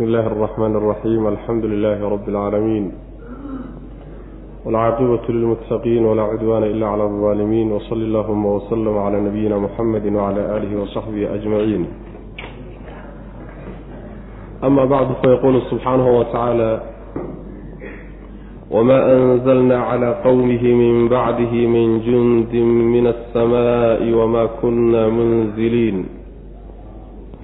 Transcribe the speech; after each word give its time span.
بسم 0.00 0.04
الله 0.04 0.26
الرحمن 0.26 0.76
الرحيم 0.76 1.26
الحمد 1.28 1.64
لله 1.64 2.08
رب 2.08 2.28
العالمين 2.28 2.92
والعاقبة 4.64 5.20
للمتقين 5.28 6.04
ولا 6.04 6.22
عدوان 6.22 6.62
إلا 6.62 6.86
على 6.86 7.02
الظالمين 7.04 7.72
وصل 7.72 7.96
اللهم 7.96 8.46
وسلم 8.46 8.98
على 8.98 9.20
نبينا 9.20 9.58
محمد 9.58 10.06
وعلى 10.12 10.56
آله 10.56 10.80
وصحبه 10.82 11.34
أجمعين 11.34 11.86
أما 14.64 14.84
بعد 14.84 15.08
فيقول 15.24 15.62
سبحانه 15.70 16.18
وتعالى 16.18 16.80
وما 18.70 19.12
أنزلنا 19.16 19.78
على 19.82 20.14
قومه 20.24 20.62
من 20.62 21.08
بعده 21.08 21.52
من 21.52 22.00
جند 22.00 22.54
من 22.94 23.06
السماء 23.06 24.12
وما 24.12 24.46
كنا 24.46 25.08
منزلين 25.08 26.06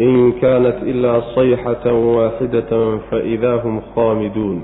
in 0.06 0.34
kaanat 0.42 0.80
ilaa 0.92 1.22
sayxatan 1.36 1.96
waaxidatan 2.16 3.00
faidaa 3.10 3.58
hum 3.64 3.76
khaamiduun 3.94 4.58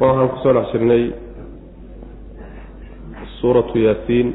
waxaan 0.00 0.28
ku 0.32 0.36
soo 0.42 0.52
dhex 0.56 0.66
jirnay 0.72 1.04
suuratu 3.38 3.78
yaasiin 3.86 4.28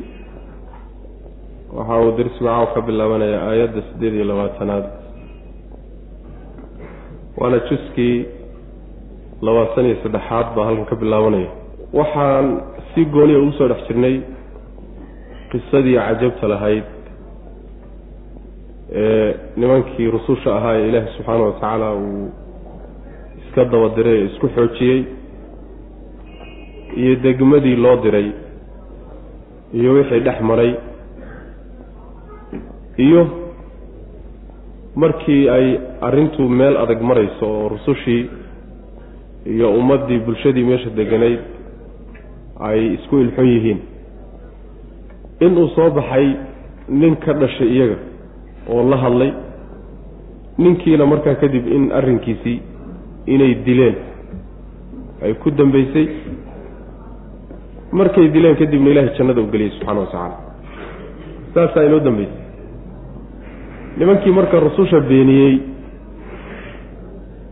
waxa 1.77 1.95
uu 2.03 2.11
darsi 2.17 2.43
macaaw 2.43 2.67
ka 2.75 2.81
bilaabanaya 2.87 3.37
aayadda 3.49 3.81
siddeed 3.89 4.13
iyo 4.17 4.25
labaatanaad 4.31 4.85
waana 7.39 7.59
juskii 7.69 8.17
labaatan 9.47 9.85
iyo 9.89 9.97
saddexaad 10.03 10.47
baa 10.55 10.65
halkan 10.69 10.85
ka 10.91 10.95
bilaabanaya 11.03 11.49
waxaan 11.99 12.47
si 12.93 13.05
gooniya 13.15 13.39
ugu 13.43 13.51
soo 13.59 13.67
dhex 13.71 13.81
jirnay 13.89 14.15
qisadii 15.51 15.97
cajabta 16.07 16.47
lahayd 16.53 16.85
nimankii 19.57 20.11
rususha 20.11 20.55
ahaa 20.55 20.75
ee 20.77 20.87
ilaahi 20.89 21.07
subxaana 21.17 21.43
wa 21.43 21.51
tacaala 21.53 21.93
uu 21.95 22.29
iska 23.41 23.65
daba 23.65 23.89
diray 23.95 24.17
ee 24.21 24.25
isku 24.25 24.47
xoojiyey 24.55 25.03
iyo 26.97 27.15
degmadii 27.15 27.75
loo 27.75 27.95
diray 28.03 28.31
iyo 29.73 29.93
wixii 29.93 30.19
dhex 30.19 30.41
maray 30.41 30.73
iyo 32.97 33.21
markii 34.95 35.49
ay 35.49 35.79
arrintu 36.01 36.49
meel 36.49 36.77
adag 36.77 37.01
marayso 37.01 37.45
oo 37.45 37.69
rusushii 37.69 38.29
iyo 39.45 39.71
ummaddii 39.79 40.19
bulshadii 40.19 40.63
meesha 40.63 40.89
deganayd 40.89 41.39
ay 42.59 42.93
isku 42.93 43.19
ilxon 43.19 43.47
yihiin. 43.47 43.79
Inuu 45.39 45.67
soo 45.75 45.89
baxay 45.89 46.27
nin 46.89 47.15
ka 47.15 47.33
dhashay 47.33 47.69
iyaga 47.75 47.95
oo 48.71 48.83
la 48.89 48.97
hadlay 48.97 49.31
ninkiina 50.57 51.05
markaa 51.05 51.35
kadib 51.35 51.67
in 51.67 51.91
arrinkiisii 51.91 52.61
inay 53.25 53.53
dileen. 53.65 53.95
Ay 55.23 55.33
ku 55.33 55.51
dambaysay 55.51 56.07
markay 57.91 58.27
dileen 58.35 58.55
kadibna 58.55 58.89
ilaahay 58.91 59.15
jannada 59.17 59.41
u 59.41 59.47
geliyey 59.51 59.71
subxana 59.75 59.99
wa 59.99 60.05
tacaala 60.05 60.37
saasaa 61.53 61.83
inoo 61.87 61.99
dambaysay 61.99 62.37
nimankii 63.97 64.31
marka 64.31 64.59
rususha 64.59 64.99
beeniyey 65.09 65.55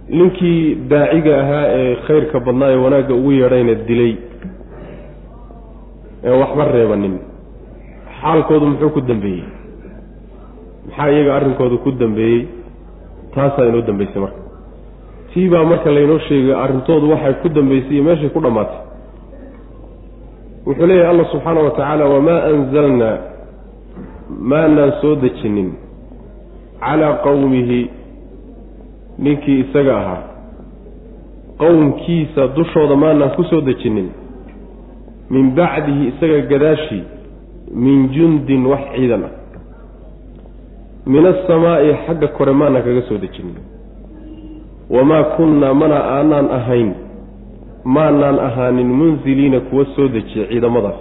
ninkii 0.10 0.76
daaciga 0.90 1.34
ahaa 1.42 1.66
ee 1.80 1.96
khayrka 2.08 2.40
badnaa 2.40 2.70
ee 2.72 2.76
wanaagga 2.86 3.14
ugu 3.16 3.32
yeedhayna 3.32 3.74
dilay 3.88 4.14
ee 6.24 6.36
waxba 6.42 6.66
reebanin. 6.76 7.16
Xaalkoodu 8.22 8.66
muxuu 8.72 8.90
ku 8.90 9.02
dambeeyey 9.02 9.44
maxaa 10.98 11.12
iyaga 11.12 11.36
arrinkooda 11.36 11.78
ku 11.78 11.92
dambeeyey? 11.92 12.48
Taasaa 13.36 13.66
inoo 13.70 13.82
dambaysay 13.82 14.22
marka. 14.22 14.42
Tii 15.34 15.50
baa 15.50 15.64
marka 15.64 15.92
laynoo 15.92 16.20
sheegay 16.20 16.54
arrintoodu 16.56 17.10
waxay 17.12 17.34
ku 17.42 17.50
dambaysay 17.50 17.94
iyo 17.94 18.04
meeshay 18.04 18.30
ku 18.30 18.40
dhammaatay. 18.40 18.80
Wuxuu 20.66 20.86
leeyahay 20.88 21.10
allah 21.12 21.28
subxaana 21.32 21.60
wa 21.62 21.70
tacaala 21.72 22.06
wamaa 22.06 22.44
anzalnaa 22.44 23.18
maanaan 24.40 24.92
soo 25.02 25.16
dejinin 25.16 25.74
calaa 26.80 27.14
qowmihi 27.24 27.90
ninkii 29.20 29.60
isaga 29.60 29.98
ahaa. 29.98 30.24
Qowmkiisa 31.58 32.48
dushooda 32.48 32.96
maanaan 32.96 33.32
ku 33.36 33.44
soo 33.44 33.62
dejinin. 33.62 34.10
Min 35.30 35.52
bacdihi 35.56 36.08
isaga 36.08 36.42
gadaashii 36.52 37.04
min 37.74 38.10
jundin 38.10 38.66
wax 38.66 38.82
ciidan 38.96 39.24
ah 39.24 39.34
min 41.08 41.26
asamaa'i 41.26 41.94
xagga 42.06 42.28
kore 42.28 42.52
maanaan 42.52 42.84
kaga 42.84 43.02
soo 43.10 43.18
dejinin 43.18 43.64
wamaa 44.90 45.24
kunnaa 45.24 45.74
mana 45.74 45.98
aanaan 46.16 46.52
ahayn 46.60 46.96
maanaan 47.84 48.40
ahaanin 48.40 48.88
munziliina 48.88 49.60
kuwa 49.60 49.86
soo 49.96 50.08
dejiya 50.08 50.48
ciidamadaas 50.48 51.00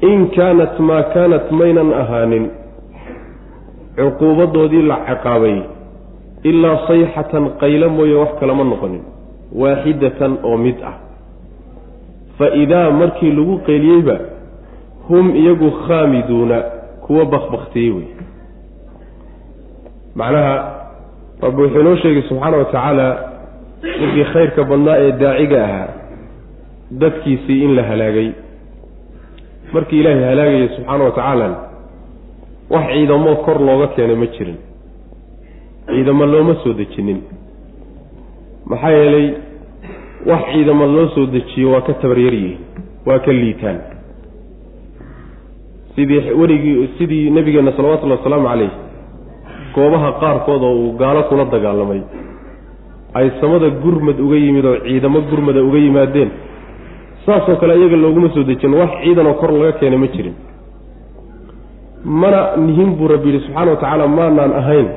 in 0.00 0.30
kaanat 0.36 0.78
maa 0.78 1.02
kaanat 1.14 1.50
maynan 1.50 1.92
ahaanin 2.02 2.50
cuquubadoodii 3.96 4.82
la 4.82 4.96
ciqaabay 5.08 5.58
ilaa 6.50 6.76
sayxatan 6.86 7.50
qaylo 7.60 7.88
mooye 7.96 8.14
wax 8.14 8.38
kalama 8.40 8.64
noqonin 8.64 9.02
waaxidatan 9.54 10.38
oo 10.42 10.56
mid 10.56 10.78
ah. 10.84 10.94
Fa 12.38 12.46
idaa 12.54 12.90
markii 12.90 13.30
lagu 13.30 13.58
qeeliyeyba 13.66 14.16
hum 15.08 15.36
iyagu 15.36 15.70
khaamiduuna 15.70 16.62
kuwa 17.04 17.24
bakbaktiyey 17.32 17.90
wey. 17.96 18.08
Macnaha 20.14 20.54
rabbi 21.42 21.62
wuxuu 21.62 21.80
inoo 21.80 21.96
sheegay 21.96 22.22
subxaana 22.28 22.56
wa 22.56 22.64
tacaala 22.64 23.06
ninkii 24.00 24.24
khayrka 24.32 24.62
badnaa 24.70 24.96
ee 25.04 25.12
daaciga 25.22 25.58
ahaa 25.64 25.88
dadkiisii 27.00 27.64
in 27.64 27.74
la 27.76 27.82
halaagay. 27.90 28.28
Markii 29.72 30.00
ilaahay 30.00 30.24
halaagaya 30.30 30.68
subxaana 30.76 31.04
wa 31.04 31.10
tacaala 31.10 31.48
wax 32.70 32.86
ciidamo 32.92 33.36
kor 33.44 33.58
looga 33.68 33.86
keenay 33.96 34.16
ma 34.22 34.26
jirin. 34.26 34.56
Ciidamo 35.86 36.26
looma 36.26 36.54
soo 36.64 36.72
dejinin. 36.72 37.20
Maxaa 38.70 38.90
yeelay 38.98 39.26
wax 40.26 40.42
ciidamo 40.52 40.86
loo 40.86 41.08
soo 41.14 41.26
dejiyo 41.26 41.70
waa 41.72 41.80
ka 41.80 41.92
tabaryaryihiin 42.02 42.58
waa 43.06 43.18
ka 43.18 43.32
liitaan 43.32 43.78
sidii 45.94 46.20
werigii 46.40 46.88
sidii 46.98 47.30
nebigeenna 47.30 47.72
salawatullahi 47.76 48.18
wasalaamu 48.20 48.48
calayh 48.48 48.70
goobaha 49.74 50.08
qaarkood 50.22 50.62
oo 50.62 50.74
uu 50.82 50.92
gaalo 51.00 51.22
kula 51.28 51.44
dagaalamay. 51.44 52.00
Ay 53.14 53.30
samada 53.40 53.68
gurmad 53.82 54.18
uga 54.20 54.36
yimid 54.36 54.64
oo 54.66 54.76
ciidamo 54.86 55.20
gurmada 55.30 55.60
uga 55.62 55.78
yimaadeen. 55.78 56.30
Saasoo 57.26 57.56
kale 57.60 57.74
iyaga 57.78 57.96
looguma 57.96 58.28
soo 58.34 58.42
dejin 58.50 58.74
wax 58.74 58.90
ciidan 59.02 59.26
oo 59.26 59.34
kor 59.40 59.50
laga 59.52 59.72
keenay 59.78 59.98
ma 59.98 60.06
jirin. 60.14 60.34
Mana 62.04 62.56
nihin 62.56 62.90
buu 62.98 63.08
rabbi 63.08 63.28
yidhi 63.30 63.40
subxaana 63.46 63.70
wa 63.70 63.76
tacaala 63.76 64.08
maanaan 64.08 64.52
ahayn 64.60 64.88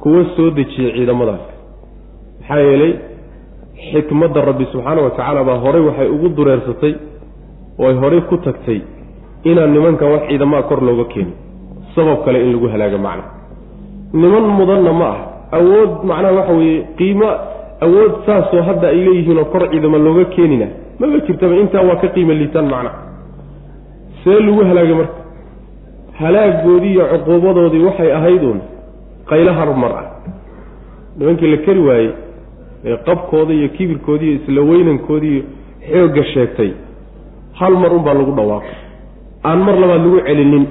kuwa 0.00 0.24
soo 0.36 0.50
dejiyey 0.50 0.92
ciidamadaas. 0.96 1.44
Maxaa 2.40 2.60
yeelay 2.66 2.92
xikmadda 3.92 4.40
rabbi 4.50 4.64
subxaana 4.72 5.02
wa 5.06 5.10
tacaala 5.10 5.44
baa 5.48 5.58
horay 5.64 5.82
waxay 5.88 6.08
ugu 6.14 6.28
dureersatay 6.28 6.94
oo 7.78 7.88
ay 7.88 7.94
horay 8.02 8.20
ku 8.30 8.36
tagtay 8.46 8.80
inaan 9.44 9.72
nimankan 9.72 10.12
wax 10.12 10.22
ciidamaa 10.28 10.62
kor 10.62 10.80
looga 10.82 11.04
keenin 11.12 11.34
sabab 11.94 12.24
kale 12.24 12.38
in 12.44 12.52
lagu 12.52 12.68
halaaga 12.68 12.98
macna 12.98 13.24
niman 14.12 14.44
mudanna 14.58 14.92
ma 14.92 15.06
ah 15.14 15.18
awood 15.58 15.90
macnaha 16.04 16.34
waxa 16.38 16.52
weeye 16.52 16.82
qiimo 16.98 17.28
awood 17.80 18.12
saasoo 18.26 18.62
hadda 18.62 18.88
ay 18.88 19.00
leeyihiinoo 19.06 19.44
kor 19.44 19.70
ciidama 19.70 19.98
looga 19.98 20.24
keenina 20.24 20.66
maba 20.98 21.18
jirtaba 21.26 21.54
intaa 21.62 21.82
waa 21.88 21.96
ka 21.96 22.08
qiimo 22.08 22.32
liitaan 22.32 22.68
macna. 22.68 22.90
See 24.22 24.40
lagu 24.46 24.64
halaagay 24.64 24.94
marka. 24.94 25.20
Halaagoodii 26.20 26.92
iyo 26.92 27.04
cuquubadoodii 27.12 27.84
waxay 27.88 28.12
ahayd 28.12 28.42
uun 28.44 28.60
qaylo 29.30 29.52
harmar 29.52 29.92
ah. 30.00 30.06
Nimankii 31.16 31.50
la 31.50 31.56
keri 31.56 31.80
waayey 31.80 32.10
ee 32.84 32.96
qabkooda 32.96 33.54
iyo 33.54 33.68
kibirkoodii 33.68 34.30
iyo 34.30 34.40
isla 34.42 34.60
weynankoodii 34.70 35.44
xoogga 35.92 36.24
sheegtay 36.24 36.70
hal 37.52 37.74
mar 37.82 37.92
unbaa 37.94 38.14
lagu 38.14 38.32
dhawaaqay 38.32 38.89
aan 39.48 39.58
mar 39.66 39.74
labaad 39.82 40.02
lagu 40.04 40.18
celinin 40.26 40.64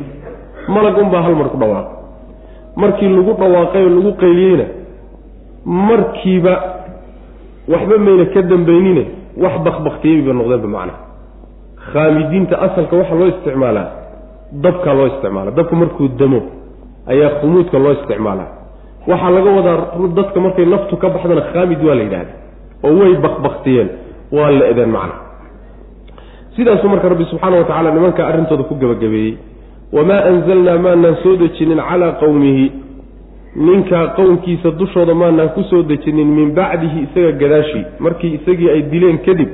malag 0.75 0.97
unbaa 1.03 1.21
hal 1.25 1.35
mar 1.35 1.49
ku 1.53 1.57
dhawaaqay 1.57 1.95
markii 2.81 3.09
lagu 3.17 3.33
dhawaaqay 3.41 3.83
oo 3.87 3.89
lagu 3.97 4.11
qayliyeyna 4.21 4.65
markiiba 5.65 6.53
waxba 7.73 7.97
mayna 8.05 8.25
ka 8.33 8.41
dambaynine 8.51 9.03
wax 9.43 9.53
bakbaktiyeyba 9.65 10.33
noqdeenba 10.39 10.67
macnaha 10.75 10.99
khaamidiinta 11.93 12.55
asalka 12.65 12.93
waxaa 13.01 13.15
loo 13.19 13.27
isticmaalaa 13.33 13.87
dabkaa 14.63 14.93
loo 14.97 15.07
isticmaala 15.11 15.51
dabka 15.51 15.75
markuu 15.81 16.07
damo 16.19 16.39
ayaa 17.11 17.29
khumuudka 17.41 17.77
loo 17.79 17.91
isticmaalaa. 17.97 18.49
Waxaa 19.09 19.29
laga 19.35 19.49
wadaa 19.57 19.77
dadka 20.17 20.39
markay 20.45 20.65
naftu 20.65 20.97
ka 21.01 21.07
baxdana 21.09 21.41
khaamid 21.53 21.79
waa 21.87 21.95
la 21.95 22.03
yidhahda 22.03 22.33
oo 22.83 22.93
way 22.99 23.13
bakbaktiyeen 23.25 23.89
waa 24.31 24.51
la 24.59 24.65
edeen 24.71 24.89
macna 24.97 25.15
sidaasuu 26.59 26.89
marka 26.89 27.09
rabbi 27.09 27.25
subxaana 27.31 27.57
wa 27.57 27.63
tacala 27.63 27.91
nimankaa 27.91 28.27
arrintooda 28.27 28.63
ku 28.63 28.75
gebagabeeyey. 28.75 29.37
Wamaa 29.95 30.23
anzalnaa 30.31 30.77
maanaan 30.77 31.15
soo 31.23 31.35
dejinin 31.35 31.79
calaa 31.89 32.11
qowmihi 32.19 32.65
ninkaa 33.55 34.07
qowmkiisa 34.17 34.71
dushooda 34.79 35.15
maanaan 35.15 35.49
ku 35.55 35.63
soo 35.69 35.83
dejinin 35.83 36.27
min 36.27 36.51
bacdihi 36.51 36.99
isaga 37.07 37.31
gadaashii. 37.31 37.85
Markii 37.99 38.33
isagii 38.37 38.69
ay 38.69 38.81
dileen 38.91 39.17
kadib 39.25 39.49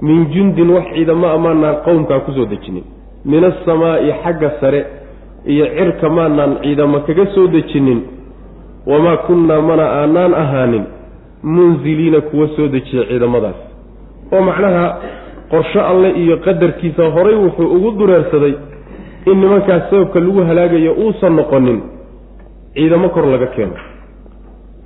min 0.00 0.26
jundin 0.32 0.70
wax 0.70 0.84
ciidamo 0.94 1.26
a 1.28 1.38
maanaan 1.38 1.76
qowmkaa 1.84 2.20
ku 2.24 2.32
soo 2.32 2.46
dejinin. 2.46 2.84
Min 3.24 3.44
asamaa'i 3.44 4.12
xagga 4.24 4.50
sare 4.60 4.80
iyo 5.46 5.66
cirka 5.76 6.08
maanaan 6.08 6.56
ciidamo 6.62 7.00
kaga 7.00 7.26
soo 7.34 7.46
dejinin. 7.46 8.00
Wamaa 8.86 9.16
kunnaa 9.28 9.60
mana 9.60 9.84
aanaan 10.00 10.34
ahaanin. 10.34 10.84
Munziliina 11.42 12.20
kuwa 12.20 12.48
soo 12.56 12.68
dejiya 12.68 13.04
ciidamadaas. 13.04 13.60
Oo 14.32 14.42
macnaha 14.42 14.84
qorsho 15.50 15.80
alle 15.90 16.10
iyo 16.22 16.36
qadarkiisa 16.46 17.10
horay 17.14 17.34
wuxuu 17.34 17.68
ugu 17.76 17.90
dureersaday 17.98 18.54
in 19.26 19.36
nimankaas 19.40 19.90
sababka 19.90 20.20
lagu 20.20 20.40
halaagayo 20.48 20.92
uusan 20.92 21.36
noqonin 21.36 21.80
ciidamo 22.74 23.08
kor 23.08 23.26
laga 23.26 23.46
keeno 23.46 23.72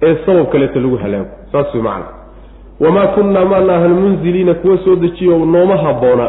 ee 0.02 0.16
sabab 0.26 0.46
kaleeto 0.52 0.80
lagu 0.80 0.96
halaago. 0.96 1.28
Saas 1.52 1.74
way 1.74 1.82
macana 1.82 2.06
wamaa 2.80 3.06
kunnaa 3.06 3.44
maana 3.44 3.76
ahan 3.76 3.90
munziliina 4.02 4.54
kuwa 4.54 4.78
soo 4.84 4.96
dejiyo 4.96 5.38
nooma 5.38 5.76
habboona 5.76 6.28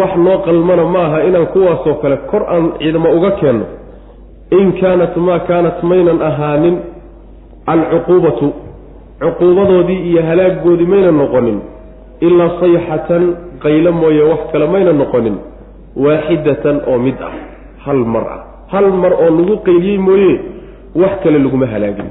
wax 0.00 0.16
noo 0.16 0.38
qalmana 0.38 0.84
ma 0.84 1.00
aha 1.06 1.24
inaan 1.24 1.46
kuwaasoo 1.46 1.94
kale 1.94 2.16
kor 2.16 2.42
aan 2.48 2.72
ciidamo 2.78 3.08
uga 3.16 3.30
keenno 3.30 3.64
in 4.50 4.72
kaanat 4.80 5.16
maa 5.16 5.38
kaanat 5.38 5.82
maynan 5.82 6.22
ahaanin 6.22 6.78
alcuquubatu 7.66 8.52
cuquubadoodii 9.20 10.00
iyo 10.10 10.22
halaagoodii 10.22 10.86
maynan 10.86 11.16
noqonin 11.18 11.60
ilaa 12.20 12.50
sayxatan 12.60 13.24
qaylo 13.64 13.92
mooye 13.92 14.22
wax 14.30 14.40
kale 14.52 14.66
mayna 14.66 14.92
noqonin. 14.92 15.36
Waaxidatan 15.96 16.76
oo 16.90 16.98
mid 16.98 17.18
ah 17.28 17.32
hal 17.84 17.96
mar 18.14 18.24
ah. 18.36 18.40
Hal 18.72 18.86
mar 19.02 19.12
oo 19.12 19.30
lagu 19.38 19.56
qayliyey 19.66 19.98
mooye 19.98 20.32
wax 20.94 21.12
kale 21.22 21.38
laguma 21.38 21.66
halaagin. 21.66 22.10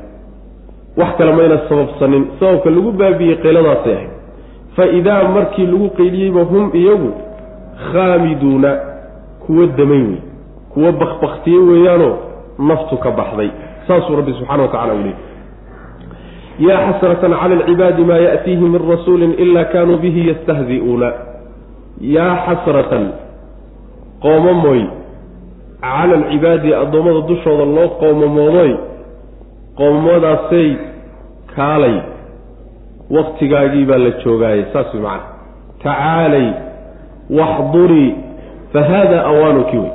Wax 0.97 1.11
kale 1.17 1.31
mayna 1.39 1.57
sababsanin. 1.69 2.23
Sababka 2.39 2.69
lagu 2.69 2.91
baabiyey 2.91 3.35
qayladaasay 3.43 3.93
ahayd. 3.93 4.11
Fa 4.75 4.83
idaa 4.99 5.23
markii 5.35 5.65
lagu 5.73 5.89
qayliyeyba 5.97 6.41
hum 6.51 6.71
iyagu 6.73 7.11
khaamiduuna 7.91 8.71
kuwa 9.45 9.65
damay 9.77 10.01
wey 10.03 10.17
kuwa 10.73 10.91
bakbaktiyey 10.91 11.59
weeyaanoo 11.69 12.15
naftu 12.59 12.97
ka 12.97 13.11
baxday. 13.11 13.49
Saasuu 13.87 14.15
rabbi 14.15 14.33
subxana 14.33 14.63
wa 14.63 14.67
tacala 14.69 14.93
u 14.93 14.97
leeyy 14.97 15.15
yaa 16.67 16.81
xasratan 16.91 17.31
cala 17.39 17.55
alcibaadi 17.55 18.03
maa 18.09 18.17
yaatiihi 18.27 18.61
min 18.73 18.81
rasuulin 18.91 19.33
ila 19.43 19.65
kaanuu 19.73 19.97
bihi 20.03 20.21
yastahzi'uuna 20.29 21.09
yaa 22.15 22.35
xasratan 22.45 23.05
qoomamooy 24.23 24.81
cala 25.81 26.13
alcibaadi 26.19 26.69
addoommada 26.81 27.21
dushooda 27.31 27.65
loo 27.75 27.87
qoomamoodoy 28.01 28.71
qoomamadaasay 29.79 30.69
kaalay 31.55 31.95
waktigaagii 33.17 33.85
baa 33.89 33.97
la 34.05 34.11
joogaayay 34.23 34.65
saas 34.73 34.93
way 34.93 35.01
macana 35.03 35.23
tacaalay 35.83 36.47
waxdurii 37.39 38.11
fa 38.73 38.81
haada 38.89 39.17
awaanuki 39.31 39.77
wey 39.77 39.91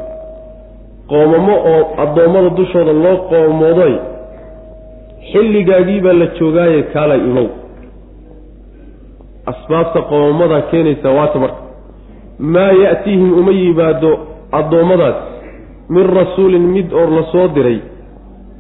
qoomamo 1.12 1.55
oo 1.72 1.82
addoommada 2.05 2.50
dushooda 2.61 2.93
loo 3.05 3.16
qoomamoodoy 3.31 3.94
xilligaagii 5.32 6.00
baa 6.00 6.12
la 6.12 6.26
joogaaye 6.38 6.82
kaalay 6.82 7.21
imow 7.31 7.49
asbaabta 9.53 10.00
qoomamadaa 10.11 10.61
keenaysa 10.71 11.11
waata 11.11 11.38
marka 11.38 11.61
maa 12.38 12.73
ya'tiihim 12.85 13.32
uma 13.38 13.53
yimaado 13.53 14.11
addoommadaas. 14.53 15.17
Min 15.88 16.06
rasuulin 16.19 16.62
mid 16.75 16.93
oor 16.93 17.11
la 17.17 17.23
soo 17.32 17.49
diray 17.55 17.79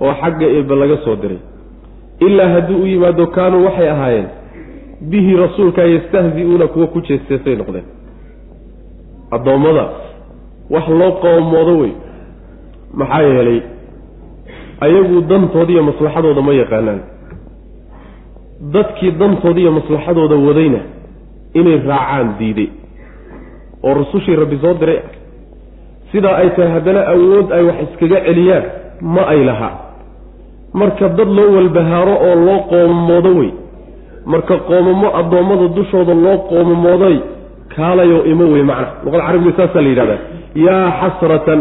oo 0.00 0.12
xagga 0.20 0.46
eebbe 0.46 0.74
laga 0.80 0.96
soo 1.04 1.16
diray. 1.22 1.38
Ilaa 2.26 2.48
haddii 2.54 2.74
u 2.82 2.86
yimaado 2.86 3.26
kaanuu 3.26 3.64
waxay 3.64 3.88
ahaayeen 3.90 4.28
bihi 5.10 5.36
rasuulkaa 5.36 5.84
yastahzi-uuna 5.94 6.66
kuwa 6.66 6.86
ku 6.86 7.00
jeesteesay 7.00 7.56
noqdeen. 7.56 7.84
Addoommada 9.30 9.84
wax 10.70 10.88
loo 10.88 11.12
qoomoodo 11.12 11.78
wey. 11.78 11.92
Maxaa 12.94 13.22
yeelay 13.22 13.60
ayagu 14.80 15.20
dantooda 15.30 15.72
iyo 15.72 15.82
maslaxadooda 15.82 16.42
ma 16.42 16.52
yaqaanaan. 16.52 17.00
Dadkii 18.74 19.10
dantooda 19.20 19.60
iyo 19.60 19.72
maslaxadooda 19.72 20.36
wadayna 20.46 20.80
inay 21.54 21.78
raacaan 21.88 22.28
diiday 22.38 22.68
oo 23.82 23.94
rusushii 23.94 24.36
rabbi 24.36 24.58
soo 24.62 24.74
diray 24.80 25.00
sidaa 26.12 26.36
ay 26.42 26.50
tahay 26.56 26.70
haddana 26.74 27.00
awood 27.14 27.52
ay 27.52 27.62
wax 27.68 27.76
iskaga 27.86 28.18
celiyaan 28.26 28.64
ma 29.14 29.22
ay 29.32 29.44
laha 29.44 29.70
marka 30.80 31.08
dad 31.18 31.28
loo 31.38 31.50
walbahaaro 31.56 32.14
oo 32.26 32.34
loo 32.46 32.58
qoomamoodo 32.70 33.30
wey. 33.38 33.50
Marka 34.26 34.56
qoomamo 34.68 35.08
addoommada 35.20 35.68
dushooda 35.76 36.14
loo 36.24 36.36
qoomamooday 36.50 37.16
kaalayo 37.76 38.24
imo 38.32 38.44
wey 38.54 38.62
macna. 38.62 38.88
Luqada 39.04 39.22
carabiga 39.26 39.52
saasaa 39.58 39.82
la 39.84 39.88
yidhahdaa 39.92 40.18
yaa 40.66 40.86
xasratan 41.00 41.60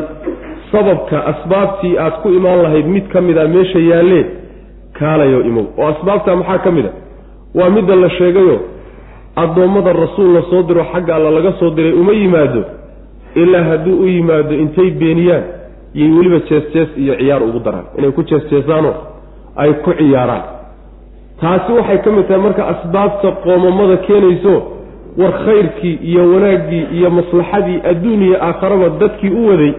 sababka 0.73 1.17
asbaabtii 1.31 1.95
aad 2.05 2.15
ku 2.23 2.29
imaan 2.39 2.61
lahayd 2.65 2.85
mid 2.95 3.07
ka 3.13 3.21
mid 3.21 3.37
a 3.37 3.47
meesha 3.55 3.79
yaallee 3.79 4.25
kaalayo 4.99 5.41
imow 5.49 5.65
oo 5.77 5.87
asbaabtaa 5.93 6.35
maxaa 6.41 6.57
ka 6.65 6.71
mid 6.77 6.85
a 6.85 6.91
waa 7.59 7.69
midda 7.69 7.95
la 8.03 8.09
sheegayo 8.09 8.55
addoommada 9.43 9.93
rasuul 9.93 10.33
la 10.37 10.41
soo 10.49 10.63
diro 10.63 10.83
xagga 10.93 11.15
alla 11.15 11.31
laga 11.37 11.51
soo 11.59 11.69
diray 11.77 11.93
uma 12.01 12.13
yimaado 12.13 12.63
ilaa 13.35 13.63
hadduu 13.69 13.97
u 14.03 14.07
yimaado 14.07 14.53
intay 14.63 14.89
beeniyaan 15.01 15.43
yay 15.93 16.09
weliba 16.17 16.39
jees-jees 16.49 16.89
iyo 16.97 17.15
ciyaar 17.15 17.43
ugu 17.43 17.59
daraan. 17.59 17.85
Inay 17.97 18.11
ku 18.11 18.23
jees-jeesaanoo 18.23 18.93
ay 19.55 19.73
ku 19.85 19.91
ciyaaraan. 19.99 20.43
Taasi 21.41 21.71
waxay 21.77 21.97
ka 22.05 22.11
mid 22.11 22.25
tahay 22.27 22.41
marka 22.45 22.63
asbaabta 22.73 23.31
qoomamada 23.43 23.97
keenayso 24.07 24.53
war 25.17 25.33
khayrkii 25.45 25.95
iyo 26.09 26.21
wanaaggii 26.33 26.85
iyo 26.97 27.09
maslaxadii 27.09 27.79
adduun 27.91 28.21
iyo 28.27 28.37
aakharaba 28.47 28.89
dadkii 29.01 29.29
u 29.29 29.47
waday 29.49 29.73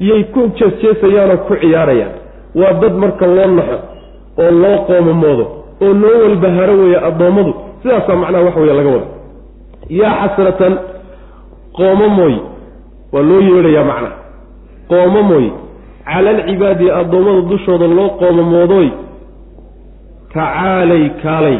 yay 0.00 0.24
ku 0.34 0.40
jees-jeesayaanoo 0.58 1.36
ku 1.48 1.54
ciyaarayaan. 1.62 2.12
Waa 2.54 2.72
dad 2.82 2.94
marka 3.02 3.26
loo 3.26 3.46
naxo 3.58 3.78
oo 4.42 4.50
loo 4.62 4.76
qoomamoodo 4.88 5.44
oo 5.84 5.92
noo 6.02 6.16
walbaharo 6.22 6.74
weeye 6.80 6.98
addoommadu 7.08 7.52
sidaasaa 7.82 8.16
macnaha 8.22 8.44
wax 8.44 8.56
weeye 8.56 8.74
laga 8.78 8.90
wada 8.90 9.06
yaa 10.00 10.14
xasratan 10.28 10.74
qoomamooy 11.78 12.34
waa 13.12 13.22
loo 13.22 13.40
yeedhayaa 13.48 13.84
macnaha. 13.90 14.16
Qoomamooy 14.88 15.46
cala 16.04 16.30
alcibaadi 16.30 16.90
addoommada 16.90 17.40
dushooda 17.50 17.86
loo 17.86 18.08
qoomamoodoy 18.20 18.88
tacaalay 20.34 21.04
kaalay 21.22 21.58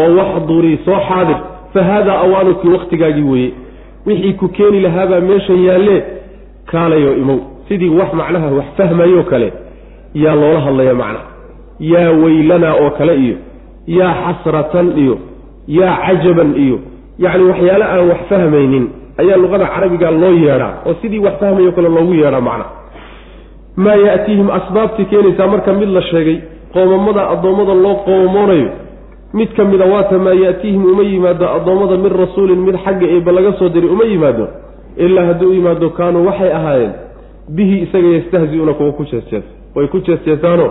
oo 0.00 0.08
waxdurii 0.18 0.78
soo 0.84 1.00
xaadir. 1.08 1.36
Fa 1.72 1.82
haadaa 1.84 2.18
awaanuki 2.24 2.68
wakhtigaagii 2.68 3.22
weeye. 3.32 3.52
Wixii 4.06 4.32
ku 4.32 4.48
keeni 4.48 4.80
lahaabaa 4.80 5.20
meeshan 5.20 5.64
yaallee 5.64 6.02
kaalayoo 6.70 7.14
imow 7.22 7.38
sidii 7.68 7.88
wax 7.98 8.10
macnaha 8.20 8.46
wax 8.58 8.66
fahmayoo 8.78 9.22
kale 9.30 9.48
yaa 10.14 10.34
loola 10.40 10.60
hadlaya 10.66 10.94
macnaha 10.94 11.24
yaa 11.92 12.10
weylanaa 12.22 12.74
oo 12.82 12.90
kale 12.98 13.14
iyo 13.24 13.36
yaa 13.98 14.14
xasratan 14.24 14.88
iyo 15.02 15.14
yaa 15.78 15.96
cajaban 16.06 16.50
iyo. 16.64 16.78
Yacni 17.18 17.44
waxyaale 17.50 17.84
aan 17.84 18.08
wax 18.10 18.18
fahmaynin 18.28 18.84
ayaa 19.22 19.36
luqada 19.42 19.66
carabiga 19.74 20.10
loo 20.10 20.32
yeedhaa 20.44 20.72
oo 20.86 20.94
sidii 21.02 21.18
wax 21.26 21.34
fahmayo 21.40 21.72
kale 21.76 21.88
loogu 21.96 22.14
yeedhaa 22.14 22.40
macnaha 22.48 22.70
maa 23.84 23.94
yaatiihim 24.06 24.48
asbaabtii 24.58 25.04
keenaysaa 25.10 25.46
marka 25.52 25.72
mid 25.80 25.88
la 25.96 26.02
sheegay 26.10 26.36
qoomamada 26.74 27.22
addoommada 27.32 27.74
loo 27.84 27.94
qoomamoonayo 28.06 28.68
mid 29.38 29.48
ka 29.56 29.64
mida 29.64 29.84
waata 29.92 30.18
maa 30.18 30.32
yaatiihim 30.44 30.84
uma 30.92 31.02
yimaado 31.02 31.44
addoommada 31.56 31.96
min 32.04 32.12
rasuulin 32.22 32.60
mid 32.66 32.76
xagga 32.84 33.06
eeba 33.14 33.32
laga 33.36 33.52
soo 33.58 33.68
diray 33.74 33.90
uma 33.96 34.04
yimaado 34.12 34.44
ilaa 34.96 35.26
haddii 35.26 35.46
u 35.46 35.52
yimaado 35.52 35.90
kaanuu 35.90 36.26
waxay 36.26 36.52
ahaayeen 36.52 36.92
bihi 37.48 37.82
isaga 37.82 38.08
yastahzi-uuna 38.08 38.72
kuwa 38.72 38.92
ku 38.92 39.04
jeesjees. 39.04 39.44
Way 39.74 39.86
ku 39.86 39.98
jeesjeesaanoo 39.98 40.70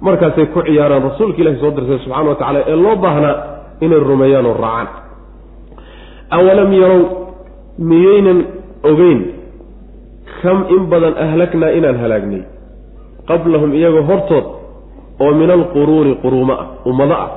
markaasay 0.00 0.46
ku 0.46 0.62
ciyaaraan 0.62 1.02
rasuulka 1.02 1.38
ilahi 1.42 1.56
soo 1.60 1.70
dirsay 1.70 1.98
subxana 1.98 2.28
wa 2.28 2.34
tacala 2.34 2.60
ee 2.66 2.76
loo 2.76 2.96
baahnaa 2.96 3.36
inay 3.80 3.98
rumeeyaan 3.98 4.46
oo 4.46 4.56
raacaan. 4.64 4.88
Awalam 6.30 6.72
yarow 6.72 7.02
miyaynan 7.78 8.44
ogeyn 8.90 9.20
kam 10.42 10.64
in 10.76 10.86
badan 10.86 11.14
ahlagnaa 11.24 11.70
inaan 11.78 11.98
halaagnay? 12.02 12.42
Qablahum 13.28 13.74
iyagoo 13.74 14.02
hortood 14.02 14.46
oo 15.20 15.32
min 15.34 15.50
alquruuni 15.50 16.14
quruumo 16.22 16.52
ah 16.52 16.66
ummado 16.86 17.14
ah. 17.14 17.30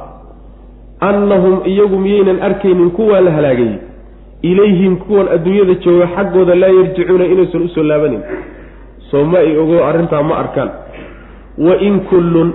Annahum 0.99 1.61
iyagu 1.65 1.97
miyaynan 1.97 2.41
arkaynin 2.41 2.91
kuwaa 2.91 3.21
la 3.21 3.31
halaagayey 3.31 3.86
ilayhim 4.41 4.95
kuwan 4.97 5.27
adduunyada 5.35 5.73
jooga 5.85 6.07
xaggooda 6.15 6.55
laa 6.55 6.67
yarjicuuna 6.77 7.25
inaysan 7.25 7.61
u 7.61 7.67
soo 7.69 7.83
laabanin. 7.83 8.21
Soo 9.11 9.23
ma 9.25 9.37
ay 9.39 9.57
ogo 9.57 9.83
arrintaa 9.85 10.23
ma 10.23 10.35
arkaan. 10.37 10.69
Wa 11.57 11.75
in 11.81 11.99
kullun 12.09 12.53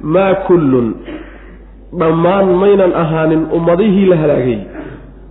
maa 0.00 0.34
kullun 0.34 0.94
dhammaan 1.98 2.46
maynan 2.60 2.92
ahaanin 2.94 3.46
ummadihii 3.56 4.06
la 4.06 4.16
halaagay. 4.16 4.58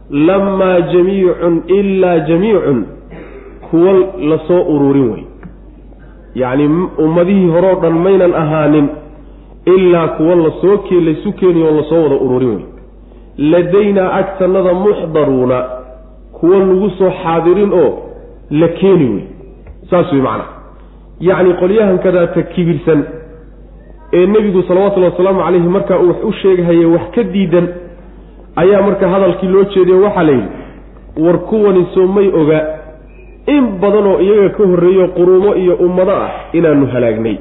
Lamaa 0.09 0.79
jamiicun 0.81 1.63
ilaa 1.67 2.19
jamiicun 2.19 2.85
kuwo 3.69 3.93
la 4.29 4.37
soo 4.47 4.61
ururin 4.75 5.09
wey 5.11 5.23
yacni 6.35 6.65
ummadihii 6.97 7.49
horeo 7.49 7.75
dhan 7.81 7.93
maynan 7.93 8.33
ahaanin 8.33 8.87
ilaa 9.65 10.07
kuwa 10.07 10.35
la 10.35 10.51
soo 10.61 10.77
ke 10.77 10.95
laysu 11.01 11.33
keeniyo 11.33 11.65
oo 11.67 11.75
la 11.77 11.83
soo 11.89 12.03
wada 12.03 12.15
ururin 12.15 12.49
wey 12.55 12.65
ladaynaa 13.37 14.11
agtanada 14.13 14.73
muxdaruuna 14.73 15.65
kuwa 16.31 16.59
lagu 16.59 16.89
soo 16.89 17.11
xaadirin 17.23 17.73
oo 17.73 17.99
la 18.51 18.67
keeni 18.67 19.07
wey 19.09 19.23
saas 19.89 20.11
wey 20.11 20.21
macnaha 20.21 20.53
yacni 21.19 21.53
qolyahan 21.53 21.99
kadaata 21.99 22.41
kibirsan 22.41 23.03
ee 24.13 24.25
nebigu 24.25 24.63
salawatullhi 24.63 25.09
wasalaamu 25.09 25.39
calayhi 25.43 25.67
markaa 25.67 25.99
uu 25.99 26.07
wax 26.07 26.23
u 26.23 26.31
sheegahayay 26.33 26.85
wax 26.85 27.01
ka 27.15 27.23
diidan 27.23 27.67
ayaa 28.55 28.81
marka 28.81 29.09
hadalkii 29.09 29.47
loo 29.47 29.63
jeediyo 29.63 30.01
waxaa 30.01 30.23
la 30.23 30.31
yidhi 30.31 30.47
war 31.25 31.39
kuwani 31.39 31.87
soo 31.93 32.07
may 32.07 32.27
oga 32.41 32.59
in 33.47 33.67
badan 33.81 34.05
oo 34.07 34.19
iyaga 34.21 34.49
ka 34.49 34.63
horreeyo 34.63 35.07
quruumo 35.07 35.55
iyo 35.55 35.75
ummado 35.75 36.11
ah 36.11 36.31
inaanu 36.53 36.87
halaagnay. 36.87 37.37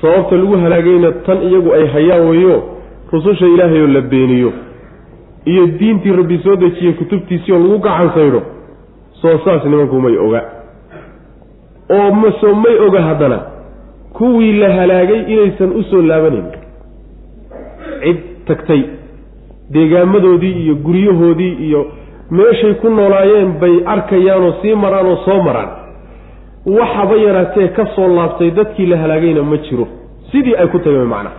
Sababta 0.00 0.36
lagu 0.36 0.56
halaagayna 0.56 1.12
tan 1.12 1.42
iyagu 1.42 1.72
ay 1.74 1.86
hayaan 1.86 2.28
weeyo 2.28 2.62
rususha 3.12 3.46
ilaahay 3.46 3.80
oo 3.80 3.86
la 3.86 4.00
beeniyo 4.00 4.52
iyo 5.46 5.66
diintii 5.78 6.12
rabbi 6.20 6.38
soo 6.44 6.56
dejiyey 6.56 6.92
kutubtiisii 6.92 7.52
oo 7.52 7.58
lagu 7.58 7.78
gacan 7.78 8.10
saydho 8.14 8.42
soo 9.20 9.38
saas 9.44 9.64
nimanku 9.64 10.00
may 10.00 10.16
oga. 10.26 10.40
Oo 11.96 12.10
masoo 12.22 12.54
may 12.54 12.76
oga 12.86 13.00
haddana 13.08 13.38
kuwii 14.16 14.52
la 14.60 14.68
halaagay 14.76 15.20
inaysan 15.32 15.72
u 15.72 15.82
soo 15.90 16.02
laabanayn. 16.02 16.46
Cid 18.02 18.18
tagtay 18.46 18.82
deegaamadoodii 19.74 20.52
iyo 20.64 20.74
guryahoodii 20.74 21.52
iyo 21.66 21.80
meeshay 22.30 22.74
ku 22.74 22.88
noolaayeen 22.90 23.52
bay 23.60 23.74
arkayaanoo 23.86 24.52
sii 24.62 24.74
maraan 24.74 25.06
oo 25.06 25.16
soo 25.24 25.42
maraan. 25.42 25.70
Waxaba 26.66 27.16
yaraatee 27.26 27.68
ka 27.68 27.86
soo 27.96 28.08
laabtay 28.16 28.50
dadkii 28.50 28.86
la 28.86 28.96
halaagayna 28.98 29.42
ma 29.42 29.56
jiro. 29.56 29.88
Sidii 30.32 30.54
ay 30.56 30.66
ku 30.68 30.78
tageen 30.78 31.08
macna. 31.14 31.30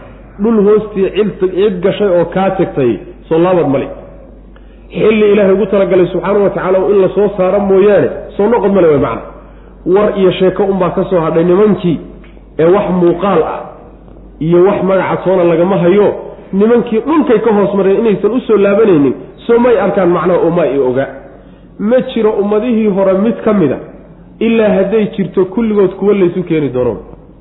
Dhul 0.41 0.57
hoostii 0.67 1.09
cid 1.55 1.79
gashay 1.83 2.07
oo 2.19 2.25
kaa 2.25 2.49
tagtay 2.57 2.91
soo 3.29 3.39
laabad 3.39 3.67
male 3.67 3.87
xilli 4.89 5.31
ilaahay 5.31 5.53
ugu 5.53 5.65
talagalay 5.65 6.07
subxaana 6.07 6.39
wa 6.39 6.49
tacaala 6.49 6.77
in 6.91 7.01
la 7.01 7.09
soo 7.15 7.29
saaro 7.37 7.59
mooyaane 7.59 8.09
soo 8.37 8.47
noqod 8.47 8.71
male 8.73 8.87
way 8.87 8.97
macna. 8.97 9.21
War 9.85 10.17
iyo 10.19 10.31
sheeko 10.31 10.63
unbaa 10.63 10.89
ka 10.89 11.03
soo 11.09 11.19
hadhay 11.19 11.43
nimankii 11.43 11.99
ee 12.59 12.65
wax 12.65 12.89
muuqaal 13.01 13.41
ah 13.43 13.59
iyo 14.39 14.63
wax 14.67 14.83
magaca 14.83 15.17
toona 15.23 15.43
lagama 15.43 15.77
hayo 15.77 16.15
nimankii 16.53 16.99
dhulkay 16.99 17.39
ka 17.39 17.53
hoos 17.53 17.73
mareen 17.73 17.99
inaysan 17.99 18.31
u 18.31 18.39
soo 18.39 18.57
laabanaynin 18.57 19.13
soo 19.47 19.59
may 19.59 19.79
arkaan 19.79 20.09
macnaha 20.09 20.39
oo 20.39 20.63
i 20.75 20.79
oga. 20.79 21.07
Ma 21.79 22.01
jiro 22.01 22.31
ummadihii 22.31 22.87
hore 22.87 23.13
mid 23.13 23.35
ka 23.45 23.53
mida 23.53 23.77
ilaa 24.39 24.69
hadday 24.69 25.07
jirto 25.15 25.45
kulligood 25.45 25.91
kuwa 25.99 26.13
laysu 26.13 26.43
keeni 26.43 26.69
doono 26.69 26.97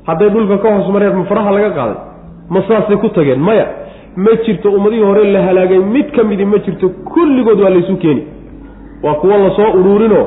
hadday 0.07 0.31
dhulka 0.31 0.59
ka 0.59 0.75
hoos 0.75 0.89
mareen 0.93 1.17
ma 1.17 1.25
faraha 1.25 1.51
laga 1.51 1.71
qaaday? 1.71 1.97
Ma 2.51 2.63
saasay 2.69 2.97
ku 2.97 3.09
tageen? 3.09 3.41
Maya 3.41 3.67
ma 4.17 4.31
jirto 4.47 4.71
ummadihii 4.73 5.03
hore 5.03 5.25
la 5.33 5.43
halaagay 5.43 5.79
mid 5.79 6.11
ka 6.17 6.25
midi 6.25 6.45
ma 6.45 6.59
jirto 6.59 6.89
kulligood 6.89 7.61
waa 7.61 7.71
laysu 7.71 7.97
keeni. 7.97 8.23
Waa 9.03 9.15
kuwa 9.15 9.39
la 9.39 9.51
soo 9.57 9.71
uruurinoo 9.81 10.27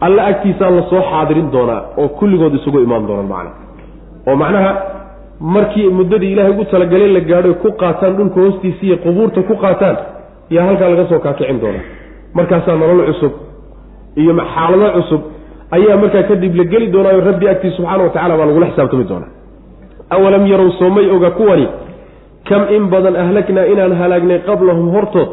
alla 0.00 0.24
agtiisaa 0.26 0.70
la 0.70 0.82
soo 0.90 1.02
xaadirin 1.10 1.50
doonaa 1.50 1.82
oo 1.96 2.08
kulligood 2.08 2.54
isugu 2.54 2.78
imaan 2.80 3.06
doonaan 3.06 3.28
macna. 3.28 3.50
Oo 4.28 4.36
macnaha 4.36 4.72
markii 5.40 5.88
muddadii 5.88 6.32
ilaahay 6.32 6.52
ugu 6.52 6.64
talagalay 6.64 7.08
la 7.12 7.20
gaadho 7.20 7.54
ku 7.54 7.72
qaataan 7.72 8.16
dhulka 8.16 8.40
hoostiisa 8.40 8.82
iyo 8.86 8.96
qubuurta 8.96 9.42
ku 9.42 9.54
qaataan 9.56 9.96
yaa 10.50 10.64
halkaa 10.66 10.88
laga 10.88 11.06
soo 11.08 11.18
kaakicin 11.18 11.60
doonaa 11.60 11.84
markaasaa 12.34 12.76
nolol 12.76 13.06
cusub 13.06 13.32
iyo 14.16 14.32
xaalado 14.54 14.88
cusub 14.96 15.20
ayaa 15.70 15.96
markaa 15.96 16.22
kadib 16.22 16.54
la 16.54 16.64
geli 16.64 16.86
doonaayo 16.94 17.20
rabbi 17.20 17.48
agtii 17.48 17.70
subxaana 17.76 18.02
wa 18.04 18.10
tacala 18.10 18.36
baa 18.36 18.46
lagula 18.46 18.66
xisaabtami 18.66 19.04
doonaa. 19.04 19.30
Awalam 20.10 20.46
yarow 20.46 20.70
soomay 20.78 21.10
oga 21.16 21.30
kuwani 21.30 21.68
kam 22.48 22.62
in 22.74 22.88
badan 22.92 23.16
ahlagnaa 23.16 23.66
inaan 23.72 23.92
halaagnay 24.00 24.38
qablahum 24.48 24.88
hortood 24.94 25.28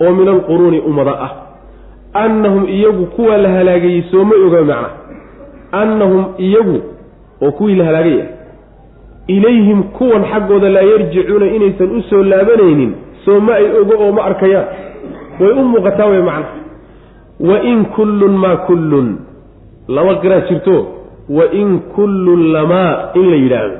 oo 0.00 0.10
min 0.18 0.28
alquruuni 0.28 0.80
ummada 0.80 1.14
ah. 1.26 1.32
Annahum 2.14 2.66
iyagu 2.68 3.06
kuwa 3.06 3.36
la 3.36 3.48
halaagayey 3.48 4.02
soomay 4.10 4.38
oga 4.46 4.60
macna. 4.62 4.88
Annahum 5.72 6.24
iyagu 6.38 6.82
oo 7.42 7.50
kuwii 7.52 7.74
la 7.74 7.84
halaagay 7.84 8.20
ah 8.22 8.28
ilayhim 9.30 9.82
kuwan 9.82 10.24
xaggooda 10.32 10.68
laa 10.68 10.82
yarjicuuna 10.82 11.46
inaysan 11.46 11.90
u 11.98 12.02
soo 12.10 12.22
laabanaynin. 12.22 12.94
Soo 13.24 13.40
ma 13.40 13.54
ay 13.54 13.66
ogo 13.80 13.94
oo 14.04 14.12
ma 14.12 14.22
arkayaan. 14.24 14.66
Way 15.40 15.52
u 15.52 15.64
muuqataa 15.64 16.06
wey 16.06 16.22
macna. 16.22 16.48
Wain 17.40 17.84
kullun 17.84 18.34
maa 18.42 18.56
kullun. 18.56 19.18
Laba 19.88 20.14
qiraa 20.14 20.40
jirto. 20.48 20.76
Wain 21.28 21.80
kullun 21.94 22.52
lamaa 22.52 23.12
in 23.14 23.30
la 23.30 23.36
yidhaahdo. 23.36 23.76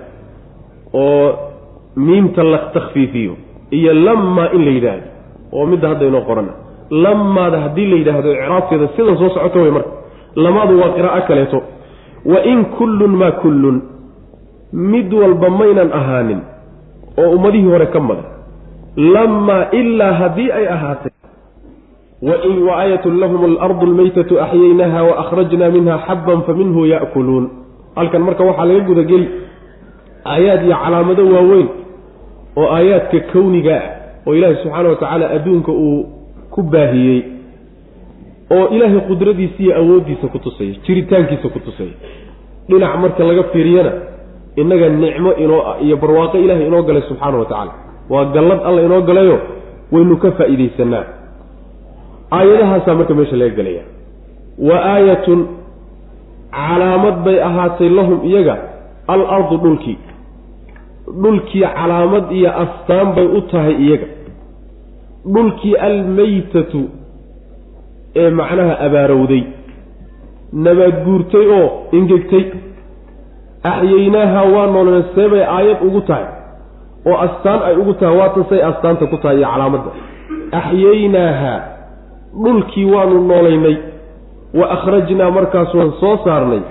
Oo 0.94 1.49
miimta 1.96 2.42
la 2.42 2.58
takhfiifiyo 2.58 3.32
iyo 3.70 3.92
lamaa 3.94 4.48
in 4.56 4.64
la 4.64 4.70
yidhaahdo 4.70 5.06
oo 5.52 5.66
midda 5.66 5.88
hadda 5.88 6.06
inoo 6.06 6.20
qorana 6.20 6.52
lamaada 6.90 7.58
haddii 7.60 7.86
la 7.90 7.96
yidhaahdo 7.96 8.32
icraabteeda 8.32 8.88
sidan 8.96 9.16
soo 9.18 9.28
socoto 9.34 9.58
wey 9.62 9.70
marka 9.70 9.90
lamaadu 10.44 10.80
waa 10.80 10.88
qiraa'o 10.96 11.22
kaleeto 11.28 11.58
wain 12.32 12.64
kullun 12.64 13.10
maa 13.20 13.30
kullun 13.42 13.76
mid 14.72 15.12
walba 15.12 15.50
maynan 15.50 15.90
ahaanin 16.00 16.40
oo 17.20 17.30
ummadihii 17.36 17.70
hore 17.72 17.86
ka 17.86 18.00
madan 18.00 18.24
lamaa 19.14 19.64
ilaa 19.80 20.12
haddii 20.20 20.50
ay 20.58 20.66
ahaatay 20.76 21.12
wain 22.28 22.56
waayatun 22.68 23.14
lahum 23.22 23.44
alardu 23.50 23.86
almaytatu 23.86 24.40
axyaynaha 24.44 25.02
waakhrajna 25.08 25.70
minha 25.76 25.96
xabban 26.06 26.42
faminhu 26.48 26.86
ya'kuluun. 26.86 27.44
Halkan 27.96 28.22
marka 28.26 28.44
waxaa 28.48 28.64
laga 28.70 28.80
gudageli 28.88 29.28
aayaad 30.32 30.62
iyo 30.66 30.76
calaamado 30.84 31.22
waaweyn 31.34 31.68
oo 32.56 32.68
aayaadka 32.76 33.20
kowniga 33.32 33.74
ah 33.76 33.84
oo 34.26 34.34
ilaahay 34.34 34.56
subxaana 34.62 34.88
wa 34.88 34.96
tacaala 34.96 35.30
adduunka 35.36 35.72
uu 35.72 36.06
ku 36.50 36.62
baahiyey 36.62 37.20
oo 38.56 38.66
ilaahay 38.74 39.00
qudradiisa 39.10 39.58
iyo 39.62 39.72
awooddiisa 39.80 40.26
ku 40.32 40.38
tusaya 40.38 40.74
jiritaankiisa 40.86 41.48
ku 41.48 41.58
tusaya. 41.66 41.94
Dhinac 42.68 42.92
marka 43.02 43.24
laga 43.24 43.42
fiiriyana 43.52 43.92
innaga 44.56 44.88
nicmo 44.88 45.30
inoo 45.44 45.60
ah 45.70 45.76
iyo 45.84 45.96
barwaaqo 45.96 46.38
ilaahay 46.38 46.66
inoo 46.66 46.82
galay 46.82 47.02
subxaana 47.08 47.38
wa 47.38 47.44
tacaala. 47.44 47.72
Waa 48.10 48.24
gallad 48.34 48.60
alla 48.68 48.80
inoo 48.82 49.00
galayo 49.08 49.36
waynu 49.92 50.16
ka 50.22 50.30
faa'iidaysanaa 50.38 51.04
aayadahaasaa 52.30 52.94
marka 52.94 53.14
meesha 53.14 53.36
laga 53.36 53.54
gelaya 53.58 53.82
wa 54.68 54.76
aayatun 54.94 55.40
calaamad 56.50 57.16
bay 57.24 57.36
ahaatay 57.48 57.88
lahum 57.98 58.18
iyaga 58.30 58.56
al 59.14 59.22
ardu 59.36 59.56
dhulkii 59.64 59.98
dhulkii 61.22 61.64
calaamad 61.76 62.32
iyo 62.32 62.50
astaan 62.64 63.14
bay 63.16 63.26
u 63.26 63.40
tahay 63.50 63.74
iyaga. 63.84 64.06
Dhulkii 65.34 65.74
almaytatu 65.76 66.82
ee 68.16 68.30
macnaha 68.30 68.74
abaarowday. 68.86 69.42
Nabaad 70.52 70.96
guurtay 71.04 71.46
oo 71.58 71.66
ingegtay 71.92 72.44
axyaynaaha 73.62 74.40
waa 74.54 74.66
noolneen 74.74 75.04
seebay 75.14 75.42
aayad 75.56 75.78
ugu 75.86 76.00
tahay. 76.00 76.26
Oo 77.06 77.16
astaan 77.26 77.60
ay 77.68 77.74
ugu 77.80 77.92
tahay 77.94 78.16
waatan 78.20 78.44
say 78.50 78.60
astaanta 78.70 79.06
ku 79.06 79.16
tahay 79.22 79.36
iyo 79.38 79.48
calaamadda. 79.52 79.90
Axyaynaaha 80.60 81.52
dhulkii 82.44 82.84
waanu 82.94 83.20
noolaynay. 83.30 83.76
Wa 84.58 84.66
akhrajnaa 84.74 85.30
markaas 85.30 85.74
waan 85.74 85.92
soo 86.00 86.16
saarnay. 86.24 86.62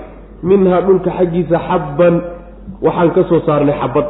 Minhaa 0.42 0.80
dhulka 0.86 1.10
xaggiisa 1.18 1.58
xabban 1.68 2.14
waxaan 2.84 3.10
ka 3.16 3.22
soo 3.28 3.40
saarnay 3.46 3.74
xabad 3.80 4.06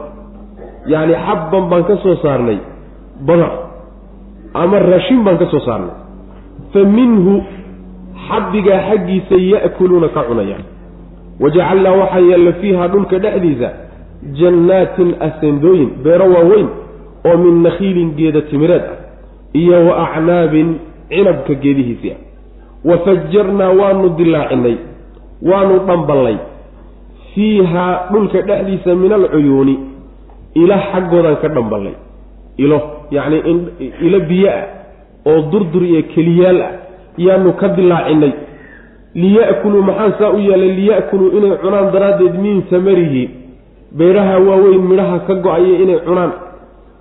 yacni 0.86 1.14
xabban 1.26 1.64
baan 1.70 1.84
ka 1.84 1.96
soo 2.02 2.16
saarnay 2.22 2.58
badar 3.26 3.52
ama 4.54 4.78
raashin 4.78 5.24
baan 5.24 5.38
ka 5.38 5.46
soo 5.50 5.60
saarnay. 5.60 5.94
Fa 6.72 6.80
minhu 6.84 7.42
xabbigaa 8.28 8.80
xaggiisa 8.88 9.36
ya'kuluuna 9.36 10.08
ka 10.08 10.22
cunayaan 10.28 10.64
wajacalnaa 11.40 11.96
waxaa 12.00 12.20
yeella 12.30 12.52
fiiha 12.52 12.88
dhulka 12.88 13.18
dhexdiisa 13.18 13.68
jannaatin 14.40 15.14
asendooyin 15.20 15.90
beero 16.04 16.26
waaweyn 16.34 16.68
oo 17.24 17.36
min 17.36 17.62
nakhiilin 17.62 18.14
geeda 18.16 18.42
timireed 18.50 18.84
ah 18.92 18.98
iyo 19.52 19.86
wa 19.88 19.94
acnaabin 20.06 20.78
cinabka 21.08 21.54
geedihiisii 21.54 22.12
ah. 22.12 22.20
Wa 22.84 22.98
fajarnaa 23.04 23.70
waanu 23.80 24.08
dilaacinay 24.16 24.76
waanu 25.42 25.78
dhamballay 25.88 26.36
fiihaa 27.34 28.08
dhulka 28.12 28.42
dhexdiisa 28.42 28.94
min 28.94 29.12
alcuyuuni 29.12 29.89
ila 30.54 30.76
xaggoodaan 30.92 31.36
ka 31.42 31.48
dhamballay 31.48 31.94
ilo 32.56 32.78
yacni 33.10 33.38
ilo 34.06 34.18
biyo 34.28 34.48
ah 34.50 34.64
oo 35.26 35.40
durdur 35.52 35.82
iyo 35.84 36.02
keliyaal 36.14 36.60
ah 36.62 36.72
yaanu 37.18 37.52
ka 37.60 37.68
dilaacinay. 37.68 38.32
Liya'kuluu 39.14 39.82
maxaan 39.82 40.12
saa 40.18 40.30
u 40.30 40.38
yeelay 40.38 40.70
liya'kuluu 40.78 41.28
inay 41.38 41.56
cunaan 41.62 41.90
daraaddeed 41.92 42.34
min 42.44 42.62
samarihi. 42.70 43.24
Beeraha 43.98 44.38
waaweyn 44.38 44.82
midhaha 44.90 45.18
ka 45.26 45.34
go'aya 45.34 45.74
inay 45.82 45.98
cunaan. 46.06 46.32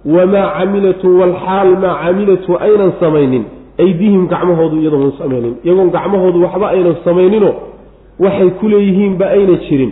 Wamaa 0.06 0.48
camilatu 0.58 1.08
walxaal 1.20 1.70
maa 1.84 1.96
camilatu 2.03 2.58
aynan 2.65 2.91
samaynin. 3.00 3.44
Aydihim 3.79 4.27
gacmahoodu 4.27 4.75
iyadoon 4.82 5.13
samaynin. 5.22 5.53
Iyagoon 5.63 5.89
gacmahoodu 5.96 6.38
waxba 6.44 6.68
aynan 6.74 6.96
samayninoo 7.06 7.53
waxay 8.20 8.50
ku 8.60 8.68
leeyihiinba 8.68 9.25
ayna 9.36 9.56
jirin 9.70 9.91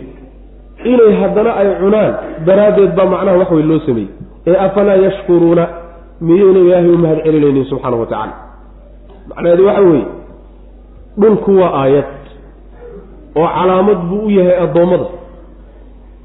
inay 0.84 1.12
haddana 1.20 1.50
ay 1.60 1.68
cunaan 1.80 2.12
daraaddeed 2.46 2.92
baa 2.96 3.06
macnaha 3.06 3.36
wax 3.38 3.50
wey 3.50 3.62
loo 3.62 3.78
sameeyey. 3.86 4.10
Ee 4.46 4.56
afalaa 4.56 4.96
yashkuruuna? 4.96 5.64
Miyayna 6.20 6.58
ilaahay 6.60 6.90
u 6.90 6.98
mahad 6.98 7.18
celinaynin 7.24 7.64
subxaanahu 7.64 8.00
wa 8.00 8.06
tacaala? 8.06 8.32
Macnaheedu 9.28 9.66
waxa 9.66 9.80
weeye 9.82 10.06
dhulku 11.20 11.56
waa 11.60 11.72
aayad 11.82 12.04
oo 13.36 13.48
calaamad 13.56 13.98
buu 14.08 14.26
u 14.26 14.30
yahay 14.30 14.56
addoommada. 14.64 15.06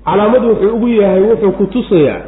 Calaamad 0.05 0.43
wuxuu 0.45 0.75
ugu 0.75 0.88
yahay 0.88 1.22
wuxuu 1.22 1.51
ku 1.51 1.65
tusayaa 1.65 2.22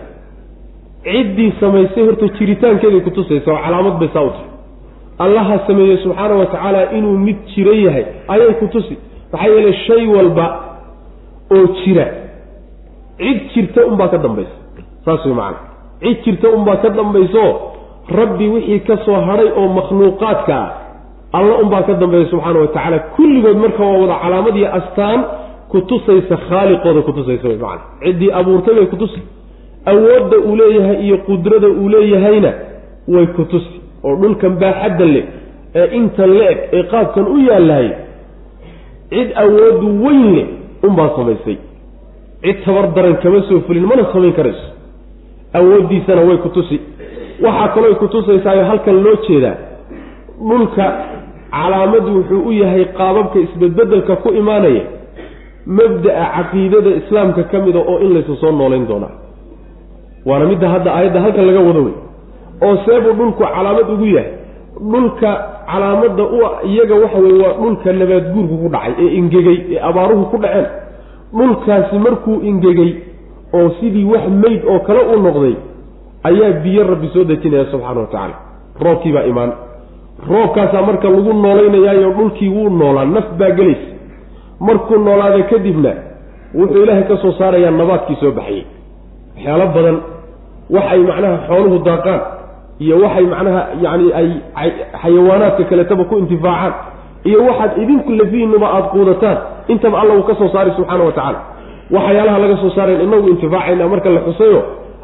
ciddii 1.03 1.53
samaysay 1.60 2.03
horta 2.05 2.27
jiritaankeeday 2.38 3.00
kutusaysa 3.08 3.51
oo 3.51 3.58
calaamad 3.65 3.96
bay 4.00 4.10
saa 4.13 4.22
u 4.22 4.29
tahay. 4.29 4.50
Allaha 5.20 5.60
sameeyey 5.67 5.98
subxaana 6.03 6.36
wa 6.36 6.46
tacaala 6.46 6.91
inuu 6.91 7.17
mid 7.17 7.38
jiro 7.55 7.74
yahay 7.74 8.05
ayay 8.27 8.53
ku 8.60 8.67
tusi. 8.67 8.98
Maxaa 9.32 9.48
yeelay 9.48 9.74
shay 9.88 10.08
walba 10.08 10.46
oo 11.51 11.65
jira. 11.83 12.05
Cid 13.17 13.39
jirta 13.53 13.85
unbaa 13.85 14.07
ka 14.07 14.17
dambaysa 14.17 14.55
saas 15.05 15.25
way 15.25 15.33
macana 15.33 15.59
cid 16.01 16.17
jirta 16.25 16.49
unbaa 16.49 16.75
ka 16.83 16.89
dambayso 16.89 17.43
rabbi 18.19 18.47
wixii 18.47 18.79
ka 18.87 18.97
soo 19.05 19.19
hadhay 19.27 19.49
oo 19.59 19.67
makhluuqaadka 19.77 20.55
ah 20.55 20.69
alla 21.37 21.55
unbaa 21.63 21.81
ka 21.87 21.93
dambeeya 21.93 22.27
subxaana 22.31 22.59
wa 22.59 22.67
tacaala. 22.67 22.99
Kulligood 23.15 23.57
marka 23.57 23.83
waa 23.83 23.97
wada 24.01 24.15
calaamad 24.23 24.55
iyo 24.57 24.69
astaan 24.79 25.23
kutusaysa 25.71 26.37
khaaliqooda 26.49 27.01
kutusaysa 27.01 27.47
way 27.47 27.57
macana 27.57 27.81
ciddii 28.03 28.31
abuurtay 28.39 28.73
bay 28.75 28.85
kutusi 28.85 29.21
awoodda 29.85 30.37
uu 30.47 30.55
leeyahay 30.55 30.97
iyo 31.05 31.17
qudrada 31.17 31.67
uu 31.67 31.89
leeyahayna 31.89 32.51
way 33.07 33.25
kutusi 33.27 33.81
oo 34.03 34.15
dhulkan 34.21 34.53
baaxadda 34.61 35.05
leh 35.05 35.25
ee 35.75 35.87
intan 35.97 36.29
le-eg 36.37 36.57
ee 36.77 36.83
qaabkan 36.83 37.25
u 37.27 37.37
yaallahay 37.49 37.89
cid 39.09 39.29
awooddu 39.43 39.87
weyn 40.05 40.23
leh 40.35 40.47
unbaa 40.89 41.10
samaysay 41.18 41.58
cid 42.46 42.58
tabar 42.65 42.86
daran 42.96 43.15
kama 43.24 43.42
soo 43.50 43.60
fulin 43.68 43.86
mana 43.89 44.04
samayn 44.13 44.34
karayso. 44.39 44.68
Awooddiisana 45.58 46.22
way 46.27 46.38
ku 46.44 46.50
tusi. 46.56 46.77
Waxaa 47.46 47.68
kalooy 47.75 47.96
ku 48.01 48.08
tusaysaayo 48.08 48.63
halkan 48.70 48.98
loo 49.06 49.15
jeedaa. 49.27 49.56
Dhulka 50.50 50.86
calaamad 51.51 52.06
wuxuu 52.15 52.42
u 52.50 52.51
yahay 52.62 52.86
qaababka 52.98 53.38
isbedbedelka 53.46 54.15
ku 54.24 54.30
imaanaya 54.42 54.84
mabda'a 55.77 56.25
caqiidada 56.36 56.89
islaamka 57.01 57.44
ka 57.51 57.58
mida 57.65 57.80
oo 57.80 57.98
in 58.06 58.12
laysu 58.15 58.36
soo 58.42 58.51
noolayn 58.51 58.86
doonaa. 58.89 59.13
Waana 60.25 60.46
midda 60.51 60.68
hadda 60.74 60.89
aayadda 60.98 61.20
halkan 61.25 61.46
laga 61.50 61.60
wado 61.68 61.82
wey 61.88 61.96
oo 62.65 62.75
seebuu 62.86 63.13
dhulku 63.20 63.44
calaamad 63.44 63.88
ugu 63.94 64.06
yahay 64.15 64.32
dhulka 64.79 65.29
calaamadda 65.72 66.24
u 66.24 66.39
iyaga 66.67 66.96
waxa 66.96 67.17
weye 67.17 67.41
waa 67.44 67.53
dhulka 67.62 67.94
nabaadguurku 67.94 68.55
ku 68.63 68.70
dhacay 68.70 68.94
ee 69.00 69.15
ingegay 69.20 69.58
ee 69.72 69.79
abaaruhu 69.89 70.25
ku 70.32 70.38
dhaceen. 70.38 70.65
Dhulkaasi 71.38 72.00
markuu 72.00 72.41
ingegay 72.50 72.91
oo 73.53 73.70
sidii 73.79 74.05
wax 74.05 74.27
meyd 74.29 74.62
oo 74.67 74.79
kale 74.79 75.00
u 75.15 75.20
noqday 75.22 75.55
ayaa 76.24 76.51
biyo 76.63 76.84
rabbi 76.88 77.08
soo 77.13 77.24
dejinaya 77.24 77.65
subxaana 77.72 78.00
wa 78.01 78.08
tacaala. 78.08 78.36
Roobkii 78.82 79.12
baa 79.13 79.24
imaan. 79.24 79.51
Roobkaasaa 80.29 80.82
marka 80.82 81.10
lagu 81.10 81.34
noolaynayaayo 81.34 82.10
dhulkii 82.17 82.50
wuu 82.50 82.70
noolaa 82.70 83.05
naf 83.05 83.27
baa 83.39 83.50
gelaysa 83.51 83.88
markuu 84.60 84.98
noolaada 84.98 85.44
kadibna 85.44 85.91
wuxuu 86.55 86.84
ilaahay 86.84 87.03
ka 87.03 87.17
soo 87.17 87.32
saarayaa 87.32 87.72
nabaadkii 87.72 88.15
soo 88.22 88.32
baxayey 88.32 88.65
waxyaalo 89.36 89.65
badan 89.75 89.98
waxay 90.70 91.00
macnaha 91.10 91.38
xooluhu 91.48 91.79
daaqaan 91.88 92.22
iyo 92.84 92.96
waxay 93.03 93.25
macnaha 93.34 93.62
yacni 93.84 94.08
ay 94.20 94.70
xayawaanaadka 95.01 95.63
kaletaba 95.72 96.03
ku 96.10 96.15
intifaacaan 96.24 96.74
iyo 97.29 97.39
waxaad 97.50 97.72
idinku 97.84 98.10
lafihiinuba 98.20 98.67
aada 98.75 98.88
quudataan 98.94 99.38
intaba 99.74 99.96
alla 100.01 100.13
uu 100.20 100.24
ka 100.29 100.34
soo 100.39 100.50
saaray 100.53 100.74
subxaana 100.77 101.03
wa 101.03 101.12
tacaala. 101.17 101.39
Waxyaalaha 101.96 102.38
laga 102.44 102.55
soo 102.62 102.70
saarayn 102.77 103.01
inagu 103.08 103.27
intifaacayna 103.34 103.88
marka 103.94 104.10
la 104.15 104.22
xusayo 104.27 104.60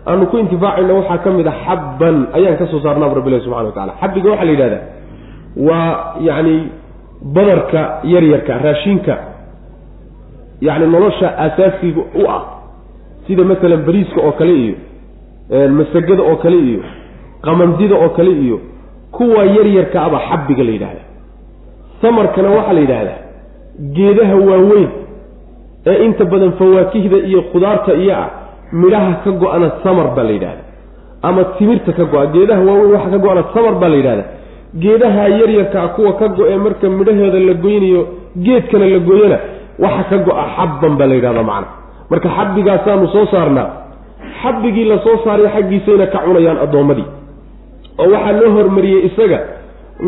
aanu 0.10 0.24
ku 0.32 0.36
intifaacayna 0.44 0.94
waxaa 1.00 1.18
ka 1.24 1.30
mid 1.38 1.48
a 1.48 1.54
xabban 1.66 2.18
ayaan 2.38 2.56
ka 2.62 2.66
soo 2.72 2.80
saarnaaba 2.86 3.14
rabbilahi 3.20 3.42
subxana 3.46 3.68
wa 3.70 3.72
tacala 3.76 3.94
xabbiga 4.02 4.28
waxaa 4.34 4.46
la 4.46 4.52
yidhahdaa 4.56 4.84
waa 5.68 5.90
yacni 6.28 6.56
badarka 7.36 7.82
yaryarka 8.14 8.54
raashinka 8.66 9.14
yacni 10.68 10.88
nolosha 10.96 11.28
asaasiga 11.46 12.02
u 12.22 12.24
ah 12.36 12.42
sida 13.28 13.44
masalan 13.52 13.82
bariiska 13.88 14.20
oo 14.28 14.32
kale 14.40 14.54
iyo 14.66 14.76
masagada 15.80 16.24
oo 16.30 16.36
kale 16.44 16.58
iyo 16.70 16.82
qamandida 17.46 17.96
oo 18.04 18.10
kale 18.18 18.32
iyo 18.46 18.58
kuwa 19.16 19.42
yaryarka 19.56 19.98
aba 20.08 20.20
xabbiga 20.30 20.64
la 20.68 20.72
yidhahdaa 20.76 21.08
samarkana 22.02 22.50
waxaa 22.58 22.74
la 22.74 22.80
yidhaahdaa 22.86 23.20
geedaha 23.98 24.36
waaweyn 24.50 24.90
ee 25.92 25.98
inta 26.06 26.26
badan 26.32 26.52
fawaakihda 26.60 27.18
iyo 27.30 27.42
khudaarta 27.52 27.94
iyo 28.04 28.14
ah 28.24 28.28
midhaha 28.82 29.14
ka 29.24 29.32
go-ana 29.42 29.68
samar 29.84 30.08
baa 30.16 30.24
la 30.24 30.32
yidhahdaa 30.38 30.68
ama 31.28 31.44
timirta 31.58 31.92
ka 31.98 32.04
go-a 32.14 32.26
geedaha 32.36 32.62
waaweyn 32.70 32.92
waxa 32.96 33.10
ka 33.10 33.18
go-ana 33.26 33.44
samar 33.54 33.74
baa 33.82 33.90
la 33.90 33.96
yidhahdaa 34.02 34.28
geedaha 34.84 35.24
yaryarkaa 35.40 35.88
kuwa 35.96 36.14
ka 36.20 36.28
go-ee 36.38 36.58
marka 36.66 36.90
midhaheeda 36.90 37.40
la 37.50 37.54
goynayo 37.64 38.02
geedkana 38.46 38.86
la 38.94 39.00
gooyana 39.10 39.38
waxa 39.86 40.04
ka 40.12 40.18
go-a 40.28 40.44
xabban 40.56 40.94
baa 41.00 41.08
la 41.12 41.16
yidhahdaa 41.20 41.44
macna. 41.52 41.68
Marka 42.12 42.30
xabbigaasaanu 42.38 43.08
soo 43.14 43.26
saarnaa 43.34 43.68
xabbigii 44.42 44.86
la 44.92 44.98
soo 45.06 45.18
saaray 45.24 45.48
xaggiisayna 45.56 46.06
ka 46.14 46.20
cunayaan 46.26 46.58
addoommadii 46.66 47.08
oo 48.02 48.10
waxaa 48.14 48.32
loo 48.42 48.52
hormariyey 48.58 49.06
isaga 49.10 49.40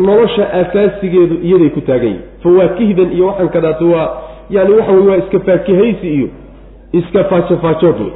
nolosha 0.06 0.44
asaasigeedu 0.60 1.34
iyaday 1.48 1.70
ku 1.76 1.80
taagan 1.80 2.08
yihiin 2.08 2.22
fawaakihdan 2.42 3.12
iyo 3.16 3.26
waxaan 3.26 3.48
kadaato 3.56 3.90
waa 3.94 4.08
yani 4.50 4.70
waxa 4.78 4.92
weye 4.92 5.08
waa 5.10 5.16
iska 5.22 5.38
faakihaysi 5.48 6.08
iyo 6.16 6.28
iska 6.92 7.24
faajofaajood 7.24 7.98
wey 8.00 8.12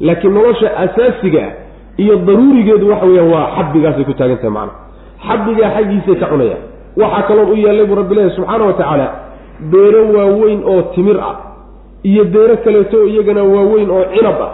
laakiin 0.00 0.34
nolosha 0.34 0.68
asaasiga 0.84 1.40
ah 1.48 1.52
iyo 2.02 2.16
daruurigeedu 2.16 2.90
waxa 2.90 3.06
weeyaan 3.06 3.30
waa 3.34 3.46
xabbigaasay 3.56 4.04
ku 4.04 4.14
taagan 4.20 4.36
tahay 4.42 4.50
macana 4.50 4.72
xabbigaa 5.28 5.70
xaggiisay 5.76 6.16
ka 6.20 6.26
cunayaan. 6.32 6.62
Waxaa 7.00 7.22
kaloon 7.28 7.50
u 7.52 7.56
yaallay 7.64 7.86
buu 7.86 7.94
rabbilahi 8.00 8.30
subxaana 8.36 8.64
wa 8.64 8.72
tacaala 8.72 9.06
beero 9.72 10.00
waaweyn 10.16 10.60
oo 10.72 10.82
timir 10.94 11.18
ah 11.20 11.36
iyo 12.10 12.24
beero 12.24 12.56
kaleeto 12.64 13.06
iyagana 13.06 13.42
waaweyn 13.44 13.90
oo 13.90 14.04
cinab 14.14 14.38
ah. 14.46 14.52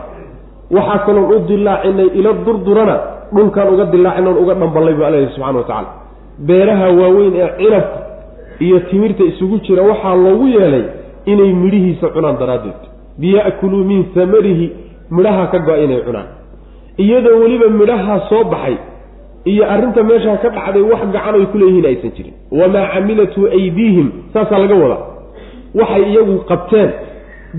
Waxaa 0.71 0.99
kaloon 1.07 1.27
u 1.35 1.39
dilaacinay 1.49 2.09
ila 2.19 2.33
durdurana 2.47 2.97
dhulkaan 3.35 3.69
uga 3.75 3.85
dilaacin 3.93 4.27
uga 4.43 4.55
dhamballay 4.55 4.95
buu 4.95 5.05
alla 5.05 5.29
subxana 5.35 5.59
wa 5.59 5.65
tacaala. 5.65 5.89
Beeraha 6.39 6.87
waaweyn 7.01 7.35
ee 7.37 7.49
cinabka 7.59 7.99
iyo 8.61 8.81
timirta 8.81 9.25
isugu 9.25 9.59
jira 9.59 9.83
waxaa 9.83 10.15
loogu 10.15 10.49
yeelay 10.49 10.85
inay 11.27 11.53
midhihiisa 11.53 12.09
cunaan 12.15 12.37
daraaddeed. 12.41 12.81
Biya'kuluu 13.21 13.85
min 13.85 14.05
samarihi 14.15 14.67
midhaha 15.11 15.47
ka 15.53 15.59
go-a 15.59 15.79
inay 15.85 16.01
cunaan. 16.07 16.29
Iyadoo 16.99 17.41
weliba 17.43 17.69
midhaha 17.69 18.21
soo 18.29 18.45
baxay 18.45 18.77
iyo 19.45 19.65
arrinta 19.73 20.03
meeshaa 20.03 20.37
ka 20.43 20.49
dhacday 20.57 20.83
wax 20.83 21.01
gacan 21.15 21.35
ay 21.35 21.47
ku 21.53 21.59
leeyihiin 21.59 21.87
aysan 21.87 22.11
jirin. 22.17 22.35
Wamaa 22.51 22.87
camilatu 22.95 23.47
aydiihim 23.59 24.09
saasaa 24.33 24.59
laga 24.59 24.75
wadaa. 24.83 25.03
Waxay 25.75 26.03
iyagu 26.13 26.35
qabteen 26.51 26.91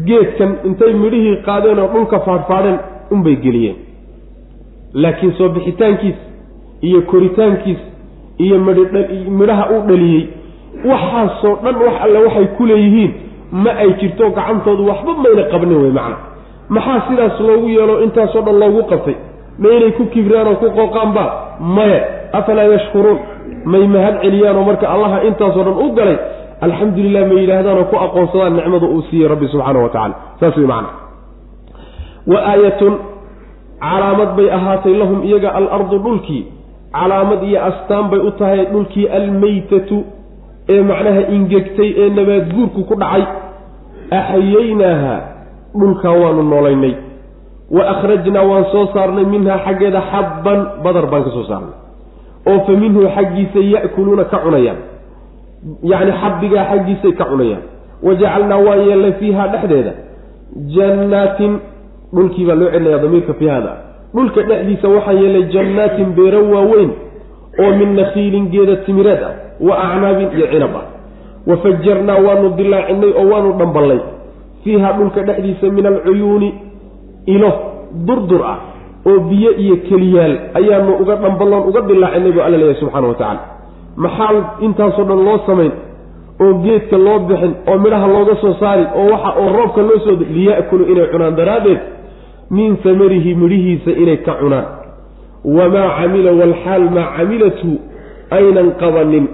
geedkan 0.06 0.52
intay 0.68 0.94
midhihii 0.94 1.36
qaadeen 1.48 1.80
oo 1.80 1.88
dhulka 1.94 2.20
faadhfaadheen 2.28 2.78
unbay 3.12 3.36
geliyeen 3.46 3.78
laakiin 5.04 5.34
soo 5.38 5.50
bixitaankiis 5.56 6.18
iyo 6.88 7.00
koritaankiis 7.12 7.78
iyo 8.46 8.56
midhaha 9.40 9.66
u 9.76 9.78
dhaliyey 9.90 10.24
waxaasoo 10.90 11.56
dhan 11.64 11.76
wax 11.86 11.96
alle 12.06 12.20
waxay 12.26 12.48
ku 12.58 12.64
leeyihiin 12.72 13.12
ma 13.64 13.72
ay 13.84 13.90
jirto 14.00 14.30
gacantoodu 14.38 14.84
waxba 14.90 15.12
mayna 15.24 15.44
qabnin 15.54 15.78
wey 15.84 15.92
macna. 16.00 16.18
Maxaa 16.76 17.00
sidaas 17.08 17.40
loogu 17.48 17.68
yeelo 17.76 17.96
intaasoo 18.06 18.42
dhan 18.48 18.58
loogu 18.64 18.82
qabtay? 18.92 19.16
Ma 19.62 19.68
inay 19.78 19.92
ku 19.98 20.04
kibraan 20.14 20.48
oo 20.52 20.56
ku 20.62 20.68
qooqaanba 20.78 21.24
maya 21.78 22.00
afalaa 22.40 22.68
yashkuruun? 22.74 23.20
May 23.72 23.88
mahad 23.94 24.16
celiyaanoo 24.24 24.66
marka 24.70 24.86
allaha 24.96 25.18
intaasoo 25.30 25.64
dhan 25.68 25.78
u 25.86 25.88
galay 25.98 26.18
alxamdulilah 26.66 27.24
may 27.30 27.38
yidhaahdaanoo 27.44 27.86
ku 27.92 27.96
aqoonsadaan 28.06 28.54
nicmada 28.60 28.86
uu 28.96 29.02
siiyey 29.10 29.28
rabbi 29.34 29.48
subxaana 29.54 29.80
wa 29.86 29.90
tacala 29.96 30.16
saas 30.40 30.58
wey 30.58 30.68
macna 30.74 30.90
calaamad 33.80 34.36
bay 34.38 34.48
ahaatay 34.58 34.94
lahum 34.94 35.24
iyaga 35.24 35.50
alardu 35.60 35.98
dhulkii. 36.00 36.44
Calaamad 36.94 37.44
iyo 37.44 37.60
astaan 37.70 38.10
bay 38.10 38.20
u 38.20 38.32
tahay 38.32 38.66
dhulkii 38.74 39.08
almeytatu 39.08 39.98
ee 40.70 40.82
macnaha 40.82 41.22
ingegtay 41.36 41.90
ee 42.02 42.10
nabaadguurku 42.10 42.84
ku 42.90 42.96
dhacay. 42.96 43.24
Axayaynaaha 44.12 45.16
dhulkaa 45.80 46.16
waanu 46.22 46.44
noolaynay. 46.44 46.94
Wa 47.76 47.84
akhrajnaa 47.94 48.44
waan 48.52 48.66
soo 48.72 48.86
saarnay 48.94 49.26
minhaa 49.26 49.60
xaggeeda 49.66 50.02
xabban 50.12 50.60
badar 50.84 51.06
baan 51.12 51.24
ka 51.24 51.32
soo 51.36 51.44
saarnay. 51.50 51.76
Oo 52.50 52.60
fa 52.66 52.72
minhu 52.84 53.02
xaggiisa 53.16 53.60
ya'kuluuna 53.60 54.24
ka 54.32 54.38
cunayaan. 54.44 54.80
Yacni 55.84 56.12
xabbigaa 56.22 56.66
xaggiisay 56.72 57.12
ka 57.20 57.26
cunayaan. 57.32 57.64
Wa 58.06 58.12
jacalnaa 58.22 58.60
waan 58.68 58.82
yeelnay 58.88 59.14
fiihaa 59.20 59.48
dhexdeeda. 59.54 59.94
Jannaatin 60.76 61.60
dhulkii 62.16 62.46
baa 62.46 62.56
loo 62.56 62.70
celinaya 62.74 62.98
damiirka 63.04 63.34
fiihada 63.40 63.72
dhulka 64.16 64.42
dhexdiisa 64.50 64.88
waxaan 64.96 65.18
yeelnay 65.24 65.44
jannaatin 65.54 66.10
beero 66.18 66.40
waaweyn 66.54 66.92
oo 67.64 67.72
min 67.80 67.90
nakhiilin 68.00 68.46
geeda 68.54 68.76
timireed 68.86 69.22
ah 69.30 69.34
wa 69.68 69.74
acnaabin 69.86 70.30
iyo 70.38 70.48
cinab 70.54 70.76
ah. 70.82 70.86
Wa 71.48 71.56
fajarnaa 71.64 72.20
waanu 72.28 72.50
dilaacinay 72.60 73.12
oo 73.20 73.26
waanu 73.32 73.52
dhamballay 73.60 74.00
fiiha 74.64 74.94
dhulka 74.98 75.22
dhexdiisa 75.28 75.68
min 75.78 75.86
alcuyuuni 75.86 76.50
ilo 77.26 77.52
durdur 78.08 78.42
ah 78.54 78.58
oo 79.10 79.20
biyo 79.30 79.52
iyo 79.64 79.76
keliyaal 79.90 80.36
ayaanu 80.60 80.96
uga 81.02 81.16
dhamballoon 81.24 81.64
uga 81.70 81.82
dilaacinay 81.82 82.32
buu 82.32 82.42
alla 82.48 82.58
leeyahay 82.58 82.80
subxana 82.82 83.08
wa 83.08 83.14
tacaala. 83.14 83.42
Maxaa 83.98 84.60
intaasoo 84.66 85.04
dhan 85.10 85.20
loo 85.28 85.38
samayn 85.48 85.72
oo 86.44 86.54
geedka 86.64 86.98
loo 87.06 87.20
bixin 87.30 87.54
oo 87.70 87.78
midhaha 87.84 88.08
looga 88.08 88.36
soo 88.42 88.54
saari 88.60 88.84
oo 89.00 89.06
waxa 89.14 89.30
oo 89.42 89.50
roobka 89.58 89.82
loo 89.82 90.00
soo 90.06 90.16
liya'kulu 90.38 90.84
inay 90.92 91.08
cunaan 91.12 91.36
daraaddeed 91.40 91.80
min 92.50 92.78
samarihi 92.84 93.36
midhihiisa 93.36 93.92
inay 93.92 94.18
ka 94.26 94.34
cunaan. 94.42 94.66
Wamaa 95.58 95.90
camila 96.00 96.32
walxaal 96.40 96.86
maa 96.96 97.08
camilatu 97.18 97.72
aynan 98.38 98.72
qabanin 98.82 99.26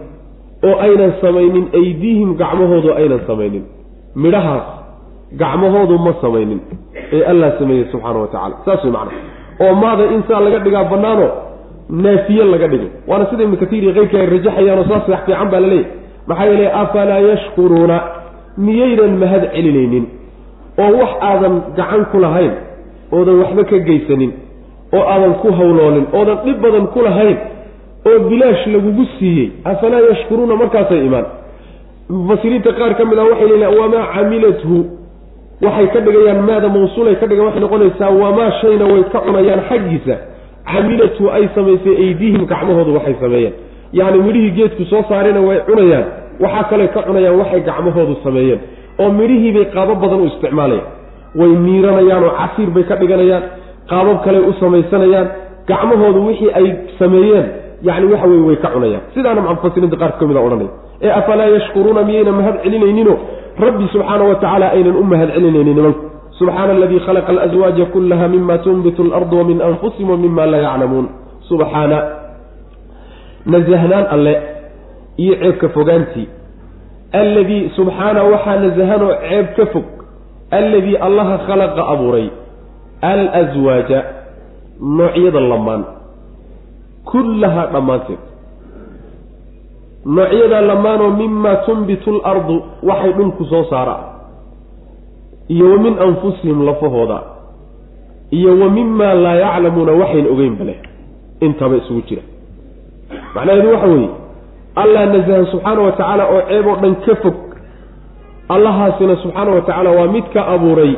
oo 0.68 0.76
aynan 0.86 1.12
samaynin 1.22 1.66
aydiihim 1.80 2.30
gacmahoodu 2.42 2.90
aynan 3.00 3.22
samaynin. 3.28 3.64
Midhahaas 4.16 4.68
gacmahoodu 5.42 5.98
ma 6.06 6.14
samaynin 6.22 6.60
ee 7.16 7.24
allah 7.32 7.50
sameeyey 7.60 7.86
subxaana 7.92 8.20
wa 8.24 8.28
tacala 8.34 8.56
saas 8.66 8.84
way 8.84 8.92
macana 8.92 9.12
oo 9.64 9.74
maada 9.84 10.04
in 10.16 10.22
saa 10.28 10.40
laga 10.46 10.60
dhigaa 10.66 10.84
bannaano 10.92 11.28
naafiye 12.04 12.44
laga 12.54 12.68
dhigay 12.74 12.90
waana 13.10 13.26
sida 13.30 13.44
ibnu 13.44 13.58
katiir 13.62 13.84
iyo 13.84 13.94
keyrka 13.98 14.18
ay 14.22 14.28
rajaxayaanoo 14.34 14.86
saas 14.92 15.08
wax 15.14 15.22
fiican 15.26 15.50
baa 15.54 15.60
la 15.60 15.68
leeyahy 15.68 15.86
maxaa 16.28 16.46
yeelay 16.50 16.70
afalaa 16.82 17.20
yashkuruuna? 17.30 17.98
Miyaynan 18.66 19.14
mahad 19.22 19.44
celinaynin. 19.54 20.06
Oo 20.84 20.92
wax 21.02 21.12
aadan 21.30 21.54
gacan 21.78 22.04
ku 22.12 22.18
lahayn 22.26 22.54
oodan 23.18 23.36
waxba 23.42 23.64
ka 23.72 23.78
geysanin 23.88 24.32
oo 24.98 25.04
aadan 25.14 25.34
ku 25.42 25.48
hawloonin 25.60 26.06
oodan 26.18 26.38
dhib 26.46 26.58
badan 26.66 26.86
ku 26.94 27.00
lahayn 27.08 27.38
oo 28.10 28.18
bilaash 28.30 28.64
lagugu 28.74 29.06
siiyey 29.20 29.48
afalaa 29.72 30.02
yashkuruuna 30.10 30.56
markaasay 30.62 31.02
imaan. 31.08 31.26
Mufasiriinta 32.10 32.72
qaar 32.80 32.94
ka 32.98 33.04
mid 33.10 33.18
ah 33.20 33.26
waxay 33.32 33.48
leeyihiin 33.52 33.80
wamaa 33.80 34.06
camilathu 34.16 34.76
waxay 35.66 35.88
ka 35.94 36.00
dhigayaan 36.06 36.42
maada 36.50 36.68
mawsuulay 36.76 37.16
ka 37.22 37.26
dhigan 37.30 37.46
waxay 37.48 37.62
noqonaysaa 37.66 38.10
wamaa 38.24 38.52
shayna 38.62 38.86
way 38.92 39.04
ka 39.14 39.20
cunayaan 39.26 39.62
xaggiisa. 39.70 40.16
Camilatu 40.72 41.24
ay 41.36 41.44
samaysay 41.56 41.96
aydiihim 42.06 42.44
gacmahoodu 42.52 42.92
waxay 42.98 43.16
sameeyeen. 43.24 43.54
Yacni 44.00 44.20
midhihii 44.28 44.52
geedku 44.58 44.84
soo 44.92 45.04
saarayna 45.10 45.42
way 45.48 45.58
cunayaan 45.70 46.06
waxaa 46.44 46.64
kale 46.70 46.86
ka 46.96 47.00
cunayaan 47.08 47.36
waxay 47.42 47.62
gacmahoodu 47.70 48.16
sameeyeen. 48.24 48.60
Oo 49.02 49.10
midhihiibay 49.20 49.66
qaabo 49.76 49.94
badan 50.04 50.20
u 50.22 50.26
isticmaalayaan 50.32 50.88
way 51.36 51.52
miiranayaan 51.66 52.24
oo 52.24 52.34
casiir 52.40 52.70
bay 52.70 52.84
ka 52.84 52.96
dhiganayaan 52.96 53.44
qaabab 53.90 54.24
kale 54.26 54.40
u 54.40 54.54
samaysanayaan 54.60 55.28
gacmahoodu 55.68 56.26
wixii 56.28 56.52
ay 56.60 56.68
sameeyeen 57.00 57.46
yani 57.84 58.06
waxa 58.12 58.28
weye 58.28 58.42
way 58.48 58.56
ka 58.56 58.70
cunayaan. 58.74 59.04
Sidaana 59.14 59.42
mufasiriinta 59.42 59.98
qaar 59.98 60.18
ka 60.20 60.26
mid 60.26 60.38
a 60.38 60.84
ee 61.02 61.10
afalaa 61.10 61.46
yashkuruuna 61.56 62.04
miyayna 62.04 62.32
mahad 62.32 62.56
celinaynino 62.64 63.18
rabbi 63.60 63.88
subxaana 63.94 64.24
wa 64.24 64.36
tacaala 64.36 64.72
aynan 64.72 64.96
u 64.96 65.04
mahad 65.04 65.30
celinaynin 65.36 65.76
nimanku 65.76 66.06
subxaana 66.40 66.74
aladii 66.74 67.00
khalaqa 67.00 67.30
alaswaaja 67.32 67.86
kullaha 67.86 68.28
mima 68.28 68.58
tunbitu 68.58 69.04
alardu 69.04 69.38
wa 69.38 69.44
min 69.44 69.62
anfusihim 69.62 70.38
wa 70.38 70.46
laa 70.46 70.58
yaclamuun. 70.58 71.10
Subxaana. 71.50 71.98
Nasahnaan 73.46 74.06
alle 74.16 74.34
iyo 75.18 75.36
ceebka 75.36 75.70
fogaantii. 75.70 76.28
Alladii 77.14 77.72
subxaana 77.76 78.24
waxaa 78.24 78.60
nasahanoo 78.60 79.12
ceeb 79.30 79.48
ka 79.56 79.66
fog 79.66 80.03
alladii 80.60 80.98
allaha 81.08 81.38
khalaqa 81.48 81.82
abuuray 81.94 82.28
alswaaja 83.12 84.00
noocyada 84.98 85.40
lamaan 85.52 85.84
kullahaa 87.12 87.68
dhammaanteed. 87.74 88.22
Noocyadaa 90.06 90.62
lamaanoo 90.62 91.10
mimaa 91.10 91.56
tunbitu 91.56 92.12
lardu 92.24 92.56
waxay 92.84 93.12
dhulku 93.14 93.46
soo 93.46 93.64
saara. 93.70 93.96
Iyo 95.48 95.72
wa 95.72 95.78
min 95.78 96.00
anfusihim 96.00 96.66
lafahooda. 96.66 97.20
Iyo 98.32 98.60
wa 98.60 98.70
mimaa 98.70 99.14
laa 99.14 99.36
yaclamuuna 99.36 99.92
waxayn 99.92 100.28
ogeynba 100.34 100.64
leh 100.66 100.80
intaba 101.46 101.76
isugu 101.76 102.02
jira. 102.08 102.22
Macnaheedu 103.36 103.70
waxa 103.74 103.88
weeye 103.88 104.10
allah 104.76 105.06
nasahan 105.06 105.46
subxaana 105.52 105.82
wa 105.82 105.92
tacaala 105.92 106.24
oo 106.34 106.42
ceeb 106.50 106.68
oo 106.68 106.76
dhan 106.82 106.96
ka 107.06 107.16
fog 107.24 107.36
allahaasina 108.50 109.16
subxaana 109.24 109.52
wa 109.52 109.62
tacaala 109.62 109.90
waa 109.92 110.08
mid 110.08 110.24
ka 110.34 110.48
abuuray 110.48 110.94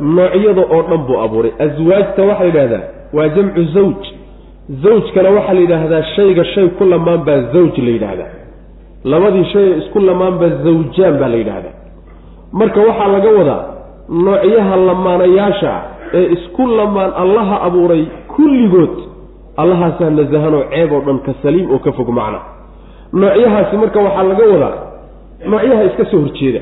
noocyada 0.00 0.62
oo 0.74 0.82
dhan 0.82 0.98
buu 1.06 1.18
abuuray. 1.24 1.52
Aswaajta 1.58 2.22
waxaa 2.22 2.44
yidhahdaa 2.44 2.82
waa 3.12 3.28
jamcu 3.28 3.62
zawj. 3.74 4.02
Zawjkana 4.82 5.30
waxaa 5.30 5.52
la 5.54 5.60
yidhaahdaa 5.60 6.02
shayga 6.16 6.44
shay 6.44 6.68
ku 6.78 6.84
lamaan 6.84 7.24
baa 7.26 7.40
zawj 7.52 7.78
la 7.78 7.90
yidhaahdaa. 7.90 8.30
Labadii 9.04 9.44
shay 9.52 9.78
isku 9.78 9.98
lamaan 10.00 10.38
baa 10.40 10.48
zawjaan 10.64 11.18
baa 11.20 11.28
la 11.28 11.36
yidhaahdaa. 11.36 11.74
Marka 12.52 12.80
waxaa 12.88 13.08
laga 13.14 13.30
wadaa 13.38 13.62
noocyaha 14.08 14.76
lamaanayaasha 14.88 15.72
ee 16.18 16.26
isku 16.36 16.66
lamaan 16.66 17.10
allaha 17.22 17.56
abuuray 17.66 18.02
kulligood 18.36 18.94
allahaasaa 19.62 20.10
nasahanoo 20.10 20.62
ceeb 20.72 20.92
oo 20.92 21.00
dhan 21.06 21.18
ka 21.26 21.32
saliim 21.42 21.70
oo 21.74 21.78
ka 21.78 21.92
fog 21.92 22.08
macna. 22.18 22.40
Noocyahaasi 23.12 23.76
marka 23.82 23.98
waxaa 24.06 24.22
laga 24.30 24.44
wadaa 24.54 24.74
noocyaha 25.46 25.84
iska 25.84 26.04
soo 26.10 26.20
horjeeda. 26.20 26.60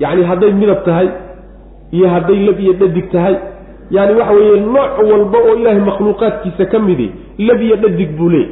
Yacni 0.00 0.24
hadday 0.24 0.52
midab 0.52 0.84
tahay 0.84 1.08
iyo 1.92 2.08
hadday 2.08 2.36
lab 2.46 2.60
iyo 2.60 2.72
dhadig 2.72 3.10
tahay 3.12 3.36
yani 3.90 4.12
waxa 4.14 4.32
weeye 4.34 4.60
nooc 4.60 4.92
walba 5.12 5.38
oo 5.38 5.54
ilaahay 5.56 5.80
makhluuqaadkiisa 5.80 6.64
ka 6.66 6.78
midi 6.78 7.10
lab 7.38 7.62
iyo 7.62 7.76
dhadig 7.76 8.10
buu 8.18 8.28
leey 8.28 8.46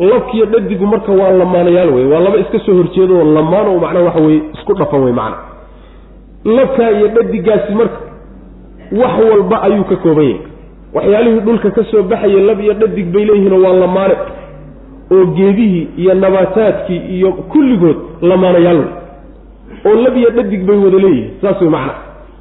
labkiiyo 0.00 0.46
dhadigu 0.46 0.86
marka 0.86 1.12
waa 1.12 1.30
lamaanayaal 1.30 1.90
wey 1.94 2.04
waa 2.12 2.20
laba 2.20 2.38
iska 2.38 2.58
soo 2.66 2.74
horjeedo 2.74 3.18
oo 3.18 3.24
lamaan 3.34 3.66
oo 3.68 3.78
macnaha 3.78 4.04
waxa 4.04 4.20
weye 4.20 4.40
isku 4.54 4.74
dhafan 4.74 5.02
wey 5.04 5.12
macna 5.12 5.36
labkaa 6.44 6.90
iyo 6.90 7.08
dhadigaasi 7.08 7.72
marka 7.74 7.98
wax 8.92 9.14
walba 9.30 9.62
ayuu 9.62 9.84
ka 9.84 9.96
kooban 9.96 10.24
yahay. 10.24 10.40
Waxyaalihii 10.94 11.40
dhulka 11.40 11.70
ka 11.70 11.84
soo 11.90 12.02
baxaya 12.02 12.40
lab 12.48 12.60
iyo 12.60 12.72
dhadig 12.74 13.06
bay 13.12 13.24
leeyihiinoo 13.24 13.62
waa 13.64 13.72
lamaane 13.72 14.14
oo 15.14 15.24
geedihii 15.36 15.88
iyo 15.96 16.14
nabaataadkii 16.14 17.00
iyo 17.16 17.32
kulligood 17.32 17.96
lamaanayaal 18.22 18.76
wey 18.78 18.90
oo 19.86 19.94
lab 20.04 20.16
iyo 20.16 20.30
dhadig 20.30 20.62
bay 20.66 20.76
wada 20.84 20.98
leeyihiin 20.98 21.30
saas 21.42 21.60
wey 21.60 21.70
macna. 21.70 21.94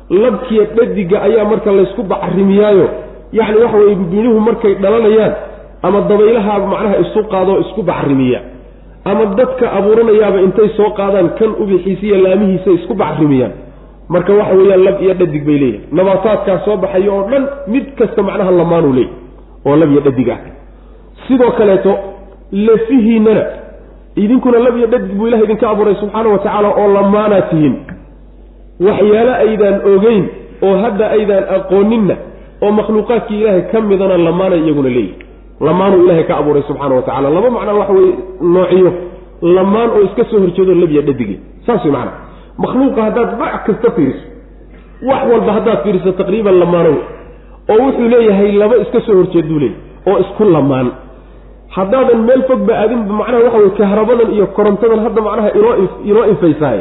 Labkiya 0.10 0.64
dhadiga 0.78 1.22
ayaa 1.22 1.46
marka 1.46 1.72
laysku 1.72 2.04
bacrimiyaayo. 2.04 2.88
Yacni 3.34 3.58
waxa 3.64 3.78
weye 3.78 3.96
binuhu 3.96 4.40
markay 4.40 4.74
dhalanayaan 4.76 5.34
ama 5.84 6.02
dabaylaha 6.10 6.60
macnaha 6.72 6.98
isu 7.04 7.24
qaadoo 7.32 7.60
isku 7.66 7.82
bacrimiya. 7.84 8.40
Ama 9.06 9.26
dadka 9.38 9.66
abuuranayaaba 9.78 10.40
intay 10.46 10.70
soo 10.78 10.90
qaadaan 11.00 11.30
kan 11.40 11.50
ubixiisa 11.62 12.06
iyo 12.06 12.18
laamihiisa 12.26 12.70
isku 12.72 12.94
bacrimiyaan. 12.94 13.52
Marka 14.10 14.34
waxa 14.34 14.54
weeyaan 14.60 14.84
lab 14.88 14.98
iyo 15.02 15.14
dhadig 15.14 15.44
bay 15.48 15.58
leeyihiin 15.62 15.82
nabaataadkaa 15.98 16.58
soo 16.66 16.78
baxaya 16.78 17.12
oo 17.16 17.24
dhan 17.32 17.44
mid 17.74 17.86
kasta 17.98 18.22
macnaha 18.30 18.52
lamaanuu 18.60 18.94
leeyahy 18.94 19.14
oo 19.66 19.76
lab 19.82 19.92
iyo 19.92 20.02
dhadig 20.08 20.30
ah. 20.30 20.40
Sidoo 21.28 21.52
kaleeto 21.58 21.92
lafihiinana 22.68 23.44
idinkuna 24.24 24.60
lab 24.66 24.78
iyo 24.78 24.88
dhadig 24.88 25.12
buu 25.18 25.28
ilaha 25.28 25.44
idinka 25.44 25.70
abuuray 25.70 25.96
subxaana 26.02 26.30
wa 26.30 26.38
tacaala 26.44 26.70
oo 26.82 26.88
lamaanaa 26.98 27.42
tihiin 27.52 27.76
waxyaalo 28.88 29.34
aydaan 29.46 29.78
ogeyn 29.94 30.24
oo 30.68 30.76
hadda 30.84 31.06
aydaan 31.18 31.44
aqooninna 31.58 32.16
oo 32.66 32.72
makhluuqaadkii 32.80 33.40
ilaahay 33.42 33.62
ka 33.72 33.82
midana 33.90 34.18
lamaana 34.28 34.56
iyaguna 34.56 34.90
leeyihi 34.90 35.16
lamaanuu 35.68 36.04
ilaahay 36.06 36.24
ka 36.30 36.38
abuuray 36.42 36.64
subxaana 36.70 36.96
wa 36.96 37.02
tacala 37.08 37.30
laba 37.38 37.50
macnaa 37.56 37.74
waxa 37.82 37.94
weye 37.94 38.14
noociyo. 38.56 38.92
Lamaan 39.56 39.90
oo 39.96 40.02
iska 40.08 40.24
soo 40.30 40.40
horjeedo 40.44 40.74
labya 40.82 41.02
dhadige 41.08 41.36
saas 41.66 41.84
wey 41.86 41.92
macana 41.92 42.12
makhluuqa 42.64 43.02
haddaad 43.08 43.32
bac 43.40 43.54
kasta 43.68 43.92
fiiriso 43.96 44.24
wax 45.10 45.22
walba 45.32 45.52
haddaad 45.58 45.80
fiiriso 45.84 46.12
taqriiban 46.20 46.56
lamaanow 46.64 46.96
oo 47.74 47.78
wuxuu 47.86 48.08
leeyahay 48.14 48.52
laba 48.62 48.76
iska 48.84 49.02
soo 49.08 49.16
horjeeduu 49.20 49.60
leeyahy 49.60 49.80
oo 50.10 50.18
isku 50.24 50.44
lamaan 50.56 50.88
haddaadan 51.76 52.20
meel 52.28 52.42
fogba 52.50 52.74
aadinba 52.82 53.14
macnaha 53.20 53.44
waxa 53.46 53.58
weye 53.62 53.70
kahrabadan 53.80 54.30
iyo 54.36 54.46
korontadan 54.58 55.00
hadda 55.06 55.22
macnaha 55.28 55.50
inoo 55.60 55.74
inoo 56.10 56.26
infaysahay 56.34 56.80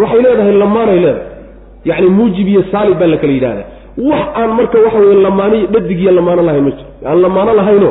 waxay 0.00 0.20
leedahay 0.24 0.54
lamaanay 0.62 0.98
leedahay. 1.04 1.30
Yacni 1.88 2.08
muujib 2.16 2.48
iyo 2.52 2.62
saalib 2.72 2.98
baa 3.00 3.06
la 3.12 3.16
kala 3.22 3.32
yidhahda 3.36 3.64
wax 4.10 4.22
aan 4.40 4.50
marka 4.58 4.78
waxa 4.84 4.98
weye 5.04 5.14
lamaaniyo 5.26 5.66
dhadig 5.74 5.98
iyo 6.04 6.12
lamaano 6.18 6.42
lahayn 6.48 6.64
ma 6.66 6.70
jiro. 6.70 6.88
Aan 7.10 7.18
lamaano 7.24 7.52
lahayno 7.60 7.88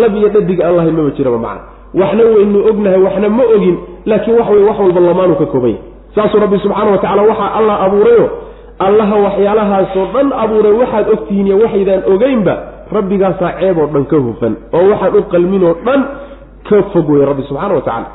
lab 0.00 0.12
iyo 0.20 0.28
dhadig 0.34 0.58
aan 0.66 0.74
lahayn 0.78 0.94
maba 0.98 1.10
jiraba 1.16 1.38
macna. 1.46 1.62
Waxna 2.00 2.22
waynu 2.34 2.58
ognahay 2.70 3.00
waxna 3.06 3.28
ma 3.38 3.44
ogin 3.56 3.76
laakiin 4.10 4.36
wax 4.40 4.48
weye 4.54 4.64
wax 4.68 4.78
walba 4.84 5.00
lamaanu 5.08 5.34
ka 5.40 5.46
kooban 5.52 5.70
yahay. 5.70 5.82
Saasuu 6.14 6.40
rabbi 6.44 6.58
subxaana 6.64 6.90
wa 6.94 6.98
tacala 7.04 7.22
waxaa 7.30 7.50
allah 7.58 7.76
abuurayo 7.86 8.26
allaha 8.86 9.16
waxyaalahaasoo 9.26 10.06
dhan 10.14 10.28
abuuray 10.42 10.72
waxaad 10.82 11.06
ogtihiin 11.14 11.46
iyo 11.48 11.56
waxaydaan 11.64 12.02
ogeynba 12.12 12.54
rabbigaasaa 12.92 13.52
ceeb 13.60 13.78
oo 13.78 13.86
dhan 13.86 14.04
ka 14.04 14.16
hufan 14.16 14.54
oo 14.72 14.84
waxaan 14.90 15.16
u 15.18 15.22
qalmin 15.32 15.62
oo 15.64 15.74
dhan 15.84 16.00
ka 16.68 16.82
fog 16.92 17.08
wey 17.10 17.24
rabbi 17.24 17.42
subxaana 17.48 17.74
wa 17.74 17.80
tacala 17.80 18.06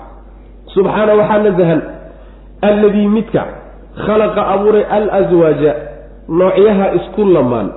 subxaana 0.73 1.13
waxaa 1.19 1.39
nasahan 1.43 1.81
alladii 2.61 3.07
midka 3.07 3.41
khalaqa 4.05 4.41
abuuray 4.53 4.83
alaswaaja 4.97 5.71
noocyaha 6.29 6.85
isku 6.99 7.25
lamaan 7.25 7.67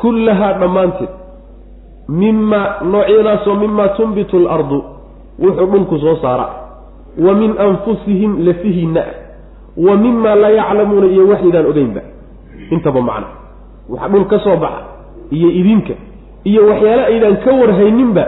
kullahaa 0.00 0.52
dhammaanteed 0.60 1.12
mimaa 2.08 2.66
noocyadaasoo 2.92 3.54
mimaa 3.54 3.88
tunbitu 3.88 4.36
alardu 4.36 4.84
wuxuu 5.38 5.66
dhulku 5.66 5.98
soo 5.98 6.16
saara 6.22 6.46
wa 7.26 7.34
min 7.34 7.54
anfusihim 7.58 8.46
lafihiinna 8.46 9.00
ah 9.00 9.14
wa 9.76 9.96
mima 9.96 10.34
laa 10.34 10.48
yaclamuuna 10.48 11.06
iyo 11.06 11.28
waxaydaan 11.28 11.66
ogeynba. 11.66 12.00
Intaba 12.70 13.00
macna 13.00 13.26
waxa 13.88 14.08
dhul 14.08 14.24
ka 14.24 14.38
soo 14.38 14.56
baxa 14.56 14.80
iyo 15.30 15.48
idinka 15.50 15.94
iyo 16.50 16.60
waxyaale 16.70 17.04
aydaan 17.10 17.36
ka 17.44 17.50
warhayninba 17.60 18.24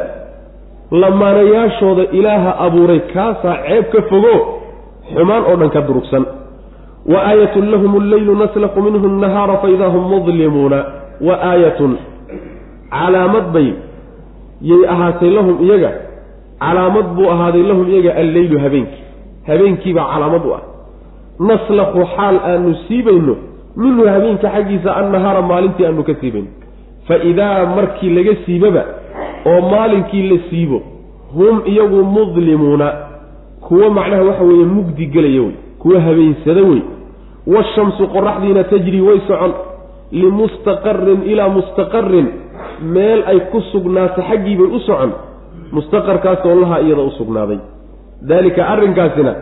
lamaanayaashooda 1.03 2.05
ilaaha 2.19 2.51
abuuray 2.67 3.01
kaasaa 3.15 3.57
ceeb 3.67 3.85
ka 3.93 4.03
fogo 4.11 4.35
xumaan 5.15 5.43
oo 5.51 5.57
dhan 5.61 5.71
ka 5.77 5.81
durugsan. 5.89 6.25
Wa 7.13 7.19
aayatun 7.31 7.71
lahum 7.73 7.93
alleylu 8.03 8.35
naslaqu 8.43 8.79
minhu 8.87 9.09
nahaara 9.25 9.57
faidaa 9.65 9.89
hum 9.95 10.05
mudlimuuna 10.13 10.79
wa 11.27 11.35
aayatun 11.51 11.93
calaamad 12.91 13.47
bay 13.55 13.69
yay 14.71 14.83
ahaatay 14.95 15.31
lahum 15.39 15.57
iyaga 15.67 15.91
calaamad 16.65 17.07
buu 17.17 17.29
ahaaday 17.35 17.63
lahum 17.71 17.87
iyaga 17.93 18.13
alleylu 18.23 18.57
habeenkii. 18.65 19.05
Habeenkiibaa 19.49 20.07
calaamad 20.13 20.45
u 20.45 20.55
ah. 20.59 20.63
Naslaqu 21.51 22.01
xaal 22.17 22.37
aanu 22.51 22.75
siibayno 22.89 23.35
minhu 23.83 24.03
habeenka 24.15 24.49
xaggiisa 24.55 24.91
annahaara 25.01 25.43
maalintii 25.51 25.87
aanu 25.87 26.03
ka 26.09 26.15
siibayno 26.21 26.51
fa 27.09 27.16
idaa 27.31 27.66
markii 27.77 28.11
laga 28.11 28.35
siibaba 28.44 28.85
oo 29.47 29.61
maalinkii 29.71 30.29
la 30.31 30.38
siibo 30.51 30.83
hum 31.35 31.62
iyagu 31.66 32.05
mudlimuuna 32.05 32.92
kuwo 33.61 33.90
macnaha 33.90 34.23
waxa 34.23 34.44
weeye 34.44 34.64
mugdi 34.64 35.07
gelaya 35.07 35.40
wey 35.42 35.57
kuwa 35.79 36.01
habeensada 36.01 36.62
wey. 36.62 36.83
Washamsu 37.47 38.09
qoraxdiina 38.09 38.64
tajrii 38.64 39.01
way 39.01 39.21
socon 39.29 39.53
limustaqarin 40.12 41.23
ilaa 41.33 41.49
mustaqarin 41.49 42.27
meel 42.83 43.23
ay 43.27 43.40
ku 43.51 43.61
sugnaato 43.73 44.23
xaggiibay 44.23 44.66
u 44.77 44.81
socon 44.81 45.12
mustaqarkaasoo 45.73 46.55
laha 46.61 46.81
iyada 46.81 47.03
u 47.03 47.11
sugnaaday. 47.11 47.59
Daalika 48.23 48.68
arrinkaasina 48.68 49.35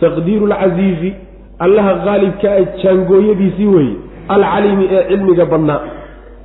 taqdiiru 0.00 0.46
alcasiizi 0.52 1.14
allaha 1.58 1.94
qaalibka 2.06 2.48
ah 2.52 2.64
jaangooyadiisii 2.82 3.66
weeye 3.66 3.96
alcaliimi 4.28 4.88
ee 4.90 5.02
cilmiga 5.08 5.44
badnaa 5.46 5.80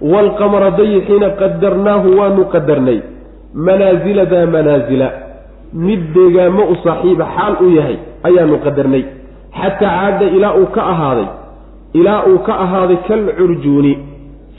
waalqamara 0.01 0.71
dayixiina 0.71 1.29
qadarnaahu 1.41 2.17
waanu 2.19 2.45
qadarnay 2.55 2.99
manaasila 3.53 4.25
daa 4.25 4.45
manaasila 4.45 5.07
mid 5.73 6.01
deegaamo 6.15 6.63
u 6.73 6.75
saaxiiba 6.83 7.25
xaal 7.37 7.55
u 7.65 7.69
yahay 7.77 7.97
ayaanu 8.23 8.57
qadarnay 8.65 9.03
xataa 9.61 9.79
caadda 9.79 10.25
ilaa 10.37 10.53
uu 10.61 10.65
ka 10.75 10.81
ahaaday 10.93 11.27
ilaa 11.99 12.21
uu 12.31 12.39
ka 12.47 12.53
ahaaday 12.65 12.97
kal 13.07 13.23
curjuuni 13.37 13.93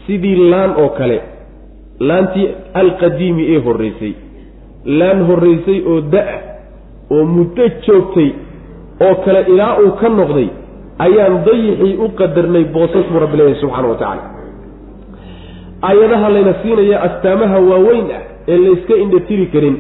sidii 0.07 0.37
laan 0.51 0.71
oo 0.83 0.89
kale 0.99 1.19
laantii 2.09 2.49
alqadiimi 2.83 3.45
ee 3.55 3.61
horraysay 3.67 4.13
laan 5.01 5.27
horraysay 5.29 5.79
oo 5.93 6.01
da'a 6.15 6.39
oo 7.15 7.25
muddo 7.35 7.65
joogtay 7.87 8.31
oo 9.07 9.15
kale 9.25 9.41
ilaa 9.53 9.73
uu 9.85 9.91
ka 10.01 10.09
noqday 10.09 10.49
ayaan 11.07 11.35
dayixii 11.49 11.95
u 12.05 12.09
qadarnay 12.21 12.65
boosas 12.77 13.07
buu 13.13 13.21
rabbi 13.25 13.37
leeyahay 13.37 13.61
subxana 13.61 13.89
wa 13.89 13.95
tacaala 13.95 14.23
aayadaha 15.89 16.29
layna 16.35 16.55
siinaya 16.63 16.97
astaamaha 17.07 17.59
waaweyn 17.71 18.07
ah 18.19 18.23
ee 18.53 18.59
layska 18.67 18.95
indhatiri 19.05 19.47
karin 19.55 19.77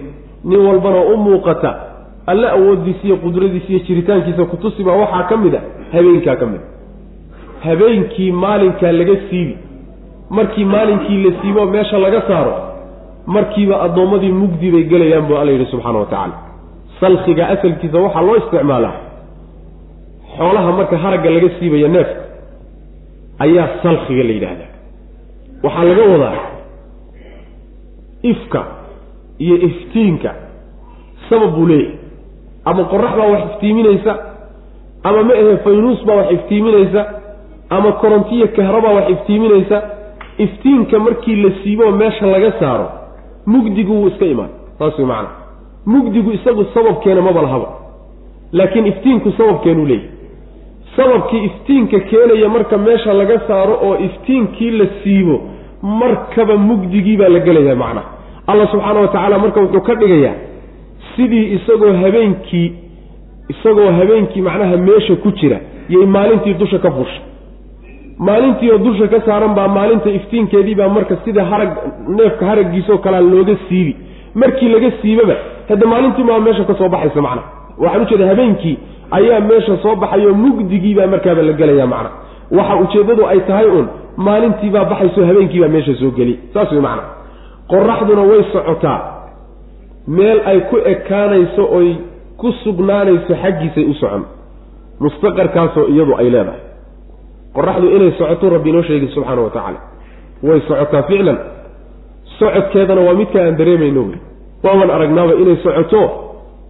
nin 0.50 0.60
walbana 0.68 1.00
u 1.12 1.16
muuqata 1.26 1.70
alle 2.30 2.46
awooddiisa 2.56 3.02
iyo 3.08 3.16
qudradiisa 3.24 3.68
iyo 3.72 3.78
jiritaankiisa 3.88 4.44
kutusi 4.52 4.80
baa 4.86 4.96
waxaa 5.02 5.22
ka 5.30 5.36
mid 5.44 5.54
a 5.54 5.60
habeenkaa 5.92 6.36
ka 6.40 6.46
mid 6.52 6.60
a 6.60 7.66
habeenkii 7.66 8.30
maalinkaa 8.44 8.92
laga 9.00 9.16
siibi 9.30 9.54
markii 10.30 10.64
maalinkii 10.74 11.18
la 11.24 11.30
siibo 11.42 11.66
meesha 11.74 11.98
laga 11.98 12.20
saaro 12.28 12.54
markiiba 13.26 13.76
addoommadii 13.86 14.32
mugdi 14.42 14.70
bay 14.74 14.84
gelayaan 14.92 15.26
buu 15.28 15.36
alla 15.40 15.52
yidhi 15.52 15.66
subxaana 15.70 15.98
wa 15.98 16.06
tacaala. 16.06 16.34
Salkhiga 17.00 17.48
asalkiisa 17.54 17.98
waxaa 18.04 18.22
loo 18.26 18.36
isticmaalaa. 18.36 18.94
Xoolaha 20.36 20.72
marka 20.78 20.96
haragga 21.04 21.30
laga 21.36 21.48
siibayo 21.58 21.88
neefka 21.94 22.20
ayaa 23.44 23.68
salkhiga 23.82 24.22
la 24.28 24.32
yidhaahdaa 24.36 24.70
waxaa 25.66 25.85
laga 25.90 26.02
wadaa 26.12 26.37
ifka 28.22 28.64
iyo 29.38 29.57
iftiinka. 29.57 30.35
Sabab 31.31 31.55
buu 31.55 31.66
leeyahay. 31.66 31.94
Ama 32.64 32.85
qorax 32.85 33.12
baa 33.18 33.26
wax 33.33 33.42
iftiiminaysa 33.52 34.12
ama 35.02 35.22
ma 35.22 35.35
ahe 35.35 35.57
faynuus 35.64 36.05
baa 36.07 36.14
wax 36.16 36.31
iftiiminaysa 36.33 37.02
ama 37.70 37.92
korontiyo 37.92 38.48
kahrabaa 38.48 38.92
wax 38.98 39.11
iftiiminaysa. 39.11 39.83
Iftiinka 40.38 40.98
markii 40.98 41.37
la 41.42 41.50
siibo 41.62 41.90
meesha 41.92 42.26
laga 42.26 42.52
saaro 42.61 42.88
mugdigu 43.46 43.92
wuu 43.92 44.09
iska 44.09 44.24
imaan. 44.26 44.48
Saas 44.79 44.98
way 44.98 45.07
macana 45.07 45.29
mugdigu 45.87 46.33
isagu 46.33 46.64
sababkeena 46.74 47.22
maba 47.22 47.42
lahaba 47.42 47.68
laakiin 48.52 48.87
iftiinku 48.87 49.33
sababkeenuu 49.33 49.87
leeyahy 49.87 50.09
sababkii 50.96 51.44
iftiinka 51.44 52.00
keenaya 52.00 52.48
marka 52.48 52.79
meesha 52.79 53.12
laga 53.12 53.40
saaro 53.48 53.79
oo 53.83 53.96
iftiinkii 53.96 54.70
la 54.70 54.87
siibo 55.05 55.40
markaba 55.82 56.56
mugdigii 56.56 57.16
baa 57.16 57.28
la 57.28 57.40
gelayaa 57.40 57.74
macnaha 57.74 58.08
allah 58.46 58.66
subxaana 58.72 59.00
wa 59.00 59.08
tacaala 59.08 59.38
marka 59.38 59.60
wuxuu 59.60 59.80
ka 59.80 59.94
dhigayaa 59.94 60.34
sidii 61.16 61.44
isagoo 61.56 61.92
habeenkii 62.02 62.72
isagoo 63.48 63.90
habeenkii 63.98 64.42
macnaha 64.48 64.76
meesha 64.76 65.16
ku 65.16 65.30
jira 65.40 65.58
yay 65.88 66.06
maalintii 66.06 66.54
dusha 66.54 66.78
ka 66.78 66.90
fushay 66.90 67.22
maalintiioo 68.18 68.78
dusha 68.78 69.06
ka 69.08 69.20
saaran 69.26 69.54
baa 69.54 69.68
maalinta 69.68 70.10
iftiinkeedii 70.10 70.74
baa 70.74 70.88
marka 70.88 71.16
sida 71.24 71.44
harag 71.44 71.70
neefka 72.08 72.46
haraggiisoo 72.46 72.98
kalea 72.98 73.20
looga 73.20 73.56
siibi 73.68 73.96
markii 74.34 74.68
laga 74.68 74.90
siibaba 75.02 75.36
hadda 75.68 75.86
maalintii 75.86 76.24
maa 76.24 76.38
meesha 76.46 76.64
ka 76.64 76.74
soo 76.74 76.88
baxaysa 76.88 77.20
macna. 77.26 77.42
Waxaan 77.78 78.02
ujeeda 78.02 78.26
habeenkii 78.26 78.76
ayaa 79.10 79.40
meesha 79.40 79.76
soo 79.82 79.96
baxayo 79.96 80.34
mugdigiibaa 80.34 81.06
markaaba 81.06 81.42
la 81.42 81.52
gelaya 81.52 81.86
macna 81.86 82.10
waxa 82.50 82.74
ujeeddadu 82.76 83.26
ay 83.26 83.40
tahay 83.40 83.66
uun 83.66 83.88
maalintiibaa 84.16 84.85
baxayso 84.85 85.26
habeenkiibaa 85.26 85.68
meesha 85.68 85.94
soo 85.94 86.11
geli. 86.11 86.38
Saas 86.54 86.70
way 86.72 86.80
macna. 86.80 87.02
Qoraxduna 87.68 88.22
way 88.22 88.42
socotaa. 88.52 89.00
Meel 90.06 90.40
ay 90.46 90.61
ku 90.70 90.76
ekaanayso 90.76 91.68
oy 91.78 91.96
ku 92.37 92.52
sugnaanayso 92.62 93.35
xaggiisay 93.42 93.85
u 93.90 93.94
socon. 93.94 94.24
Mustaqarkaasoo 95.00 95.87
iyadu 95.92 96.14
ay 96.18 96.30
leedahay. 96.30 96.61
Qoraxdu 97.54 97.87
inay 97.96 98.12
socoto 98.18 98.50
rabbi 98.50 98.70
inoo 98.70 98.82
sheegi 98.82 99.09
subxaana 99.14 99.42
wa 99.42 99.50
tacaala. 99.50 99.78
Way 100.42 100.61
socotaa 100.68 101.02
ficlan. 101.02 101.38
Socodkeedana 102.38 103.00
waa 103.00 103.14
midka 103.14 103.38
aan 103.42 103.56
dareemayno 103.56 104.00
wey. 104.09 104.18
Waaban 104.64 104.90
aragnaaba 104.90 105.35
inay 105.35 105.56
socoto 105.64 106.00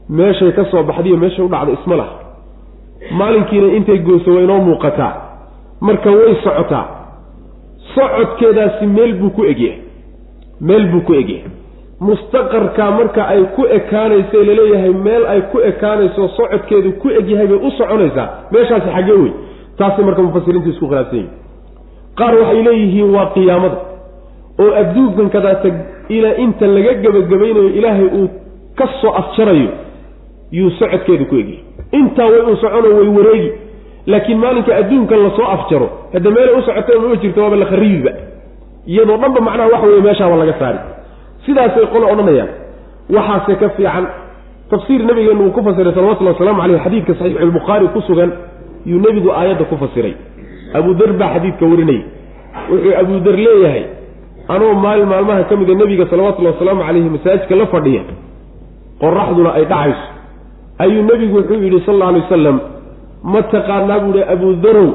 meeshay 0.08 0.52
ka 0.52 0.64
soo 0.70 0.82
baxdiyo 0.82 1.16
meeshay 1.16 1.44
u 1.44 1.48
dhacdo 1.48 1.72
isma 1.72 1.96
laha. 1.96 2.14
Maalinkiina 3.10 3.66
intay 3.76 3.98
goyso 3.98 4.34
waa 4.34 4.42
inoo 4.42 4.58
muuqataa 4.58 5.25
marka 5.80 6.10
way 6.10 6.34
socotaa. 6.44 6.86
Socodkeedaasi 7.94 8.86
meel 8.86 9.14
buu 9.20 9.30
ku 9.30 9.44
egyahay. 9.44 9.78
Meel 10.60 10.86
buu 10.92 11.00
ku 11.00 11.14
egyahay. 11.14 11.50
Mustaqarkaa 12.00 12.90
marka 12.90 13.22
ay 13.28 13.42
ku 13.56 13.64
ekaanayso 13.78 14.42
la 14.44 14.54
leeyahay 14.54 14.92
meel 14.92 15.26
ay 15.26 15.40
ku 15.52 15.60
ekaanayso 15.60 16.28
socodkeedu 16.36 16.92
ku 17.00 17.08
egyahay 17.10 17.46
bay 17.46 17.58
u 17.66 17.70
soconaysaa. 17.78 18.28
Meeshaasi 18.52 18.88
xaggee 18.96 19.18
wey 19.22 19.32
taasay 19.78 20.04
marka 20.04 20.22
mufasiriintu 20.22 20.70
isku 20.70 20.86
khilaafsan 20.88 21.16
yihiin 21.18 21.30
qaar 22.18 22.34
waxay 22.40 22.62
leeyihiin 22.62 23.14
waa 23.14 23.26
qiyaamada. 23.34 23.78
Oo 24.60 24.72
adduunkan 24.80 25.30
kadaata 25.30 25.68
ilaa 26.08 26.36
inta 26.44 26.66
laga 26.66 26.92
gebagabaynayo 27.02 27.68
ilaahay 27.78 28.08
uu 28.18 28.28
ka 28.78 28.86
soo 29.00 29.12
afjarayo 29.20 29.70
yuu 30.52 30.70
socodkeedu 30.70 31.24
ku 31.30 31.34
egyahay. 31.34 31.64
Intaa 31.92 32.26
way 32.32 32.40
uu 32.40 32.56
socono 32.56 32.88
way 32.98 33.08
wareegi 33.08 33.50
laakiin 34.06 34.38
maalinka 34.38 34.72
adduunkan 34.80 35.18
la 35.24 35.30
soo 35.36 35.46
afjaro 35.56 35.88
hadda 36.14 36.30
meelay 36.36 36.54
u 36.58 36.62
socotay 36.68 36.98
mama 37.02 37.16
jirto 37.22 37.40
waaba 37.42 37.56
la 37.62 37.66
kharibiba 37.72 38.10
iyadoo 38.92 39.16
dhanba 39.22 39.40
macnaha 39.48 39.68
waxa 39.74 39.86
weye 39.90 40.02
meeshaaba 40.06 40.36
laga 40.42 40.54
saari. 40.60 40.78
Sidaasay 41.46 41.86
qole 41.92 42.06
odhanayaan. 42.12 42.48
Waxaase 43.16 43.54
ka 43.60 43.68
fiican 43.76 44.04
tafsiir 44.70 45.00
nabigeenu 45.08 45.42
uu 45.46 45.50
ku 45.56 45.60
fasiray 45.66 45.92
salawatullhi 45.94 46.32
wasalaamu 46.34 46.60
caleyh 46.62 46.80
xadiidka 46.84 47.12
saxiixulbukhaari 47.20 47.86
ku 47.94 48.00
sugan 48.08 48.30
yuu 48.90 49.00
nebigu 49.04 49.30
aayadda 49.38 49.64
ku 49.70 49.76
fasiray. 49.82 50.14
Abudar 50.78 51.10
baa 51.20 51.30
xadiidka 51.34 51.64
warinayay. 51.72 52.02
Wuxuu 52.70 52.94
abudar 53.02 53.36
leeyahay 53.46 53.84
anoo 54.54 54.72
maalin 54.84 55.06
maalmaha 55.12 55.42
ka 55.50 55.54
mida 55.60 55.74
nebiga 55.80 56.04
salawatullhi 56.10 56.50
wasalaamu 56.54 56.82
caleyhi 56.88 57.08
masaajidka 57.16 57.54
la 57.60 57.66
fadhiya 57.74 58.02
qoraxduna 59.02 59.50
ay 59.58 59.64
dhacayso. 59.70 60.04
Ayuu 60.78 61.02
nebigu 61.10 61.34
wuxuu 61.38 61.62
yidhi 61.64 61.80
sal 61.86 61.94
alla 61.94 62.06
alay 62.08 62.20
wasalam 62.26 62.56
ma 63.32 63.40
taqaanaa 63.54 63.98
buu 64.04 64.14
ihi 64.18 64.24
abudarow 64.34 64.88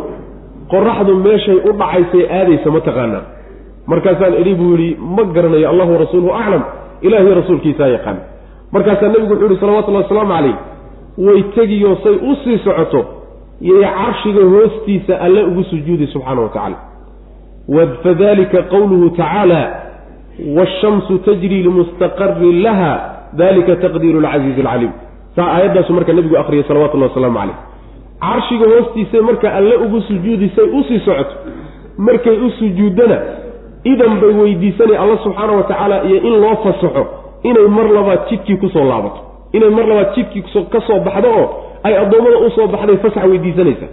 qoraxdu 0.74 1.14
meeshay 1.26 1.58
u 1.68 1.72
dhacaysay 1.82 2.24
aadaysa 2.40 2.68
ma 2.76 2.82
taqaanaa. 2.88 3.24
Markaasaan 3.92 4.34
idhi 4.42 4.54
buu 4.60 4.72
yidhi 4.76 4.90
ma 5.16 5.24
garanayo 5.36 5.68
allahu 5.74 5.92
rasuuluhu 6.04 6.34
aclam 6.42 6.64
ilaahiy 7.08 7.34
rasuulkiisaa 7.42 7.90
yaqaan. 7.96 8.18
Markaasaa 8.76 9.10
nebigu 9.14 9.34
wuxuu 9.34 9.50
yihi 9.52 9.60
salawatullahi 9.64 10.04
wasalaamu 10.06 10.34
calayh 10.36 10.56
way 11.28 11.42
tegiyo 11.56 11.92
say 12.04 12.16
u 12.30 12.36
sii 12.44 12.58
socoto 12.66 13.02
yay 13.70 13.84
carshiga 14.00 14.44
hoostiisa 14.54 15.14
alle 15.26 15.42
ugu 15.50 15.64
sujuudi 15.72 16.08
subxaana 16.14 16.42
wa 16.42 16.50
tacaala. 16.56 16.78
Fadalika 18.04 18.60
qowluhu 18.74 19.10
tacaala 19.10 19.62
waashamsu 20.58 21.18
tajrii 21.28 21.64
limustaqarin 21.68 22.64
laha 22.64 22.92
dalika 23.34 23.76
taqdiiru 23.84 24.20
alcasiizi 24.20 24.62
alcaliim 24.62 24.92
saa 25.36 25.48
aayaddaasu 25.56 25.94
marka 25.94 26.14
nebigu 26.14 26.38
akhriyay 26.38 26.64
salawatullahi 26.70 27.12
wasalaamu 27.12 27.38
calayh 27.40 27.58
carshiga 28.22 28.66
hoostiisay 28.74 29.22
marka 29.22 29.54
alle 29.58 29.76
ugu 29.76 30.02
sujuudisay 30.02 30.66
u 30.80 30.84
sii 30.88 31.00
socoto 31.06 31.36
markay 31.98 32.38
u 32.46 32.50
sujuuddana 32.60 33.18
idan 33.84 34.20
bay 34.22 34.30
weydiisanay 34.42 34.98
alla 34.98 35.18
subxaana 35.24 35.54
wa 35.54 35.64
tacaala 35.64 36.04
iyo 36.04 36.18
in 36.28 36.36
loo 36.42 36.56
fasaxo 36.64 37.06
inay 37.44 37.68
mar 37.78 37.88
labaad 37.98 38.20
jidkii 38.30 38.58
ku 38.58 38.70
soo 38.70 38.84
laabato. 38.92 39.20
Inay 39.54 39.70
mar 39.70 39.86
labaad 39.88 40.16
jidkii 40.16 40.44
ka 40.72 40.82
soo 40.88 41.00
baxdo 41.00 41.30
oo 41.40 41.48
ay 41.84 41.98
addoommada 41.98 42.38
u 42.38 42.50
soo 42.56 42.68
baxday 42.68 42.98
fasax 42.98 43.24
weydiisanaysa. 43.32 43.88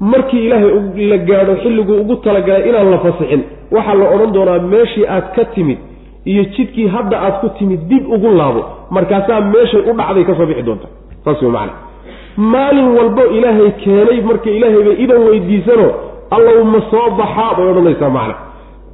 Markii 0.00 0.44
ilaahay 0.46 1.06
la 1.10 1.18
gaadho 1.18 1.54
xilliguu 1.62 2.00
ugu 2.00 2.16
talagalay 2.16 2.68
inaan 2.68 2.90
la 2.90 2.98
fasixin 2.98 3.42
waxaa 3.70 3.94
la 3.94 4.06
odhan 4.14 4.32
doonaa 4.32 4.58
meeshii 4.58 5.06
aad 5.06 5.26
ka 5.36 5.44
timid 5.54 5.78
iyo 6.24 6.44
jidkii 6.44 6.86
hadda 6.88 7.16
aad 7.20 7.34
ku 7.40 7.48
timid 7.58 7.80
dib 7.88 8.04
ugu 8.14 8.28
laabo 8.40 8.64
markaasaa 8.90 9.40
meeshay 9.40 9.80
u 9.90 9.92
dhacday 9.98 10.24
ka 10.24 10.34
soo 10.36 10.46
bixi 10.46 10.62
doonta. 10.62 10.88
Saas 11.24 11.42
wey 11.42 11.50
macana 11.50 11.72
maalin 12.38 12.88
walbo 12.96 13.24
ilaahay 13.36 13.70
keenay 13.84 14.20
marka 14.22 14.50
ilaahay 14.50 14.82
bay 14.88 14.96
idan 15.04 15.22
weydiisano 15.28 15.88
allow 16.36 16.64
ma 16.72 16.80
soo 16.90 17.10
baxaa 17.20 17.50
bay 17.58 17.66
odhanaysaa 17.72 18.10
macna. 18.10 18.34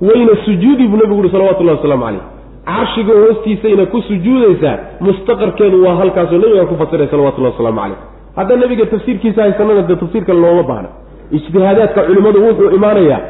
Wayna 0.00 0.32
sujuudi 0.44 0.88
buu 0.88 0.96
nabigu 0.96 1.20
uhi 1.20 1.30
salawatullahi 1.30 1.76
wasalaamu 1.76 2.04
calayh. 2.04 2.22
Carshiga 2.66 3.12
hoostiisayna 3.22 3.86
ku 3.92 4.00
sujuudaysaa 4.08 4.76
mustaqarkeedu 5.00 5.84
waa 5.84 5.94
halkaasoo 6.00 6.38
nabiga 6.38 6.64
ku 6.70 6.74
fasiray 6.82 7.06
salawatullahi 7.12 7.52
wasalaamu 7.54 7.80
calayh. 7.80 7.98
Hadda 8.36 8.56
nabiga 8.56 8.86
tafsiirkiisa 8.86 9.42
haysanana 9.42 9.82
dee 9.82 9.96
tafsiirka 9.96 10.32
looma 10.32 10.62
baahna. 10.62 10.88
Ijtihaadaadka 11.36 12.00
culimmadu 12.02 12.38
wuxuu 12.46 12.70
imaanayaa 12.78 13.20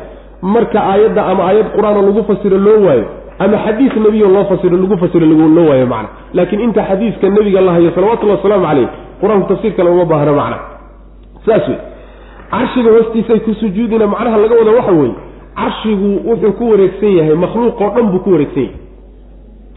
marka 0.42 0.78
aayadda 0.92 1.26
ama 1.26 1.42
aayad 1.48 1.66
qur'aana 1.76 2.02
lagu 2.06 2.22
fasiro 2.30 2.58
loo 2.58 2.80
waayo 2.86 3.04
ama 3.38 3.56
xadiis 3.66 3.92
nebiyo 4.04 4.28
loo 4.28 4.44
fasiro 4.44 4.76
lagu 4.76 4.96
fasiro 5.02 5.26
loo 5.26 5.66
waayo 5.70 5.86
macna. 5.86 6.08
Laakiin 6.34 6.60
inta 6.60 6.82
xadiiska 6.88 7.28
nebiga 7.36 7.60
la 7.60 7.72
hayo 7.72 7.90
salawatullahi 7.94 8.36
wasalaamu 8.38 8.66
calayh 8.66 8.88
qur'aanku 9.24 9.48
tafsiirka 9.52 9.82
looma 9.88 10.04
baahna 10.12 10.32
macna. 10.40 10.58
Saas 11.46 11.68
wey 11.68 11.78
carshiga 12.50 12.90
hoostiisay 12.96 13.40
ku 13.46 13.54
sujuudina 13.60 14.06
macnaha 14.06 14.36
laga 14.42 14.54
wada 14.60 14.72
waxa 14.78 14.92
weeye 15.00 15.14
carshigu 15.60 16.08
wuxuu 16.28 16.52
ku 16.58 16.64
wareegsan 16.70 17.12
yahay 17.18 17.34
makhluuqoo 17.44 17.90
dhan 17.96 18.06
buu 18.12 18.18
ku 18.24 18.30
wareegsan 18.34 18.62
yahay. 18.62 18.80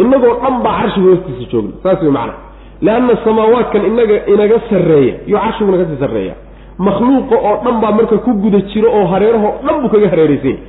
Inagoo 0.04 0.34
dhan 0.44 0.56
baa 0.66 0.76
carshiga 0.82 1.08
hoostiisa 1.12 1.50
joogna 1.52 1.74
saas 1.84 2.02
wey 2.04 2.12
macna. 2.18 2.34
Leanna 2.82 3.14
samaawaadkan 3.26 3.86
inaga 3.92 4.18
inaga 4.34 4.58
sarreeya 4.70 5.16
iyo 5.28 5.38
carshiguna 5.44 5.78
ka 5.78 5.86
sii 5.90 6.00
sarreeya. 6.04 6.36
Makhluuqa 6.78 7.36
oo 7.50 7.56
dhan 7.66 7.76
baa 7.82 7.92
marka 7.98 8.18
ku 8.26 8.32
guda 8.44 8.60
jiro 8.72 8.90
oo 8.98 9.06
hareerahoo 9.14 9.54
dhan 9.66 9.76
buu 9.82 9.90
kaga 9.94 10.08
hareeraysan 10.14 10.50
yahay. 10.50 10.60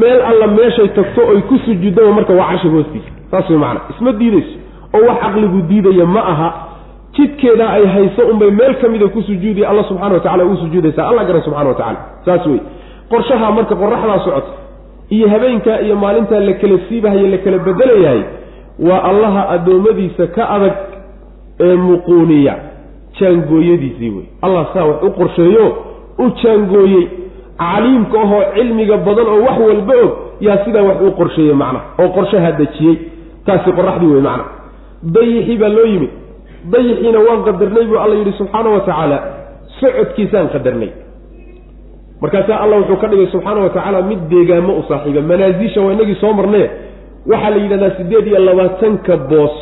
Meel 0.00 0.20
alla 0.30 0.46
meeshay 0.46 0.88
tagto 0.96 1.20
oy 1.32 1.40
ku 1.48 1.58
sujuudaba 1.66 2.10
marka 2.18 2.32
waa 2.40 2.48
carshiga 2.50 2.74
hoostiisa 2.78 3.10
saas 3.30 3.50
wey 3.50 3.58
macna. 3.64 3.80
Isma 3.92 4.12
diidayso 4.12 4.54
oo 4.96 5.02
wax 5.08 5.18
caqligu 5.24 5.58
diidaya 5.70 6.06
ma 6.06 6.20
aha 6.32 6.48
jidkeedaa 7.16 7.70
ay 7.72 7.86
hayso 7.86 8.22
unbay 8.32 8.50
meel 8.50 8.74
ka 8.80 8.88
mida 8.88 9.08
ku 9.08 9.22
sujuudiya 9.22 9.68
alla 9.70 9.84
subxana 9.84 10.14
wa 10.14 10.20
tacala 10.20 10.44
uu 10.44 10.56
sujuudaysaa. 10.56 11.08
Alla 11.08 11.24
garan 11.24 11.42
subxana 11.42 11.68
wa 11.68 11.74
tacala 11.74 11.98
saas 12.24 12.46
wey 12.46 12.60
qorshaha 13.10 13.52
marka 13.52 13.74
qoraxdaa 13.82 14.18
socota 14.24 14.52
iyo 15.10 15.28
habeenkaa 15.28 15.78
iyo 15.80 15.96
maalintaa 15.96 16.40
la 16.40 16.52
kala 16.52 16.78
siibahaye 16.88 17.28
la 17.28 17.38
kala 17.38 17.58
bedelayahay 17.58 18.22
waa 18.88 19.02
allaha 19.10 19.48
addoommadiisa 19.54 20.26
ka 20.26 20.42
adag 20.50 20.72
ee 21.60 21.74
muquuniya. 21.76 22.54
Jaangooyadiisii 23.20 24.10
wey 24.10 24.26
allah 24.42 24.66
saa 24.74 24.84
wax 24.84 25.02
u 25.02 25.10
qorsheeyo 25.10 25.66
u 26.18 26.30
jaangooyey. 26.42 27.08
Caliimka 27.58 28.20
ahoo 28.20 28.42
cilmiga 28.54 28.96
badan 28.96 29.26
oo 29.26 29.40
wax 29.46 29.58
walba 29.68 29.94
og 30.04 30.12
yaa 30.40 30.64
sidaa 30.64 30.82
wax 30.82 30.96
u 31.08 31.10
qorsheeyey 31.18 31.54
macnaha 31.54 31.84
oo 31.98 32.08
qorshaha 32.08 32.52
dejiyey. 32.52 32.96
Taasi 33.46 33.72
qoraxdii 33.78 34.06
wey 34.14 34.22
macnaha. 34.28 34.48
Dayixii 35.02 35.58
baa 35.62 35.68
loo 35.68 35.86
yimid 35.92 36.10
dayixiina 36.72 37.18
waan 37.26 37.40
qadarnay 37.48 37.84
buu 37.90 37.98
alla 38.04 38.14
yidhi 38.20 38.32
subxaana 38.40 38.68
wa 38.74 38.80
tacaala 38.88 39.18
socodkiisaan 39.80 40.48
qadarnay. 40.54 40.90
Markaasaa 42.22 42.58
alla 42.64 42.76
wuxuu 42.80 42.96
ka 43.02 43.06
dhigay 43.10 43.26
subxaana 43.34 43.60
wa 43.66 43.70
tacaala 43.76 44.02
mid 44.10 44.20
deegaamo 44.32 44.72
u 44.78 44.82
saaxiiba 44.88 45.20
manaasiisha 45.30 45.80
waa 45.84 45.92
inagii 45.96 46.18
soo 46.22 46.32
marnee. 46.32 46.66
Waxaa 47.30 47.50
la 47.50 47.56
yidhahdaa 47.56 47.90
siddeed 47.98 48.26
iyo 48.26 48.38
labaatanka 48.48 49.16
boos 49.16 49.56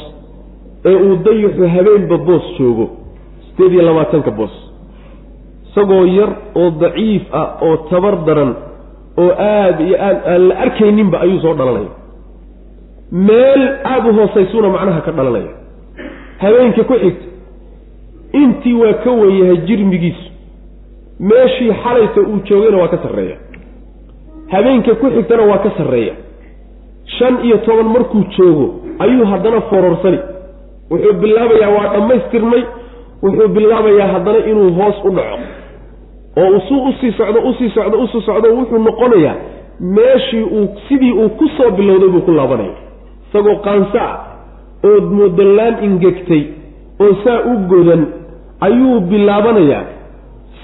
ee 0.88 0.94
uu 1.04 1.16
dayixu 1.26 1.68
habeenba 1.74 2.16
boos 2.28 2.44
joogo. 2.58 2.87
Siddeed 3.46 3.72
iyo 3.72 3.82
labaatanka 3.82 4.30
boos. 4.30 4.54
Isagoo 5.70 6.04
yar 6.18 6.30
oo 6.61 6.70
daciif 6.82 7.22
ah 7.40 7.48
oo 7.66 7.76
tabar 7.90 8.14
daran 8.26 8.50
oo 9.22 9.30
aada 9.38 9.82
iyo 9.88 9.96
aad 10.08 10.18
aan 10.32 10.42
la 10.48 10.54
arkayninba 10.64 11.16
ayuu 11.24 11.40
soo 11.44 11.54
dhalanaya 11.54 11.92
meel 13.12 13.62
aada 13.92 14.08
u 14.11 14.14
hoosaysuna 14.18 14.68
macnaha 14.74 15.00
ka 15.06 15.12
dhalanaya 15.18 15.52
habeenka 16.42 16.85
ku 16.85 16.94
xigta. 16.94 17.27
Intii 18.33 18.74
waa 18.74 18.92
ka 19.05 19.11
wen 19.11 19.35
yahay 19.38 19.57
jirmigiisu. 19.66 20.31
Meeshii 21.20 21.72
xalayta 21.83 22.20
uu 22.20 22.40
joogayna 22.44 22.77
waa 22.79 22.88
ka 22.88 22.98
sarreeya. 23.03 23.37
Habeenka 24.53 24.94
ku 24.94 25.07
xigtana 25.11 25.42
waa 25.42 25.59
ka 25.59 25.70
sarreeya. 25.77 26.14
Shan 27.18 27.44
iyo 27.44 27.57
toban 27.59 27.87
markuu 27.88 28.24
joogo 28.37 28.74
ayuu 28.98 29.27
haddana 29.27 29.61
fororsani 29.61 30.18
wuxuu 30.90 31.12
bilaabayaa 31.12 31.70
waa 31.70 31.88
dhammaystirmay. 31.94 32.62
Wuxuu 33.22 33.48
bilaabayaa 33.48 34.09
haddana 34.12 34.38
inuu 34.46 34.70
hoos 34.72 35.05
u 35.05 35.11
dhaco. 35.11 35.38
Oo 36.37 36.57
usuu 36.57 36.83
u 36.88 36.92
sii 37.01 37.12
socdo 37.12 37.40
u 37.48 37.55
sii 37.55 37.70
socdo 37.70 37.98
u 38.03 38.09
sii 38.09 38.20
socdo 38.27 38.48
wuxuu 38.57 38.79
noqonayaa 38.79 39.37
meeshii 39.81 40.42
uu 40.42 40.68
sidii 40.88 41.12
uu 41.12 41.29
ku 41.29 41.48
soo 41.57 41.70
bilowday 41.70 42.09
buu 42.09 42.20
ku 42.20 42.31
laabanaya. 42.33 42.77
Isagoo 43.29 43.57
qaansa 43.57 44.01
ah 44.03 44.16
ood 44.84 45.04
moodallaan 45.18 45.74
ingegtay 45.86 46.42
oo 47.00 47.12
saa 47.24 47.40
u 47.50 47.54
godan 47.70 48.02
ayuu 48.60 49.00
bilaabanayaa. 49.00 49.84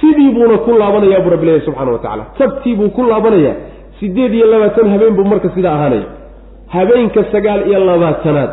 Sidii 0.00 0.30
buuna 0.34 0.58
ku 0.58 0.70
laabanayaa 0.78 1.20
buu 1.24 1.30
rabbi 1.30 1.46
leeyahy 1.46 1.64
subxana 1.66 1.92
wa 1.92 1.98
tacala 1.98 2.24
tabtii 2.38 2.74
buu 2.74 2.88
ku 2.96 3.02
laabanayaa. 3.02 3.54
Siddeed 4.00 4.34
iyo 4.34 4.46
labaatan 4.46 4.90
habeen 4.90 5.14
buu 5.16 5.24
marka 5.24 5.48
sidaa 5.54 5.74
ahaanaya. 5.74 6.06
Habeenka 6.74 7.24
sagaal 7.32 7.60
iyo 7.68 7.78
labaatanaad 7.84 8.50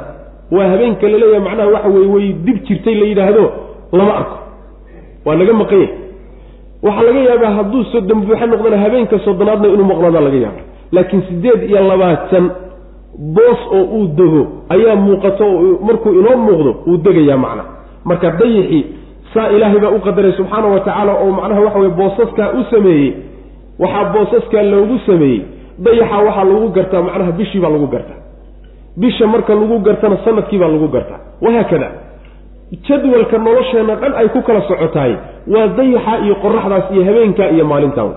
waa 0.51 0.67
habeenka 0.73 1.07
la 1.09 1.17
leeyahay 1.17 1.39
macnaha 1.47 1.69
waxa 1.75 1.89
weye 1.89 2.07
way 2.15 2.33
dib 2.45 2.57
jirtay 2.67 2.95
la 2.95 3.05
yidhaahdo 3.05 3.51
lama 3.91 4.13
arko. 4.19 4.37
Waa 5.25 5.35
laga 5.35 5.53
maqan 5.53 5.87
waxaa 6.83 7.03
laga 7.07 7.19
yaabaa 7.29 7.51
hadduu 7.57 7.83
soddon 7.93 8.19
buuxa 8.25 8.45
noqdana 8.51 8.77
habeenka 8.83 9.19
soddonaadna 9.25 9.67
inuu 9.73 9.85
maqnaadaa 9.91 10.21
laga 10.27 10.37
yaaba 10.45 10.61
laakiin 10.95 11.21
siddeed 11.29 11.61
iyo 11.69 11.81
labaatan 11.91 12.45
boos 13.17 13.59
oo 13.71 13.83
uu 13.97 14.07
dego 14.07 14.41
ayaa 14.69 14.95
muuqato 14.95 15.45
oo 15.45 15.79
markuu 15.87 16.11
inoo 16.19 16.37
muuqdo 16.37 16.71
uu 16.87 16.97
degayaa 16.97 17.37
macna. 17.37 17.63
Marka 18.05 18.31
dayixii 18.39 18.85
saa 19.33 19.49
ilaahay 19.55 19.79
baa 19.79 19.89
u 19.91 19.99
qadaray 19.99 20.31
subxaana 20.37 20.67
wa 20.67 20.79
tacaala 20.79 21.13
oo 21.23 21.31
macnaha 21.31 21.61
waxa 21.61 21.79
weye 21.79 21.93
boosaskaa 21.99 22.49
u 22.59 22.63
sameeyey 22.71 23.13
waxaa 23.79 24.05
boosaskaa 24.13 24.63
loogu 24.71 24.97
sameeyey 25.05 25.41
dayaxa 25.85 26.17
waxaa 26.27 26.43
lagu 26.43 26.67
gartaa 26.77 27.01
macnaha 27.01 27.31
bishii 27.31 27.59
baa 27.59 27.69
lagu 27.69 27.87
gartaa. 27.87 28.19
Bisha 28.97 29.27
marka 29.27 29.53
lagu 29.55 29.79
gartana 29.79 30.17
sannadkii 30.25 30.57
baa 30.59 30.67
lagu 30.67 30.87
gartaa. 30.87 31.19
Wahaakada 31.41 31.89
jadwalka 32.87 33.37
nolosheenna 33.37 33.95
dhan 33.95 34.13
ay 34.15 34.27
ku 34.33 34.41
kala 34.41 34.61
socotahay 34.67 35.13
waa 35.53 35.67
dayaxa 35.77 36.13
iyo 36.25 36.35
qoraxdaas 36.43 36.85
iyo 36.93 37.03
habeenkaa 37.07 37.49
iyo 37.55 37.65
maalintaa. 37.65 38.11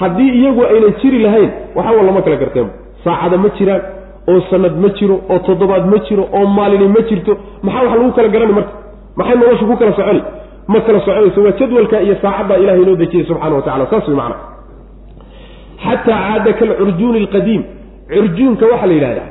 Haddii 0.00 0.30
iyagu 0.40 0.62
aynan 0.64 0.94
jiri 1.02 1.18
lahayn 1.18 1.50
waxawa 1.76 2.02
lama 2.02 2.22
kala 2.22 2.36
garteen. 2.36 2.68
Saacada 3.04 3.36
ma 3.36 3.48
jiraan 3.58 3.82
oo 4.30 4.40
sanad 4.50 4.74
ma 4.82 4.88
jiro 4.98 5.16
oo 5.32 5.38
toddobaad 5.46 5.84
ma 5.92 5.98
jiro 6.08 6.24
oo 6.38 6.46
maalini 6.58 6.88
ma 6.96 7.00
jirto 7.08 7.32
maxaa 7.66 7.82
wax 7.88 7.94
lagu 7.98 8.12
kala 8.16 8.28
garani 8.34 8.52
marka? 8.58 8.72
Maxay 9.18 9.36
nolosha 9.40 9.64
ku 9.70 9.76
kala 9.80 9.92
soconi? 9.98 10.22
Ma 10.72 10.78
kala 10.86 10.98
soconayso 11.06 11.40
waa 11.46 11.54
jadwalka 11.60 11.96
iyo 12.06 12.14
saacaddaa 12.22 12.56
ilahay 12.62 12.82
inoo 12.84 12.96
dejiyey 13.02 13.24
subxana 13.28 13.54
wa 13.58 13.62
tacala 13.66 13.84
saas 13.90 14.06
way 14.08 14.16
macana 14.20 14.36
xataa 15.84 16.20
caada 16.28 16.50
kalcurjuuni 16.60 17.18
alqadiim. 17.24 17.62
Curjuunka 18.12 18.64
waxaa 18.72 18.86
la 18.90 18.94
yidhahdaa 18.98 19.28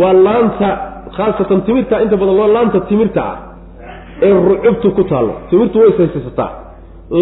waa 0.00 0.12
laanta 0.26 0.68
khaasatan 1.16 1.60
timirta 1.66 1.94
inta 2.04 2.16
badan 2.20 2.36
waa 2.40 2.50
laanta 2.56 2.78
timirta 2.90 3.20
ah 3.32 3.36
ee 4.26 4.32
rucubtu 4.48 4.88
ku 4.96 5.02
taallo. 5.10 5.32
Timirtu 5.50 5.76
way 5.80 5.88
ishaysataa 5.94 6.50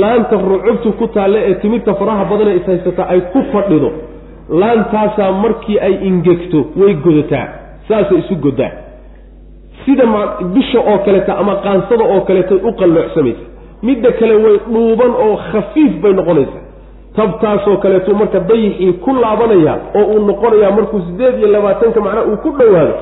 laanta 0.02 0.34
rucubtu 0.52 0.88
ku 0.98 1.06
taalle 1.14 1.38
ee 1.48 1.54
timirta 1.62 1.90
faraha 2.00 2.24
badan 2.30 2.48
ee 2.52 2.56
ishaysataa 2.60 3.06
ay 3.12 3.20
ku 3.32 3.40
fadhido 3.52 3.90
laantaasaa 4.48 5.32
markii 5.32 5.78
ay 5.78 5.94
ingegto 6.08 6.64
way 6.76 6.94
godataa 6.94 7.46
saasay 7.88 8.18
isu 8.18 8.34
godaa 8.36 8.70
sida 9.84 10.04
bisha 10.54 10.78
oo 10.80 10.98
kaleeta 10.98 11.38
ama 11.38 11.54
qaansada 11.56 12.04
oo 12.04 12.20
kaleetay 12.20 12.58
u 12.68 12.72
qalloocsamaysa. 12.72 13.44
Midda 13.82 14.12
kale 14.12 14.34
way 14.44 14.56
dhuuban 14.72 15.10
oo 15.24 15.36
khafiif 15.52 15.92
bay 16.02 16.12
noqonaysaa. 16.12 16.62
Tabtaasoo 17.16 17.76
kaleetu 17.76 18.14
marka 18.14 18.40
dayixii 18.40 18.92
ku 18.92 19.10
laabanaya 19.22 19.74
oo 19.94 20.04
uu 20.12 20.26
noqonayaa 20.26 20.70
markuu 20.70 21.00
siddeed 21.06 21.38
iyo 21.38 21.48
labaatanka 21.48 22.00
macnaa 22.00 22.24
uu 22.30 22.36
ku 22.36 22.50
dhowaado 22.58 22.94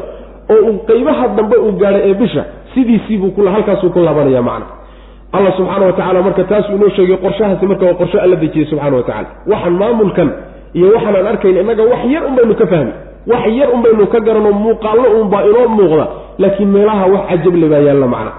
oo 0.51 0.61
uu 0.71 0.79
qaybaha 0.89 1.29
dambe 1.37 1.57
uu 1.57 1.73
gaadhay 1.73 2.11
ee 2.11 2.15
bisha 2.15 2.45
sidiisiibuu 2.75 3.47
halkaasuu 3.55 3.91
ku 3.91 3.99
laabanaya 3.99 4.43
macna 4.43 4.67
allah 5.33 5.57
subxaana 5.57 5.87
wa 5.87 5.93
tacala 5.93 6.23
marka 6.23 6.45
taasuu 6.45 6.75
inoo 6.77 6.89
sheegay 6.97 7.17
qorshahaasi 7.17 7.67
marka 7.67 7.87
waa 7.87 7.95
qorsho 7.95 8.21
alla 8.21 8.37
dejiyey 8.37 8.67
subxana 8.71 8.97
wa 8.97 9.03
tacala 9.03 9.29
waxaan 9.53 9.73
maamulkan 9.83 10.29
iyo 10.77 10.87
waxaanaan 10.95 11.27
arkayn 11.33 11.57
innaga 11.63 11.83
wax 11.93 12.03
yar 12.15 12.23
un 12.29 12.35
baynu 12.39 12.55
ka 12.61 12.67
fahmi. 12.73 12.93
Wax 13.31 13.45
yar 13.59 13.69
un 13.75 13.81
baynu 13.85 14.07
ka 14.13 14.19
garanoo 14.27 14.53
muuqaallo 14.65 15.09
unbaa 15.21 15.43
inoo 15.51 15.69
muuqda 15.77 16.07
laakiin 16.43 16.69
meelaha 16.75 17.05
wax 17.15 17.23
cajable 17.31 17.67
baa 17.73 17.83
yaalla 17.89 18.07
macna. 18.15 18.33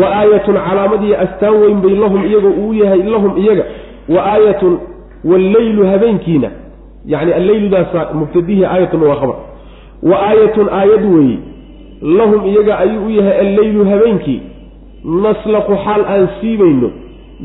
Wa 0.00 0.06
aayatun 0.18 0.56
calaamadiiyo 0.66 1.16
astaan 1.24 1.54
weyn 1.62 1.78
bay 1.84 1.94
lahum 2.02 2.22
iyaga 2.30 2.48
uu 2.62 2.72
yahay 2.80 3.02
lahum 3.14 3.32
iyaga. 3.42 3.64
Wa 4.14 4.20
aayatun 4.32 4.74
walleylu 5.30 5.82
habeenkiina 5.92 6.48
yani 7.12 7.32
alleyludaasa 7.32 8.00
mubtadihi 8.18 8.64
aayatun 8.64 9.02
waa 9.08 9.16
khabar. 9.20 9.36
Wa 10.10 10.16
aayatun 10.28 10.68
aayad 10.80 11.04
weeye 11.14 11.38
lahum 12.18 12.40
iyaga 12.50 12.78
ayuu 12.84 13.06
u 13.06 13.10
yahay 13.18 13.36
alleylu 13.46 13.84
habeenkii. 13.90 14.40
Naslaqu 15.24 15.72
xaal 15.84 16.02
aan 16.14 16.28
siibayno 16.40 16.90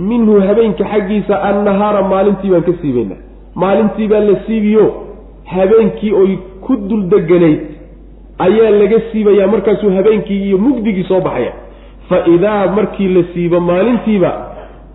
minhu 0.10 0.34
habeenka 0.48 0.84
xaggiisa 0.92 1.36
annahaara 1.50 2.02
maalintii 2.12 2.50
baan 2.54 2.64
ka 2.68 2.72
siibaynaa 2.82 3.22
maalintii 3.62 4.08
baan 4.12 4.26
la 4.32 4.36
siibiyo. 4.46 4.86
Habeenkii 5.54 6.14
oy 6.22 6.32
ku 6.66 6.76
dul 6.90 7.04
deganayd 7.12 7.60
ayaa 8.46 8.72
laga 8.80 9.00
siibayaa 9.12 9.48
markaasuu 9.54 9.92
habeenkii 9.98 10.40
iyo 10.48 10.58
mugdigii 10.58 11.04
soo 11.10 11.22
baxaya. 11.28 11.54
Fa 12.10 12.18
idaa 12.36 12.68
markii 12.78 13.08
la 13.16 13.24
siibo 13.34 13.60
maalintiiba 13.60 14.32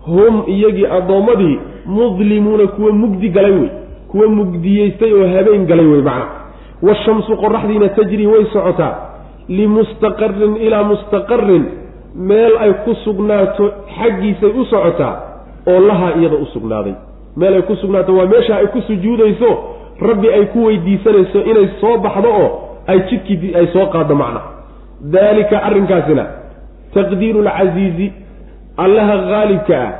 hum 0.05 0.43
iyagii 0.47 0.85
addoommadii 0.97 1.59
mudlimuuna 1.85 2.67
kuwa 2.67 2.91
mugdi 2.91 3.29
galay 3.29 3.51
wey. 3.51 3.69
Kuwa 4.11 4.27
mugdiyeystay 4.27 5.13
oo 5.13 5.27
habeen 5.37 5.65
galay 5.65 5.85
wey 5.85 6.01
macna. 6.01 6.27
Washamsu 6.81 7.37
qoraxdiina 7.37 7.89
tajrii 7.89 8.27
way 8.27 8.45
socotaa. 8.53 8.95
Limustaqarin 9.49 10.55
ilaa 10.65 10.83
mustaqarin 10.83 11.63
meel 12.15 12.53
ay 12.59 12.73
ku 12.85 12.95
sugnaato 13.03 13.71
xaggiisay 13.97 14.49
u 14.59 14.65
socotaa 14.65 15.15
oo 15.67 15.79
lahaa 15.87 16.13
iyada 16.19 16.35
u 16.35 16.45
sugnaaday 16.53 16.93
meel 17.37 17.53
ay 17.53 17.61
ku 17.61 17.75
sugnaato 17.75 18.15
waa 18.15 18.25
meesha 18.25 18.55
ay 18.61 18.67
ku 18.73 18.81
sujuudayso 18.81 19.49
rabbi 20.01 20.27
ay 20.37 20.45
ku 20.53 20.65
weydiisanayso 20.65 21.39
inay 21.51 21.67
soo 21.81 21.97
baxdo 21.97 22.29
oo 22.29 22.49
ay 22.87 22.99
jidkii 23.09 23.55
ay 23.55 23.67
soo 23.73 23.85
qaaddo 23.93 24.15
macna. 24.15 24.41
Daalika 25.13 25.57
arrinkaasina 25.67 26.25
taqdiiru 26.93 27.41
lcasiizi 27.47 28.07
allaha 28.77 29.15
haalibka 29.31 29.75
ah 29.83 29.91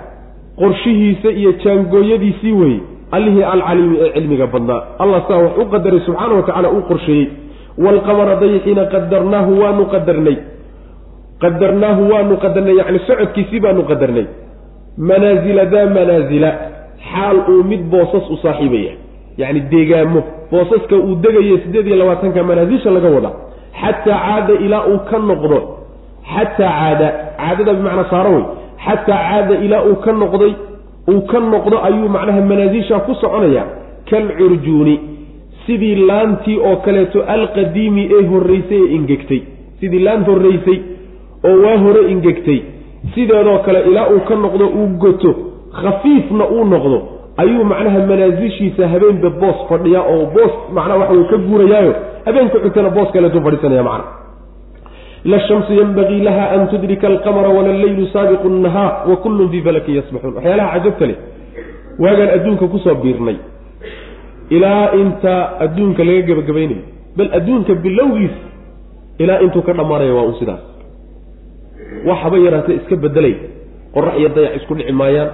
qorshihiisa 0.61 1.29
iyo 1.31 1.51
jaangooyadiisii 1.63 2.51
weye 2.61 2.79
allihii 3.11 3.43
alcaliimi 3.43 3.97
ee 4.01 4.11
cilmiga 4.13 4.47
badnaa. 4.47 4.81
Allah 4.99 5.21
saa 5.27 5.37
wax 5.37 5.57
u 5.57 5.65
qadaray 5.73 5.99
subxaana 6.05 6.33
wa 6.35 6.43
tacala 6.43 6.69
uu 6.71 6.81
qorsheeyey. 6.81 7.27
Waalqamara 7.77 8.35
dayixiina 8.41 8.85
qadarnaahu 8.93 9.51
waanu 9.61 9.85
qadarnay. 9.93 10.37
Qadarnaahu 11.41 12.01
waanu 12.11 12.37
qadarnay 12.37 12.75
yacni 12.77 12.99
socodkiisii 13.07 13.59
baanu 13.59 13.83
qadarnay. 13.91 14.25
Manaasila 14.97 15.65
daa 15.65 15.85
manaasila 15.97 16.49
xaal 17.11 17.37
uu 17.51 17.63
mid 17.63 17.81
boosas 17.91 18.29
u 18.29 18.37
saaxiibaya. 18.43 18.93
Yacni 19.37 19.59
deegaamo. 19.71 20.21
Boosaska 20.51 20.95
uu 20.95 21.15
degayo 21.23 21.57
siddeed 21.63 21.87
iyo 21.87 21.95
labaatanka 21.95 22.43
manaasisha 22.43 22.91
laga 22.91 23.09
wada. 23.15 23.31
Xataa 23.81 24.19
caada 24.25 24.53
ilaa 24.65 24.85
uu 24.91 24.99
ka 25.09 25.17
noqdo. 25.29 25.57
Xataa 26.33 26.71
caada. 26.79 27.07
Caadada 27.37 27.73
bimacnaa 27.73 28.09
saaro 28.09 28.31
wey. 28.35 28.45
Xataa 28.85 29.21
caada 29.29 29.55
ilaa 29.65 29.83
uu 29.89 29.95
ka 30.05 30.11
noqday 30.11 30.53
uu 31.11 31.21
ka 31.31 31.39
noqdo 31.39 31.75
ayuu 31.87 32.09
macnaha 32.15 32.41
manaasisha 32.41 32.99
ku 33.05 33.15
soconaya. 33.21 33.63
Kalcurjuuni 34.09 34.99
sidii 35.65 35.95
laantii 35.95 36.57
oo 36.67 36.75
kaleeto 36.85 37.23
alqadiimi 37.35 38.03
ee 38.15 38.23
horreysay 38.31 38.81
ee 38.83 38.95
ingegtay. 38.95 39.41
Sidii 39.79 39.99
laan 39.99 40.23
horreysay 40.25 40.79
oo 41.47 41.55
waa 41.63 41.77
hore 41.77 42.11
ingegtay. 42.11 42.59
Sideedoo 43.15 43.57
kale 43.65 43.79
ilaa 43.89 44.07
uu 44.13 44.19
ka 44.19 44.35
noqdo 44.35 44.65
uu 44.67 44.87
goto 45.03 45.31
khafiifna 45.81 46.43
uu 46.55 46.65
noqdo 46.73 46.97
ayuu 47.37 47.63
macnaha 47.71 47.99
manaasishiisa 48.11 48.87
habeenba 48.93 49.29
boos 49.41 49.59
fadhiya 49.69 50.01
oo 50.13 50.25
boos 50.35 50.53
macnaha 50.77 50.99
waxa 51.01 51.13
uu 51.19 51.25
ka 51.31 51.37
guurayaayo 51.47 51.93
habeenka 52.25 52.57
xigtana 52.65 52.89
boos 52.97 53.09
kaleetuu 53.15 53.41
fadhiisanaya 53.47 53.83
macna 53.89 54.05
la 55.31 55.39
shamsu 55.47 55.73
yanbagii 55.81 56.21
laha 56.27 56.45
an 56.55 56.67
tudrika 56.71 57.07
alqamara 57.07 57.49
wala 57.57 57.69
alleylu 57.75 58.07
saabiqu 58.13 58.49
nnahaar 58.49 58.91
wa 59.09 59.15
kullun 59.23 59.49
fii 59.53 59.61
falakin 59.67 59.95
yasbaxuun 59.99 60.33
waxyaalaha 60.37 60.69
cajabta 60.79 61.05
leh 61.11 61.17
waagaan 62.03 62.29
adduunka 62.35 62.65
ku 62.73 62.77
soo 62.85 62.95
biirnay. 63.03 63.37
Ilaa 64.49 64.85
inta 65.01 65.33
adduunka 65.65 66.03
laga 66.07 66.21
gebagabaynayo 66.29 66.81
bal 67.17 67.29
adduunka 67.37 67.73
bilowgiis 67.85 68.35
ilaa 69.23 69.39
intuu 69.45 69.61
ka 69.67 69.73
dhammaanaya 69.73 70.13
waa 70.17 70.25
un 70.29 70.35
sidaas. 70.39 70.61
Waxaba 72.09 72.37
yaraatee 72.45 72.75
iska 72.79 72.95
bedelay 73.03 73.35
qorax 73.93 74.13
iyo 74.19 74.29
dayac 74.35 74.55
isku 74.59 74.73
dhici 74.75 74.91
maayaan 75.01 75.29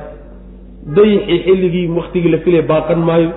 dayixii 0.86 1.40
xilligii 1.46 1.88
waktigii 1.98 2.30
la 2.32 2.38
filaya 2.38 2.62
baaqan 2.72 3.00
maayo 3.10 3.30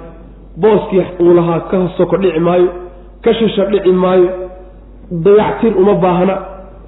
booskii 0.63 1.05
uu 1.21 1.35
lahaa 1.35 1.61
ka 1.71 1.79
soko 1.97 2.17
dhici 2.17 2.41
maayo 2.41 2.69
ka 3.25 3.35
shisha 3.35 3.65
dhici 3.65 3.93
maayo 3.93 4.29
dayactir 5.11 5.73
uma 5.77 5.95
baahna 5.95 6.35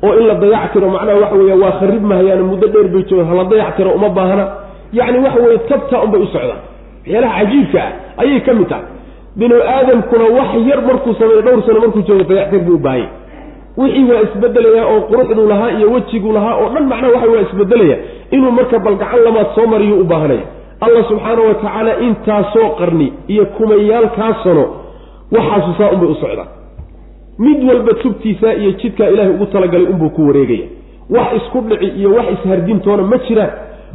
oo 0.02 0.12
in 0.20 0.26
la 0.26 0.34
dayactiro 0.34 0.88
macnaha 0.90 1.18
waxa 1.20 1.36
weya 1.36 1.56
waa 1.62 1.72
kharib 1.80 2.02
mahayaan 2.02 2.42
muddo 2.50 2.66
dheer 2.68 2.88
bay 2.94 3.02
joogaan 3.08 3.28
hala 3.30 3.44
dayactiro 3.52 3.90
uma 3.98 4.08
baahna 4.08 4.44
yacni 4.92 5.18
waxa 5.24 5.40
weye 5.46 5.58
tabta 5.68 6.02
unbay 6.04 6.20
u 6.20 6.26
socdaan. 6.26 6.60
Waxyaalaha 7.04 7.38
cajiibka 7.44 7.80
ah 7.82 8.22
ayay 8.22 8.40
ka 8.46 8.52
mid 8.54 8.68
tahay. 8.68 8.84
Binu 9.36 9.56
aadamkuna 9.74 10.24
wax 10.38 10.50
yar 10.68 10.80
markuu 10.88 11.14
sameeyo 11.18 11.42
dhowr 11.42 11.62
sano 11.66 11.80
markuu 11.80 12.02
joogo 12.08 12.24
dayactir 12.30 12.60
buu 12.66 12.74
u 12.74 12.78
baahanya 12.78 13.08
wixii 13.76 14.04
waa 14.10 14.22
isbedelayaa 14.26 14.86
oo 14.92 15.00
quruxduu 15.10 15.46
lahaa 15.48 15.70
iyo 15.78 15.90
wejiguu 15.92 16.32
lahaa 16.32 16.54
oo 16.62 16.68
dhan 16.74 16.84
macnaha 16.92 17.12
waxa 17.14 17.30
waa 17.34 17.42
isbedelaya 17.48 17.96
inuu 18.30 18.50
marka 18.50 18.78
balgacan 18.78 19.20
lamaad 19.24 19.46
soo 19.54 19.66
mariyo 19.66 19.96
u 20.00 20.04
baahanaya 20.04 20.46
allah 20.80 21.04
subxaana 21.08 21.42
wa 21.48 21.54
tacaala 21.54 21.98
intaasoo 22.00 22.68
qarni 22.78 23.12
iyo 23.28 23.46
kumayaalkaa 23.46 24.34
sano 24.44 24.64
waxaasu 25.32 25.74
saa 25.78 25.90
unbay 25.90 26.08
u 26.08 26.14
socdaan. 26.14 26.48
Mid 27.38 27.64
walba 27.68 27.94
tubtiisa 27.94 28.54
iyo 28.54 28.70
jidkaa 28.72 29.08
ilaahay 29.08 29.34
ugu 29.34 29.46
talagalay 29.46 29.86
unbuu 29.86 30.10
ku 30.10 30.26
wareegaya. 30.26 30.66
Wax 31.10 31.26
isku 31.36 31.60
dhici 31.60 31.86
iyo 31.98 32.10
wax 32.14 32.26
ishardintoona 32.34 33.02
ma 33.02 33.18
jiraan. 33.18 33.50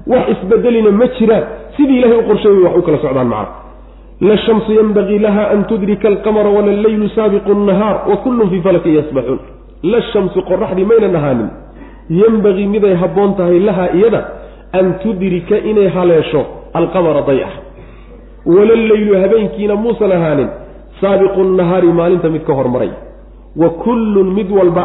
Wax 0.07 0.23
isbedelina 0.29 0.91
ma 0.91 1.07
jiraan. 1.07 1.43
Sidii 1.77 1.97
ilahay 1.99 2.17
u 2.17 2.23
qorsheeyay 2.27 2.63
wax 2.63 2.75
u 2.77 2.81
kala 2.81 2.97
socdaan 2.97 3.27
macna 3.27 3.47
la 4.21 4.37
shamsu 4.37 4.73
yanbagii 4.73 5.19
laha 5.19 5.49
an 5.49 5.63
tudrika 5.67 6.07
alqamara 6.07 6.49
wala 6.49 6.71
alleylu 6.71 7.09
saabiqu 7.09 7.53
nnahaar 7.53 7.97
wa 8.09 8.17
kullun 8.17 8.49
fii 8.49 8.61
falakin 8.61 8.95
yasbaxuun 8.95 9.39
la 9.83 10.01
shamsu 10.01 10.41
qoraxdii 10.49 10.85
maynan 10.85 11.15
ahaanin 11.15 11.49
yembagii 12.09 12.67
miday 12.67 12.95
habboon 12.95 13.35
tahay 13.35 13.59
lahaa 13.59 13.89
iyada 13.97 14.21
an 14.73 14.93
tudrika 15.03 15.57
inay 15.57 15.87
haleesho 15.87 16.45
alqamara 16.73 17.21
dayah. 17.21 17.49
Walalleylu 18.45 19.21
habeenkiina 19.21 19.75
muusan 19.75 20.11
ahaanin 20.11 20.49
saabiqu 21.01 21.43
nahaari 21.43 21.87
maalinta 21.87 22.29
mid 22.29 22.43
ka 22.45 22.53
hormaray. 22.53 22.89
Wa 23.55 23.69
kullun 23.69 24.33
mid 24.33 24.51
walba 24.51 24.83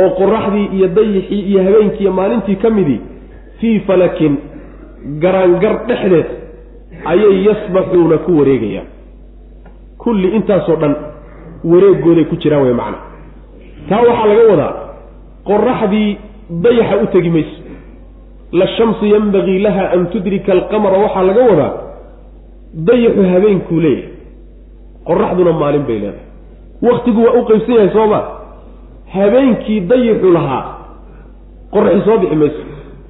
oo 0.00 0.10
qoraxdii 0.18 0.66
iyo 0.76 0.88
dayixii 0.88 1.40
iyo 1.50 1.62
habeenkiiyo 1.64 2.12
maalintii 2.12 2.56
ka 2.56 2.70
midii 2.70 3.00
fii 3.60 3.80
falakin 3.80 4.38
garaangar 5.22 5.86
dhexdeed 5.88 6.26
ayay 7.04 7.44
yasbaxuuna 7.46 8.18
ku 8.18 8.38
wareegayaan. 8.38 8.86
Kulli 9.98 10.28
intaasoo 10.36 10.76
dhan 10.76 10.94
wareegooday 11.64 12.24
ku 12.24 12.36
jiraan 12.36 12.62
wey 12.62 12.72
macna. 12.74 12.98
Taa 13.88 14.02
waxaa 14.08 14.26
laga 14.26 14.44
wadaa 14.50 14.72
qoraxdii 15.48 16.18
dayaxa 16.50 16.96
u 17.02 17.06
tegi 17.06 17.30
mayso. 17.30 17.60
La 18.52 18.66
shamsu 18.76 19.06
yanbagii 19.06 19.58
laha 19.58 19.90
an 19.94 20.06
tudrika 20.12 20.52
alqamara 20.52 20.98
waxaa 20.98 21.22
laga 21.22 21.42
wadaa 21.50 21.72
dayaxu 22.74 23.22
habeenkuu 23.32 23.80
leeyahay. 23.80 24.10
Qoraxduna 25.06 25.52
maalin 25.52 25.82
bay 25.88 25.98
leedahay. 25.98 26.24
Waktigu 26.82 27.22
waa 27.24 27.32
u 27.40 27.44
qaybsan 27.44 27.74
yahay 27.74 27.90
sooma 27.92 28.20
habeenkii 29.14 29.80
dayaxu 29.80 30.30
lahaa 30.32 30.64
qoraxi 31.72 32.00
soo 32.04 32.18
bixi 32.18 32.36
mayso. 32.36 32.62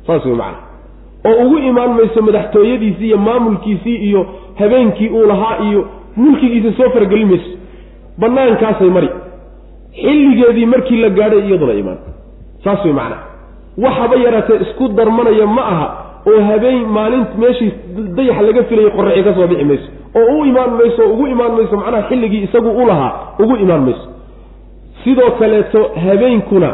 Saas 0.06 0.24
wey 0.24 0.34
macana 0.34 0.58
oo 1.28 1.44
ugu 1.46 1.58
imaan 1.58 1.92
mayso 1.98 2.22
madaxtooyadiisii 2.22 3.06
iyo 3.06 3.18
maamulkiisii 3.18 3.96
iyo 4.08 4.26
habeenkii 4.58 5.08
uu 5.08 5.26
lahaa 5.26 5.58
iyo 5.68 5.88
mulkigiisa 6.16 6.76
soo 6.76 6.90
faragelin 6.90 7.28
mayso. 7.28 7.50
Banaankaasay 8.18 8.88
mari. 8.90 9.08
Xilligeedii 10.02 10.66
markii 10.66 10.96
la 11.00 11.08
gaadhay 11.10 11.46
iyaduna 11.48 11.72
imaan 11.72 11.98
saas 12.66 12.84
way 12.86 12.92
macnaha 13.00 13.22
waxaba 13.86 14.16
yaraatee 14.24 14.58
isku 14.66 14.88
darmanaya 14.98 15.46
ma 15.56 15.62
aha 15.72 15.86
oo 16.30 16.40
habeen 16.50 16.80
maalin 16.98 17.24
meeshii 17.42 17.70
dayax 18.18 18.38
laga 18.48 18.62
filayay 18.70 18.90
qoraxi 18.98 19.22
ka 19.28 19.32
soo 19.38 19.46
bixi 19.52 19.64
mayso 19.70 19.88
oo 20.20 20.26
u 20.40 20.44
imaan 20.50 20.70
mayso 20.80 21.02
oo 21.06 21.12
ugu 21.14 21.26
imaan 21.34 21.52
mayso 21.58 21.76
macnaha 21.82 22.02
xilligii 22.10 22.42
isagu 22.48 22.70
u 22.82 22.86
lahaa 22.90 23.12
ugu 23.42 23.56
imaan 23.64 23.82
mayso. 23.88 24.06
Sidoo 25.04 25.30
kaleeto 25.38 25.80
habeenkuna 26.04 26.70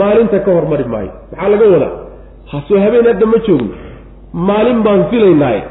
maalinta 0.00 0.38
ka 0.44 0.50
hormari 0.56 0.84
maayo. 0.92 1.10
Maxaa 1.32 1.48
laga 1.52 1.66
wadaa? 1.74 1.92
Hasoo 2.52 2.78
habeen 2.84 3.06
hadda 3.10 3.26
ma 3.32 3.38
joogno 3.46 3.74
maalin 4.48 4.78
baan 4.86 5.02
filaynaaye 5.10 5.62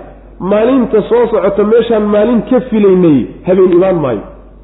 maalinta 0.51 1.01
soo 1.09 1.23
socota 1.31 1.63
meeshaan 1.71 2.05
maalin 2.15 2.41
ka 2.49 2.59
filaynay 2.69 3.17
habeen 3.47 3.71
imaan 3.77 3.95
maayo. 4.05 4.23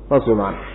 Saas 0.09 0.27
way 0.27 0.35
macana 0.35 0.67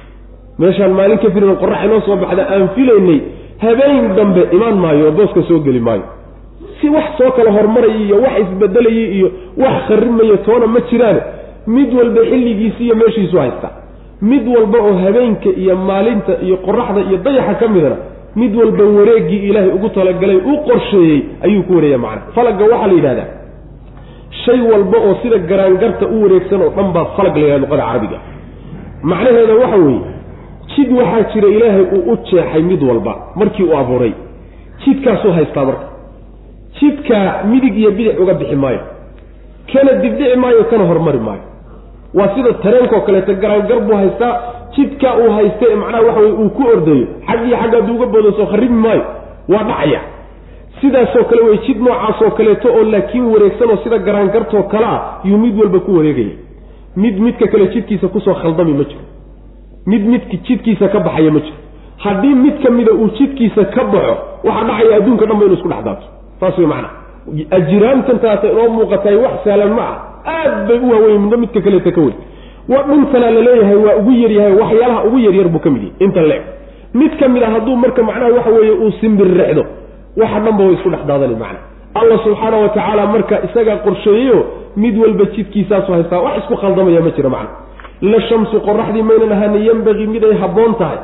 meeshaan 0.62 0.93
maalin 0.99 1.18
ka 1.24 1.30
filan 1.37 1.57
qorax 1.62 1.80
inoo 1.87 2.01
soo 2.09 2.16
baxda 2.22 2.43
aan 2.55 2.68
filaynay 2.76 3.18
habeen 3.62 4.14
dambe 4.16 4.42
imaan 4.57 4.76
maayo 4.84 5.07
oo 5.07 5.12
booska 5.12 5.42
soo 5.48 5.59
geli 5.61 5.80
maayo. 5.80 6.02
Si 6.80 6.88
wax 6.88 7.05
soo 7.18 7.30
kala 7.36 7.50
hormaraya 7.52 7.96
iyo 7.96 8.16
wax 8.24 8.34
isbedelayay 8.42 9.07
iyo 9.18 9.28
wax 9.57 9.74
kharimaya 9.88 10.36
toona 10.46 10.66
ma 10.66 10.80
jiraan 10.90 11.18
mid 11.66 11.94
walba 11.94 12.20
xilligiisi 12.30 12.84
iyo 12.84 12.94
meeshiisu 12.96 13.36
haysta. 13.38 13.68
Mid 14.22 14.48
walba 14.48 14.78
oo 14.78 14.94
habeenka 15.05 15.48
iyo 15.62 15.76
maalinta 15.76 16.32
iyo 16.42 16.57
qoraxda 16.57 17.00
iyo 17.09 17.18
dayaxa 17.26 17.55
ka 17.61 17.68
midana 17.68 17.96
mid 18.36 18.52
walba 18.57 18.84
wareeggii 18.84 19.42
ilaahay 19.48 19.70
ugu 19.76 19.88
talagalay 19.88 20.36
u 20.36 20.55
qorsheeyey 20.68 21.20
ayuu 21.44 21.62
ku 21.62 21.72
wareeya 21.76 21.98
macna 21.98 22.22
falagga 22.34 22.64
waxaa 22.64 22.86
la 22.86 22.92
yidhahdaa 22.98 23.28
shay 24.44 24.61
walba 24.72 24.98
oo 24.98 25.14
sida 25.22 25.38
garaangarta 25.38 26.07
u 26.07 26.22
wareegsan 26.22 26.62
oo 26.62 26.70
dhan 26.76 26.92
baa 26.96 27.05
falag 27.16 27.36
la 27.36 27.42
yidhahda 27.42 27.59
luqada 27.64 27.82
carabiga. 27.86 28.18
Macnaheeda 29.02 29.55
waxa 29.62 29.76
weeye 29.76 30.00
jid 30.72 30.92
waxaa 30.92 31.22
jira 31.34 31.48
ilaahay 31.48 31.82
uu 31.96 32.12
u 32.12 32.16
jeexay 32.30 32.62
mid 32.62 32.82
walba 32.82 33.14
markii 33.36 33.64
uu 33.64 33.76
abuuray. 33.78 34.12
Jidkaasuu 34.84 35.32
haystaa 35.32 35.64
marka. 35.64 35.86
Jidkaa 36.80 37.42
midig 37.50 37.76
iyo 37.78 37.90
bidix 37.90 38.18
uga 38.20 38.34
bixi 38.34 38.56
maayo. 38.56 38.80
Kana 39.72 39.92
dibdhici 39.92 40.36
maayo 40.36 40.64
kana 40.64 40.84
hormari 40.84 41.18
maayo. 41.18 41.40
Waa 42.14 42.28
sida 42.34 42.52
tareenkao 42.52 43.00
kaleeto 43.00 43.34
garaangar 43.34 43.80
buu 43.80 43.94
haystaa. 43.96 44.40
Jidka 44.76 45.16
uu 45.18 45.30
haysta 45.32 45.66
ee 45.70 45.74
macnaha 45.76 46.02
waxa 46.04 46.20
weye 46.20 46.32
uu 46.32 46.50
ku 46.50 46.62
ordayo. 46.72 47.06
Xag 47.26 47.46
iyo 47.46 47.56
xagg 47.56 47.74
hadduu 47.74 47.94
uga 47.96 48.06
boodo 48.06 48.32
soo 48.32 48.46
kharibi 48.46 48.74
maayo. 48.74 49.04
Waa 49.48 49.64
dhacaya. 49.64 50.00
Sidaasoo 50.80 51.24
kale 51.24 51.42
wey 51.42 51.58
jid 51.66 51.78
noocaasoo 51.80 52.30
kaleeto 52.30 52.68
oo 52.68 52.84
laakiin 52.84 53.24
wareegsanoo 53.32 53.76
sida 53.84 53.98
garaangartoo 53.98 54.62
kale 54.62 54.86
ah 54.86 55.00
yuu 55.24 55.38
mid 55.38 55.58
walba 55.60 55.78
ku 55.80 55.96
wareegaya. 55.96 56.34
Mid 56.96 57.18
midka 57.20 57.46
kale 57.46 57.66
jidkiisa 57.66 58.08
ku 58.08 58.20
soo 58.20 58.34
khaldami 58.34 58.72
ma 58.72 58.84
jiro 58.84 59.04
mid 59.87 60.03
midka 60.12 60.37
jidkiisa 60.47 60.89
ka 60.95 60.99
baxaya 61.07 61.30
ma 61.37 61.41
jiro. 61.45 61.57
Haddii 62.05 62.35
mid 62.45 62.57
ka 62.62 62.70
mida 62.70 62.93
uu 62.93 63.09
jidkiisa 63.18 63.64
ka 63.74 63.82
baxo 63.93 64.14
waxaa 64.45 64.64
dhacaya 64.68 64.97
adduunka 64.99 65.26
dhan 65.28 65.39
ba 65.41 65.45
inu 65.47 65.55
isku 65.59 65.68
dhex 65.72 65.82
daato. 65.89 66.07
Saas 66.41 66.59
wey 66.59 66.66
macana 66.66 66.89
ajraamtantaasa 67.59 68.47
inoo 68.53 68.68
muuqataay 68.76 69.16
wax 69.24 69.35
sahlan 69.45 69.72
ma 69.78 69.82
ah 69.82 69.97
aad 70.37 70.68
bay 70.68 70.78
u 70.78 70.91
waaweyn 70.93 71.20
midna 71.24 71.37
midka 71.43 71.61
kaleeta 71.66 71.91
ka 71.97 72.01
weyn 72.01 72.16
wa 72.72 72.82
dhulkana 72.89 73.30
la 73.37 73.41
leeyahay 73.47 73.76
waa 73.85 73.97
ugu 74.01 74.12
yaryahay 74.22 74.53
waxyaalaha 74.62 75.05
ugu 75.09 75.18
yaryar 75.26 75.49
buu 75.55 75.59
ka 75.66 75.70
mid 75.70 75.82
yahay. 75.82 75.97
Inta 76.07 76.22
leeg. 76.30 76.43
Mid 76.95 77.12
ka 77.20 77.28
mid 77.28 77.43
a 77.43 77.51
hadduu 77.55 77.76
marka 77.76 78.03
macnaha 78.03 78.32
waxa 78.37 78.51
weeye 78.57 78.72
uu 78.85 78.93
simbirrexdo 79.01 79.64
waxa 80.16 80.41
dhanba 80.45 80.64
way 80.64 80.74
isku 80.74 80.91
dhex 80.95 81.03
daadani 81.11 81.37
macna 81.43 81.61
allah 82.01 82.18
subxaana 82.24 82.57
wa 82.62 82.68
tacaala 82.68 83.07
marka 83.14 83.35
isagaa 83.49 83.76
qorsheeyeyo 83.87 84.39
mid 84.76 84.95
walba 85.03 85.24
jidkiisaasu 85.37 85.93
haystaa 85.93 86.20
wax 86.26 86.37
isku 86.43 86.57
khaldamaya 86.62 87.01
ma 87.07 87.11
jiro 87.16 87.30
macna 87.30 87.51
la 88.12 88.18
shamsu 88.28 88.57
qoraxdii 88.66 89.02
maynan 89.11 89.32
ahaanin 89.36 89.62
yembagii 89.68 90.07
mid 90.14 90.24
ay 90.30 90.34
habboon 90.42 90.74
tahay 90.80 90.98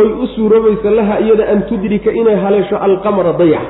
oy 0.00 0.08
u 0.22 0.26
suuroobaysa 0.34 0.90
laha 0.98 1.14
iyada 1.24 1.44
an 1.52 1.62
tudrika 1.68 2.10
inay 2.20 2.36
haleesho 2.44 2.76
alqamara 2.86 3.32
dayax 3.40 3.66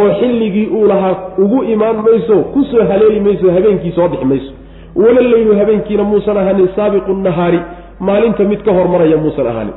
oo 0.00 0.08
xilligii 0.20 0.66
uu 0.76 0.86
lahaa 0.92 1.14
ugu 1.44 1.58
imaan 1.74 1.96
mayso 2.06 2.36
ku 2.54 2.64
soo 2.70 2.84
haleeli 2.90 3.20
mayso 3.26 3.46
habeenkii 3.56 3.92
soo 3.96 4.08
bixi 4.08 4.24
mayso. 4.32 4.52
Wala 4.96 5.20
leylu 5.20 5.52
habeenkiina 5.58 6.04
muusan 6.10 6.36
ahaanin 6.42 6.68
saabiqu 6.76 7.12
nahaari 7.26 7.60
maalinta 8.00 8.44
mid 8.50 8.60
ka 8.66 8.72
hormaraya 8.78 9.16
muusan 9.24 9.46
ahaanin. 9.52 9.74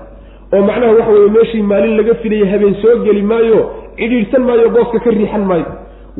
oo 0.53 0.61
macnaha 0.69 0.91
waxa 0.97 1.11
weye 1.15 1.29
meeshii 1.37 1.61
maalin 1.71 1.93
laga 1.97 2.13
filaya 2.21 2.45
habeen 2.51 2.75
soo 2.81 2.95
geli 3.05 3.21
maayo 3.31 3.59
cidhiidhsan 3.99 4.43
maayo 4.49 4.69
booska 4.75 4.99
ka 5.05 5.09
riixan 5.09 5.43
maayo. 5.49 5.65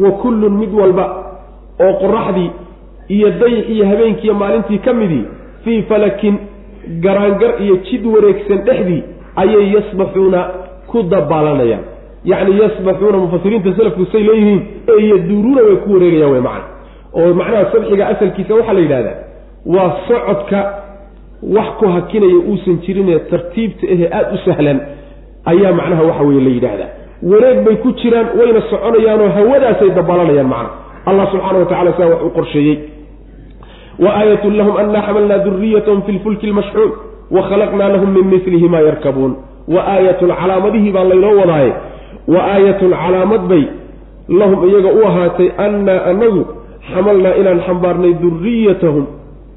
Wa 0.04 0.12
kullun 0.22 0.54
mid 0.62 0.72
walba 0.80 1.06
oo 1.86 1.94
qoraxdii 2.02 2.50
iyo 3.16 3.30
dayix 3.42 3.70
iyo 3.76 3.86
habeenkiiyo 3.92 4.34
maalintii 4.42 4.78
ka 4.86 4.94
midii 4.94 5.26
fii 5.70 5.82
falakin 5.90 6.36
garaangar 7.06 7.62
iyo 7.62 7.76
jid 7.88 8.06
wareegsan 8.06 8.58
dhexdii 8.68 9.04
ayay 9.36 9.66
yasbaxuuna 9.76 10.42
ku 10.90 11.04
dabaalanayaan. 11.04 11.84
Yacni 12.26 12.60
yasbaxuuna 12.62 13.18
mufasiriinta 13.18 13.74
salafku 13.78 14.06
say 14.12 14.24
leeyihiin 14.30 14.62
ee 14.94 15.02
yaduuruuna 15.12 15.62
way 15.68 15.76
ku 15.86 15.94
wareegayaan 15.94 16.32
wey 16.34 16.42
macna. 16.42 16.66
Oo 17.14 17.34
macnaha 17.40 17.66
sabxiga 17.74 18.08
asalkiisa 18.14 18.54
waxaa 18.56 18.74
la 18.74 18.80
yidhahdaa 18.86 19.18
waa 19.76 19.92
socodka 20.08 20.60
wax 21.56 21.68
ku 21.80 21.86
hakinaya 21.96 22.40
uusan 22.50 22.78
jirinee 22.86 23.20
tartiibta 23.32 23.86
ahe 23.94 24.06
aada 24.18 24.32
u 24.34 24.38
sahlan 24.46 24.80
ayaa 25.52 25.74
macnaha 25.80 26.04
waxa 26.10 26.24
weye 26.30 26.42
la 26.48 26.50
yidhaahdaa. 26.58 26.90
Wareeg 27.32 27.58
bay 27.66 27.76
ku 27.86 27.92
jiraan 28.02 28.28
wayna 28.40 28.62
soconayaanoo 28.72 29.30
hawadaasay 29.38 29.90
dabaalanayaan 30.00 30.50
macna. 30.56 30.70
Allah 31.10 31.26
subxaana 31.32 31.60
wa 31.60 31.66
tacala 31.66 31.94
saa 31.98 32.08
wax 32.14 32.22
u 32.24 32.30
qorsheeyey 32.38 32.76
wa 34.04 34.10
aayatun 34.20 34.58
lahum 34.58 34.78
annaa 34.78 35.02
xamalnaa 35.08 35.38
duriyatahum 35.46 36.02
fi 36.02 36.12
lfulki 36.12 36.48
lmashxuun 36.48 36.92
wa 37.32 37.42
khalaqnaa 37.50 37.90
lahum 37.96 38.10
min 38.18 38.26
milihi 38.34 38.70
maa 38.70 38.82
yarkabuun 38.90 39.34
wa 39.68 39.82
aayatun 39.94 40.30
calaamadihii 40.42 40.92
baa 40.92 41.04
laynoo 41.04 41.36
wadaaye 41.42 41.74
wa 42.28 42.40
aayatun 42.54 42.92
calaamad 43.02 43.42
bay 43.52 43.64
lahum 44.30 44.70
iyaga 44.70 44.90
u 44.94 45.06
ahaatay 45.10 45.50
annaa 45.66 46.00
anagu 46.12 46.46
xamalnaa 46.94 47.34
inaan 47.42 47.60
xambaarnay 47.68 48.14
duriyatahum 48.24 49.06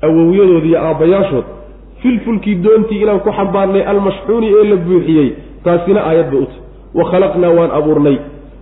awowyadood 0.06 0.64
iyo 0.64 0.78
aabbayaashood 0.88 1.44
filfulkii 2.02 2.54
doontii 2.64 3.02
inaan 3.02 3.20
ku 3.20 3.30
xambaarnay 3.38 3.82
almashxuuni 3.92 4.48
ee 4.58 4.64
la 4.70 4.76
buuxiyey 4.76 5.28
taasina 5.64 6.00
aayad 6.08 6.30
bay 6.30 6.40
u 6.40 6.46
tahy 6.46 6.60
wa 6.98 7.04
khalaqnaa 7.10 7.52
waan 7.58 7.70
abuurnay 7.78 8.16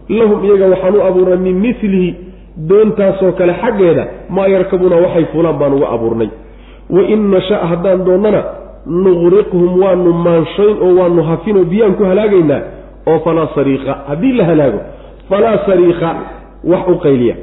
lahum 0.09 0.45
iyaga 0.45 0.67
waxaan 0.73 0.95
u 0.97 1.03
abuurnay 1.09 1.39
min 1.39 1.57
milihi 1.65 2.30
doontaasoo 2.69 3.33
kale 3.33 3.55
xaggeeda 3.63 4.05
maa 4.29 4.47
yarkabuuna 4.55 4.97
waxay 4.97 5.25
fulaan 5.33 5.59
baan 5.59 5.73
uga 5.75 5.89
abuurnay. 5.95 6.29
Wa 6.91 7.03
in 7.15 7.31
nasha 7.31 7.57
haddaan 7.71 8.05
doonnana 8.05 8.43
nuqriqhum 8.87 9.81
waanu 9.83 10.13
maanshayn 10.13 10.77
oo 10.83 10.95
waanu 11.01 11.23
hafin 11.23 11.57
oo 11.57 11.65
biyaan 11.65 11.95
ku 11.95 12.05
halaagaynaa 12.05 12.61
oo 13.07 13.19
falaa 13.25 13.49
sariika 13.55 13.93
haddii 14.09 14.33
la 14.33 14.45
halaago 14.45 14.81
falaa 15.29 15.59
sariika 15.67 16.09
wax 16.65 16.89
u 16.89 16.95
qayliya. 17.05 17.35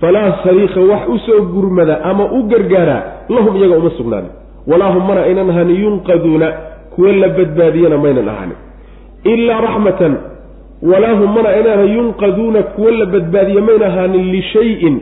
Falaa 0.00 0.30
sariika 0.44 0.80
wax 0.80 1.02
u 1.08 1.18
soo 1.26 1.40
gurmada 1.54 2.02
ama 2.04 2.24
u 2.24 2.42
gargaaraa 2.42 3.02
lahum 3.28 3.56
iyaga 3.56 3.76
uma 3.76 3.90
sugnaanin 3.90 4.30
walaa 4.66 4.90
hum 4.94 5.06
mana 5.08 5.20
aynan 5.22 5.50
ahaanin 5.50 5.80
yunqaduuna 5.84 6.48
kuwa 6.94 7.12
la 7.12 7.28
badbaadiyana 7.28 7.98
maynan 7.98 8.28
ahaanin 8.28 8.56
ilaa 9.24 9.60
raxmatan 9.66 10.12
walaa 10.90 11.14
hum 11.20 11.30
mana 11.34 11.48
ahanin 11.48 11.94
yunqaduuna 11.96 12.62
kuwa 12.74 12.90
la 13.00 13.06
badbaadiye 13.14 13.60
mayna 13.68 13.86
ahaanin 13.86 14.24
lishayin 14.34 14.96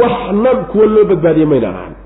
waxna 0.00 0.50
kuwa 0.70 0.86
loo 0.94 1.04
badbaadiye 1.10 1.46
mayna 1.52 1.68
ahaanin 1.68 1.96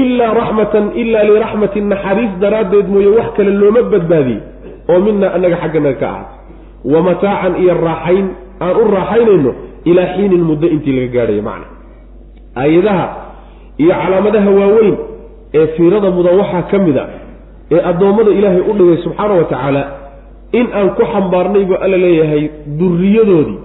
ilaa 0.00 0.34
raxmatan 0.40 0.84
ilaa 1.02 1.24
liraxmatin 1.28 1.84
naxariis 1.92 2.32
daraaddeed 2.42 2.86
mooye 2.94 3.06
wax 3.18 3.28
kale 3.36 3.50
looma 3.60 3.82
badbaadiye 3.82 4.40
oo 4.92 4.98
mina 5.06 5.26
annaga 5.34 5.56
xagganaga 5.62 5.98
ka 6.00 6.06
ahaatay 6.08 6.92
wa 6.92 6.98
mataacan 7.08 7.52
iyo 7.62 7.74
raaxayn 7.88 8.26
aan 8.64 8.76
u 8.82 8.84
raaxaynayno 8.96 9.52
ilaa 9.90 10.06
xiinin 10.14 10.42
muddo 10.48 10.66
intii 10.74 10.92
laga 11.00 11.12
gaadhayo 11.16 11.42
macna. 11.48 11.66
Aayadaha 12.56 13.06
iyo 13.82 13.94
calaamadaha 14.02 14.50
waaweyn 14.50 14.96
ee 15.54 15.66
fiirada 15.76 16.10
mudan 16.16 16.38
waxaa 16.40 16.62
ka 16.70 16.78
mid 16.86 16.98
a 16.98 17.04
ee 17.74 17.80
addoommada 17.90 18.30
ilaahay 18.38 18.60
u 18.60 18.72
dhigay 18.78 18.96
subxaana 19.04 19.34
wa 19.40 19.44
tacaala 19.44 19.82
in 20.52 20.66
aan 20.78 20.88
ku 20.96 21.02
xambaarnay 21.12 21.64
buu 21.64 21.78
alla 21.84 21.96
leeyahay 22.04 22.42
duriyadoodii 22.78 23.58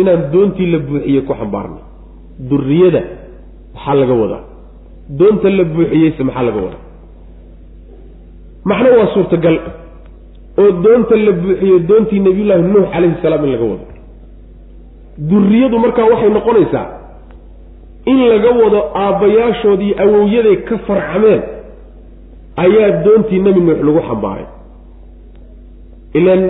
inaan 0.00 0.22
doontii 0.32 0.66
la 0.72 0.78
buuxiyey 0.78 1.22
ku 1.28 1.32
xambaarnay. 1.40 1.82
Duriyada 2.50 3.02
maxaa 3.74 3.94
laga 4.00 4.14
wadaa? 4.22 4.42
Doonta 5.18 5.48
la 5.58 5.64
buuxiyeyse 5.64 6.22
maxaa 6.28 6.42
laga 6.48 6.60
wadaa? 6.66 6.82
Macno 8.64 8.88
waa 8.98 9.06
suurtagal 9.14 9.56
oo 10.62 10.70
doonta 10.84 11.14
la 11.26 11.32
buuxiyo 11.42 11.78
doontii 11.88 12.20
nabiyullaahi 12.26 12.62
nuux 12.62 12.86
calayhi 12.92 13.16
salaam 13.22 13.44
in 13.44 13.50
laga 13.52 13.64
wado. 13.72 13.84
Duriyadu 15.30 15.78
markaa 15.84 16.06
waxay 16.12 16.30
noqonaysaa 16.36 16.86
in 18.10 18.18
laga 18.32 18.50
wado 18.62 18.80
aabbayaashoodii 19.04 19.92
awowyaday 20.04 20.56
ka 20.68 20.78
farcameen 20.86 21.42
ayaa 22.64 22.90
doontii 23.04 23.38
nebi 23.46 23.60
nuux 23.60 23.80
lagu 23.86 24.00
xambaaray 24.08 24.46
ilaan 26.18 26.42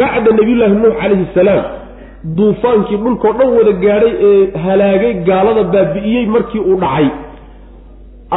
bacda 0.00 0.30
nabiyullaahi 0.38 0.74
nuux 0.82 0.94
calayhi 1.02 1.26
salaam 1.34 1.64
duufaankii 2.38 2.98
dhulkao 3.04 3.32
dhan 3.38 3.48
wada 3.58 3.72
gaadhay 3.84 4.12
ee 4.28 4.58
halaagay 4.64 5.12
gaalada 5.28 5.62
baabi'iyey 5.74 6.26
markii 6.34 6.60
uu 6.70 6.76
dhacay. 6.84 7.06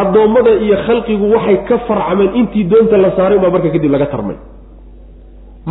Addoommada 0.01 0.51
iyo 0.66 0.78
khalqigu 0.86 1.26
waxay 1.36 1.58
ka 1.70 1.76
farcameen 1.88 2.30
intii 2.39 2.64
doonta 2.72 2.97
la 3.04 3.10
saaray 3.18 3.38
baa 3.43 3.51
marka 3.56 3.70
kadib 3.76 3.91
laga 3.95 4.06
tarmay. 4.14 4.38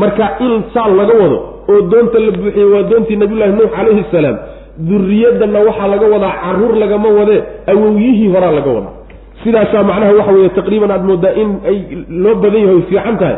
Marka 0.01 0.26
in 0.47 0.53
saal 0.74 0.93
laga 1.01 1.14
wado 1.22 1.39
oo 1.72 1.80
doonta 1.93 2.18
la 2.26 2.30
buuxiyey 2.37 2.68
waa 2.74 2.83
doontii 2.91 3.16
nabiyullaahi 3.22 3.53
nuux 3.59 3.70
calayhi 3.76 4.05
salaam 4.14 4.37
duriyadanna 4.89 5.59
waxaa 5.68 5.89
laga 5.95 6.07
wadaa 6.14 6.35
carruur 6.45 6.74
lagama 6.83 7.09
wadee 7.18 7.41
awowyihii 7.72 8.28
horaa 8.35 8.53
laga 8.59 8.70
wadaa. 8.76 8.95
Sidaasaa 9.43 9.83
macnaha 9.91 10.12
waxa 10.18 10.33
weeye 10.37 10.49
taqriiban 10.59 10.91
aada 10.95 11.05
moodaa 11.11 11.35
in 11.43 11.49
ay 11.70 11.76
loo 12.22 12.35
badan 12.43 12.61
yahay 12.66 12.83
fiican 12.91 13.16
tahay 13.22 13.37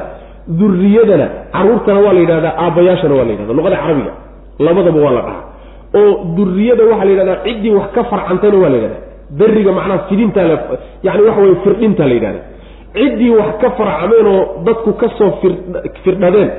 duriyadana 0.48 1.26
caruurtana 1.52 2.00
waa 2.00 2.12
la 2.12 2.20
yidhahdaa 2.20 2.54
aabbayaashana 2.64 3.14
waa 3.14 3.24
la 3.24 3.30
yidhahda 3.32 3.52
luqada 3.58 3.76
carabiga 3.76 4.12
labadaba 4.58 5.00
waa 5.06 5.10
la 5.16 5.22
dhahaa. 5.26 5.42
Oo 5.98 6.12
duriyada 6.36 6.84
waxaa 6.90 7.04
la 7.04 7.10
yidhahdaa 7.10 7.38
ciddii 7.44 7.70
wax 7.78 7.88
ka 7.94 8.04
farcantayna 8.04 8.58
waa 8.62 8.68
la 8.68 8.76
yidhahdaa. 8.76 9.02
Beriga 9.38 9.72
macnaha 9.72 9.98
fidintaa 10.08 10.46
yani 11.02 11.22
waxa 11.28 11.40
weye 11.42 11.56
firdhintaa 11.64 12.06
la 12.10 12.14
yidhahda 12.18 12.40
ciddii 12.94 13.30
wax 13.40 13.52
ka 13.62 13.70
farcameen 13.78 14.26
oo 14.26 14.42
dadku 14.66 14.92
ka 14.92 15.08
soo 15.18 15.30
firdhadeen 16.04 16.50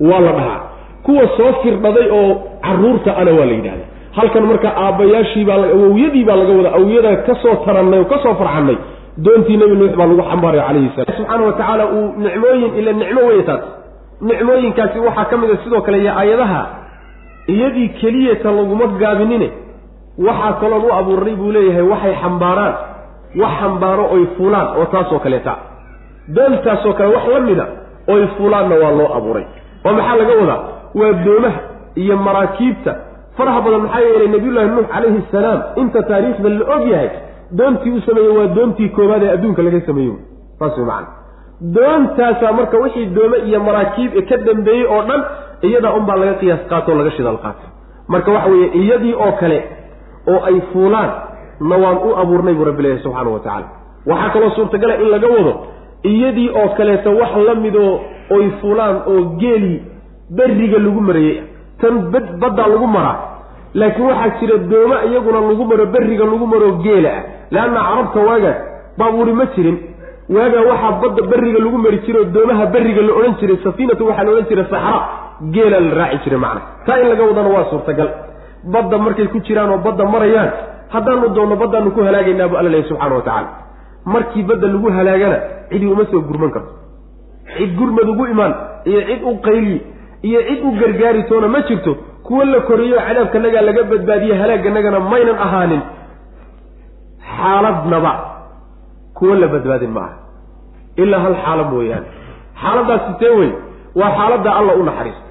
waa 0.00 0.20
la 0.26 0.32
dhahaa. 0.38 0.60
Kuwa 1.02 1.22
soo 1.36 1.52
firdhaday 1.62 2.06
oo 2.18 2.30
carruurta 2.66 3.16
ana 3.16 3.30
waa 3.38 3.46
la 3.46 3.52
yidhahda 3.58 3.84
halkan 4.16 4.44
marka 4.50 4.68
aabbayaashiibaa 4.84 5.54
awowyadiibaa 5.76 6.36
laga 6.40 6.52
wada 6.58 6.70
awowyada 6.78 7.16
ka 7.26 7.34
soo 7.42 7.54
tarannay 7.66 7.98
oo 8.00 8.04
ka 8.12 8.18
soo 8.24 8.34
farcannay 8.40 8.76
doontii 9.24 9.56
nebi 9.60 9.74
nuux 9.80 9.92
baa 9.98 10.06
lagu 10.10 10.22
xambaaray 10.30 10.60
calayhi 10.66 10.90
salam 10.96 11.16
subxaana 11.18 11.44
wa 11.48 11.52
tacaala 11.58 11.84
uu 11.96 12.06
nicmooyin 12.24 12.72
ila 12.80 12.92
nicmo 13.00 13.20
weye 13.28 13.42
taas 13.48 13.62
nicmooyinkaasi 14.30 14.98
waxaa 15.06 15.24
ka 15.30 15.36
mid 15.40 15.50
a 15.50 15.56
sidoo 15.64 15.80
kale 15.86 15.98
iyo 16.02 16.12
aayadaha 16.20 16.60
iyadii 17.54 17.88
keliyata 18.00 18.50
laguma 18.58 18.86
gaabinine 19.02 19.48
waxaa 20.26 20.52
kaloon 20.60 20.84
u 20.88 20.92
abuurnay 20.98 21.34
buu 21.40 21.52
leeyahay 21.56 21.82
waxay 21.92 22.14
xambaaraan 22.22 22.74
wax 23.40 23.52
xambaaro 23.60 24.04
oy 24.14 24.24
fulaan 24.36 24.68
oo 24.78 24.84
taasoo 24.92 25.18
kaleeta. 25.24 25.54
Doontaasoo 26.36 26.92
kale 26.98 27.08
wax 27.16 27.24
la 27.34 27.40
mida 27.40 27.66
oy 28.12 28.22
fulaanna 28.36 28.74
waa 28.82 28.90
loo 28.98 29.08
abuuray. 29.18 29.44
Oo 29.86 29.92
maxaa 29.98 30.16
laga 30.20 30.34
wadaa? 30.40 30.60
Waa 30.98 31.12
doomaha 31.24 31.60
iyo 32.02 32.16
maraakiibta. 32.26 32.92
Faraha 33.36 33.60
badan 33.64 33.80
maxaa 33.84 34.00
yeelay 34.06 34.28
nabiyullaahi 34.34 34.68
nuux 34.74 34.86
calayhi 34.94 35.22
salaam 35.32 35.60
inta 35.80 36.02
taariikhda 36.10 36.48
la 36.58 36.64
og 36.74 36.84
yahay 36.92 37.10
doontii 37.58 37.90
u 37.90 38.00
sameeyey 38.06 38.36
waa 38.38 38.46
doontii 38.56 38.88
koowaad 38.88 39.22
ee 39.22 39.30
adduunka 39.36 39.62
laga 39.62 39.80
sameeyo. 39.86 40.14
Saas 40.58 40.76
way 40.78 40.86
macana 40.86 41.06
doontaasaa 41.74 42.52
marka 42.52 42.76
wixii 42.78 43.06
doome 43.06 43.38
iyo 43.48 43.60
maraakiib 43.60 44.12
ka 44.28 44.36
dambeeyey 44.36 44.84
oo 44.86 45.02
dhan 45.08 45.22
iyadaa 45.68 45.92
unbaa 45.98 46.16
laga 46.16 46.34
qiyaas 46.40 46.60
qaato 46.70 46.92
oo 46.92 46.98
laga 46.98 47.10
shidaal 47.10 47.38
qaato. 47.44 47.64
Marka 48.08 48.30
waxa 48.32 48.50
weeye 48.50 48.68
iyadii 48.82 49.14
oo 49.14 49.32
kale 49.40 49.58
oo 50.32 50.40
ay 50.48 50.60
fuulaan 50.72 51.10
na 51.60 51.76
waan 51.82 51.96
u 52.08 52.16
abuurnay 52.22 52.54
buu 52.54 52.64
rabbi 52.64 52.82
leeyahy 52.82 53.02
subxaana 53.02 53.30
wa 53.30 53.40
tacaala. 53.40 53.66
Waxaa 54.06 54.30
kaloo 54.34 54.50
suurtagala 54.50 54.94
in 55.02 55.08
laga 55.14 55.28
wado 55.36 55.52
iyadii 56.12 56.48
oo 56.60 56.68
kaleeto 56.76 57.10
wax 57.20 57.32
la 57.46 57.54
midoo 57.54 58.00
oy 58.36 58.50
fuulaan 58.60 58.96
oo 59.12 59.20
geeli 59.40 59.82
berriga 60.36 60.78
lagu 60.78 61.00
marayey 61.00 61.42
tan 61.80 61.94
bad 62.12 62.26
baddaa 62.40 62.68
lagu 62.68 62.86
maraa 62.86 63.16
laakiin 63.74 64.06
waxaa 64.10 64.38
jira 64.40 64.58
dooma 64.70 64.96
iyaguna 65.10 65.40
lagu 65.40 65.64
maro 65.64 65.86
berriga 65.86 66.24
lagu 66.24 66.46
maro 66.46 66.68
geela 66.84 67.10
ah. 67.18 67.22
Leanna 67.50 67.80
carabta 67.88 68.20
waagaas 68.28 68.56
baabuuri 68.98 69.32
ma 69.32 69.44
jirin. 69.54 69.76
Waagaa 70.36 70.62
waxaa 70.70 70.92
badda 71.02 71.22
berriga 71.30 71.58
lagu 71.64 71.78
mari 71.84 71.98
jiray 72.06 72.22
oo 72.22 72.30
doomaha 72.34 72.66
berriga 72.74 73.02
la 73.02 73.12
odhan 73.18 73.34
jiray 73.40 73.56
safiinatu 73.64 74.06
waxaa 74.08 74.24
la 74.24 74.30
odhan 74.32 74.46
jiray 74.50 74.66
saxra 74.72 74.98
geela 75.54 75.80
la 75.80 75.94
raaci 76.00 76.18
jiray 76.24 76.38
macna. 76.44 76.60
Taa 76.86 76.98
in 77.02 77.08
laga 77.12 77.22
wadana 77.28 77.48
waa 77.56 77.64
suurtagal. 77.70 78.08
Badda 78.72 78.98
markay 78.98 79.26
ku 79.32 79.38
jiraan 79.46 79.70
oo 79.70 79.78
badda 79.86 80.04
marayaan 80.14 80.50
haddaanu 80.94 81.28
doonno 81.36 81.56
baddaanu 81.62 81.90
ku 81.96 82.00
halaagaynaa 82.08 82.48
bu 82.48 82.56
alla 82.60 82.70
lehy 82.74 82.84
subxana 82.90 83.14
wa 83.14 83.22
tacaala. 83.22 83.48
Markii 84.14 84.42
badda 84.50 84.66
lagu 84.74 84.88
halaagana 84.96 85.38
cidii 85.70 85.86
uma 85.94 86.04
soo 86.10 86.20
gurman 86.28 86.50
karto. 86.50 86.72
Cid 87.56 87.70
gurmad 87.78 88.08
ugu 88.12 88.26
imaan 88.26 88.54
iyo 88.84 89.00
cid 89.08 89.22
u 89.24 89.32
qayli 89.46 89.76
iyo 90.22 90.40
cid 90.48 90.60
u 90.64 90.70
gargaari 90.80 91.22
toona 91.28 91.48
ma 91.48 91.60
jirto 91.68 91.96
kuwa 92.28 92.44
la 92.52 92.60
koriyo 92.70 92.96
cadaabkanagaa 93.08 93.62
laga 93.68 93.82
badbaadiye 93.92 94.34
halaagganagana 94.42 95.00
maynan 95.12 95.38
ahaanin 95.46 95.82
xaaladnaba 97.36 98.12
kuwa 99.18 99.36
la 99.42 99.48
badbaadin 99.54 99.90
ma 99.96 100.00
aha 100.00 100.16
ilaa 101.02 101.20
hal 101.24 101.36
xaala 101.44 101.64
mooyaane 101.72 102.06
xaaladaas 102.62 103.02
sitee 103.08 103.32
wey 103.40 103.50
waa 104.00 104.10
xaaladda 104.18 104.50
alla 104.60 104.72
u 104.80 104.82
naxariisto 104.88 105.26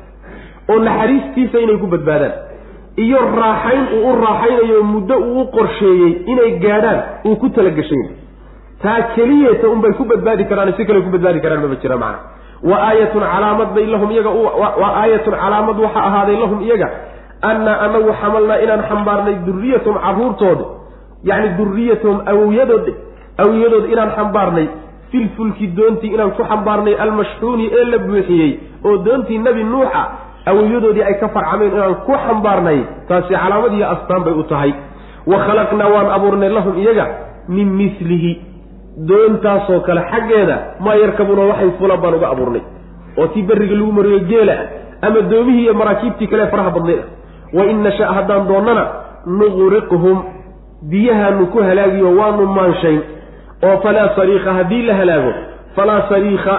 oo 0.72 0.80
naxariistiisa 0.88 1.58
inay 1.66 1.78
ku 1.84 1.88
badbaadaan. 1.96 2.34
Iyo 3.04 3.20
raaxayn 3.42 3.84
uu 3.98 4.10
u 4.12 4.16
raaxaynayo 4.26 4.80
muddo 4.94 5.16
uu 5.28 5.42
u 5.42 5.46
qorsheeyey 5.56 6.12
inay 6.32 6.52
gaadhaan 6.64 7.00
uu 7.28 7.36
ku 7.42 7.48
talagashay. 7.58 8.04
Taa 8.84 9.02
keliyata 9.16 9.68
unbay 9.74 9.92
ku 10.00 10.04
badbaadi 10.12 10.44
karaan 10.50 10.74
si 10.78 10.86
kale 10.88 11.02
ku 11.06 11.10
badbaadi 11.16 11.40
karaan 11.46 11.62
maba 11.66 11.76
jira 11.84 11.98
macana 12.04 12.20
wa 12.64 12.78
aayatun 12.90 13.22
calaamad 13.34 13.70
bay 13.76 13.86
lahum 13.94 14.10
iyaga 14.12 14.30
wa 14.82 14.88
aayatun 15.02 15.34
calaamad 15.44 15.78
waxaa 15.86 16.06
ahaaday 16.10 16.38
lahum 16.44 16.60
iyaga 16.68 16.88
annaa 17.50 17.78
anagu 17.86 18.12
xamalnaa 18.22 18.58
inaan 18.66 18.84
xambaarnay 18.90 19.36
duriyatahum 19.48 19.98
carruurtooda 20.06 20.66
yacni 21.30 21.50
duriyatahum 21.60 22.18
awowyadood 22.32 22.88
awowyadood 23.44 23.86
inaan 23.94 24.12
xambaarnay 24.18 24.68
filfulki 25.12 25.68
doontii 25.78 26.14
inaan 26.16 26.32
ku 26.38 26.44
xambaarnay 26.52 26.96
almashxuuni 27.04 27.66
ee 27.80 27.84
la 27.92 27.98
buuxiyey 28.08 28.52
oo 28.88 28.96
doontii 29.06 29.38
nebi 29.48 29.64
nuuxa 29.74 30.02
awowyadoodii 30.52 31.04
ay 31.10 31.16
ka 31.22 31.28
farcameen 31.36 31.72
inaan 31.78 31.96
ku 32.08 32.14
xambaarnay 32.26 32.80
taasi 33.10 33.34
calaamad 33.44 33.74
iyo 33.78 33.86
astaan 33.94 34.24
bay 34.26 34.34
u 34.34 34.44
tahay. 34.52 34.72
Wa 35.32 35.38
khalaqnaa 35.46 35.90
waan 35.96 36.10
abuurnay 36.18 36.50
lahum 36.58 36.76
iyaga 36.84 37.06
min 37.56 37.68
milihi 37.80 38.32
doontaasoo 39.06 39.80
kale 39.80 40.02
xaggeeda 40.12 40.58
maa 40.80 40.96
yarkabuuna 40.96 41.42
waxay 41.52 41.72
fulan 41.80 42.02
baan 42.02 42.16
uga 42.16 42.30
abuurnay. 42.30 42.62
Oo 43.18 43.28
tii 43.28 43.44
berriga 43.44 43.76
lagu 43.76 43.92
mariyo 43.92 44.20
geela 44.20 44.56
ama 45.02 45.22
doomihii 45.22 45.64
iyo 45.64 45.74
maraakiibtii 45.74 46.28
kale 46.28 46.48
faraha 46.48 46.72
badnayd. 46.72 47.00
Ah 47.00 47.58
wa 47.58 47.66
in 47.66 47.84
nasha 47.84 48.08
haddaan 48.14 48.48
doonnana 48.48 48.88
nuqriqhum 49.26 50.24
biyahaanu 50.90 51.48
ku 51.48 51.60
halaagiyo 51.60 52.18
waanu 52.18 52.46
maanshayn. 52.46 53.02
Oo 53.64 53.78
falaa 53.84 54.16
sariika 54.16 54.54
haddii 54.54 54.82
la 54.82 54.96
halaago 54.96 55.34
falaa 55.76 56.10
sariika 56.10 56.54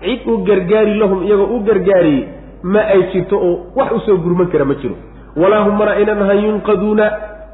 cid 0.00 0.20
u 0.26 0.38
gargaari 0.44 0.94
lahum 0.94 1.22
iyagoo 1.22 1.56
u 1.56 1.60
gargaariyey 1.60 2.28
ma 2.62 2.80
ay 2.80 3.02
jirto 3.12 3.36
oo 3.36 3.58
wax 3.76 3.92
u 3.92 4.00
soo 4.06 4.16
gurman 4.16 4.46
kara 4.46 4.64
ma 4.64 4.74
jiro. 4.74 4.94
Walaa 5.36 5.64
hum 5.64 5.78
mana 5.78 5.90
aynan 5.90 6.22
ahan 6.22 6.44
yunqaduuna 6.44 7.10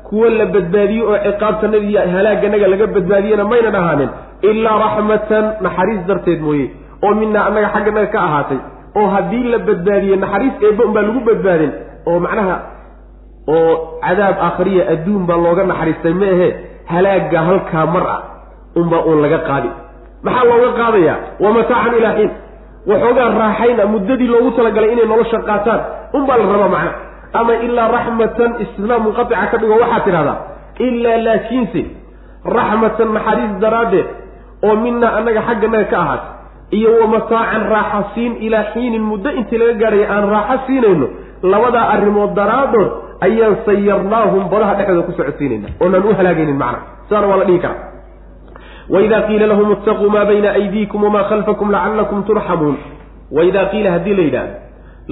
kuwa 0.09 0.29
la 0.39 0.47
badbaadiyo 0.55 1.05
oo 1.13 1.19
ciqaabtanada 1.27 1.79
iyo 1.91 2.01
halaaganaga 2.17 2.67
laga 2.73 2.87
badbaadiyena 2.97 3.45
maynan 3.53 3.75
ahaanin 3.81 4.11
ilaa 4.51 4.77
raxmatan 4.85 5.45
naxariis 5.67 6.03
darteed 6.09 6.41
mooye 6.47 6.67
oo 7.05 7.13
minaa 7.21 7.45
annaga 7.49 7.69
xagganaga 7.75 8.07
ka 8.15 8.21
ahaatay 8.29 8.59
oo 8.99 9.07
haddii 9.15 9.45
la 9.55 9.59
badbaadiye 9.69 10.17
naxariis 10.25 10.55
eebba 10.67 10.83
unbaa 10.89 11.03
lagu 11.09 11.21
badbaadin 11.29 11.73
oo 12.11 12.19
macnaha 12.27 12.57
oo 13.57 13.73
cadaab 14.05 14.37
aakhariya 14.47 14.83
adduun 14.95 15.23
baa 15.29 15.39
looga 15.47 15.65
naxariistay 15.73 16.15
ma 16.23 16.27
ahe 16.37 16.49
halaagga 16.93 17.41
halkaa 17.49 17.87
mar 17.95 18.05
ah 18.17 18.21
unbaa 18.81 19.03
uun 19.09 19.21
laga 19.25 19.39
qaadi. 19.49 19.71
Maxaa 20.27 20.45
looga 20.51 20.71
qaadayaa 20.81 21.17
wa 21.45 21.49
mataacan 21.57 21.95
ilaa 22.01 22.15
xiin. 22.19 22.31
Waxoogaa 22.91 23.29
raaxayna 23.43 23.83
muddadii 23.93 24.29
loogu 24.33 24.51
talagalay 24.57 24.91
inay 24.95 25.07
nolosha 25.13 25.39
qaataan 25.49 25.81
unbaa 26.17 26.37
la 26.41 26.45
rabaa 26.53 26.69
macna 26.75 26.93
ama 27.41 27.55
ilaa 27.67 27.89
raxmatan 27.97 28.51
istisnaa 28.65 28.99
munqatica 29.07 29.47
ka 29.53 29.57
dhigo 29.63 29.75
waxaad 29.83 30.05
tidhahdaa 30.07 30.39
ilaa 30.89 31.19
laakiinse 31.27 31.83
raxmatan 32.59 33.09
naxariis 33.17 33.53
daraaddeed 33.65 34.09
oo 34.67 34.75
minaa 34.85 35.13
annaga 35.19 35.43
xagganaga 35.49 35.87
ka 35.93 35.97
ahaatay 36.05 36.31
iyo 36.79 36.91
wa 37.01 37.07
mataacan 37.15 37.63
raaxa 37.75 38.01
siin 38.15 38.33
ilaa 38.47 38.65
xiinin 38.75 39.03
muddo 39.11 39.31
intii 39.41 39.59
laga 39.63 39.75
gaadhaya 39.83 40.07
aan 40.15 40.25
raaxo 40.35 40.57
siinayno 40.67 41.07
labadaa 41.53 41.87
arrimood 41.95 42.33
daraaddood 42.39 42.91
ayaan 43.27 43.55
sayarnaahum 43.67 44.43
badaha 44.53 44.73
dhexdooda 44.79 45.07
ku 45.09 45.13
socodsiinayna 45.19 45.69
oonaan 45.83 46.05
u 46.11 46.15
halaagaynin 46.19 46.59
macna. 46.63 46.81
Sidaana 47.09 47.27
waa 47.31 47.39
la 47.41 47.45
dhihi 47.49 47.61
karaa. 47.65 47.81
Waidaa 48.95 49.23
qiila 49.29 49.47
lahum 49.53 49.69
itaquu 49.77 50.07
maa 50.15 50.25
bayna 50.31 50.49
aydiikum 50.59 51.01
wamaa 51.07 51.25
khalfakum 51.31 51.69
lacallakum 51.75 52.19
turxamuun. 52.29 52.77
Waidaa 53.37 53.65
qiila 53.73 53.91
haddii 53.95 54.15
la 54.19 54.23
yidhahdo 54.29 54.55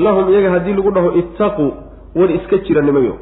lahum 0.05 0.25
iyaga 0.33 0.51
haddii 0.55 0.75
lagu 0.79 0.91
dhaho 0.97 1.11
ittaquu 1.23 1.67
war 2.15 2.31
iska 2.31 2.57
jira 2.59 2.83
nimayo 2.83 3.19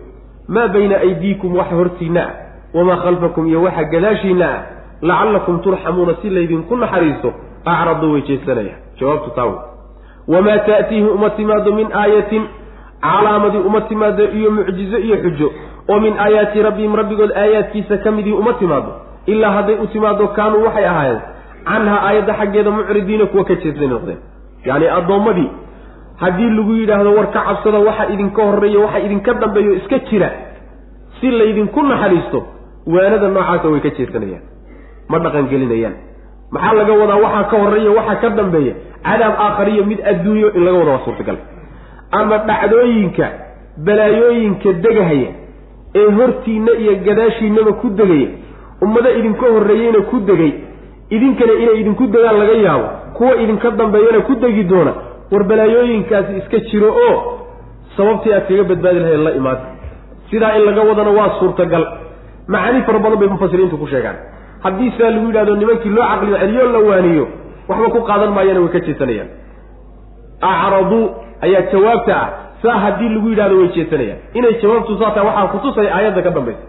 maa 0.48 0.68
bayna 0.68 0.96
aydiikum 0.96 1.56
waxa 1.56 1.74
hortiinna 1.74 2.22
ah 2.22 2.34
wamaa 2.74 2.96
khalfakum 2.96 3.46
iyo 3.46 3.62
waxa 3.62 3.84
gadaashiinna 3.84 4.46
ah 4.54 4.62
lacallakum 5.02 5.60
turxamuuna 5.60 6.14
si 6.22 6.30
laydinku 6.30 6.76
naxariisto 6.76 7.32
acradu 7.64 8.12
way 8.12 8.22
jeesanaya 8.22 8.74
jawaabtu 9.00 9.30
taa 9.36 9.44
wey 9.44 9.58
wamaa 10.28 10.58
ta'tiihi 10.58 11.08
uma 11.08 11.30
timaado 11.30 11.72
min 11.72 11.88
aayatin 11.92 12.42
calaamadii 13.00 13.58
uma 13.58 13.80
timaado 13.80 14.24
iyo 14.24 14.50
mucjizo 14.50 14.98
iyo 14.98 15.16
xujo 15.22 15.52
oo 15.88 16.00
min 16.00 16.18
aayaati 16.18 16.62
rabbihim 16.62 16.94
rabbigood 16.94 17.32
aayaadkiisa 17.36 17.98
ka 17.98 18.10
midii 18.10 18.32
uma 18.32 18.52
timaado 18.52 18.92
ilaa 19.26 19.50
hadday 19.50 19.74
u 19.74 19.86
timaado 19.86 20.28
kaanuu 20.28 20.64
waxay 20.64 20.86
ahaayeen 20.86 21.20
canhaa 21.64 22.00
aayadda 22.06 22.34
xaggeeda 22.34 22.70
mucridiina 22.70 23.26
kuwa 23.26 23.44
ka 23.44 23.54
jeedsay 23.54 23.86
noqdeen. 23.86 24.18
Yacni 24.64 24.88
addoommadii 24.88 25.50
haddii 26.20 26.50
lagu 26.56 26.72
yidhaahdo 26.80 27.14
war 27.16 27.26
ka 27.32 27.40
cabsada 27.48 27.78
waxa 27.78 28.08
idinka 28.14 28.42
horreeya 28.42 28.78
waxa 28.84 28.98
idinka 29.06 29.34
dambeeyo 29.34 29.72
iska 29.74 29.98
jira. 30.10 30.30
Si 31.20 31.30
laydinku 31.30 31.82
naxariisto 31.82 32.46
waanada 32.86 33.28
noocaasa 33.28 33.68
way 33.68 33.80
ka 33.80 33.90
jeesanayaan 33.98 34.42
ma 35.08 35.18
dhaqangelinayaan. 35.18 35.94
Maxaa 36.54 36.72
laga 36.78 36.92
wadaa 37.00 37.16
waxaa 37.24 37.44
ka 37.50 37.56
horreeya 37.62 37.90
waxaa 37.98 38.16
ka 38.22 38.28
dambeeya? 38.30 38.74
Cadaab 39.06 39.34
aakhariyo 39.44 39.84
mid 39.84 40.00
adduunyo 40.10 40.48
in 40.56 40.64
laga 40.64 40.78
wada 40.78 40.90
waa 40.90 41.04
suurtagal. 41.04 41.36
Ama 42.12 42.38
dhacdooyinka 42.38 43.26
balaayooyinka 43.86 44.72
degahaya 44.84 45.30
ee 45.94 46.06
hortiinna 46.18 46.72
iyo 46.82 46.92
gadaashiinnaba 47.06 47.72
ku 47.80 47.88
degaya. 47.90 48.28
Ummado 48.82 49.10
idinka 49.18 49.46
horreeyeyna 49.54 50.00
ku 50.10 50.20
degay. 50.20 50.52
Idinkana 51.10 51.52
inay 51.62 51.80
idinku 51.80 52.06
degaan 52.06 52.38
laga 52.38 52.52
yaabo. 52.66 52.88
Kuwa 53.16 53.36
idinka 53.42 53.70
dambeeyana 53.70 54.20
ku 54.20 54.34
degi 54.34 54.64
doona 54.64 54.92
war 55.32 55.42
balaayooyinkaasi 55.50 56.32
iska 56.40 56.58
jiro 56.70 56.88
oo 57.06 57.16
sababtii 57.96 58.32
aad 58.38 58.46
kaga 58.48 58.64
badbaadi 58.70 58.98
lahayd 59.04 59.20
la 59.28 59.32
imaada 59.40 59.64
sidaa 60.30 60.52
in 60.58 60.64
laga 60.68 60.82
wadana 60.90 61.10
waa 61.18 61.30
suurtagal. 61.38 61.84
Macaani 62.52 62.80
fara 62.86 62.98
badan 63.04 63.18
bay 63.20 63.28
mufasiriintu 63.34 63.76
ku 63.82 63.86
sheegaan. 63.92 64.16
Haddii 64.64 64.90
sidaa 64.94 65.10
lagu 65.14 65.26
yidhahdo 65.30 65.54
nimankii 65.60 65.92
loo 65.96 66.06
caqliyo 66.10 66.36
celiyo 66.42 66.64
la 66.74 66.78
waaniyo 66.88 67.24
waxba 67.68 67.88
ku 67.94 68.00
qaadan 68.08 68.30
maayana 68.36 68.60
way 68.64 68.70
ka 68.74 68.80
jeesanayaan. 68.86 69.28
Acraduu 70.40 71.02
ayaa 71.44 71.62
jawaabta 71.72 72.14
ah. 72.22 72.28
Saa 72.62 72.78
haddii 72.84 73.08
lagu 73.14 73.28
yidhahdo 73.32 73.56
way 73.60 73.68
jeesanayaan. 73.76 74.18
Inay 74.38 74.54
jawaabtu 74.62 74.98
saa 75.00 75.10
tahay 75.14 75.26
waxaa 75.28 75.46
kutusaya 75.54 75.90
aayadda 75.96 76.22
ka 76.26 76.30
dambaysa 76.30 76.64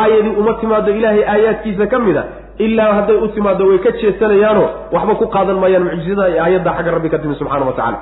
aayadii 0.00 0.34
uma 0.40 0.52
timaado 0.60 0.90
ilaahay 0.98 1.24
aayaadkiisa 1.34 1.86
ka 1.92 1.98
mid 2.06 2.16
a 2.16 2.24
ilaa 2.66 2.92
hadday 2.98 3.16
u 3.24 3.28
timaado 3.36 3.64
way 3.70 3.78
ka 3.86 3.90
jeesanayaanoo 4.02 4.68
waxba 4.96 5.14
ku 5.20 5.26
qaadan 5.34 5.58
maayaan 5.62 5.84
mucjizada 5.88 6.28
iyo 6.32 6.42
aayadda 6.44 6.70
xagga 6.76 6.90
rabbi 6.96 7.08
ka 7.12 7.18
timi 7.22 7.34
subxana 7.40 7.66
wa 7.70 7.72
tacala 7.78 7.98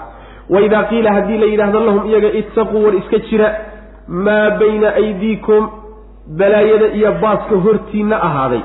waidaa 0.55 0.83
qiila 0.91 1.13
haddii 1.17 1.39
la 1.43 1.47
yidhaahdo 1.53 1.81
lahum 1.89 2.03
iyaga 2.11 2.31
ittaquu 2.41 2.77
war 2.85 2.95
iska 3.01 3.19
jira 3.29 3.49
maa 4.27 4.51
bayna 4.61 4.89
aydiikum 5.03 5.63
balaayada 6.41 6.87
iyo 6.99 7.11
baaska 7.25 7.55
hortiinna 7.67 8.17
ahaaday 8.29 8.63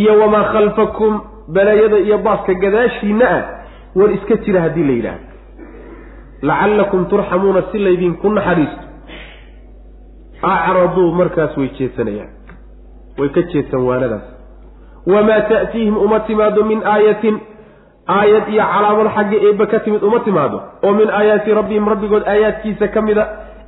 iyo 0.00 0.12
wamaa 0.20 0.44
khalfakum 0.52 1.12
balaayada 1.56 1.98
iyo 2.06 2.18
baaska 2.26 2.54
gadaashiinna 2.64 3.26
ah 3.36 3.42
war 3.98 4.10
iska 4.16 4.34
jira 4.44 4.60
haddii 4.66 4.84
la 4.88 4.92
yidhaahdo. 4.98 5.24
Lacallakum 6.48 7.00
turxamuuna 7.10 7.62
si 7.72 7.78
laydinku 7.86 8.28
naxariisto 8.36 8.84
acraduu 10.42 11.12
markaas 11.20 11.56
way 11.60 11.68
jeedsanayaan 11.78 12.30
way 13.18 13.28
ka 13.36 13.42
jeedsan 13.52 13.80
waanadaas 13.88 14.26
wamaa 15.06 15.40
ta'tiihim 15.50 15.96
uma 15.96 16.20
timaado 16.20 16.64
min 16.70 16.80
aayatin 16.94 17.36
aayad 18.18 18.44
iyo 18.54 18.64
calaamad 18.72 19.08
xagga 19.16 19.36
eebba 19.48 19.66
ka 19.72 19.78
timid 19.84 20.02
uma 20.08 20.20
timaado 20.26 20.58
oo 20.82 20.92
min 21.00 21.08
aayaati 21.10 21.54
rabbihim 21.60 21.88
rabbigood 21.92 22.22
aayaadkiisa 22.32 22.88
ka 22.94 23.00
mida 23.02 23.24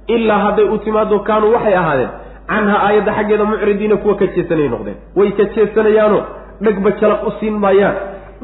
ilaa 0.07 0.39
hadday 0.45 0.65
u 0.75 0.79
timaado 0.79 1.19
kaanuu 1.29 1.53
waxay 1.55 1.75
ahaadeen 1.83 2.11
canha 2.51 2.77
aayadda 2.87 3.13
xaggeeda 3.19 3.45
mucridiina 3.45 3.97
kuwa 4.03 4.15
ka 4.21 4.27
jeesanay 4.35 4.69
noqdeen 4.75 4.97
way 5.17 5.31
ka 5.39 5.45
jeesanayaanoo 5.55 6.23
dhegba 6.65 6.91
jalaq 7.01 7.27
u 7.27 7.33
siin 7.41 7.57
maayaan 7.65 7.97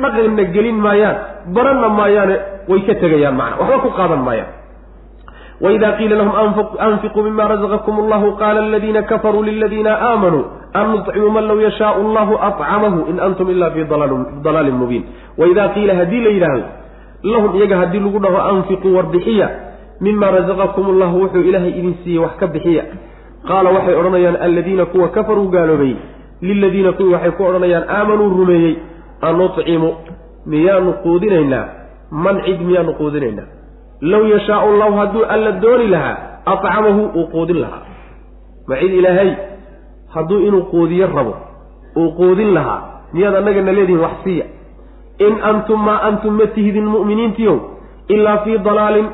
dhaqanna 0.03 0.45
gelin 0.55 0.79
maayaan 0.87 1.17
baranna 1.57 1.89
maayaane 1.99 2.37
way 2.71 2.81
ka 2.89 2.95
tegayaan 3.03 3.37
macna 3.41 3.57
waxba 3.61 3.79
ku 3.85 3.91
qaadan 3.99 4.23
maayaan 4.29 4.51
waida 5.61 5.93
qiila 5.99 6.17
lahum 6.17 6.33
anfiquu 6.79 7.23
mima 7.23 7.49
razaqakum 7.49 7.99
allahu 8.05 8.37
qaala 8.37 8.61
aladiina 8.67 9.03
kafaruu 9.03 9.43
liladiina 9.43 9.99
aamanuu 10.11 10.45
an 10.75 10.87
nuطcimu 10.93 11.31
man 11.31 11.47
low 11.47 11.61
yashaau 11.61 12.01
allahu 12.07 12.39
acamahu 12.49 13.07
in 13.11 13.21
antum 13.21 13.51
ila 13.51 13.71
fii 13.71 13.85
dalaalin 14.43 14.75
mubiin 14.75 15.05
waidaa 15.39 15.69
qiila 15.69 15.95
haddii 15.95 16.21
la 16.27 16.31
yidhaahdo 16.31 16.67
lahum 17.23 17.57
iyaga 17.57 17.77
haddii 17.77 18.01
lagu 18.07 18.19
dhaho 18.19 18.39
anfiquu 18.53 18.95
war 18.97 19.07
bixiya 19.15 19.51
mima 20.01 20.31
razaqakum 20.31 20.91
allahu 20.95 21.23
wuxuu 21.23 21.47
ilaahay 21.51 21.71
idin 21.71 21.95
siiyey 22.05 22.19
wax 22.25 22.37
ka 22.41 22.47
bixiya 22.47 22.85
qaala 23.49 23.71
waxay 23.77 23.95
odhanayaan 23.95 24.37
aladiina 24.37 24.87
kuwa 24.87 25.09
kafaruu 25.09 25.49
gaaloobay 25.55 25.95
liladiina 26.43 26.93
kuwii 26.93 27.15
waxay 27.15 27.31
ku 27.39 27.45
odhanayaan 27.45 27.85
aamanuu 27.89 28.31
rumeeyey 28.39 28.77
an 29.23 29.37
nucimu 29.39 29.91
miyaanu 30.47 30.93
quudinaynaa 31.05 31.67
man 32.11 32.43
cid 32.47 32.61
miyaanu 32.61 32.93
quudinaynaa 33.01 33.54
low 34.13 34.23
yashaau 34.35 34.67
allahu 34.73 34.95
hadduu 35.01 35.25
alla 35.35 35.51
dooni 35.65 35.87
lahaa 35.95 36.17
acamahu 36.53 37.03
uu 37.19 37.27
quudin 37.35 37.59
lahaa. 37.65 37.83
Ma 38.69 38.77
cid 38.81 38.93
ilaahay 39.01 39.31
hadduu 40.15 40.39
inuu 40.49 40.63
quudiyo 40.73 41.07
rabo 41.17 41.35
uu 42.01 42.11
quudin 42.21 42.51
lahaa 42.57 42.81
miyaad 43.15 43.35
annagana 43.41 43.73
leedihin 43.79 44.01
wax 44.05 44.17
siiya. 44.25 44.47
In 45.27 45.35
antum 45.51 45.81
maa 45.87 46.01
antum 46.09 46.33
ma 46.41 46.47
tihidin 46.57 46.87
mu'miniintiiow 46.95 47.59
ilaa 48.15 48.39
fii 48.45 48.59
dalaalin 48.67 49.09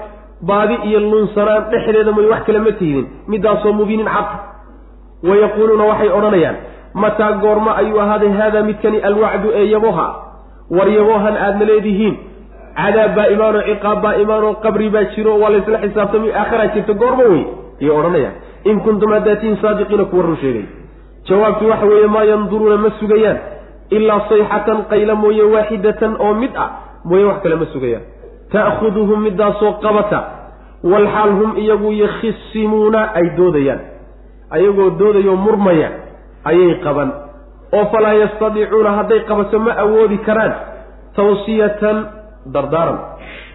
baadi 0.48 0.76
iyo 0.88 1.00
lunsanaan 1.10 1.62
dhexdeeda 1.72 2.12
may 2.18 2.26
wax 2.32 2.42
kale 2.46 2.58
ma 2.66 2.72
tihidin. 2.80 3.06
Midaasoo 3.32 3.72
mubiinin 3.80 4.08
cad 4.14 4.28
wayaquuluuna 5.28 5.84
waxay 5.90 6.10
odhanayaan 6.18 6.56
mataa 7.02 7.32
goorma 7.42 7.76
ayuu 7.80 8.00
ahaaday 8.04 8.32
haadaa 8.40 8.62
midkani 8.68 8.98
alwacdu 9.08 9.48
ee 9.60 9.66
yaboha. 9.74 10.06
War 10.76 10.88
yabohan 10.98 11.36
aadna 11.46 11.64
leedihiin 11.70 12.14
cadaab 12.76 13.14
baa 13.16 13.26
imaanoo 13.34 13.62
ciqaab 13.68 14.02
baa 14.04 14.14
imaanoo 14.24 14.54
qabri 14.64 14.88
baa 14.94 15.04
jiro 15.14 15.32
waa 15.42 15.50
laysla 15.54 15.78
xisaabtamay 15.84 16.32
aakharaa 16.40 16.66
jirta 16.74 16.92
goorma 17.02 17.24
wey. 17.32 17.44
Ayay 17.80 17.90
odhanayaan 17.98 18.34
in 18.70 18.80
kuntum 18.86 19.10
haddaatiin 19.16 19.56
saadiqiina 19.62 20.04
kuwa 20.10 20.22
run 20.26 20.36
sheegay. 20.42 20.64
Jawaabtu 21.28 21.68
waxa 21.70 21.86
weeye 21.86 22.06
maa 22.06 22.24
yanduruuna 22.30 22.76
ma 22.84 22.90
sugayaan 23.00 23.38
ilaa 23.90 24.20
sayxatan 24.28 24.78
qayla 24.90 25.14
mooye 25.22 25.44
waaxidatan 25.54 26.16
oo 26.24 26.34
mid 26.34 26.52
ah 26.64 26.68
mooye 27.04 27.24
wax 27.24 27.38
kale 27.42 27.54
ma 27.62 27.66
sugayaan. 27.72 28.04
Ta'khuduhum 28.52 29.20
midaasoo 29.26 29.72
qabata 29.84 30.20
walxaal 30.92 31.32
hum 31.40 31.50
iyagu 31.62 31.92
yakhisimuuna 32.02 33.00
ay 33.18 33.26
doodayaan. 33.36 33.80
Ayagoo 34.50 34.90
doodayoo 35.00 35.36
murmaya 35.36 35.88
ayay 36.44 36.74
qaban. 36.84 37.10
Oo 37.72 37.84
falaa 37.92 38.14
yastadiicuuna 38.22 38.90
hadday 38.98 39.20
qabato 39.28 39.58
ma 39.66 39.72
awoodi 39.84 40.18
karaan 40.28 40.52
tawsiyatan 41.16 41.96
dardaaran. 42.54 42.98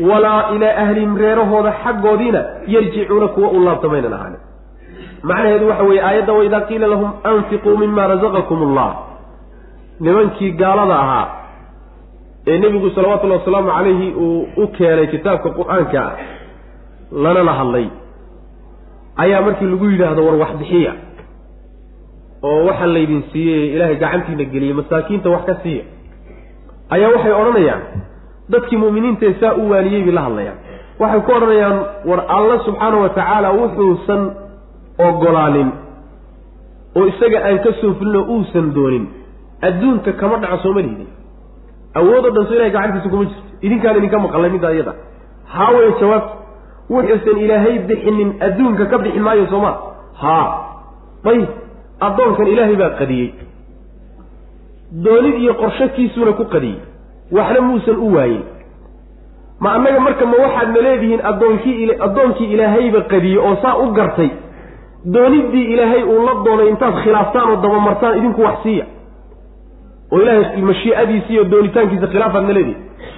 Walaa 0.10 0.42
ilaa 0.56 0.76
ahlihim 0.84 1.14
reerahooda 1.18 1.72
xaggoodiina 1.84 2.42
yarjicuuna 2.74 3.28
kuwa 3.28 3.50
u 3.50 3.60
laabtamaynan 3.66 4.14
ahaani 4.14 4.38
macnaheedu 5.28 5.68
waxa 5.70 5.84
weeye 5.84 6.02
aayadda 6.08 6.34
waidaa 6.34 6.62
qiila 6.70 6.88
lahum 6.94 7.10
anfiquu 7.32 7.78
mima 7.78 8.08
razaqakum 8.12 8.60
allah 8.68 8.90
nimankii 10.00 10.52
gaalada 10.62 10.96
ahaa 11.04 11.28
ee 12.48 12.58
nebigu 12.64 12.90
salawatullahi 12.96 13.40
wasalaamu 13.40 13.70
calayhi 13.78 14.08
uu 14.26 14.48
u 14.64 14.68
keenay 14.78 15.08
kitaabka 15.14 15.50
qur'aanka 15.58 16.04
lana 17.24 17.44
la 17.50 17.54
hadlay. 17.60 17.88
Ayaa 19.24 19.42
markii 19.48 19.66
lagu 19.72 19.86
yidhaahdo 19.92 20.22
war 20.28 20.36
wax 20.42 20.52
bixiya 20.62 20.94
oo 22.50 22.60
waxaa 22.70 22.88
laydin 22.96 23.24
siiyey 23.32 23.64
ilaahay 23.76 23.96
gacantiina 24.04 24.44
geliyey 24.54 24.74
masaakiinta 24.80 25.30
wax 25.36 25.44
ka 25.50 25.56
siiya. 25.64 25.84
Ayaa 26.96 27.10
waxay 27.16 27.34
odhanayaan 27.42 27.82
dadkii 28.54 28.78
mu'miniintae 28.84 29.32
saa 29.42 29.54
u 29.62 29.70
waaniyey 29.72 30.04
bay 30.08 30.14
la 30.18 30.22
hadlayaan. 30.28 30.58
Waxay 31.00 31.22
ku 31.28 31.32
odhanayaan 31.38 31.78
war 32.10 32.20
alla 32.38 32.56
subxaana 32.68 32.98
wa 33.04 33.10
tacaala 33.18 33.50
wuxuusan 33.60 34.22
ogolaanin 35.08 35.70
oo 36.98 37.06
isaga 37.12 37.40
aan 37.48 37.60
ka 37.66 37.72
soo 37.82 37.94
fulin 38.00 38.16
oo 38.22 38.26
uusan 38.36 38.68
doonin. 38.76 39.06
Adduunka 39.68 40.12
kama 40.22 40.38
dhaco 40.44 40.58
sooma 40.64 40.82
lihidin. 40.86 41.10
Awood 42.00 42.26
o 42.26 42.30
dhan 42.36 42.46
soo 42.48 42.56
ilahay 42.58 42.72
gacantiisa 42.76 43.10
kuma 43.14 43.26
jirto. 43.30 43.44
Idinkaan 43.66 43.98
idinka 44.00 44.18
maqalnay 44.26 44.52
middaa 44.56 44.72
iyada 44.78 44.94
haawaya 45.56 45.92
jawaabta 46.00 46.34
wuxuusan 46.94 47.38
ilaahay 47.46 47.76
bixinin 47.90 48.30
adduunka 48.48 48.84
ka 48.92 48.98
bixi 49.04 49.20
maayo 49.28 49.46
sooma 49.54 49.72
haa. 50.22 50.48
Ayib 51.32 51.50
addoonkan 52.08 52.48
ilaahay 52.54 52.76
baa 52.82 52.92
qadiyey. 53.00 53.30
Doonid 55.06 55.36
iyo 55.44 55.54
qorshakiisuuna 55.62 56.32
ku 56.40 56.46
qadiyey 56.54 56.80
waxna 57.32 57.62
muusan 57.62 57.98
u 57.98 58.14
waayin. 58.16 58.44
Ma 59.60 59.70
annaga 59.76 60.00
marka 60.00 60.26
ma 60.26 60.38
waxaad 60.46 60.70
na 60.76 60.82
leedihiin 60.82 61.22
addoonkii 61.32 61.92
addoonkii 62.08 62.54
ilaahayba 62.54 63.02
qadiyey 63.12 63.38
oo 63.38 63.56
saa 63.62 63.76
u 63.78 63.92
gartay 63.98 64.30
dooniddii 65.14 65.66
ilaahay 65.74 66.04
uu 66.04 66.26
la 66.28 66.34
doonay 66.46 66.68
intaad 66.70 66.96
khilaaftaan 67.04 67.50
oo 67.52 67.56
dabamartaan 67.64 68.18
idinku 68.18 68.42
wax 68.42 68.58
siiya. 68.64 68.86
Oo 70.12 70.20
ilaahay 70.22 70.62
mashiicadiisi 70.62 71.34
iyo 71.34 71.44
doonitaankiisa 71.44 72.08
khilaafaad 72.08 72.44
na 72.48 72.54
leedihin 72.54 72.78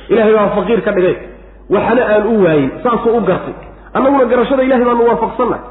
ilahay 0.09 0.33
baa 0.33 0.49
faqiir 0.57 0.81
ka 0.85 0.91
dhigay. 0.91 1.15
Waxna 1.69 2.01
aan 2.13 2.27
u 2.27 2.43
waayin 2.43 2.71
saasuu 2.83 3.17
u 3.17 3.21
gartay. 3.21 3.53
Annaguna 3.93 4.25
garashada 4.31 4.63
ilahay 4.63 4.85
baanu 4.85 5.03
waafaqsannahay. 5.09 5.63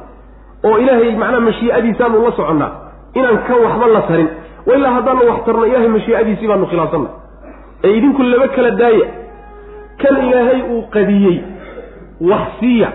Oo 0.67 0.77
ilaahay 0.83 1.11
macnaha 1.21 1.39
mashiicadiisaanu 1.49 2.21
la 2.25 2.31
soconnaa 2.39 2.71
inaan 3.17 3.37
kan 3.47 3.57
waxba 3.65 3.87
la 3.95 4.01
tarin. 4.09 4.29
Wailaa 4.67 4.91
haddaanu 4.97 5.21
wax 5.29 5.39
tarno 5.45 5.65
ilahay 5.65 5.87
mashiicadiisii 5.97 6.47
baanu 6.51 6.65
khilaafsannahay 6.71 7.15
ee 7.83 7.91
idinku 7.97 8.21
laba 8.23 8.47
kala 8.55 8.71
daaya. 8.81 9.07
Kan 10.01 10.15
ilaahay 10.25 10.61
uu 10.73 10.81
qadiyey 10.95 11.37
wax 12.29 12.47
siiya 12.59 12.89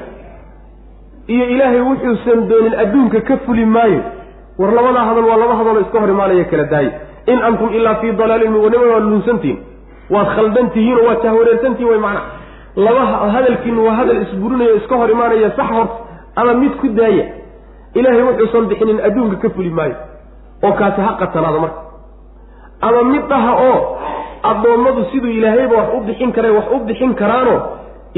iyo 1.35 1.45
ilaahay 1.55 1.81
wuxuusan 1.89 2.49
doonin 2.51 2.75
adduunka 2.83 3.21
ka 3.29 3.37
fuli 3.47 3.65
maayo 3.75 4.01
war 4.59 4.71
labadaa 4.79 5.05
hadal 5.09 5.25
waa 5.31 5.37
laba 5.43 5.55
hadaloo 5.61 5.81
iska 5.87 5.99
hor 6.03 6.11
imaanaya 6.15 6.45
kala 6.51 6.65
daaye 6.73 6.91
in 7.33 7.39
antum 7.49 7.69
ilaa 7.79 7.95
fii 8.01 8.13
dalaalin 8.21 8.55
wanima 8.65 8.87
waad 8.93 9.05
luunsantihin 9.11 9.59
waad 10.15 10.29
khaldan 10.37 10.71
tihiin 10.75 10.99
oo 10.99 11.07
waad 11.09 11.21
tahwareersantihin 11.27 11.89
way 11.91 11.99
macna 12.07 12.23
laba 12.87 13.03
hadalkiinu 13.35 13.81
waa 13.87 13.95
hadal 14.01 14.23
isburinayo 14.25 14.75
iska 14.81 14.97
hor 15.01 15.11
imaanaya 15.17 15.51
sax 15.59 15.69
horta 15.77 15.95
ama 16.41 16.55
mid 16.63 16.73
ku 16.81 16.89
daaya. 16.99 17.25
Ilaahay 17.99 18.23
wuxuusan 18.29 18.67
bixinin 18.71 19.01
adduunka 19.09 19.37
ka 19.43 19.49
fuli 19.57 19.71
maayo 19.79 19.97
oo 20.65 20.73
kaasi 20.81 21.01
ha 21.07 21.13
qatanaada 21.23 21.59
marka. 21.65 21.81
Ama 22.87 23.01
mid 23.13 23.25
dhaha 23.31 23.53
oo 23.69 23.79
addoommadu 24.51 25.05
siduu 25.13 25.31
ilaahayba 25.39 25.77
wax 25.81 25.89
u 25.97 26.01
bixin 26.09 26.31
karay 26.37 26.51
wax 26.59 26.65
u 26.75 26.79
bixin 26.89 27.15
karaano 27.21 27.55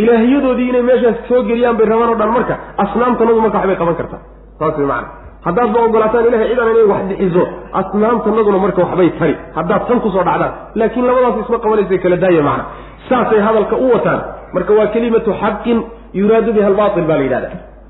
ilaahiyadoodii 0.02 0.68
inay 0.70 0.82
meeshaas 0.90 1.16
soo 1.28 1.42
geliyaan 1.48 1.76
bay 1.78 1.86
rabaan 1.92 2.10
o 2.10 2.14
dhan. 2.20 2.30
Marka 2.36 2.54
asnaamtanadu 2.84 3.40
marka 3.44 3.58
waxbay 3.58 3.76
qaban 3.82 3.94
kartaa. 4.00 4.20
Saas 4.58 4.76
way 4.78 4.86
macana 4.86 5.08
haddaad 5.46 5.70
ba 5.74 5.80
ogolaataan 5.86 6.26
ilahay 6.30 6.48
cidan 6.50 6.68
inay 6.74 6.86
wax 6.92 7.02
bixiso 7.10 7.42
asnaamtanaduna 7.80 8.58
marka 8.64 8.80
waxbay 8.84 9.10
tari. 9.18 9.34
Haddaad 9.56 9.82
tan 9.88 9.98
ku 10.04 10.08
soo 10.14 10.24
dhacdaan 10.28 10.52
laakiin 10.80 11.06
labadaas 11.08 11.36
isma 11.44 11.58
qabanaysa 11.64 11.98
kala 12.04 12.16
daaya 12.24 12.42
macna. 12.48 12.64
Saasay 13.08 13.40
hadalka 13.46 13.76
u 13.76 13.86
wataan. 13.94 14.20
Marka 14.54 14.72
waa 14.78 14.86
kelimatu 14.94 15.30
xaqin 15.42 15.78
yuraadu 16.20 16.50
biha 16.56 16.66
albaatil 16.72 17.06
baa 17.10 17.16
la 17.20 17.24
yidhahda 17.26 17.48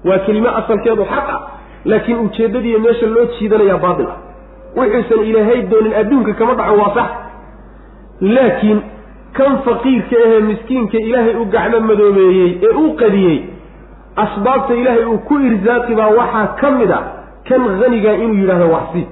waa 0.08 0.18
kelime 0.26 0.48
asalkeedu 0.60 1.04
xaq 1.12 1.26
ah 1.36 1.40
laakiin 1.90 2.18
ujeeddadiiyo 2.26 2.78
meesha 2.86 3.06
loo 3.14 3.24
jiidanayaa 3.38 3.78
baatil 3.84 4.08
ah. 4.12 4.18
Wuxuusan 4.76 5.20
ilaahay 5.30 5.58
doonin 5.72 5.94
adduunka 6.00 6.32
kama 6.38 6.52
dhaco 6.58 6.74
waa 6.82 6.92
sax 6.96 7.08
laakiin 8.20 8.82
kan 9.36 9.58
faqiirka 9.64 10.16
ahee 10.26 10.40
miskiinka 10.40 10.98
ilaahay 10.98 11.34
u 11.42 11.44
gacmo 11.54 11.80
madoobeeyey 11.80 12.50
ee 12.66 12.72
uu 12.82 12.92
qadiyey 13.02 13.38
asbaabta 14.24 14.74
ilaahay 14.74 15.04
uu 15.04 15.18
ku 15.28 15.34
irsaaqi 15.48 15.94
baa 16.00 16.10
waxaa 16.20 16.46
ka 16.60 16.70
mid 16.70 16.90
a 16.90 17.00
kan 17.48 17.60
hanigaa 17.82 18.12
inuu 18.24 18.36
yidhahdo 18.42 18.68
waxsi. 18.76 19.02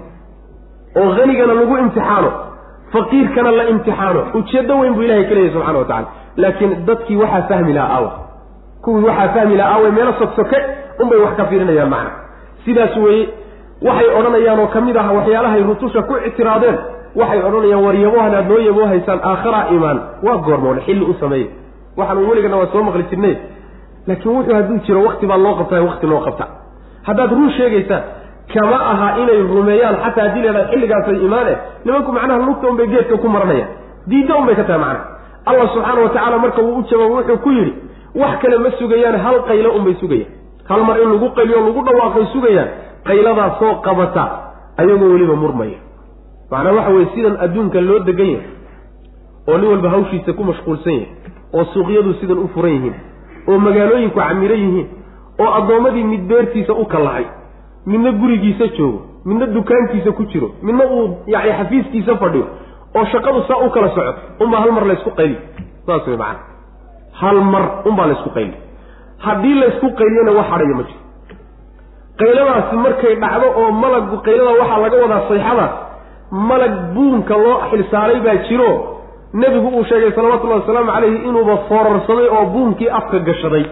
oo 1.01 1.11
hanigana 1.19 1.55
lagu 1.55 1.75
imtixaano 1.83 2.31
faqiirkana 2.93 3.51
la 3.59 3.65
imtixaano. 3.73 4.21
Ujeeddo 4.39 4.75
weyn 4.81 4.95
buu 4.95 5.03
ilahay 5.03 5.25
ka 5.29 5.35
leeyahy 5.35 5.53
subxana 5.55 5.79
wa 5.79 5.85
tacala 5.85 6.09
laakiin 6.37 6.73
dadkii 6.87 7.17
waxaa 7.23 7.43
fahmi 7.49 7.73
lahaa 7.73 7.97
awa 7.99 8.11
kuwii 8.85 9.05
waxaa 9.09 9.29
fahmi 9.35 9.57
laha 9.57 9.71
aawey 9.75 9.91
meelo 9.91 10.13
sogsoke 10.19 10.59
unbay 11.03 11.19
wax 11.25 11.37
ka 11.37 11.45
fiirinayaan 11.45 11.91
macna. 11.95 12.11
Sidaas 12.65 12.97
weeye 12.97 13.29
waxay 13.87 14.09
odhanayaan 14.19 14.59
oo 14.61 14.67
ka 14.75 14.81
mid 14.81 14.97
ah 14.97 15.07
waxyaalahay 15.19 15.63
rususha 15.71 16.03
ku 16.03 16.15
ictiraadeen 16.29 16.79
waxay 17.21 17.41
odhanayaan 17.49 17.85
war 17.87 17.95
yabohan 18.05 18.35
aad 18.39 18.49
noo 18.51 18.59
yaboo 18.69 18.87
haysaan 18.93 19.21
aakharaa 19.31 19.65
imaan 19.77 19.99
waa 20.27 20.37
goormoole 20.47 20.81
xilli 20.87 21.05
u 21.05 21.15
sameeye 21.21 21.49
waxaanu 21.99 22.29
weligana 22.31 22.57
waa 22.61 22.67
soo 22.73 22.83
maqli 22.89 23.05
jirnay. 23.11 23.35
Laakiin 24.07 24.35
wuxuu 24.37 24.55
hadduu 24.59 24.79
jiro 24.87 25.01
wakti 25.07 25.27
baa 25.31 25.37
loo 25.45 25.55
qabtaa 25.61 25.83
wakti 25.89 26.07
loo 26.07 26.21
qabta. 26.27 26.45
Haddaad 27.07 27.31
run 27.37 27.51
sheegaysaan 27.57 28.03
kama 28.55 28.77
aha 28.93 29.09
inay 29.23 29.41
rumeeyaan 29.55 29.97
xataa 30.05 30.25
haddii 30.27 30.43
leedahay 30.45 30.67
xilligaasay 30.73 31.17
imaane 31.27 31.53
nimanku 31.85 32.11
macnaha 32.17 32.47
lugta 32.49 32.67
unbay 32.71 32.87
geedka 32.93 33.17
ku 33.23 33.29
maranayaan. 33.35 33.71
Diidda 34.11 34.35
unbay 34.41 34.55
ka 34.61 34.65
tahay 34.69 34.81
macnaha. 34.85 35.05
Allah 35.51 35.67
subxaana 35.75 36.01
wa 36.05 36.09
tacaala 36.15 36.39
marka 36.45 36.61
wuu 36.67 36.77
u 36.79 36.83
jawaabo 36.91 37.15
wuxuu 37.19 37.39
ku 37.45 37.51
yidhi 37.51 37.73
wax 38.21 38.35
kale 38.43 38.57
ma 38.65 38.71
sugayaan 38.79 39.17
hal 39.25 39.37
qaylo 39.49 39.71
unbay 39.79 39.95
sugayaan. 40.01 40.31
Hal 40.71 40.81
mar 40.89 40.97
in 41.03 41.09
lagu 41.15 41.29
qayliyo 41.39 41.59
lagu 41.67 41.81
dhawaaqay 41.89 42.25
sugayaan. 42.35 42.69
Qayladaas 43.07 43.55
soo 43.61 43.73
qabata 43.87 44.25
ayagoo 44.81 45.09
weliba 45.15 45.35
murmaya 45.43 45.79
macnaa 46.53 46.73
waxa 46.79 46.91
weye 46.97 47.07
sidan 47.15 47.37
adduunka 47.45 47.81
loo 47.89 47.99
degan 48.09 48.31
yahay 48.35 48.51
oo 49.49 49.59
nin 49.59 49.69
walba 49.73 49.89
hawshiisa 49.95 50.33
ku 50.39 50.43
mashquulsan 50.51 50.93
yahay 50.93 51.09
oo 51.57 51.65
suuqyadu 51.75 52.15
sidan 52.21 52.39
u 52.45 52.49
furan 52.55 52.73
yihiin 52.77 52.97
oo 53.49 53.59
magaalooyinku 53.67 54.19
camiro 54.21 54.57
yihiin 54.65 54.89
oo 55.43 55.51
addoommadii 55.59 56.05
mid 56.13 56.23
beertiisa 56.31 56.73
u 56.83 56.85
kallahay 56.95 57.25
midna 57.87 58.11
gurigiisa 58.21 58.67
joogo 58.79 59.01
midna 59.29 59.47
dukaankiisa 59.57 60.11
ku 60.19 60.25
jiro 60.33 60.49
midna 60.67 60.85
uu 60.97 61.07
yani 61.35 61.53
xafiiskiisa 61.59 62.17
fadhiyo 62.23 62.47
oo 62.97 63.05
shaqadu 63.13 63.41
saa 63.49 63.61
u 63.67 63.71
kala 63.75 63.89
socoto 63.97 64.45
unbaa 64.45 64.61
hal 64.65 64.73
mar 64.79 64.85
laysku 64.91 65.11
qayli 65.21 65.37
saas 65.87 66.07
wey 66.11 66.17
macana 66.17 66.41
hal 67.21 67.39
mar 67.55 67.65
unbaa 67.91 68.07
laysku 68.11 68.31
qayli 68.37 68.55
haddii 69.27 69.55
laysku 69.63 69.87
qayliyana 70.01 70.33
wax 70.39 70.47
hadhaya 70.53 70.77
ma 70.81 70.85
jiro. 70.89 71.01
Qayladaasi 72.21 72.77
markay 72.85 73.15
dhacdo 73.23 73.47
oo 73.61 73.71
malagu 73.83 74.17
qaylada 74.27 74.53
waxaa 74.61 74.81
laga 74.85 74.97
wadaa 75.05 75.23
sayxadaas 75.29 75.73
malag 76.33 76.75
buunka 76.95 77.37
loo 77.45 77.59
xilsaaray 77.71 78.21
baa 78.27 78.37
jiro. 78.49 78.71
Nebigu 79.35 79.69
uu 79.77 79.85
sheegay 79.85 80.13
salawatullahi 80.13 80.61
wasalaamu 80.61 80.93
calayhi 80.93 81.19
inuuba 81.29 81.57
foorarsaday 81.69 82.29
oo 82.37 82.45
buunkii 82.55 82.89
afka 82.99 83.19
gashaday. 83.29 83.65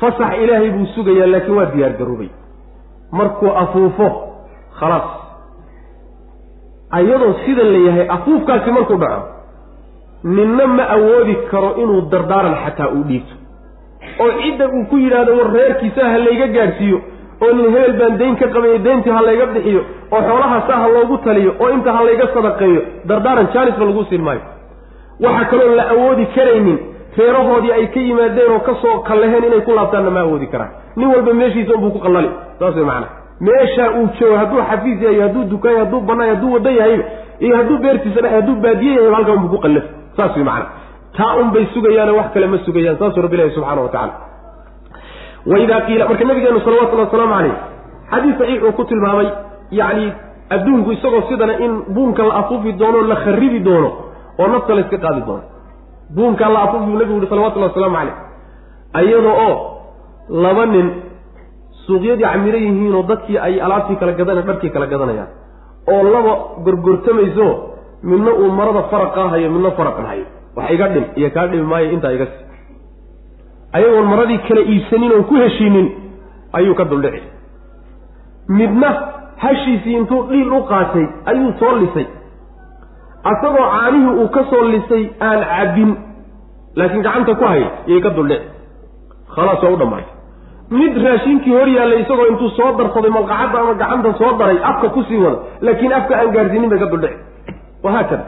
Fasax 0.00 0.32
ilaahay 0.42 0.70
buu 0.70 0.86
sugayaa 0.94 1.26
laakiin 1.32 1.56
waa 1.58 1.66
diyaar 1.74 1.92
garoobay. 1.98 2.28
Markuu 3.12 3.50
afuufo 3.62 4.08
khalaas. 4.80 5.08
Ayadoo 6.90 7.34
sida 7.46 7.62
la 7.64 7.78
yahay 7.86 8.06
afuufkaasi 8.16 8.70
markuu 8.70 8.96
dhaco 8.96 9.22
ninna 10.24 10.66
ma 10.66 10.84
awoodi 10.96 11.34
karo 11.50 11.70
inuu 11.82 12.00
dardaaran 12.12 12.54
xataa 12.64 12.88
uu 12.96 13.02
dhiibto 13.08 13.34
oo 14.22 14.30
cidda 14.42 14.68
uu 14.68 14.84
ku 14.90 14.96
yidhaahdo 14.96 15.32
war 15.38 15.50
reerkiisa 15.56 16.08
ha 16.12 16.18
layga 16.18 16.46
gaadhsiiyo 16.56 16.98
oo 17.44 17.52
nin 17.56 17.66
hebel 17.74 17.92
baan 18.00 18.18
dayn 18.20 18.36
ka 18.42 18.46
qabayo 18.54 18.78
dayntii 18.86 19.10
ha 19.16 19.22
layga 19.28 19.46
bixiyo 19.54 19.82
oo 20.12 20.20
xoolaha 20.28 20.58
saa 20.68 20.78
ha 20.82 20.88
loogu 20.94 21.18
taliyo 21.26 21.52
oo 21.60 21.70
inta 21.76 21.92
ha 21.96 22.04
layga 22.08 22.26
sadaqeeyo 22.34 22.80
dardaaran 23.10 23.48
jaanisba 23.54 23.84
lagu 23.90 24.04
siin 24.10 24.22
maayo. 24.28 24.40
Waxaa 25.24 25.44
kaloo 25.50 25.74
la 25.78 25.84
awoodi 25.94 26.26
karaynin 26.36 26.78
reerahoodii 27.18 27.72
ay 27.72 27.86
ka 27.94 28.00
yimaadeen 28.00 28.50
oo 28.52 28.58
ka 28.68 28.74
soo 28.82 28.98
kalleheen 29.08 29.44
inay 29.44 29.60
ku 29.60 29.72
laabtaanna 29.78 30.10
ma 30.10 30.20
awoodi 30.26 30.46
karaan. 30.46 30.70
Nin 30.96 31.08
walba 31.14 31.32
meeshiisa 31.40 31.74
unbuu 31.74 31.90
ku 31.90 31.98
qallali 32.06 32.30
saas 32.58 32.74
way 32.76 32.84
macana 32.84 33.06
meeshaa 33.40 33.88
uu 33.98 34.06
joogo 34.20 34.36
hadduu 34.36 34.62
xafiis 34.70 35.02
yahay 35.02 35.20
hadduu 35.24 35.44
dukaan 35.52 35.74
yahay 35.74 35.84
hadduu 35.84 36.00
bannaan 36.08 36.28
hadduu 36.34 36.52
waddo 36.54 36.70
yahayba 36.70 37.04
iyo 37.40 37.56
hadduu 37.56 37.78
beertiisa 37.84 38.20
dhex 38.24 38.32
hadduu 38.36 38.54
baadiye 38.64 38.94
yahayba 38.94 39.16
halkaa 39.16 39.32
unbuu 39.38 39.48
ku 39.54 39.58
qallafi 39.64 39.88
saas 40.16 40.34
way 40.36 40.44
macana 40.44 40.66
taa 41.18 41.34
un 41.42 41.50
bay 41.54 41.66
sugayaano 41.74 42.16
wax 42.16 42.28
kale 42.34 42.46
ma 42.46 42.58
sugayaan 42.66 42.98
saasuu 42.98 43.22
rabbi 43.26 43.36
ilahi 43.36 43.50
subxana 43.56 43.80
wa 43.82 43.88
tacala 43.88 44.12
waidaa 45.50 45.80
qiila 45.86 46.04
marka 46.10 46.24
nabigeenu 46.30 46.60
salawatullhi 46.66 47.04
wasalaamu 47.06 47.34
caleyh 47.34 47.56
xadiis 48.10 48.36
saxiix 48.40 48.62
uu 48.68 48.72
ku 48.78 48.84
tilmaamay 48.90 49.28
yacni 49.80 50.06
adduunku 50.54 50.90
isagoo 50.96 51.22
sidana 51.30 51.54
in 51.64 51.72
buunka 51.94 52.22
la 52.28 52.34
afuufi 52.42 52.72
doono 52.80 53.02
la 53.12 53.16
kharibi 53.24 53.60
doono 53.68 53.90
oo 54.40 54.48
nafta 54.54 54.74
la 54.74 54.80
iska 54.84 54.98
qaadi 55.04 55.20
doono 55.28 55.44
buunkaa 56.16 56.50
la 56.54 56.60
afuufi 56.66 56.86
buu 56.86 56.98
nabigu 57.00 57.18
yihi 57.20 57.30
salawatullahi 57.32 57.70
wasalaamu 57.72 57.96
caleyh 57.98 58.16
ayadoo 59.00 59.36
oo 59.48 59.56
laba 60.44 60.64
nin 60.74 60.86
suuqyadii 61.86 62.24
camiro 62.32 62.58
yihiinoo 62.66 63.02
dadkii 63.10 63.38
ay 63.46 63.54
alaabtii 63.66 63.96
kala 64.00 64.12
gadana 64.20 64.42
dharkii 64.48 64.70
kala 64.74 64.86
gadanayaan 64.92 65.30
oo 65.92 66.02
laba 66.14 66.32
gorgortamayso 66.64 67.46
midna 68.10 68.32
uu 68.40 68.50
marada 68.58 68.82
faraqaa 68.92 69.28
hayo 69.32 69.48
midna 69.54 69.70
faraqan 69.78 70.06
hayo 70.12 70.26
wax 70.56 70.70
iga 70.76 70.86
dhim 70.94 71.04
iyo 71.20 71.30
kaa 71.36 71.46
dhimi 71.50 71.66
maayo 71.72 71.88
intaa 71.96 72.12
iga 72.16 72.26
si 72.32 72.38
ayagoon 73.76 74.06
maradii 74.12 74.38
kala 74.48 74.60
iibsanin 74.72 75.12
oon 75.16 75.24
ku 75.30 75.34
heshiinin 75.42 75.86
ayuu 76.58 76.74
ka 76.74 76.84
duldhici 76.84 77.22
midna 78.58 78.90
hashiisii 79.44 79.96
intuu 80.00 80.22
dhiil 80.30 80.52
u 80.52 80.60
qaatay 80.70 81.06
ayuu 81.30 81.52
soo 81.60 81.72
lisay. 81.80 82.06
Asagoo 83.30 83.66
caanihii 83.72 84.14
uu 84.22 84.28
ka 84.36 84.44
soo 84.50 84.62
lisay 84.74 85.04
aan 85.20 85.40
cabbin 85.52 85.90
laakiin 86.76 87.02
gacanta 87.06 87.34
ku 87.34 87.44
hayay 87.50 87.68
iyay 87.86 88.00
ka 88.06 88.10
duldhici 88.16 88.46
khalaas 89.34 89.62
waa 89.62 89.72
u 89.72 89.76
dhammaatay. 89.82 90.14
Mid 90.70 90.96
raashinkii 91.04 91.52
hor 91.58 91.68
yaallay 91.76 92.00
isagoo 92.04 92.26
intuu 92.32 92.50
soo 92.56 92.70
darsaday 92.78 93.10
malqacadda 93.16 93.58
ama 93.62 93.74
gacanta 93.82 94.12
soo 94.20 94.32
daray 94.40 94.58
afka 94.70 94.88
ku 94.96 95.02
sii 95.08 95.20
wada 95.24 95.38
laakiin 95.66 95.92
afka 95.98 96.14
aan 96.20 96.30
gaarsiinin 96.36 96.70
bay 96.72 96.78
ka 96.78 96.86
duldhici 96.86 97.18
wahaakada 97.84 98.24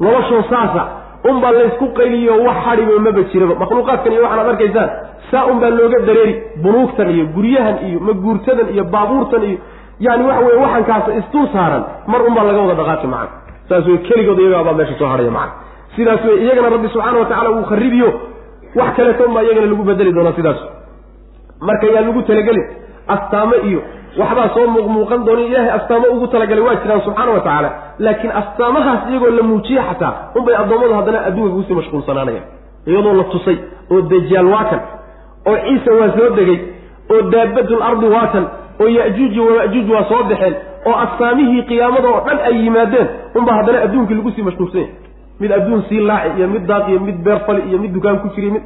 noloshoo 0.00 0.42
saasa 0.50 0.82
unbaa 1.30 1.52
laysku 1.58 1.86
qayliyo 1.98 2.34
wax 2.46 2.56
hadhiba 2.66 2.98
maba 3.06 3.22
jiraba. 3.32 3.54
Makhluuqaadkan 3.62 4.12
iyo 4.12 4.22
waxaad 4.26 4.48
arkaysaan 4.52 4.90
saa 5.30 5.44
unbaa 5.52 5.70
looga 5.78 5.98
dareeri 6.08 6.34
bunuugtan 6.62 7.08
iyo 7.14 7.24
guryahan 7.36 7.76
iyo 7.88 7.98
maguurtadan 8.08 8.68
iyo 8.74 8.84
baabuurtan 8.94 9.42
iyo 9.50 9.58
yani 10.06 10.22
waxa 10.28 10.44
weye 10.46 10.58
waxankaas 10.64 11.04
istuu 11.20 11.46
saaran 11.54 11.82
mar 12.12 12.20
unbaa 12.28 12.44
laga 12.48 12.60
wada 12.64 12.74
dhaqaaqi 12.80 13.06
macana 13.06 13.30
saas 13.68 13.86
wey 13.90 13.98
keligood 14.08 14.38
iyagaabaa 14.44 14.72
meesha 14.78 14.94
soo 15.00 15.08
hadhaya 15.12 15.30
macana 15.30 15.52
sidaas 15.96 16.24
wey 16.28 16.36
iyagana 16.44 16.68
rabbi 16.74 16.88
subxaana 16.94 17.18
wa 17.22 17.26
tacala 17.32 17.50
uu 17.56 17.64
kharibiyo 17.72 18.08
wax 18.80 18.90
kaleeto 18.96 19.24
unbaa 19.30 19.42
iyagana 19.46 19.66
lagu 19.72 19.84
bedeli 19.90 20.12
doonaa 20.16 20.32
sidaas. 20.38 20.60
Marka 21.68 21.86
yaa 21.94 22.00
lagu 22.06 22.22
talagelin 22.22 22.64
astaamo 23.14 23.54
iyo 23.68 23.80
waxbaa 24.18 24.48
soo 24.54 24.66
muuqmuuqan 24.74 25.24
doona 25.26 25.42
ilaahay 25.48 25.70
astaamo 25.78 26.06
ugu 26.14 26.26
talagalay 26.32 26.64
waa 26.68 26.74
jiraan 26.82 27.00
subxaana 27.06 27.30
wa 27.36 27.40
tacaala. 27.40 27.70
Laakiin 27.98 28.32
astaamahaas 28.40 29.00
iyagoo 29.10 29.30
la 29.38 29.42
muujiye 29.42 29.82
xataa 29.88 30.12
unbay 30.38 30.54
addoommadu 30.62 30.94
haddana 30.98 31.18
adduunka 31.28 31.54
ku 31.56 31.62
sii 31.68 31.74
mashquulsanaanayaan. 31.80 32.46
Iyadoo 32.90 33.12
la 33.20 33.24
tusay 33.32 33.56
oo 33.92 34.00
dajaal 34.12 34.46
waa 34.54 34.64
kan 34.70 34.80
oo 35.48 35.56
ciisa 35.66 35.90
waa 36.00 36.10
soo 36.16 36.28
degay 36.38 36.58
oo 37.12 37.20
daabadul 37.32 37.82
ardi 37.90 38.06
waa 38.16 38.26
kan 38.34 38.44
oo 38.80 38.88
ya'juuji 38.98 39.40
wama'juuj 39.46 39.88
waa 39.94 40.04
soo 40.10 40.22
baxeen 40.30 40.54
oo 40.88 40.94
astaamihii 41.04 41.62
qiyaamada 41.70 42.08
oo 42.14 42.20
dhan 42.26 42.38
ay 42.48 42.54
yimaadeen 42.64 43.08
unba 43.38 43.52
haddana 43.58 43.78
adduunkii 43.86 44.14
lagu 44.18 44.30
sii 44.36 44.42
mashquulsan 44.48 44.80
yahay 44.80 44.94
mid 45.40 45.50
adduun 45.58 45.82
sii 45.88 46.00
laaci 46.08 46.30
iyo 46.38 46.48
mid 46.54 46.64
daaq 46.70 46.88
iyo 46.88 47.00
mid 47.08 47.18
beer 47.24 47.40
fali 47.46 47.62
iyo 47.68 47.78
mid 47.78 47.92
dukaan 47.96 48.18
ku 48.22 48.28
jiriy 48.34 48.50
mid. 48.56 48.62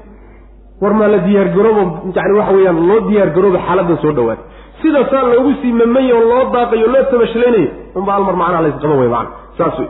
War 0.83 0.95
maa 0.99 1.09
la 1.09 1.19
diyaargaroobo 1.27 1.83
yani 2.17 2.39
waxa 2.39 2.53
weeyaan 2.57 2.79
loo 2.89 3.01
diyaargarooba 3.09 3.59
xaaladan 3.67 3.99
soo 4.03 4.13
dhawaad 4.19 4.39
sidaasaa 4.85 5.23
loogu 5.33 5.53
sii 5.63 5.73
mamayo 5.81 6.21
loo 6.31 6.45
daaqayo 6.55 6.87
loo 6.95 7.03
tabashlaynayo 7.13 7.69
unba 7.99 8.15
almar 8.19 8.37
macnaha 8.43 8.63
laysqaban 8.67 8.99
wey 9.03 9.09
macana 9.09 9.31
saas 9.59 9.79
wey 9.81 9.89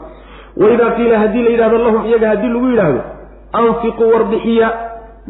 waidaa 0.63 0.91
qiila 0.99 1.19
haddii 1.23 1.43
la 1.47 1.51
yidhahdo 1.55 1.79
lahum 1.87 2.03
iyaga 2.11 2.29
haddii 2.33 2.53
lagu 2.55 2.67
yidhaahdo 2.73 3.01
anfiquu 3.61 4.05
warbixiya 4.15 4.69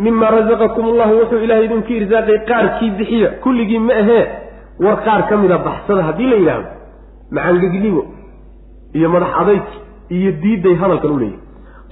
mima 0.05 0.31
razaqakum 0.37 0.85
allahu 0.93 1.12
wuxuu 1.21 1.43
ilahay 1.47 1.65
idinku 1.69 1.93
irsaaqay 2.01 2.39
qaarkii 2.51 2.91
bixiya 2.99 3.29
kulligii 3.45 3.79
ma 3.89 3.95
ahee. 4.03 4.25
War 4.85 4.97
qaar 5.07 5.21
ka 5.29 5.37
mida 5.43 5.59
baxsada 5.67 6.03
haddii 6.09 6.29
la 6.33 6.37
yidhaahdo 6.41 6.69
macangegnimo 7.37 8.03
iyo 8.99 9.09
madax 9.15 9.29
adayg 9.43 9.62
iyo 10.17 10.31
diidday 10.43 10.75
hadalkan 10.83 11.11
u 11.11 11.19
leeyahy 11.19 11.39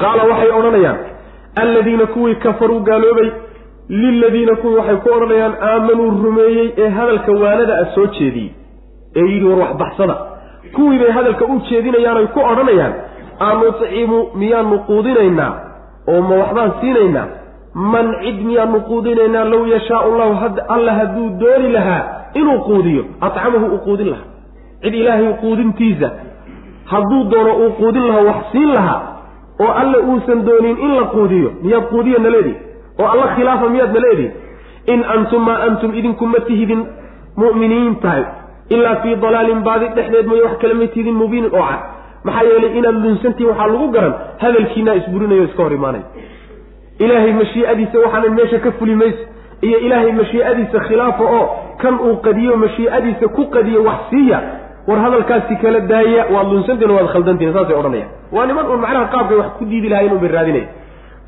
qaala 0.03 0.23
waxay 0.31 0.51
odhanayaan 0.59 0.99
alladiina 1.62 2.07
kuwii 2.14 2.35
kafaruu 2.45 2.81
gaaloobay 2.89 3.29
liladiina 3.89 4.57
kuwii 4.57 4.76
waxay 4.76 4.97
ku 4.97 5.09
odhanayaan 5.14 5.55
aamanuu 5.61 6.11
rumeeyey 6.24 6.72
ee 6.78 6.89
hadalka 6.89 7.33
waanada 7.33 7.74
a 7.78 7.87
soo 7.95 8.07
jeediyey. 8.07 8.51
Ee 9.16 9.20
yidhi 9.33 9.45
war 9.47 9.59
wax 9.59 9.76
baxsada 9.76 10.16
kuwii 10.74 10.99
bay 10.99 11.11
hadalka 11.11 11.45
u 11.45 11.61
jeedinayaanoy 11.70 12.26
ku 12.26 12.41
odhanayaan 12.41 12.93
anutcimu 13.39 14.18
miyaanu 14.35 14.78
quudinaynaa 14.78 15.53
oo 16.09 16.20
ma 16.22 16.35
waxbaan 16.43 16.72
siinaynaa? 16.80 17.26
Man 17.74 18.07
cid 18.22 18.39
miyaanu 18.47 18.80
quudinaynaa 18.80 19.45
low 19.45 19.66
yashaau 19.74 20.11
llahu 20.18 20.61
alla 20.68 20.93
hadduu 20.95 21.28
dooni 21.41 21.68
lahaa 21.72 22.03
inuu 22.35 22.59
quudiyo 22.68 23.05
acamahu 23.20 23.66
uu 23.66 23.78
quudin 23.78 24.09
lahaa. 24.11 24.28
Cid 24.83 24.95
ilaahay 24.95 25.33
quudintiisa 25.43 26.11
hadduu 26.85 27.24
doono 27.24 27.53
uu 27.57 27.70
quudin 27.80 28.07
lahaa 28.07 28.22
wax 28.30 28.37
siin 28.53 28.72
lahaa 28.74 29.01
oo 29.61 29.72
alla 29.72 29.99
uusan 29.99 30.45
doonin 30.47 30.76
in 30.78 30.95
la 30.97 31.05
quudiyo 31.14 31.51
miyaad 31.62 31.85
quudiya 31.93 32.18
naleedihi 32.18 32.57
oo 33.01 33.07
alla 33.14 33.26
khilaafa 33.36 33.68
miyaad 33.74 33.93
naleedihi 33.97 34.30
in 34.93 35.01
antum 35.14 35.43
maa 35.49 35.59
antum 35.68 35.90
idinku 36.01 36.26
ma 36.26 36.40
tihidin 36.49 36.82
mu'miniin 37.43 37.95
tahay 38.05 38.24
ilaa 38.74 38.97
fii 39.03 39.16
dalaalin 39.24 39.61
baadi 39.68 39.86
dhexdeed 39.97 40.26
mooye 40.30 40.43
wax 40.47 40.57
kale 40.62 40.74
ma 40.74 40.86
tihidin 40.95 41.14
mubiinin 41.22 41.51
oo 41.59 41.66
cad. 41.70 41.80
Maxaa 42.26 42.43
yeelay 42.49 42.72
inaad 42.78 42.97
lunsantihin 43.05 43.49
waxaa 43.51 43.66
lagu 43.74 43.88
garan 43.95 44.14
hadalkiinaa 44.43 44.95
isburinayo 45.01 45.45
iska 45.49 45.62
hor 45.62 45.72
imaanaya 45.78 46.05
ilaahay 47.05 47.32
mashii'adiisa 47.40 47.97
waxaanan 48.05 48.34
meesha 48.38 48.59
ka 48.64 48.70
fuli 48.78 48.95
mayso 49.03 49.22
iyo 49.66 49.78
ilaahay 49.86 50.12
mashii'adiisa 50.20 50.78
khilaafa 50.88 51.24
oo 51.38 51.45
kan 51.82 51.95
uu 52.07 52.16
qadiyo 52.26 52.57
mashii'adiisa 52.64 53.26
ku 53.36 53.43
qadiyo 53.55 53.80
wax 53.88 54.01
siiya 54.11 54.38
war 54.88 54.99
hadalkaasi 55.05 55.55
kala 55.62 55.80
daaya 55.93 56.22
waad 56.34 56.47
lunsantiin 56.53 56.90
waad 56.97 57.09
khaldantiin 57.14 57.53
saasay 57.57 57.76
odhanayaan. 57.80 58.11
Waa 58.34 58.47
niman 58.49 58.66
uun 58.70 58.80
macnaha 58.84 59.07
qaabkay 59.14 59.36
wax 59.43 59.51
ku 59.59 59.64
diidi 59.70 59.88
lahayen 59.93 60.12
unbay 60.16 60.30
raadinaya 60.36 60.66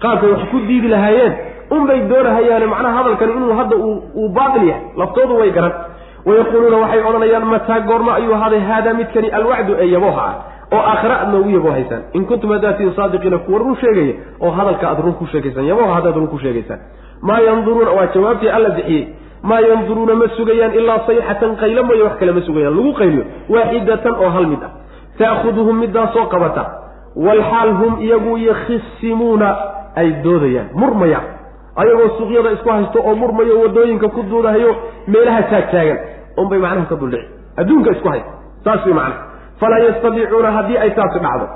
qaabkay 0.05 0.31
wax 0.35 0.43
ku 0.53 0.59
diidi 0.69 0.89
lahaayeen 0.95 1.33
unbay 1.71 2.01
doonahayaane 2.11 2.67
macnaha 2.67 2.97
hadalkani 2.99 3.33
inuu 3.33 3.55
hadda 3.61 3.77
uu 3.77 4.29
baatil 4.29 4.69
yahay 4.69 4.83
laftoodu 4.97 5.37
way 5.41 5.51
garan. 5.51 5.73
Wayaquuluuna 6.27 6.77
waxay 6.77 7.01
odhanayaan 7.09 7.45
mataa 7.55 7.81
goorma 7.81 8.15
ayuu 8.15 8.35
ahaaday 8.35 8.61
haadaa 8.61 8.95
midkani 8.95 9.29
alwacdu 9.39 9.73
ee 9.79 9.89
yabooha 9.95 10.23
ah 10.29 10.35
oo 10.77 10.83
aakhira 10.91 11.17
aad 11.21 11.33
noogu 11.33 11.51
yaboohaysaan 11.57 12.03
in 12.13 12.25
kuntum 12.27 12.51
hadaatiin 12.53 12.93
saadiqiina 12.97 13.39
kuwa 13.39 13.59
run 13.59 13.77
sheegaya 13.83 14.15
oo 14.41 14.51
hadalka 14.51 14.89
aad 14.91 15.01
run 15.05 15.15
ku 15.21 15.27
sheegaysaan 15.33 15.67
yabooha 15.71 15.95
haddaad 15.95 16.17
run 16.17 16.27
ku 16.35 16.39
sheegaysaan 16.45 16.81
maa 17.23 17.41
yanduruuna 17.49 17.91
waa 17.91 18.07
jawaabtii 18.15 18.49
alla 18.49 18.71
bixiyey. 18.71 19.05
Maa 19.43 19.61
yanduruuna 19.61 20.15
ma 20.15 20.29
sugayaan 20.37 20.73
ilaa 20.81 20.99
sayxatan 21.07 21.57
qaylo 21.63 21.83
mooye 21.89 22.03
wax 22.03 22.17
kale 22.21 22.33
ma 22.33 22.41
sugayaan. 22.49 22.77
Lagu 22.77 22.93
qayliyo 23.01 23.25
waaxidatan 23.55 24.15
oo 24.25 24.31
hal 24.37 24.47
mid 24.53 24.63
ah. 24.69 24.71
Ta'khuduhum 25.19 25.77
midaasoo 25.85 26.27
qabata 26.35 26.65
walxaal 27.27 27.71
hum 27.81 27.93
iyagu 28.07 28.33
yakhisimuuna 28.49 29.49
ay 30.01 30.09
doodayaan 30.25 30.69
murmayaan 30.81 31.27
ayagoo 31.81 32.09
suuqyada 32.19 32.51
isku 32.57 32.69
haysto 32.75 32.99
oo 33.09 33.15
murmayo 33.23 33.55
waddooyinka 33.63 34.09
ku 34.17 34.23
duudahayo 34.31 34.71
meelaha 35.13 35.43
taagtaagan 35.53 35.99
unbay 36.43 36.59
macnaha 36.65 36.87
ka 36.93 36.97
duldhici 37.03 37.29
adduunka 37.61 37.91
isku 37.97 38.09
haysta 38.13 38.33
saas 38.65 38.83
way 38.87 38.95
macnaha. 39.01 39.23
Falaa 39.61 39.79
yastadiicuuna 39.87 40.51
haddii 40.57 40.79
ay 40.85 40.91
taasi 40.99 41.19
dhacdo 41.25 41.47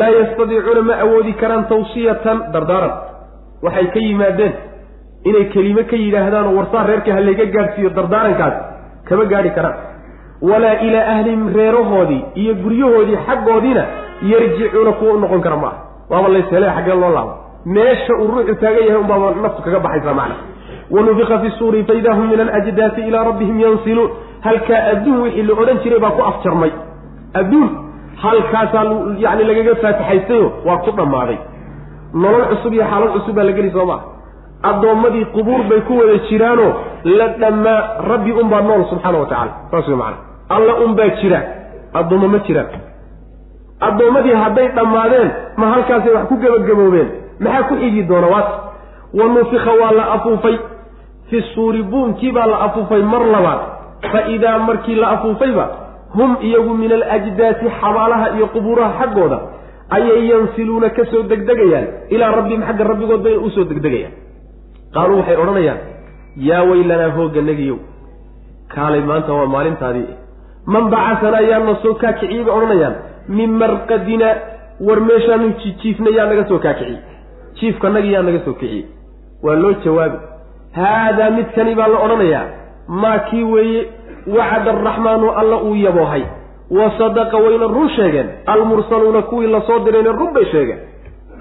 laa 0.00 0.08
yastadiicuuna 0.18 0.82
ma 0.88 0.94
awoodi 1.04 1.32
karaan 1.40 1.64
tawsiyatan 1.72 2.38
dardaaran. 2.54 2.92
Waxay 3.64 3.86
ka 3.94 3.98
yimaadeen 4.06 4.52
inay 5.28 5.44
kelime 5.54 5.82
ka 5.90 5.96
yidhaahdaan 6.02 6.46
oo 6.50 6.54
warsaa 6.58 6.84
reerka 6.90 7.10
ha 7.16 7.20
layga 7.26 7.46
gaadhsiiyo 7.56 7.90
dardaarankaas 7.98 8.54
kama 9.08 9.24
gaadhi 9.32 9.50
karaan. 9.56 9.76
Walaa 10.50 10.76
ilaa 10.86 11.06
ahlihim 11.14 11.42
reerahoodii 11.58 12.22
iyo 12.42 12.54
guryahoodii 12.62 13.18
xaggoodiina 13.26 13.84
yarjicuuna 14.32 14.92
kuwa 14.98 15.12
u 15.14 15.20
noqon 15.20 15.40
kara 15.46 15.56
maaha. 15.56 15.78
Waaba 16.10 16.28
layshelay 16.34 16.70
xaggee 16.76 16.94
loo 17.02 17.10
laabo 17.16 17.34
meesha 17.64 18.14
uu 18.20 18.26
ruuxu 18.32 18.54
taagan 18.60 18.84
yahay 18.86 19.00
unbaaba 19.02 19.34
naftu 19.42 19.62
kaga 19.62 19.80
baxaysaa 19.80 20.14
macna. 20.14 20.36
Wanufiqa 20.90 21.38
fi 21.38 21.50
suuri 21.58 21.84
faidaa 21.84 22.14
hum 22.14 22.28
min 22.30 22.40
alajdaasi 22.40 23.00
ilaa 23.08 23.24
rabbihim 23.24 23.60
yansiluun. 23.60 24.10
Halkaa 24.40 24.80
adduun 24.92 25.22
wixii 25.22 25.42
la 25.42 25.54
odhan 25.62 25.78
jiray 25.82 26.00
baa 26.00 26.10
ku 26.10 26.22
afjarmay. 26.30 26.72
Adduun 27.40 27.68
halkaasaa 28.22 28.84
yani 29.18 29.44
lagaga 29.44 29.74
faatixaystayo 29.82 30.52
waa 30.66 30.78
ku 30.84 30.90
dhammaaday. 30.90 31.38
Nolol 32.14 32.44
cusub 32.50 32.72
iyo 32.72 32.84
xaalad 32.90 33.10
cusub 33.16 33.34
baa 33.36 33.44
la 33.44 33.52
geli 33.52 33.70
soo 33.70 33.86
maa 33.86 34.00
addoommadii 34.62 35.24
qubuur 35.34 35.62
bay 35.70 35.80
ku 35.88 35.92
wada 35.98 36.18
jiraanoo 36.28 36.72
la 37.04 37.28
dhammaa 37.28 37.80
rabbi 38.10 38.32
unbaa 38.32 38.60
nool 38.60 38.84
subxaana 38.90 39.18
wa 39.18 39.26
tacala 39.26 39.52
saas 39.70 39.88
way 39.88 39.96
macana 39.96 40.16
alla 40.48 40.72
unbaa 40.84 41.08
jira. 41.20 41.40
Addoommo 41.94 42.28
ma 42.28 42.38
jiraan 42.46 42.68
addoommadii 43.80 44.34
hadday 44.42 44.68
dhammaadeen 44.76 45.30
ma 45.56 45.66
halkaasay 45.72 46.12
wax 46.16 46.24
ku 46.28 46.36
gebagaboobeen 46.42 47.08
maxaa 47.44 47.62
ku 47.68 47.74
xigi 47.82 48.02
doona 48.10 48.26
waat 48.34 48.48
wa 49.18 49.24
nufika 49.34 49.72
waa 49.80 49.92
la 49.98 50.04
afuufay. 50.16 50.56
Fi 51.30 51.42
suuri 51.54 51.82
buunkii 51.82 52.32
baa 52.32 52.46
la 52.46 52.58
afuufay 52.66 53.02
mar 53.02 53.22
labaad. 53.34 53.60
Fa 54.12 54.20
idaa 54.34 54.58
markii 54.58 54.94
la 54.94 55.08
afuufayba 55.14 55.64
hum 56.14 56.36
iyagu 56.42 56.74
min 56.74 56.92
alajdaasi 56.92 57.66
xabaalaha 57.80 58.26
iyo 58.36 58.46
qubuuraha 58.54 58.92
xaggooda 59.00 59.38
ayay 59.96 60.26
yansiluuna 60.30 60.88
ka 60.96 61.04
soo 61.10 61.22
degdegayaan. 61.22 61.86
Ilaa 62.14 62.30
rabbihim 62.38 62.62
xagga 62.68 62.84
rabbigood 62.90 63.22
bay 63.26 63.36
u 63.36 63.50
soo 63.50 63.64
degdegayaan. 63.64 64.12
Qaaluu 64.94 65.18
waxay 65.20 65.36
odhanayaan 65.42 65.78
yaa 66.48 66.62
weylanaa 66.70 67.10
hoogganagiyow 67.16 67.78
kaalay 68.74 69.02
maanta 69.10 69.32
waa 69.38 69.46
maalintaadii. 69.54 70.08
Man 70.66 70.90
bacasanaa 70.94 71.40
yaa 71.50 71.58
na 71.68 71.74
soo 71.82 71.94
kaakiciyey 72.02 72.44
bay 72.44 72.54
odhanayaan. 72.58 72.94
Min 73.28 73.50
marqadina 73.62 74.28
war 74.86 75.00
meeshaanu 75.08 75.46
jiifnay 75.82 76.14
yaa 76.18 76.26
naga 76.30 76.44
soo 76.50 76.58
kaakiciyey 76.66 76.98
jiifkanagi 77.58 78.12
yaa 78.12 78.22
naga 78.22 78.40
soo 78.44 78.52
kiciyey. 78.60 78.84
Waa 79.42 79.54
loo 79.62 79.72
jawaabi. 79.84 80.18
Haadaa 80.76 81.30
midkani 81.30 81.74
baa 81.74 81.88
la 81.88 81.98
odhanayaa. 81.98 82.44
Maa 82.88 83.18
kii 83.18 83.42
weeye 83.52 83.82
wacada 84.36 84.70
araxmaanu 84.70 85.30
alla 85.40 85.56
uu 85.62 85.74
yaboohay. 85.74 86.22
Wa 86.70 86.90
sadaqa 86.98 87.36
wayna 87.44 87.66
run 87.66 87.88
sheegeen. 87.96 88.28
Almursaluuna 88.46 89.22
kuwii 89.22 89.46
la 89.54 89.60
soo 89.66 89.78
dirayna 89.84 90.12
run 90.12 90.32
bay 90.34 90.44
sheegeen. 90.52 90.78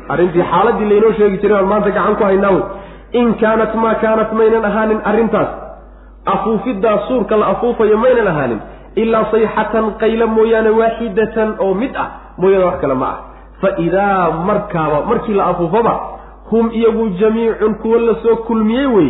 Arrintii 0.10 0.44
xaaladii 0.52 0.90
laynoo 0.90 1.14
sheegi 1.18 1.38
jiray 1.38 1.58
baan 1.58 1.68
maanta 1.72 1.90
gacan 1.98 2.16
ku 2.16 2.24
haynaaw 2.24 2.58
in 3.12 3.34
kaanat 3.42 3.74
maa 3.76 3.96
kaanat 4.04 4.32
maynan 4.34 4.66
ahaanin 4.66 5.02
arrintaas. 5.10 5.50
Afuufiddaa 6.26 6.98
suurka 7.08 7.36
la 7.38 7.46
afuufayo 7.48 7.98
maynan 7.98 8.28
ahaanin. 8.28 8.60
Ilaa 8.96 9.26
sayxatan 9.32 9.86
qayla 10.02 10.26
mooyaane 10.28 10.70
waaxidatan 10.80 11.50
oo 11.60 11.74
mid 11.74 11.94
ah. 11.96 12.08
Mooyaane 12.38 12.66
wax 12.66 12.78
kale 12.82 12.94
ma 12.94 13.08
ah 13.14 13.18
fa 13.62 13.70
idaa 13.78 14.32
markaaba 14.32 15.02
markii 15.06 15.34
la 15.34 15.46
afuufaba 15.46 15.94
hum 16.50 16.70
iyagu 16.74 17.10
jamiicun 17.10 17.76
kuwa 17.76 18.00
la 18.00 18.16
soo 18.24 18.36
kulmiyey 18.36 18.86
wey 18.86 19.10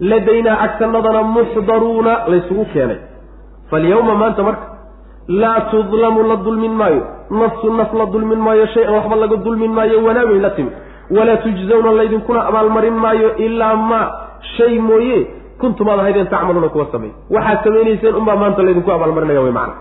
ladaynaa 0.00 0.58
agtanadana 0.66 1.22
muxdaruuna 1.22 2.12
laysugu 2.28 2.64
keenay 2.72 2.96
falyawma 3.70 4.14
maanta 4.14 4.42
marka 4.42 4.66
laa 5.28 5.60
tudlamu 5.60 6.22
la 6.22 6.36
dulmin 6.36 6.72
maayo 6.72 7.02
nafsu 7.30 7.72
naf 7.72 7.92
la 7.94 8.06
dulmin 8.06 8.38
maayo 8.38 8.66
shay-an 8.66 8.94
waxba 8.94 9.16
laga 9.16 9.36
dulmin 9.36 9.72
maayo 9.72 10.04
wanaagay 10.04 10.38
la 10.38 10.50
timid 10.50 10.72
walaa 11.16 11.36
tujzawna 11.36 11.92
laydinkuna 11.92 12.46
abaalmarin 12.46 12.94
maayo 13.04 13.36
ilaa 13.36 13.76
maa 13.76 14.06
shay 14.56 14.78
mooye 14.78 15.18
kuntum 15.60 15.88
aad 15.88 16.00
ahaydeen 16.00 16.26
tacmaluuna 16.26 16.68
kuwa 16.68 16.86
samay 16.92 17.10
waxaad 17.30 17.64
samaynayseen 17.64 18.14
unbaa 18.14 18.36
maanta 18.36 18.62
laydinku 18.62 18.90
abaalmarinaya 18.92 19.40
way 19.40 19.52
macna 19.52 19.74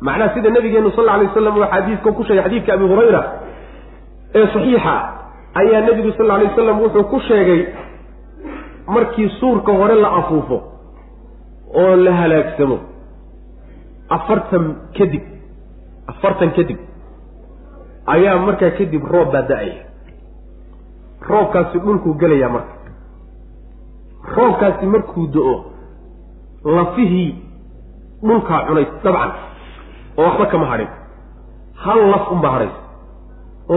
macnaha 0.00 0.34
sida 0.34 0.50
nabigeenu 0.50 0.90
sal 0.96 1.08
alay 1.08 1.26
waslam 1.26 1.56
uu 1.56 1.66
xadiiska 1.74 2.12
ku 2.12 2.22
sheegay 2.24 2.42
xadiidka 2.44 2.72
abi 2.74 2.84
hurayra 2.92 3.22
ee 4.34 4.46
saxiixa 4.54 4.94
ayaa 5.60 5.80
nebigu 5.86 6.12
sal 6.18 6.30
alay 6.30 6.46
wasalam 6.50 6.80
wuxuu 6.84 7.04
ku 7.12 7.20
sheegay 7.28 7.60
markii 8.94 9.28
suurka 9.40 9.72
hore 9.72 9.94
la 9.94 10.10
afuufo 10.20 10.58
oo 11.82 11.96
la 11.96 12.12
halaagsamo 12.20 12.78
afartan 14.16 14.64
kadib 14.98 15.22
afartan 16.12 16.50
kadib 16.56 16.78
ayaa 18.14 18.38
markaa 18.46 18.70
kadib 18.78 19.02
roob 19.14 19.32
baa 19.32 19.42
da'aya. 19.50 19.82
Roobkaasi 21.28 21.78
dhulkuu 21.84 22.14
gelayaa 22.20 22.48
marka. 22.48 22.74
Roobkaasi 24.36 24.86
markuu 24.86 25.26
do-o 25.34 25.54
lafihii 26.76 27.30
dhulkaa 28.22 28.60
cunay 28.68 28.86
dabcan 29.04 29.32
oo 30.18 30.24
waxba 30.28 30.46
kama 30.52 30.66
hadhin. 30.72 30.88
Hal 31.84 32.00
laf 32.12 32.24
unbaa 32.34 32.50
hadhaysa 32.56 32.80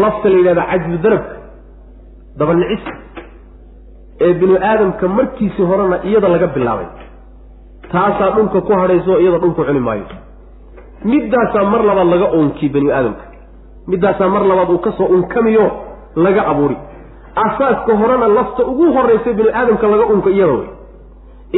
lafta 0.04 0.28
la 0.30 0.36
yidhahda 0.40 0.64
cajbu 0.72 0.98
danabka 1.04 1.36
dabanicis 2.40 2.84
ee 4.26 4.34
binu 4.40 4.56
aadamka 4.70 5.06
markiisii 5.18 5.66
horena 5.72 5.98
iyada 6.10 6.28
laga 6.34 6.48
bilaabay. 6.56 6.88
Taasaa 7.92 8.30
dhulka 8.36 8.60
ku 8.68 8.72
hadhayso 8.82 9.14
iyada 9.24 9.38
dhulku 9.44 9.62
cuni 9.68 9.80
maayo. 9.88 10.06
Middaasaa 11.12 11.64
mar 11.72 11.82
labaad 11.90 12.08
laga 12.14 12.28
unki 12.40 12.66
bani 12.74 12.90
aadamka. 12.98 13.24
Middaasaa 13.92 14.30
mar 14.34 14.44
labaad 14.52 14.70
uu 14.76 14.78
ka 14.86 14.92
soo 14.98 15.06
unkamiyo 15.16 15.66
laga 16.26 16.42
abuuri. 16.52 16.78
Asaaska 17.46 17.94
horena 18.02 18.28
lafta 18.38 18.62
ugu 18.72 18.86
horraysa 18.96 19.34
bini 19.38 19.50
aadamka 19.60 19.86
laga 19.94 20.06
unka 20.14 20.30
iyada 20.30 20.54
wey 20.60 20.70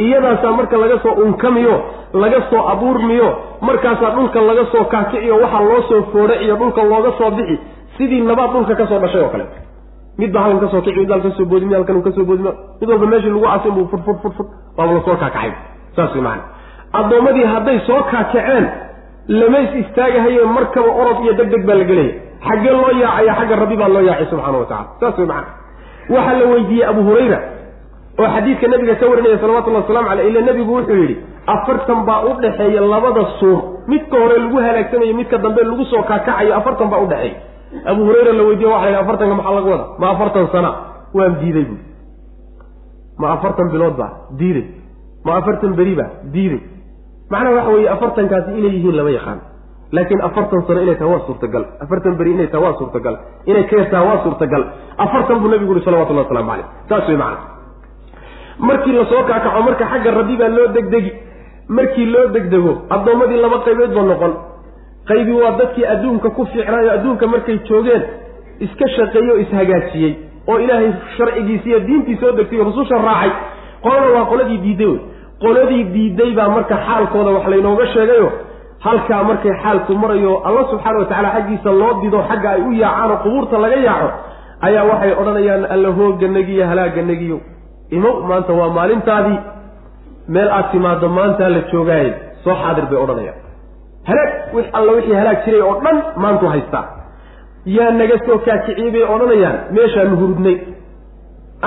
iyadaasaa 0.04 0.52
marka 0.58 0.76
laga 0.82 0.98
soo 1.04 1.14
unkamiyo 1.24 1.74
laga 2.12 2.40
soo 2.50 2.62
abuurmiyo 2.72 3.28
markaasaa 3.60 4.10
dhulka 4.16 4.40
laga 4.40 4.64
soo 4.72 4.84
kaakiciyo 4.84 5.36
waxaa 5.42 5.62
loo 5.70 5.82
soo 5.88 6.02
foodhaciyo 6.12 6.56
dhulka 6.56 6.82
looga 6.92 7.12
soo 7.18 7.30
bixi 7.36 7.56
sidii 7.96 8.20
nabaad 8.30 8.50
dhulka 8.52 8.74
ka 8.80 8.86
soo 8.86 8.98
dhashay 9.04 9.22
oo 9.22 9.28
kale. 9.34 9.46
Midba 10.18 10.40
halkan 10.44 10.60
ka 10.60 10.68
soo 10.72 10.80
kici 10.84 10.98
mid 11.00 11.10
halkan 11.10 11.30
ka 11.32 11.36
soo 11.38 11.44
boodimi 11.50 11.74
halkan 11.74 12.02
ka 12.06 12.10
soo 12.16 12.24
boodimi 12.28 12.50
mid 12.80 12.88
walba 12.90 13.06
meeshii 13.12 13.30
lagu 13.34 13.46
asin 13.54 13.72
buu 13.76 13.86
furfur 13.92 14.16
furfur 14.22 14.46
waaba 14.78 14.92
la 14.96 15.00
soo 15.06 15.16
kaakacay. 15.22 15.50
Saas 15.96 16.14
way 16.14 16.22
macana 16.22 16.42
addoommadii 17.00 17.44
hadday 17.54 17.78
soo 17.88 18.00
kaakaceen 18.12 18.64
lamays 19.40 19.70
istaagahaye 19.82 20.44
markaba 20.56 20.90
orod 21.00 21.18
iyo 21.24 21.32
deg 21.40 21.48
deg 21.54 21.64
baa 21.68 21.74
la 21.80 21.84
gelaya. 21.90 22.12
Xaggee 22.48 22.72
loo 22.76 22.90
yaacaya 23.02 23.34
xagga 23.38 23.56
rabbi 23.62 23.76
baa 23.82 23.88
loo 23.94 24.02
yaacay 24.08 24.26
subxaana 24.32 24.58
wa 24.58 24.66
tacala 24.66 24.88
saas 25.00 25.18
way 25.18 25.26
macana 25.26 25.48
waxaa 26.14 26.38
la 26.40 26.44
weydiiyey 26.52 26.86
abu 26.90 27.00
hurayra 27.08 27.38
oo 28.20 28.28
xadiidka 28.34 28.66
nabiga 28.72 28.94
ka 29.00 29.06
warinaya 29.10 29.38
salawatullahi 29.42 29.82
wasalamu 29.84 30.08
caleyh 30.08 30.26
ila 30.30 30.40
nebigu 30.48 30.72
wuxuu 30.76 30.96
yidhi 31.02 31.16
afartan 31.46 32.04
baa 32.06 32.20
u 32.28 32.40
dhexeeya 32.42 32.80
labada 32.80 33.24
suur. 33.40 33.58
Midka 33.88 34.16
hore 34.18 34.38
lagu 34.38 34.56
halaagsamayo 34.58 35.14
midka 35.14 35.38
dambe 35.38 35.62
lagu 35.62 35.84
soo 35.90 36.02
kaakacayo 36.02 36.54
afartan 36.60 36.88
baa 36.90 37.00
udhexeeya 37.06 37.36
abu 37.90 38.04
hurayra 38.06 38.32
la 38.32 38.42
weydiye 38.48 38.68
waxa 38.68 38.84
la 38.84 38.90
yidhi 38.90 39.00
afartanka 39.04 39.34
maxaa 39.34 39.54
lagu 39.58 39.68
wada 39.70 39.86
ma 39.98 40.06
afartan 40.14 40.46
sana. 40.52 40.70
Waan 41.14 41.34
diiday 41.40 41.64
buui 41.64 41.80
ma 43.18 43.32
afartan 43.36 43.68
bilood 43.72 43.96
baa? 44.00 44.10
Diiday. 44.38 44.66
Ma 45.24 45.32
afartan 45.40 45.72
beri 45.78 45.94
baa? 46.00 46.10
Diiday. 46.34 46.60
Macnaha 47.30 47.54
waxa 47.56 47.70
weeye 47.74 47.88
afartankaasi 47.94 48.50
inay 48.58 48.72
yihiin 48.76 48.96
lama 48.96 49.10
yaqaan. 49.10 49.40
Laakiin 49.92 50.20
afartan 50.28 50.60
sano 50.66 50.80
inay 50.84 50.96
tahay 51.00 51.12
waa 51.14 51.24
suurtagal. 51.26 51.64
Afartan 51.84 52.16
beri 52.18 52.30
inay 52.36 52.46
tahay 52.52 52.64
waa 52.64 52.78
suurtagal. 52.78 53.14
Inay 53.50 53.64
ka 53.70 53.76
yartaha 53.80 54.02
waa 54.08 54.22
suurtagal. 54.24 54.62
Afartan 55.04 55.36
buu 55.42 55.48
nabigu 55.52 55.72
uhi 55.74 55.84
salawatullahi 55.84 56.26
waslamu 56.28 56.50
caleyh 56.50 56.66
saas 56.88 57.08
way 57.08 57.16
macana 57.16 57.50
markii 58.58 58.92
la 58.92 59.04
soo 59.10 59.22
kaakaco 59.28 59.60
marka 59.66 59.84
xagga 59.92 60.10
rabbi 60.18 60.36
baa 60.40 60.48
loo 60.56 60.66
degdegi 60.76 61.12
markii 61.68 62.06
loo 62.06 62.26
degdego 62.34 62.72
addoommadii 62.90 63.40
laba 63.44 63.58
qaybood 63.66 63.94
ba 63.96 64.02
noqon. 64.10 64.32
Qaybi 65.08 65.32
waa 65.32 65.50
dadkii 65.60 65.86
adduunka 65.94 66.30
ku 66.30 66.44
fiicnaayo 66.52 66.90
adduunka 66.96 67.26
markay 67.26 67.58
joogeen 67.68 68.02
iska 68.60 68.88
shaqeeyey 68.96 69.30
oo 69.32 69.38
ishagaajiyey 69.44 70.12
oo 70.48 70.58
ilaahay 70.64 70.92
sharcigiisa 71.16 71.66
iyo 71.68 71.80
diintii 71.80 72.16
soo 72.20 72.32
degtay 72.32 72.58
oo 72.60 72.64
rususha 72.64 72.98
raacay. 73.06 73.30
Qolada 73.82 74.08
waa 74.16 74.24
qoladii 74.30 74.58
diidday 74.64 74.86
wey. 74.86 75.00
Qoladii 75.42 75.84
diidday 75.94 76.30
baa 76.38 76.48
marka 76.48 76.76
xaalkooda 76.86 77.30
wax 77.36 77.46
laynooga 77.52 77.86
sheegayo. 77.94 78.28
Halkaa 78.84 79.22
markay 79.24 79.52
xaalku 79.62 79.92
marayo 79.94 80.32
alla 80.46 80.62
subxaana 80.70 80.98
wa 80.98 81.04
tacala 81.10 81.30
xaggiisa 81.36 81.70
loo 81.80 81.92
dido 82.02 82.18
xagga 82.28 82.50
ay 82.50 82.60
u 82.68 82.72
yaacaan 82.72 83.10
oo 83.10 83.16
qubuurta 83.24 83.58
laga 83.58 83.76
yaaco 83.76 84.08
ayaa 84.66 84.84
waxay 84.90 85.12
odhanayaan 85.20 85.64
alla 85.74 85.88
hoogganagiyo 85.98 86.66
halaaganagiyo 86.70 87.38
imow 87.96 88.14
maanta 88.28 88.52
waa 88.52 88.68
maalintaadii 88.78 89.38
meel 90.28 90.48
aad 90.56 90.70
timaado 90.72 91.08
maantaa 91.18 91.48
la 91.54 91.60
joogaaye 91.72 92.10
soo 92.44 92.54
xaadir 92.62 92.86
bay 92.90 92.98
odhanayaan. 93.04 93.38
Halaag 94.08 94.30
wix 94.54 94.66
alla 94.78 94.92
wixii 94.96 95.14
halaag 95.20 95.38
jiray 95.44 95.60
oo 95.68 95.76
dhan 95.84 95.98
maantu 96.22 96.46
haystaa 96.54 96.84
yaa 97.76 97.90
naga 98.00 98.16
soo 98.26 98.38
kaakiciyey 98.46 98.90
bay 98.94 99.02
odhanayaan 99.14 99.56
meeshaanu 99.76 100.16
hurdnay. 100.22 100.56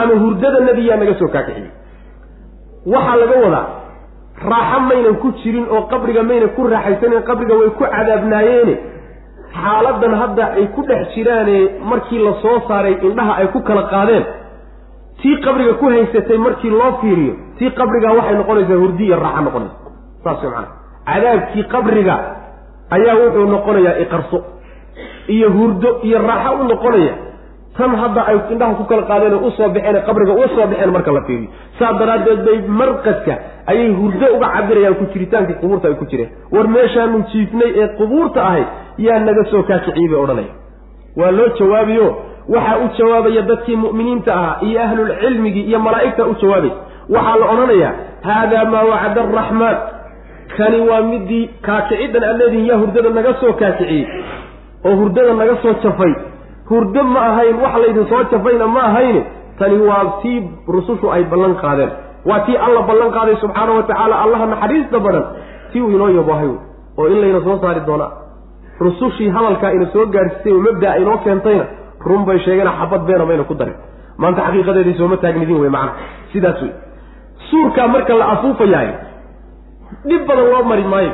Ama 0.02 0.14
hurdada 0.24 0.60
nebi 0.68 0.88
yaa 0.90 0.98
naga 1.02 1.14
soo 1.20 1.28
kaakiciyey. 1.36 1.72
Waxaa 2.94 3.16
laga 3.22 3.36
wadaa 3.46 3.66
raaxo 4.52 4.80
maynan 4.90 5.16
ku 5.22 5.28
jirin 5.44 5.66
oo 5.76 5.82
qabriga 5.92 6.24
maynan 6.30 6.50
ku 6.56 6.62
raaxaysanen 6.74 7.22
qabriga 7.30 7.54
way 7.60 7.70
ku 7.78 7.84
cadaabnaayeene 7.94 8.76
xaaladan 9.62 10.14
hadda 10.22 10.46
ay 10.60 10.66
ku 10.76 10.82
dhex 10.90 11.02
jiraane 11.16 11.58
markii 11.92 12.20
la 12.26 12.34
soo 12.44 12.58
saaray 12.68 12.96
indhaha 13.08 13.34
ay 13.42 13.48
ku 13.54 13.60
kala 13.68 13.84
qaadeen 13.94 14.26
tii 15.22 15.36
qabriga 15.46 15.74
ku 15.80 15.86
haysatay 15.94 16.38
markii 16.38 16.70
loo 16.80 16.92
fiiriyo 17.02 17.34
tii 17.60 17.72
qabriga 17.80 18.10
waxay 18.18 18.36
noqonaysaa 18.42 18.80
hurdi 18.84 19.04
iyo 19.08 19.18
raaxo 19.26 19.42
noqonaysa. 19.48 19.76
Saas 20.24 20.42
way 20.44 20.52
macana 20.52 20.68
cadaabkii 21.10 21.64
qabriga 21.74 22.16
ayaa 22.96 23.16
wuxuu 23.22 23.46
noqonayaa 23.56 23.98
iqarso 24.04 24.38
iyo 25.36 25.48
hurdo 25.58 25.90
iyo 26.08 26.18
raaxo 26.30 26.54
u 26.62 26.68
noqonaya. 26.74 27.14
Tan 27.78 27.92
hadda 28.02 28.22
ay 28.32 28.38
indhaha 28.54 28.74
ku 28.80 28.84
kala 28.90 29.04
qaadeen 29.10 29.34
u 29.48 29.50
soo 29.58 29.68
baxeen 29.76 29.98
qabriga 30.08 30.32
uga 30.38 30.48
soo 30.56 30.68
baxeen 30.72 30.92
marka 30.96 31.12
la 31.18 31.22
fiiriyo. 31.28 31.50
Saa 31.80 31.94
daraaddeed 32.00 32.40
bay 32.48 32.58
marqadka 32.82 33.34
ayay 33.72 33.90
hurdo 34.00 34.26
uga 34.36 34.48
cabirayaan 34.56 34.96
ku 35.00 35.06
jiritaankii 35.14 35.58
qubuurta 35.62 35.88
ay 35.90 35.96
ku 36.02 36.06
jireen. 36.12 36.30
War 36.54 36.68
meeshaanu 36.76 37.18
jiifnay 37.32 37.72
ee 37.82 37.88
qubuurta 38.00 38.40
ahayd 38.50 38.68
yaa 39.08 39.20
naga 39.28 39.44
soo 39.52 39.64
kaakiciyey 39.70 40.08
bay 40.12 40.20
odhanaya. 40.24 40.54
Waa 41.20 41.32
loo 41.38 41.50
jawaabiyo 41.60 42.08
waxaa 42.54 42.78
u 42.84 42.88
jawaabaya 42.98 43.42
dadkii 43.50 43.76
mu'miniinta 43.84 44.32
ahaa 44.40 44.56
iyo 44.68 44.80
ahlulcilmigii 44.86 45.66
iyo 45.70 45.80
malaa'igta 45.86 46.26
u 46.26 46.34
jawaabay. 46.42 46.72
Waxaa 47.16 47.36
la 47.42 47.46
odhanayaa 47.54 47.94
haadaa 48.28 48.66
maa 48.74 48.84
wacada 48.92 49.22
araxmaan 49.30 49.78
kani 50.58 50.80
waa 50.90 51.02
midii 51.12 51.44
kaakiciddan 51.68 52.24
aad 52.30 52.38
leedihin 52.42 52.66
yaa 52.70 52.78
hurdada 52.82 53.10
naga 53.18 53.34
soo 53.42 53.54
kaakiciyey 53.62 54.04
oo 54.88 54.96
hurdada 55.00 55.34
naga 55.42 55.56
soo 55.64 55.74
jafay. 55.84 56.14
Hurdo 56.70 57.02
ma 57.14 57.20
ahayn 57.30 57.56
wax 57.64 57.74
laydin 57.84 58.06
soo 58.12 58.24
jafayna 58.32 58.68
ma 58.76 58.82
ahayne. 58.90 59.22
Tani 59.60 59.78
waa 59.88 60.06
tii 60.22 60.38
rusushu 60.74 61.12
ay 61.16 61.24
ballan 61.32 61.54
qaadeen. 61.64 61.90
Waa 62.30 62.40
tii 62.46 62.58
alla 62.68 62.82
ballan 62.90 63.12
qaaday 63.18 63.36
subxaana 63.44 63.72
wa 63.78 63.84
tacaala 63.90 64.16
allaha 64.24 64.46
naxariista 64.54 65.00
badan. 65.06 65.26
Tii 65.72 65.82
uu 65.82 65.90
inoo 65.96 66.10
yaboohay 66.18 66.50
oo 66.98 67.08
in 67.08 67.20
layna 67.22 67.42
soo 67.48 67.58
saari 67.62 67.82
doonaa. 67.88 68.12
Rusushii 68.80 69.30
hadalkaa 69.36 69.72
ina 69.78 69.86
soo 69.94 70.06
gaadhsisay 70.16 70.54
oo 70.54 70.62
mabdaa 70.68 70.96
inoo 71.02 71.18
keentayna 71.26 71.66
run 72.10 72.26
bay 72.26 72.40
sheegeen 72.46 72.70
xabad 72.80 73.02
beena 73.08 73.26
mayna 73.30 73.44
ku 73.44 73.54
darin 73.60 73.76
maanta 74.18 74.42
xaqiiqadeedii 74.48 74.98
sooma 75.00 75.18
taagnidin 75.24 75.60
wey 75.64 75.70
macana 75.70 75.92
sidaas 76.34 76.62
wey 76.62 76.72
suurkaa 77.50 77.88
marka 77.96 78.14
la 78.22 78.26
afuufayahay 78.36 78.90
dhib 80.10 80.22
badan 80.28 80.46
loo 80.54 80.64
mari 80.72 80.84
maayo. 80.94 81.14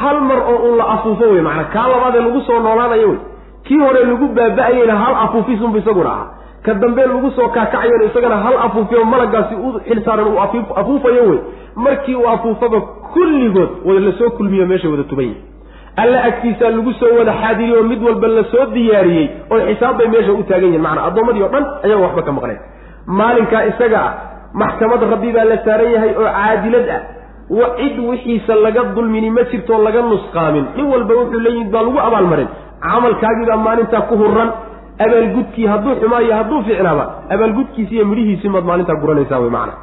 Hal 0.00 0.20
mar 0.28 0.38
oo 0.50 0.58
un 0.70 0.76
la 0.78 0.84
afuufo 0.94 1.24
wey 1.32 1.42
macana 1.46 1.64
kaa 1.74 1.88
labaadee 1.92 2.20
lagu 2.26 2.40
soo 2.48 2.58
noolaanayo 2.66 3.08
wey 3.12 3.18
kii 3.66 3.78
hore 3.84 4.04
lagu 4.10 4.26
baaba-ayeyna 4.36 4.94
hal 5.02 5.14
afuufisunba 5.24 5.78
isaguna 5.78 6.10
ahaa 6.10 6.28
ka 6.64 6.74
dambe 6.82 7.02
lagu 7.12 7.30
soo 7.36 7.48
kaakacayona 7.56 8.04
isagana 8.10 8.36
hal 8.44 8.56
afuufiyo 8.66 9.04
malagaasi 9.04 9.54
u 9.54 9.72
xilsaaran 9.88 10.26
uu 10.32 10.38
afuufayo 10.80 11.22
wey 11.30 11.38
markii 11.76 12.14
uu 12.14 12.28
afuufaba 12.34 12.80
kulligood 13.14 13.70
wada 13.84 14.00
la 14.06 14.12
soo 14.18 14.30
kulmiyo 14.30 14.66
meeshay 14.66 14.90
wada 14.90 15.04
tuban 15.10 15.24
yihiin 15.24 15.44
alla 15.96 16.24
agtiisaa 16.24 16.70
lagu 16.70 16.92
soo 16.92 17.12
wada 17.18 17.32
xaadiriy 17.42 17.76
oo 17.76 17.82
mid 17.82 18.02
walba 18.02 18.28
la 18.28 18.44
soo 18.52 18.66
diyaariyey 18.74 19.28
oo 19.50 19.60
xisaab 19.68 19.98
bay 19.98 20.08
meesha 20.08 20.32
u 20.32 20.42
taagan 20.42 20.68
yihiin 20.68 20.82
macnaa 20.82 21.06
addoommadii 21.10 21.42
o 21.42 21.48
dhan 21.54 21.64
ayaga 21.84 22.02
waxba 22.06 22.22
ka 22.22 22.32
maqneen 22.32 22.60
maalinkaa 23.06 23.62
isaga 23.70 24.00
ah 24.08 24.12
maxkamad 24.62 25.02
rabbi 25.12 25.32
baa 25.32 25.44
la 25.44 25.56
saaran 25.64 25.92
yahay 25.92 26.12
oo 26.20 26.28
caadilad 26.36 26.88
ah. 26.96 27.02
Cid 27.50 27.98
wixiisa 27.98 28.54
laga 28.54 28.82
dulmini 28.94 29.30
ma 29.30 29.42
jirtoo 29.50 29.82
laga 29.82 30.02
nusqaamin. 30.02 30.66
Nin 30.76 30.86
walba 30.86 31.14
wuxuu 31.14 31.40
leeyimid 31.40 31.70
baa 31.72 31.82
lagu 31.82 31.98
abaalmarin 31.98 32.48
camalkaagiibaa 32.84 33.56
maalintaa 33.56 34.00
ku 34.08 34.14
huran 34.20 34.50
abaalgudkii 35.04 35.66
hadduu 35.66 35.94
xumaayo 36.00 36.34
hadduu 36.34 36.62
ficnaaba 36.68 37.04
abaalgudkiisi 37.34 37.94
iyo 37.94 38.04
midhihiisi 38.10 38.48
maad 38.48 38.64
maalintaa 38.70 38.94
guranaysaa 39.02 39.40
wey 39.42 39.50
macana 39.50 39.74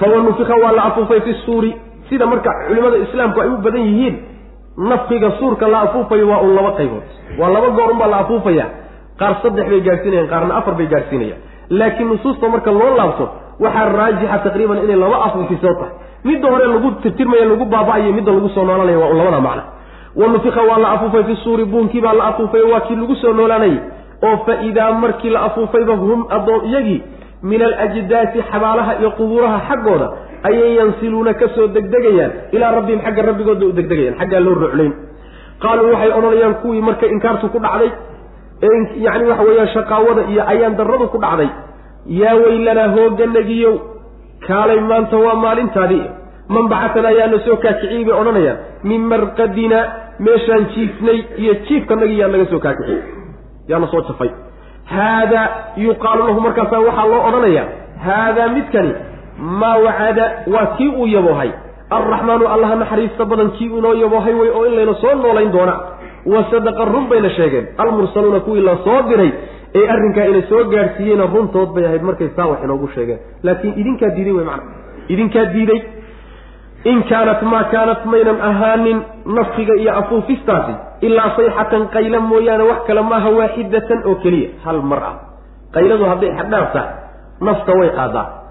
fawanufika 0.00 0.54
waa 0.64 0.72
la 0.72 0.84
afuufay 0.84 1.20
fi 1.20 1.34
suuri. 1.46 1.76
Sida 2.08 2.26
marka 2.26 2.50
culimada 2.68 2.96
islaamku 2.96 3.40
ay 3.40 3.48
u 3.48 3.56
badan 3.56 3.80
yihiin 3.88 4.14
nafkiga 4.76 5.30
suurka 5.38 5.68
la 5.68 5.80
afuufayo 5.80 6.28
waa 6.28 6.38
un 6.40 6.54
laba 6.54 6.70
qaybood. 6.78 7.02
Waa 7.38 7.48
laba 7.48 7.68
goor 7.70 7.90
unbaa 7.92 8.06
la 8.06 8.18
afuufaya. 8.18 8.66
Qaar 9.18 9.36
saddex 9.42 9.66
bay 9.70 9.80
gaadhsiinayaan 9.80 10.28
qaarna 10.32 10.54
afar 10.56 10.74
bay 10.74 10.86
gaadhsiinayaan 10.86 11.40
laakiin 11.70 12.08
nusuusta 12.08 12.48
marka 12.48 12.70
loo 12.72 12.90
laabto 12.98 13.28
waxaa 13.60 13.88
raajixa 13.98 14.38
taqriiban 14.44 14.78
inay 14.84 14.96
laba 14.96 15.24
afuufisoo 15.26 15.74
tahay. 15.80 15.92
Midda 16.24 16.48
hore 16.50 16.66
lagu 16.66 16.90
tirtirmayo 17.02 17.44
lagu 17.50 17.64
baaba-ayo 17.64 18.12
midda 18.12 18.32
lagu 18.32 18.48
soo 18.48 18.64
noolanaya 18.64 18.98
waa 18.98 19.08
un 19.12 19.16
labada 19.18 19.40
macna 19.40 19.62
wanufika 20.16 20.62
waa 20.62 20.78
la 20.78 20.88
afuufay 20.94 21.24
fi 21.24 21.36
suuri 21.44 21.64
buunkii 21.64 22.00
baa 22.00 22.12
la 22.12 22.24
afuufay 22.24 22.62
waa 22.72 22.80
kii 22.80 22.96
lagu 22.96 23.14
soo 23.16 23.32
noolanayay 23.32 23.78
oo 24.22 24.36
fa 24.46 24.54
idaa 24.62 24.92
markii 24.92 25.30
la 25.30 25.40
afuufayba 25.42 25.94
hum 25.94 26.26
addoon 26.30 26.64
iyagii 26.70 27.02
min 27.42 27.62
alajdaasi 27.62 28.42
xabaalaha 28.52 28.92
iyo 29.00 29.10
qubuuraha 29.10 29.60
xaggooda 29.68 30.08
ayay 30.48 30.70
yansiluuna 30.78 31.32
ka 31.40 31.46
soo 31.56 31.66
degdegayaan. 31.76 32.32
Ilaa 32.56 32.72
rabbihim 32.78 33.00
xagga 33.06 33.22
rabbigooda 33.28 33.64
u 33.66 33.72
degdegayaan. 33.78 34.16
Xaggaa 34.20 34.40
loo 34.46 34.54
ruclayn 34.62 34.92
qaaluu 35.62 35.90
waxay 35.94 36.10
odhanayaan 36.18 36.54
kuwii 36.62 36.82
marka 36.88 37.06
inkaartu 37.14 37.46
ku 37.54 37.58
dhacday. 37.64 37.90
Ee 38.66 38.78
yacni 39.06 39.24
waxa 39.30 39.44
weeyaan 39.48 39.70
shaqaawada 39.76 40.22
iyo 40.32 40.42
ayaan 40.52 40.74
darradu 40.78 41.06
ku 41.14 41.18
dhacday. 41.24 41.48
Yaa 42.20 42.34
weylanaa 42.42 42.88
hooganagiyow 42.96 43.74
kaalay 44.46 44.80
maanta 44.90 45.16
waa 45.24 45.34
maalintaadii. 45.44 46.04
Man 46.54 46.66
bacatana 46.72 47.08
ayaana 47.12 47.38
soo 47.46 47.56
kaakiciyey 47.64 48.04
bay 48.08 48.14
odhanayaan. 48.20 48.58
Min 48.90 49.00
marqadina 49.12 49.78
meeshaan 50.26 50.64
jiifnay 50.74 51.18
iyo 51.42 51.52
jiifkanagi 51.66 52.16
yaa 52.20 52.28
naga 52.34 52.46
soo 52.52 52.60
kaakiciyey. 52.66 53.00
Yaana 53.70 53.86
soo 53.92 54.02
jafay. 54.08 54.30
Haadaa 54.94 55.46
yuqaalu 55.86 56.22
lahu 56.28 56.40
markaasaa 56.46 56.80
waxaa 56.88 57.06
loo 57.12 57.20
odhanayaa. 57.28 57.66
Haadaa 58.06 58.48
midkani 58.56 58.92
maa 59.38 59.76
wacada 59.78 60.24
waa 60.46 60.66
kii 60.76 60.88
uu 60.88 61.06
yaboohay. 61.06 61.50
Alraxmaanu 61.90 62.48
allaha 62.48 62.74
naxariista 62.76 63.24
badan 63.24 63.50
kii 63.50 63.66
inoo 63.78 63.94
yaboohay 63.94 64.34
wey 64.34 64.50
oo 64.50 64.66
in 64.66 64.74
layna 64.76 64.94
soo 64.94 65.14
noolayn 65.14 65.52
doona 65.52 65.74
wa 66.26 66.44
sadaqa 66.50 66.84
run 66.84 67.08
bayna 67.08 67.30
sheegeen. 67.30 67.66
Almursaluuna 67.78 68.40
kuwii 68.40 68.60
la 68.60 68.76
soo 68.84 69.02
diray 69.08 69.32
ee 69.74 69.88
arrinkaa 69.88 70.24
ina 70.24 70.42
soo 70.48 70.64
gaadhsiiyeyna 70.64 71.26
runtood 71.34 71.74
bay 71.74 71.86
ahayd 71.86 72.02
markay 72.02 72.28
saa 72.36 72.46
wax 72.46 72.64
inoogu 72.64 72.88
sheegeen. 72.94 73.18
Laakiin 73.42 73.74
idinkaa 73.80 74.08
diiday 74.16 74.32
wey 74.32 74.44
macana 74.44 74.62
idinkaa 75.08 75.44
diiday. 75.44 75.80
In 76.84 77.02
kaanat 77.10 77.42
maa 77.42 77.64
kaanat 77.64 78.04
maynan 78.04 78.40
ahaanin 78.40 79.02
nafkiga 79.36 79.74
iyo 79.74 79.92
afuufistaasi 79.98 80.74
ilaa 81.00 81.30
sayxatan 81.36 81.88
qayla 81.94 82.20
mooyaane 82.20 82.64
wax 82.70 82.80
kale 82.86 83.02
maaha 83.02 83.30
waaxidatan 83.30 84.02
oo 84.08 84.14
keliya. 84.14 84.48
Hal 84.64 84.82
mar 84.82 85.02
ah. 85.10 85.14
Qayladu 85.74 86.04
hadday 86.04 86.30
xaddhaaf 86.38 86.74
nafta 87.40 87.72
way 87.80 87.90
qaadaa 87.98 88.43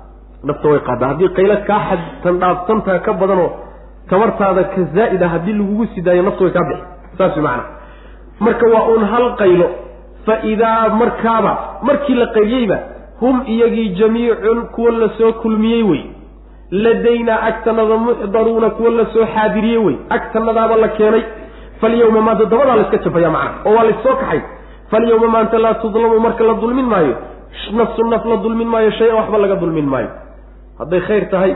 nafta 0.48 0.68
way 0.72 0.80
qaadaa 0.88 1.08
haddii 1.12 1.30
qaylo 1.38 1.56
kaa 1.70 1.80
xadtan 1.90 2.36
dhaafsantaa 2.42 3.00
ka 3.06 3.12
badanoo 3.22 3.50
tabartaada 4.10 4.64
ka 4.74 4.82
zaa'id 4.96 5.22
ah 5.24 5.30
haddii 5.36 5.54
lagugu 5.60 5.86
sidaayo 5.96 6.24
nafta 6.28 6.44
way 6.46 6.54
kaa 6.58 6.66
bixi. 6.70 6.84
Saas 7.18 7.36
macana 7.38 7.64
marka 8.46 8.66
waa 8.74 8.84
uun 8.92 9.04
hal 9.14 9.26
qaylo 9.42 9.68
fa 10.26 10.36
idaa 10.54 10.90
markaaba 11.02 11.52
markii 11.88 12.16
la 12.22 12.28
qayliyeyba 12.38 12.78
hum 13.22 13.36
iyagii 13.54 13.90
jamiicun 14.00 14.60
kuwa 14.76 14.92
la 14.92 15.10
soo 15.18 15.32
kulmiyey 15.42 15.84
wey. 15.92 16.04
Ladaynaa 16.72 17.40
agtanada 17.50 17.96
muxdaruuna 18.06 18.70
kuwa 18.70 18.90
la 19.00 19.06
soo 19.14 19.26
xaadiriyey 19.36 19.78
wey. 19.86 19.96
Agtanadaaba 20.10 20.76
la 20.84 20.88
keenay. 20.98 21.24
Falyawma 21.82 22.22
maanta 22.22 22.46
dabadaa 22.46 22.76
la 22.76 22.82
iska 22.86 22.98
jafaya 23.06 23.30
macana 23.30 23.56
oo 23.66 23.74
waa 23.76 23.84
laissoo 23.88 24.16
kaxay. 24.22 24.42
Falyawma 24.92 25.28
maanta 25.36 25.58
laa 25.66 25.74
tudlamu 25.74 26.20
marka 26.20 26.44
la 26.44 26.54
dulmin 26.54 26.86
maayo. 26.94 27.16
Nafsu 27.78 28.04
naf 28.12 28.26
la 28.26 28.38
dulmin 28.44 28.68
maayo 28.74 28.92
shay-an 28.98 29.16
waxba 29.20 29.38
laga 29.44 29.56
dulmin 29.64 29.86
maayo 29.94 30.10
hadday 30.84 31.02
khayr 31.08 31.26
tahay 31.34 31.52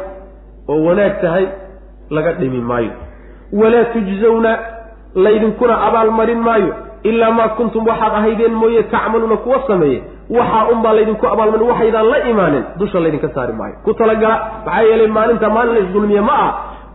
oo 0.71 0.79
wanaag 0.87 1.15
tahay 1.23 1.45
laga 2.15 2.31
dhimi 2.39 2.61
maayo. 2.71 2.91
Walaa 3.59 3.85
tujzawna 3.93 4.51
laydinkuna 5.15 5.75
abaalmarin 5.87 6.39
maayo. 6.47 6.73
Ilaa 7.09 7.31
maa 7.37 7.47
kuntum 7.57 7.83
waxaad 7.89 8.13
ahaydeen 8.19 8.53
mooye 8.61 8.83
tacmaluuna 8.93 9.37
kuwa 9.43 9.59
sameeye 9.67 9.99
waxaa 10.37 10.63
unbaa 10.73 10.93
laydinku 10.97 11.25
abaalmarin 11.33 11.67
waxaydaan 11.71 12.07
la 12.11 12.17
imaanin 12.31 12.63
dusha 12.79 12.99
laydinka 13.03 13.29
saari 13.35 13.53
maayo. 13.59 13.75
Ku 13.85 13.93
talagala 13.93 14.35
maxaa 14.65 14.81
yeelay 14.89 15.07
maalinta 15.17 15.49
maalin 15.55 15.73
la 15.75 15.79
isdulmiye 15.85 16.21
ma 16.29 16.33
ah 16.45 16.51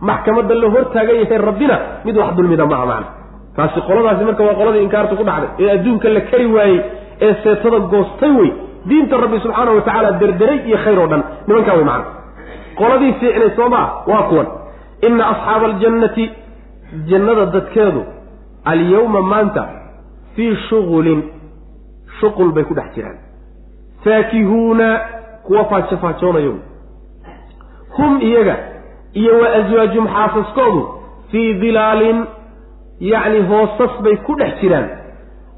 maxkamadda 0.09 0.55
la 0.63 0.67
hortaagan 0.75 1.15
yahay 1.21 1.37
rabbina 1.49 1.75
mid 2.05 2.15
wax 2.21 2.29
dulmida 2.37 2.65
ma 2.71 2.75
aha 2.77 2.85
macna. 2.91 3.07
Taasi 3.55 3.79
qoladaasi 3.87 4.23
marka 4.29 4.43
waa 4.47 4.55
qoladii 4.59 4.83
inkaarta 4.87 5.15
ku 5.19 5.23
dhacday. 5.29 5.49
Ee 5.61 5.69
adduunka 5.75 6.07
la 6.15 6.21
kari 6.29 6.45
waayey 6.55 6.79
ee 7.25 7.33
seetada 7.43 7.79
goostay 7.93 8.31
wey 8.39 8.49
diinta 8.89 9.15
rabbi 9.23 9.37
subxaana 9.45 9.71
wa 9.77 9.81
tacaala 9.87 10.11
derderay 10.21 10.57
iyo 10.69 10.77
khayr 10.83 10.99
oo 11.03 11.07
dhan. 11.11 11.21
Nimankaa 11.47 11.75
wey 11.79 11.85
macna 11.91 12.05
qoladii 12.79 13.13
fiicnay 13.19 13.49
soo 13.55 13.69
maa 13.69 13.87
waa 14.07 14.23
kuwan. 14.29 14.47
Ina 15.07 15.23
asxaaba 15.31 15.65
aljannati 15.65 16.31
jannada 17.09 17.45
dadkeedu 17.45 18.03
alyawma 18.65 19.21
maanta 19.21 19.63
fii 20.35 20.55
shughulin 20.69 21.23
shuqul 22.19 22.51
bay 22.55 22.63
ku 22.63 22.73
dhex 22.73 22.95
jiraan. 22.95 23.17
Faakihuuna 24.03 24.99
kuwa 25.45 25.65
faajofaajoonaya 25.65 26.51
hum 27.97 28.21
iyaga 28.21 28.57
iyo 29.13 29.39
wa 29.39 29.47
aswaajum 29.53 30.07
xaasaskoodu 30.07 30.81
fii 31.31 31.53
dilaalin 31.53 32.25
yacni 32.99 33.39
hoosas 33.49 34.01
bay 34.03 34.15
ku 34.17 34.35
dhex 34.35 34.61
jiraan. 34.61 34.87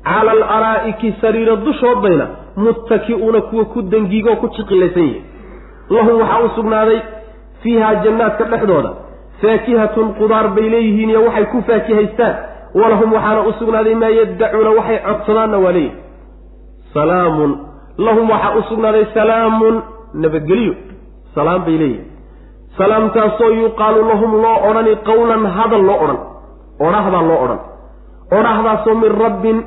Cala 0.04 0.32
alaraa'iki 0.32 1.14
sariira 1.22 1.56
dushoodbayna 1.56 2.28
muttaki'uuna 2.56 3.42
kuwa 3.42 3.66
ku 3.66 3.82
dangiigoo 3.82 4.36
ku 4.36 4.48
jiqilaysan 4.58 5.04
yihiin 5.04 5.24
lahum 5.90 6.16
waxaa 6.22 6.40
u 6.45 6.49
sugnaaday 6.56 6.99
fiihaa 7.64 7.95
jannaadka 8.03 8.44
dhexdooda. 8.52 8.91
Faakihatun 9.41 10.07
qudaar 10.20 10.48
bay 10.56 10.70
leeyihiin 10.74 11.10
iyo 11.10 11.22
waxay 11.28 11.45
ku 11.52 11.62
faakihaystaan 11.68 12.36
walahum 12.80 13.14
waxaana 13.14 13.41
u 13.49 13.52
sugnaaday 13.60 13.95
maa 13.95 14.10
yaddacuuna 14.20 14.70
waxay 14.80 14.98
codsadaanna 15.07 15.57
waa 15.66 15.72
leeyihiin 15.78 16.03
salaamun. 16.94 17.52
Lahum 17.98 18.30
waxaa 18.34 18.56
u 18.60 18.62
sugnaaday 18.70 19.06
salaamun 19.14 19.76
nabadgelyo. 20.24 20.74
Salaam 21.36 21.62
bay 21.66 21.78
leeyihiin 21.82 22.12
salaamtaasoo 22.78 23.49
yuqaalu 23.62 24.02
lahum 24.12 24.32
loo 24.44 24.57
odhani 24.70 24.94
qawlan 25.07 25.44
hadal 25.57 25.84
loo 25.90 25.99
odhan. 26.03 26.20
Odhahdaa 26.88 27.24
loo 27.30 27.40
odhan. 27.45 27.60
Odhahdaasoo 28.38 28.95
min 29.03 29.12
rabbin 29.24 29.57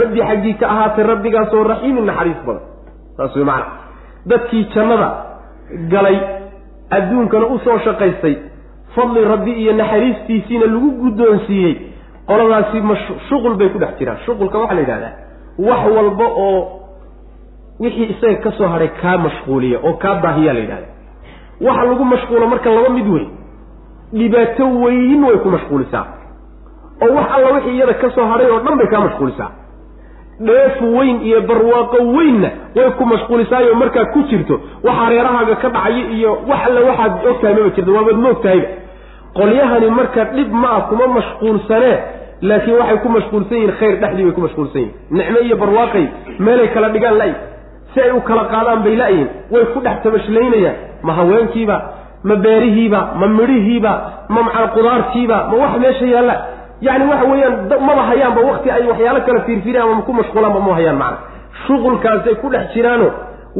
rabbi 0.00 0.20
xaggii 0.28 0.54
ka 0.60 0.66
ahaatay 0.72 1.04
rabbigaasoo 1.12 1.62
raxiimin 1.70 2.06
naxariis 2.08 2.40
badan. 2.46 2.62
Saas 3.16 3.36
wey 3.36 3.44
macana 3.44 3.66
dadkii 4.30 4.64
jannada 4.74 5.08
galay 5.92 6.18
adduunkana 6.90 7.46
u 7.46 7.58
soo 7.64 7.78
shaqaystay. 7.84 8.34
Fadli 8.94 9.24
rabbi 9.24 9.52
iyo 9.62 9.72
naxariistiisiina 9.72 10.66
lagu 10.66 10.90
guddoonsiiyey. 11.02 11.74
Qoladaasi 12.28 12.80
ma 12.80 12.94
shuqul 13.28 13.54
bay 13.60 13.68
ku 13.68 13.78
dhex 13.78 13.98
jiraan. 13.98 14.18
Shuqulka 14.26 14.58
waxaa 14.58 14.74
la 14.74 14.80
yidhahdaa 14.80 15.12
wax 15.58 15.82
walba 15.96 16.26
oo 16.46 16.80
wixii 17.80 18.04
isaga 18.14 18.34
ka 18.44 18.50
soo 18.58 18.68
hadhay 18.68 18.88
kaa 19.02 19.18
mashquuliya 19.18 19.78
oo 19.86 19.92
kaa 20.02 20.14
baahiyaa 20.22 20.54
la 20.54 20.60
yidhahda 20.60 20.88
waxa 21.66 21.84
lagu 21.84 22.04
mashquulo 22.04 22.46
marka 22.52 22.70
laba 22.76 22.88
mid 22.96 23.08
wey 23.14 23.26
dhibaato 24.12 24.64
weyn 24.82 25.24
way 25.24 25.36
ku 25.42 25.48
mashquulisaa. 25.56 26.06
Oo 27.02 27.14
wax 27.16 27.26
alla 27.36 27.48
wixii 27.54 27.74
iyada 27.76 27.94
ka 27.94 28.10
soo 28.10 28.26
hadhay 28.30 28.50
oo 28.50 28.60
dhan 28.64 28.76
bay 28.78 28.86
kaa 28.92 29.00
mashquulisaa 29.06 29.50
dheef 30.40 30.80
weyn 30.96 31.20
iyo 31.28 31.40
barwaaqo 31.42 31.98
weynna 32.16 32.48
way 32.76 32.90
ku 32.98 33.04
mashquulisaayo 33.06 33.74
markaad 33.74 34.08
ku 34.12 34.22
jirto. 34.30 34.60
Waxaa 34.84 35.08
reerahaaga 35.10 35.54
ka 35.62 35.68
dhacayo 35.68 36.04
iyo 36.18 36.30
wax 36.48 36.60
alle 36.68 36.80
waxaad 36.90 37.12
ogtahay 37.30 37.54
maba 37.54 37.70
jirto 37.76 37.92
waabaad 37.94 38.16
moogtahayba 38.26 38.68
qolyahani 39.38 39.90
marka 39.90 40.24
dhib 40.34 40.52
ma 40.62 40.68
ah 40.76 40.80
kuma 40.88 41.06
mashquulsanee 41.16 41.96
laakiin 42.42 42.76
waxay 42.80 42.98
ku 43.02 43.08
mashquulsan 43.08 43.56
yihiin 43.58 43.72
khayr 43.80 43.94
dhexdii 44.02 44.24
bay 44.24 44.32
ku 44.32 44.40
mashquulsan 44.46 44.80
yihiin 44.80 44.94
nicmo 45.18 45.38
iyo 45.46 45.56
barwaaqay 45.62 46.04
meelay 46.46 46.68
kala 46.74 46.88
dhigaan 46.94 47.16
la 47.20 47.26
si 47.94 48.00
ay 48.00 48.10
u 48.10 48.20
kala 48.28 48.44
qaadaan 48.52 48.82
bay 48.84 48.96
la-yihin 48.96 49.28
way 49.50 49.64
ku 49.74 49.80
dhex 49.86 49.96
tabashlaynayaan 50.04 50.76
ma 51.06 51.12
haweenkiiba 51.18 51.76
ma 52.28 52.34
beerihiiba 52.44 53.00
ma 53.20 53.26
midhihiiba 53.38 53.92
ma 54.34 54.40
maca 54.46 54.66
qudaartiiba 54.76 55.36
ma 55.50 55.54
wax 55.62 55.72
meesha 55.82 56.06
yaalla 56.14 56.34
yacni 56.80 57.04
waxa 57.10 57.24
weeyaan 57.32 57.54
maba 57.88 58.02
hayaanba 58.10 58.40
wakti 58.50 58.68
ay 58.76 58.82
waxyaalo 58.90 59.20
kala 59.26 59.40
fiirfiiraan 59.46 59.90
ama 59.92 60.02
ku 60.08 60.12
mashquulaanba 60.18 60.60
ma 60.66 60.72
hayaan 60.78 60.96
macna. 61.02 61.18
Shuqulkaasay 61.66 62.34
ku 62.42 62.46
dhex 62.54 62.64
jiraano 62.74 63.08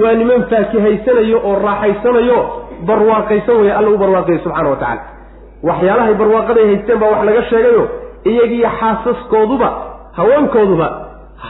waa 0.03 0.13
niman 0.21 0.43
faakihaysanayo 0.51 1.39
oo 1.49 1.55
raaxaysanayo 1.67 2.39
barwaaqaysan 2.89 3.57
weeye 3.61 3.73
alla 3.79 3.91
u 3.91 3.99
barwaaqayo 4.03 4.39
subxana 4.45 4.69
wa 4.73 4.77
tacala 4.77 5.03
waxyaalahay 5.69 6.15
barwaaqaday 6.21 6.65
haysteen 6.71 6.99
baa 7.03 7.11
wax 7.15 7.23
laga 7.29 7.43
sheegayo 7.51 7.83
iyagiiyo 8.31 8.69
xaasaskooduba 8.81 9.69
haweenkooduba 10.19 10.87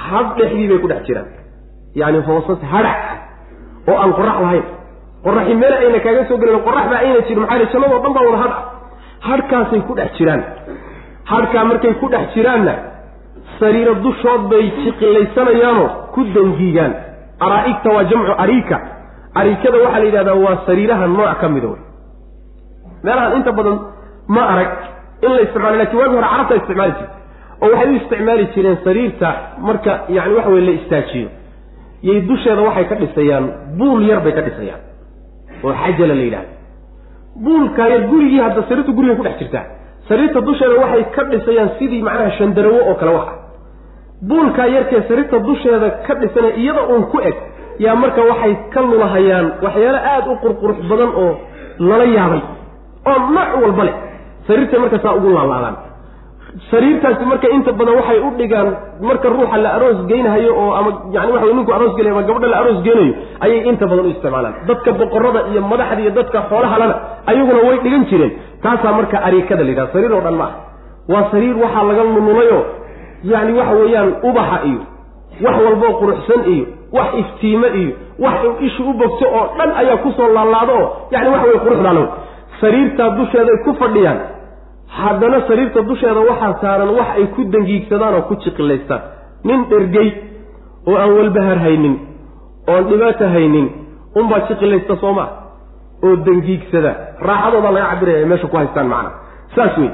had 0.08 0.26
dhexdii 0.38 0.68
bay 0.70 0.78
ku 0.84 0.88
dhex 0.92 1.02
jiraan. 1.08 1.26
Yacni 2.00 2.18
hoosas 2.28 2.60
hadhac 2.72 3.00
oo 3.90 3.96
aan 4.02 4.12
qorax 4.18 4.36
lahayn. 4.44 4.64
Qoraxi 5.24 5.54
meel 5.60 5.72
ayna 5.80 5.98
kaaga 6.06 6.22
soo 6.28 6.36
gelin 6.42 6.60
qoraxba 6.66 6.96
ayna 7.02 7.20
jirin 7.28 7.40
maxaa 7.42 7.66
jannadoo 7.72 8.00
dhan 8.04 8.12
baa 8.16 8.24
wada 8.28 8.38
hadh 8.44 8.56
hadhkaasay 9.28 9.80
ku 9.88 9.92
dhex 9.98 10.10
jiraan 10.18 10.42
hadhkaa 11.32 11.64
markay 11.70 11.94
ku 12.00 12.06
dhex 12.12 12.24
jiraanna 12.34 12.74
sariiro 13.60 13.94
dushood 14.04 14.42
bay 14.52 14.64
jiqilaysanayaanoo 14.84 15.88
ku 16.14 16.20
dangiigaan. 16.36 16.92
Araa'igta 17.44 17.88
waa 17.96 18.04
jamcu 18.10 18.32
ariika. 18.44 18.76
Ariikada 19.40 19.78
waxaa 19.84 19.98
la 20.02 20.06
yidhahdaa 20.08 20.34
waa 20.44 20.56
sariiraha 20.66 21.06
nooc 21.16 21.38
ka 21.40 21.48
mida 21.54 21.68
wey 21.72 21.80
meelahan 23.04 23.32
inta 23.38 23.52
badan 23.58 23.76
ma 24.34 24.42
arag 24.52 24.70
in 25.24 25.30
la 25.36 25.40
isticmaalo 25.44 25.76
laakiin 25.80 25.98
waagi 26.00 26.14
hore 26.16 26.26
carabta 26.32 26.54
isticmaali 26.60 26.92
jirta 26.98 27.16
oo 27.62 27.68
waxay 27.72 27.90
u 27.92 27.96
isticmaali 28.00 28.44
jireen 28.54 28.78
sariirta 28.86 29.28
marka 29.66 29.92
yani 30.16 30.34
waxa 30.36 30.50
weye 30.54 30.64
la 30.68 30.72
istaajiyo. 30.80 31.28
Yay 32.08 32.20
dusheeda 32.28 32.62
waxay 32.68 32.84
ka 32.90 32.94
dhisayaan 33.02 33.44
buul 33.78 34.02
yar 34.10 34.20
bay 34.24 34.32
ka 34.38 34.42
dhisayaan. 34.46 34.80
Oo 35.64 35.72
xajala 35.82 36.14
la 36.20 36.24
yidhahda 36.28 36.52
buulkaa 37.44 37.88
yar 37.92 38.02
gurigii 38.10 38.40
hadda 38.46 38.62
sariirta 38.68 38.92
guriga 38.96 39.14
ku 39.18 39.22
dhex 39.26 39.36
jirtaa 39.42 39.64
sariirta 40.08 40.40
dusheeda 40.48 40.74
waxay 40.82 41.04
ka 41.14 41.22
dhisayaan 41.32 41.70
sidii 41.78 42.02
macnaha 42.08 42.30
shandarawo 42.38 42.80
oo 42.90 42.94
kale 43.00 43.12
wax 43.18 43.26
ah. 43.32 43.36
Buulkaa 44.28 44.66
yarkee 44.76 45.02
sariirta 45.08 45.38
dusheeda 45.48 45.88
ka 46.06 46.12
dhisana 46.20 46.48
iyada 46.62 46.82
uun 46.92 47.02
ku 47.12 47.18
eg 47.28 47.36
yaa 47.84 47.94
marka 48.02 48.20
waxay 48.30 48.52
ka 48.74 48.80
lulahayaan 48.90 49.46
waxyaalo 49.64 49.98
aada 50.12 50.28
u 50.32 50.36
qurqurux 50.44 50.78
badan 50.90 51.10
oo 51.22 51.30
lala 51.88 52.04
yaabay. 52.16 52.42
Oo 53.10 53.18
nooc 53.36 53.50
walba 53.62 53.82
leh 53.88 53.94
sariirtay 54.46 54.78
marka 54.84 54.98
saa 55.04 55.14
ugu 55.18 55.28
laalaadaan 55.36 55.76
sariirtaasi 56.70 57.24
marka 57.26 57.48
inta 57.56 57.72
badan 57.78 57.94
waxay 57.98 58.18
u 58.26 58.30
dhigaan 58.38 58.68
marka 59.08 59.28
ruuxa 59.28 59.56
la 59.64 59.70
aroos 59.76 59.98
geynahayo 60.10 60.50
oo 60.62 60.70
ama 60.78 60.90
yani 61.16 61.32
waxa 61.34 61.46
ninku 61.58 61.72
aroos 61.76 61.94
gelay 61.98 62.12
ama 62.14 62.22
gabadha 62.28 62.48
la 62.52 62.58
aroos 62.62 62.78
geynayo 62.86 63.12
ayay 63.44 63.60
inta 63.70 63.86
badan 63.90 64.06
u 64.06 64.10
isticmaalaan. 64.14 64.54
Dadka 64.68 64.90
boqorada 65.00 65.40
iyo 65.50 65.60
madaxda 65.72 66.00
iyo 66.04 66.10
dadka 66.18 66.38
xoolahalana 66.50 66.94
ayaguna 67.30 67.60
way 67.68 67.76
dhigan 67.84 68.04
jireen. 68.10 68.32
Taasaa 68.62 68.92
marka 68.98 69.16
ariikada 69.28 69.62
la 69.66 69.70
yidhaha 69.70 69.92
sariir 69.94 70.12
oo 70.14 70.20
dhan 70.26 70.36
ma 70.40 70.44
ah 70.46 70.52
waa 71.12 71.24
sariir 71.32 71.56
waxaa 71.64 71.84
laga 71.90 72.02
nunulayo 72.14 72.58
yani 73.32 73.52
waxa 73.58 73.74
weeyaan 73.80 74.10
ubaxa 74.28 74.58
iyo 74.70 74.80
wax 75.44 75.56
walboo 75.66 75.92
quruxsan 76.00 76.40
iyo 76.54 76.64
wax 76.96 77.08
iftiime 77.22 77.68
iyo 77.82 77.92
wax 78.24 78.36
ishu 78.66 78.82
u 78.90 78.92
bogto 79.00 79.26
oo 79.38 79.44
dhan 79.58 79.70
ayaa 79.82 79.96
ku 80.06 80.08
soo 80.16 80.28
laalaado 80.36 80.72
oo 80.82 80.86
yani 81.14 81.28
waxa 81.34 81.46
weye 81.50 81.60
quruxdaalo 81.66 82.04
sariirtaa 82.60 83.10
dusheeday 83.18 83.56
ku 83.66 83.74
fadhiyaan 83.82 84.18
haddana 85.00 85.38
sariirta 85.48 85.82
dusheeda 85.90 86.20
waxaa 86.30 86.54
saaran 86.62 86.90
wax 86.98 87.08
ay 87.18 87.26
ku 87.36 87.44
dangiigsadaan 87.54 88.14
oo 88.18 88.22
ku 88.28 88.34
jiqilaystaan 88.44 89.02
nin 89.48 89.60
dhergey 89.70 90.08
oo 90.88 90.96
aan 91.02 91.12
walbahar 91.18 91.58
haynin 91.66 91.94
oon 92.72 92.84
dhibaato 92.90 93.28
haynin 93.36 93.66
unbaa 94.20 94.40
jiqilaysta 94.48 94.96
soo 95.02 95.12
maa 95.18 95.30
oo 96.06 96.16
dangiigsada 96.26 96.92
raaxadooda 97.28 97.70
laga 97.76 97.86
cabiraya 97.92 98.18
ay 98.22 98.28
meesha 98.32 98.46
ku 98.52 98.56
haystaan 98.62 98.88
macana 98.92 99.10
saas 99.56 99.78
wey 99.78 99.90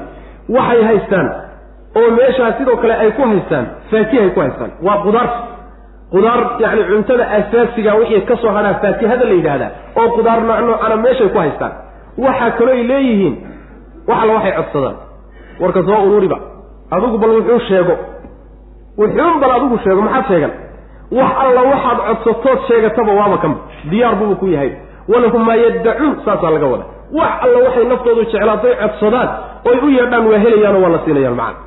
waxay 0.55 0.83
haystaan 0.89 1.27
oo 1.95 2.09
meeshaa 2.19 2.51
sidoo 2.57 2.77
kale 2.77 2.93
ay 2.93 3.11
ku 3.11 3.21
haystaan. 3.21 3.65
Faakihay 3.91 4.29
ku 4.29 4.39
haystaan. 4.39 4.71
Waa 4.85 4.97
qudaarta 5.05 5.39
qudaar 6.13 6.39
yacni 6.63 6.83
cuntada 6.89 7.25
asaasiga 7.37 7.95
wixii 7.99 8.21
ka 8.29 8.35
soo 8.41 8.51
hadhaa 8.57 8.73
faakihada 8.83 9.25
la 9.25 9.35
yidhaahdaa 9.39 9.71
oo 9.99 10.09
qudaar 10.17 10.39
nooc 10.49 10.59
noocana 10.67 10.95
meeshay 11.05 11.29
ku 11.29 11.37
haystaan. 11.43 11.73
Waxaa 12.17 12.69
ay 12.75 12.83
leeyihiin 12.91 13.35
wax 14.07 14.17
alla 14.23 14.33
waxay 14.37 14.53
codsadaan. 14.59 14.95
Warka 15.61 15.81
soo 15.87 15.99
ururiba. 16.07 16.37
Adigu 16.95 17.17
bal 17.21 17.31
wuxuu 17.37 17.59
sheego. 17.67 17.95
Wuxuun 18.99 19.35
bal 19.41 19.51
adigu 19.57 19.77
sheego 19.83 20.01
maxaad 20.07 20.25
sheegan? 20.31 20.51
Wax 21.17 21.31
alla 21.45 21.61
waxaad 21.71 21.97
codsatood 22.23 22.59
sheegataba 22.67 23.11
waaba 23.19 23.37
kanba 23.43 23.59
diyaar 23.91 24.15
buuba 24.19 24.35
ku 24.41 24.45
yahay. 24.53 24.71
Walahum 25.11 25.43
maa 25.47 25.55
yaddacuun 25.63 26.13
saasaa 26.25 26.51
laga 26.55 26.67
wada 26.73 26.85
wax 27.19 27.31
alla 27.45 27.57
waxay 27.65 27.85
naftoodu 27.91 28.21
jeclaatay 28.31 28.73
codsadaan 28.81 29.29
oy 29.69 29.77
u 29.85 29.89
yeedhaan 29.97 30.25
waa 30.31 30.39
helayaanoo 30.43 30.81
waa 30.83 30.91
la 30.95 30.99
siinayaan 31.05 31.35
macana 31.35 31.59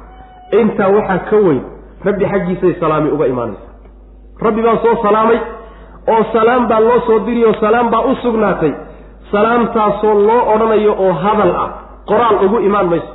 intaa 0.61 0.89
waxaa 0.97 1.19
ka 1.31 1.36
weyn 1.47 1.61
rabbi 2.06 2.24
xaggiisay 2.32 2.73
salaami 2.81 3.09
uga 3.15 3.27
imaanaysa 3.32 3.69
rabbi 4.47 4.61
baa 4.66 4.77
soo 4.85 4.94
salaamay 5.06 5.39
oo 6.12 6.23
salaam 6.32 6.62
baa 6.70 6.81
loo 6.89 7.01
soo 7.06 7.19
diriy 7.27 7.44
oo 7.51 7.55
salaam 7.65 7.86
baa 7.93 8.02
u 8.11 8.15
sugnaatay. 8.23 8.73
Salaamtaasoo 9.32 10.15
loo 10.28 10.40
odhanayo 10.55 10.93
oo 11.05 11.12
hadal 11.23 11.52
ah 11.65 11.70
qoraal 12.10 12.36
ugu 12.47 12.59
imaan 12.68 12.86
mayso. 12.93 13.10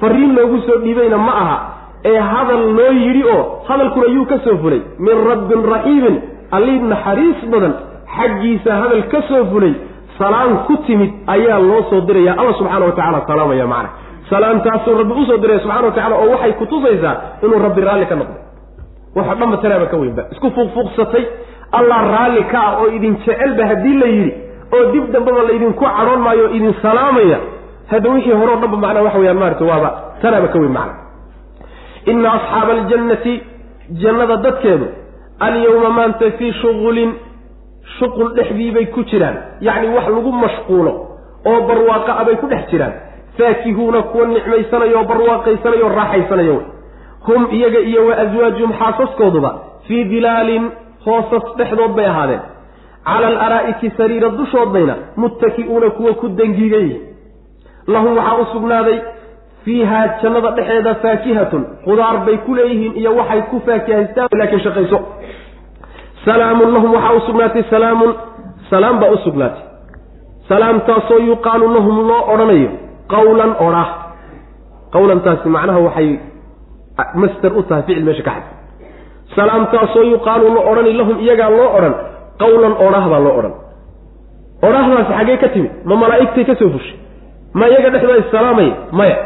Fariin 0.00 0.34
loogu 0.36 0.58
soo 0.66 0.78
dhiibayna 0.84 1.18
ma 1.18 1.32
aha. 1.42 1.56
Ee 2.04 2.18
hadal 2.32 2.62
loo 2.78 2.92
yidhi 2.92 3.22
oo 3.34 3.42
hadalkuna 3.68 4.06
yuu 4.16 4.26
ka 4.26 4.38
soo 4.44 4.56
fulay. 4.62 4.80
Min 4.98 5.16
rabbin 5.28 5.60
raxiimin 5.72 6.16
allii 6.56 6.78
naxariis 6.92 7.40
badan 7.52 7.74
xaggiisa 8.16 8.70
hadal 8.82 9.02
ka 9.12 9.20
soo 9.28 9.44
fulay. 9.52 9.74
Salaan 10.18 10.52
ku 10.66 10.76
timid 10.86 11.10
ayaa 11.26 11.58
loo 11.68 11.82
soo 11.90 12.00
diraya. 12.08 12.32
Alla 12.40 12.52
subxaana 12.58 12.86
wa 12.86 12.92
tacala 12.98 13.20
salaamaya 13.26 13.66
macna. 13.66 13.88
Salaamtaasuu 14.30 14.94
rabbi 15.00 15.12
u 15.20 15.24
soo 15.26 15.38
diraya 15.42 15.60
subxana 15.64 15.86
wa 15.88 15.92
tacala 15.96 16.14
oo 16.22 16.30
waxay 16.34 16.52
kutusaysaa 16.60 17.14
inuu 17.42 17.58
rabbi 17.66 17.80
raalli 17.88 18.06
ka 18.06 18.14
noqdo. 18.20 18.38
Waxa 19.16 19.34
dhanba 19.40 19.56
tanaaba 19.62 19.86
ka 19.92 19.96
weynba. 19.96 20.22
Isku 20.32 20.50
fuuqfuuqsatay 20.56 21.24
allah 21.78 21.98
raalli 22.14 22.42
ka 22.52 22.58
ah 22.68 22.72
oo 22.82 22.88
idin 22.96 23.14
jecelba 23.24 23.64
haddii 23.70 23.96
la 24.02 24.06
yidhi. 24.16 24.32
Oo 24.74 24.84
dib 24.92 25.04
dambeba 25.12 25.42
laydinku 25.48 25.84
cadhoon 25.84 26.20
maayo 26.26 26.44
o 26.48 26.50
idin 26.56 26.74
salaamaya 26.82 27.38
hadda 27.90 28.10
wixii 28.14 28.32
horeo 28.40 28.56
dhanba 28.62 28.76
macnaa 28.84 29.02
waxa 29.06 29.18
weyaan 29.18 29.38
maarata 29.42 29.64
waaba 29.70 29.90
tanaaba 30.22 30.48
ka 30.52 30.58
weyn 30.62 30.72
macna 30.72 30.94
ina 32.12 32.28
asxaaba 32.38 32.72
aljannati 32.72 33.34
jannada 34.02 34.36
dadkeedu 34.36 34.86
alyawma 35.46 35.90
maanta 35.98 36.30
fii 36.38 36.52
shuqulin 36.62 37.10
shuqul 37.98 38.28
dhexdii 38.36 38.70
bay 38.76 38.86
ku 38.86 39.02
jiraan. 39.10 39.36
Yacni 39.60 39.88
wax 39.96 40.06
lagu 40.14 40.32
mashquulo 40.32 40.92
oo 41.50 41.60
barwaaqa 41.68 42.12
a 42.20 42.24
bay 42.24 42.36
ku 42.36 42.46
dhex 42.46 42.62
jiraan. 42.70 42.92
Faakihuuna 43.38 44.02
kuwa 44.02 44.26
nicmaysanayo 44.26 44.98
oo 45.00 45.04
barwaaqaysanayo 45.10 45.86
o 45.86 45.88
raaxaysanayo 45.98 46.54
wey. 46.56 46.66
Hum 47.26 47.42
iyaga 47.56 47.78
iyo 47.90 48.06
wa 48.06 48.14
aswaajuhum 48.24 48.72
xaasaskooduba 48.80 49.50
fii 49.86 50.04
dilaalin 50.04 50.64
hoosas 51.04 51.44
dhexdood 51.58 51.92
bay 51.96 52.06
ahaadeen. 52.06 52.40
Cala 53.04 53.26
alaraa'iki 53.26 53.90
sariira 53.96 54.28
dushoodbayna 54.28 54.94
muttaki'uuna 55.16 55.90
kuwa 55.90 56.14
ku 56.14 56.28
dangiigan 56.28 56.80
yihiin 56.80 57.02
lahum 57.94 58.16
waxaa 58.18 58.38
u 58.42 58.44
sugnaaday 58.52 58.98
fiihaa 59.64 60.06
jannada 60.22 60.50
dhexeeda 60.56 60.94
faakihatun 61.02 61.62
qudaar 61.86 62.16
bay 62.26 62.36
ku 62.46 62.54
leeyihiin 62.58 62.94
iyo 63.00 63.10
waxay 63.18 63.40
ku 63.50 63.56
faakihaystaan 63.66 64.28
laakiin 64.40 64.62
shaqayso. 64.66 64.98
Salaamun 66.24 66.68
lahum 66.74 66.90
waxaa 66.96 67.14
u 67.18 67.20
sugnaatay 67.26 67.64
salaamun 67.70 68.10
salaam 68.70 69.00
baa 69.00 69.10
u 69.10 69.18
sugnaatay. 69.26 69.62
Salaamtaasoo 70.48 71.18
yuqaalu 71.30 71.66
lahum 71.76 71.96
loo 72.08 72.22
odhanayo 72.32 72.70
qawlan 73.14 73.52
odhah 73.66 73.88
qawlantaasi 74.94 75.48
macnaha 75.56 75.80
waxay 75.86 76.08
master 77.22 77.50
u 77.58 77.62
tahay 77.68 77.82
ficil 77.86 78.04
meesha 78.08 78.22
ka 78.28 78.30
xad. 78.36 78.44
Salaamtaasoo 79.36 80.04
yuqaalu 80.14 80.46
la 80.56 80.60
odhani 80.70 80.92
lahum 81.00 81.16
iyagaa 81.24 81.50
loo 81.58 81.68
odhan 81.78 81.94
qawlan 82.42 82.74
odhah 82.86 83.04
baa 83.12 83.22
loo 83.26 83.34
odhan. 83.40 83.54
Odhahdaasi 84.66 85.12
xaggee 85.18 85.38
ka 85.42 85.48
timid 85.54 85.72
ma 85.88 85.94
malaa'igtay 86.02 86.44
ka 86.50 86.54
soo 86.60 86.70
fushay 86.74 86.96
ma 87.54 87.68
iyaga 87.68 87.90
dhexdooda 87.90 88.18
issalaamaya 88.26 88.72
maya. 88.92 89.16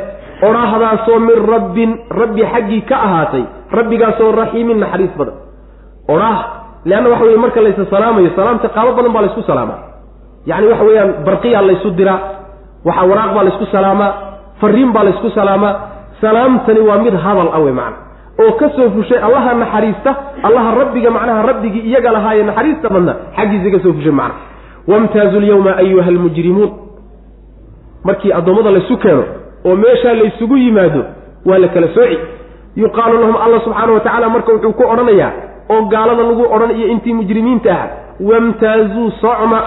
Odhahdaasoo 0.49 1.19
min 1.21 1.39
rabbin 1.53 1.91
rabbi 2.21 2.43
xaggii 2.53 2.83
ka 2.89 2.97
ahaatay 3.07 3.45
rabbigaasoo 3.79 4.33
raxiimin 4.41 4.79
naxariis 4.81 5.13
badan. 5.19 5.35
Odhah 6.09 6.39
leanna 6.85 7.09
waxa 7.13 7.25
weye 7.25 7.37
marka 7.37 7.61
laysa 7.61 7.85
salaamayo 7.91 8.31
salaamta 8.37 8.69
qaabo 8.69 8.93
badan 8.99 9.13
baa 9.13 9.23
laysku 9.27 9.43
salaamaa. 9.51 9.79
Yacni 10.47 10.67
waxa 10.73 10.85
weeyaan 10.89 11.11
barqiyaa 11.27 11.63
laysu 11.69 11.91
diraa 11.99 12.19
waxaa 12.89 13.07
waraaq 13.11 13.31
baa 13.37 13.45
laysku 13.49 13.67
salaamaa 13.75 14.11
fariin 14.61 14.93
baa 14.95 15.05
laysku 15.09 15.29
salaamaa. 15.39 15.75
Salaamtani 16.21 16.81
waa 16.89 16.99
mid 17.05 17.15
hadal 17.25 17.49
ah 17.57 17.61
wey 17.65 17.73
macna. 17.73 17.97
Oo 18.41 18.53
ka 18.61 18.67
soo 18.77 18.89
fushay 18.97 19.21
allaha 19.27 19.55
naxariista 19.63 20.11
allaha 20.47 20.71
rabbiga 20.81 21.11
macnaha 21.11 21.43
rabbigii 21.51 21.85
iyaga 21.91 22.11
lahaaye 22.17 22.43
naxariista 22.49 22.89
badna 22.95 23.13
xaggiisa 23.37 23.69
ka 23.75 23.79
soo 23.85 23.93
fushay 23.93 24.13
macna. 24.21 24.41
Wamtaazu 24.89 25.41
lyawma 25.45 25.77
ayuha 25.83 26.09
almujrimuun 26.09 26.71
markii 28.05 28.33
addoommada 28.39 28.71
laysu 28.71 28.97
keeno 28.97 29.25
oo 29.65 29.77
meeshaa 29.77 30.15
laysugu 30.21 30.57
yimaado 30.57 31.05
waa 31.47 31.59
la 31.59 31.69
kala 31.69 31.89
sooci. 31.95 32.19
Yuqaalu 32.77 33.21
lahum 33.21 33.37
alla 33.45 33.61
subxaana 33.65 33.93
wa 33.93 34.01
tacaala 34.01 34.29
marka 34.29 34.53
wuxuu 34.53 34.73
ku 34.73 34.83
odhanayaa 34.93 35.33
oo 35.73 35.83
gaalada 35.93 36.23
lagu 36.23 36.45
odhan 36.55 36.71
iyo 36.79 36.87
intii 36.95 37.13
mujrimiinta 37.13 37.71
ah 37.83 37.87
wamtaazuu 38.31 39.11
socma 39.21 39.61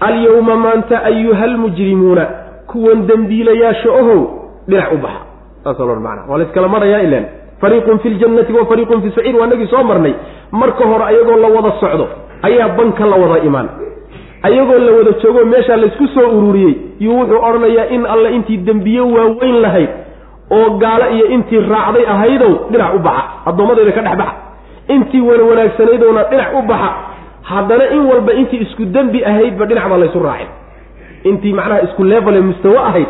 alyawma 0.00 0.56
maanta 0.56 1.02
ayuha 1.04 1.44
almujrimuuna 1.44 2.24
kuwan 2.70 3.06
dembiilayaasha 3.06 3.90
ohow 4.00 4.20
dhinac 4.68 4.92
u 4.92 4.96
baxa. 5.04 5.20
Saasa 5.64 5.84
loo 5.84 5.96
macana 6.00 6.22
waa 6.28 6.38
layskala 6.38 6.68
marhayaa 6.68 7.02
ilan 7.08 7.24
fariiqun 7.60 7.98
fi 7.98 8.08
ljannati 8.10 8.52
wa 8.52 8.66
fariiqun 8.70 9.02
fi 9.02 9.10
saciir 9.16 9.36
waa 9.40 9.46
nagii 9.46 9.66
soo 9.66 9.82
marnay. 9.90 10.14
Marka 10.52 10.84
hore 10.90 11.04
ayagoo 11.10 11.36
la 11.36 11.48
wada 11.56 11.72
socdo 11.80 12.06
ayaa 12.42 12.68
banka 12.78 13.06
la 13.06 13.16
wada 13.16 13.42
imaan 13.48 13.68
ayagoo 14.46 14.78
la 14.86 14.92
wada 14.98 15.12
joogo 15.22 15.44
meeshaa 15.52 15.76
laysku 15.82 16.06
soo 16.14 16.28
ururiyey 16.38 16.74
yuu 17.04 17.18
wuxuu 17.20 17.40
odhanayaa 17.48 17.86
in 17.96 18.02
alle 18.14 18.28
intii 18.36 18.56
dembiye 18.68 19.00
waaweyn 19.14 19.56
lahayd 19.64 19.88
oo 20.56 20.70
gaalo 20.82 21.06
iyo 21.16 21.26
intii 21.36 21.60
raacday 21.72 22.04
ahaydow 22.14 22.52
dhinac 22.70 22.94
u 22.94 22.98
baxa 23.06 23.24
addoommadayda 23.48 23.92
ka 23.92 24.02
dhex 24.06 24.16
baxa. 24.22 24.34
Intii 24.94 25.20
wana 25.28 25.42
wanaagsanaydowna 25.50 26.22
dhinac 26.30 26.50
u 26.58 26.62
baxa 26.70 26.90
haddana 27.50 27.84
in 27.94 28.02
walba 28.10 28.32
intii 28.40 28.60
isku 28.66 28.84
dembi 28.94 29.24
ahaydba 29.30 29.64
dhinac 29.70 29.86
baa 29.90 29.98
laysu 30.02 30.20
raacin. 30.26 30.48
Intii 31.30 31.52
macnaha 31.58 31.80
isku 31.86 32.02
level 32.12 32.34
ee 32.36 32.40
mustawo 32.50 32.78
ahayd 32.88 33.06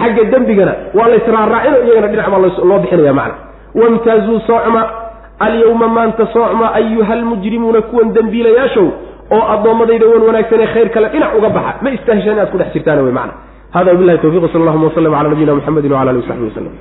xagga 0.00 0.24
dembigana 0.32 0.74
waa 0.94 1.08
laysraaraacino 1.12 1.76
iyagana 1.86 2.08
dhinac 2.12 2.28
baa 2.32 2.38
loo 2.70 2.78
bixinaya 2.82 3.12
macna. 3.20 3.34
Wamtaazuu 3.80 4.40
soocma 4.46 4.82
alyawma 5.38 5.88
maanta 5.88 6.26
soocma 6.32 6.66
ayuha 6.74 7.12
almujrimuuna 7.14 7.80
kuwan 7.82 8.12
dembiilayaashow 8.16 8.86
oo 9.36 9.42
addoommadayda 9.54 10.06
wan 10.12 10.22
wanaagsanee 10.28 10.68
khayr 10.74 10.88
kale 10.94 11.08
dhinac 11.14 11.32
uga 11.38 11.48
baxa. 11.56 11.72
Ma 11.84 11.90
istaahishaan 11.96 12.34
inaad 12.36 12.50
ku 12.52 12.58
dhex 12.58 12.72
jirtaan 12.74 13.04
wey 13.06 13.12
macna. 13.18 13.34
Hada 13.74 13.92
wabilahi 13.94 14.18
tawfiq 14.24 14.44
sal 14.52 14.60
allahuma 14.62 14.86
waslm 14.90 15.12
cala 15.14 15.28
nabiyina 15.32 15.54
mxamedi 15.58 15.88
wala 15.94 16.10
alihi 16.10 16.22
wasaxbi 16.24 16.44
waslm 16.50 16.74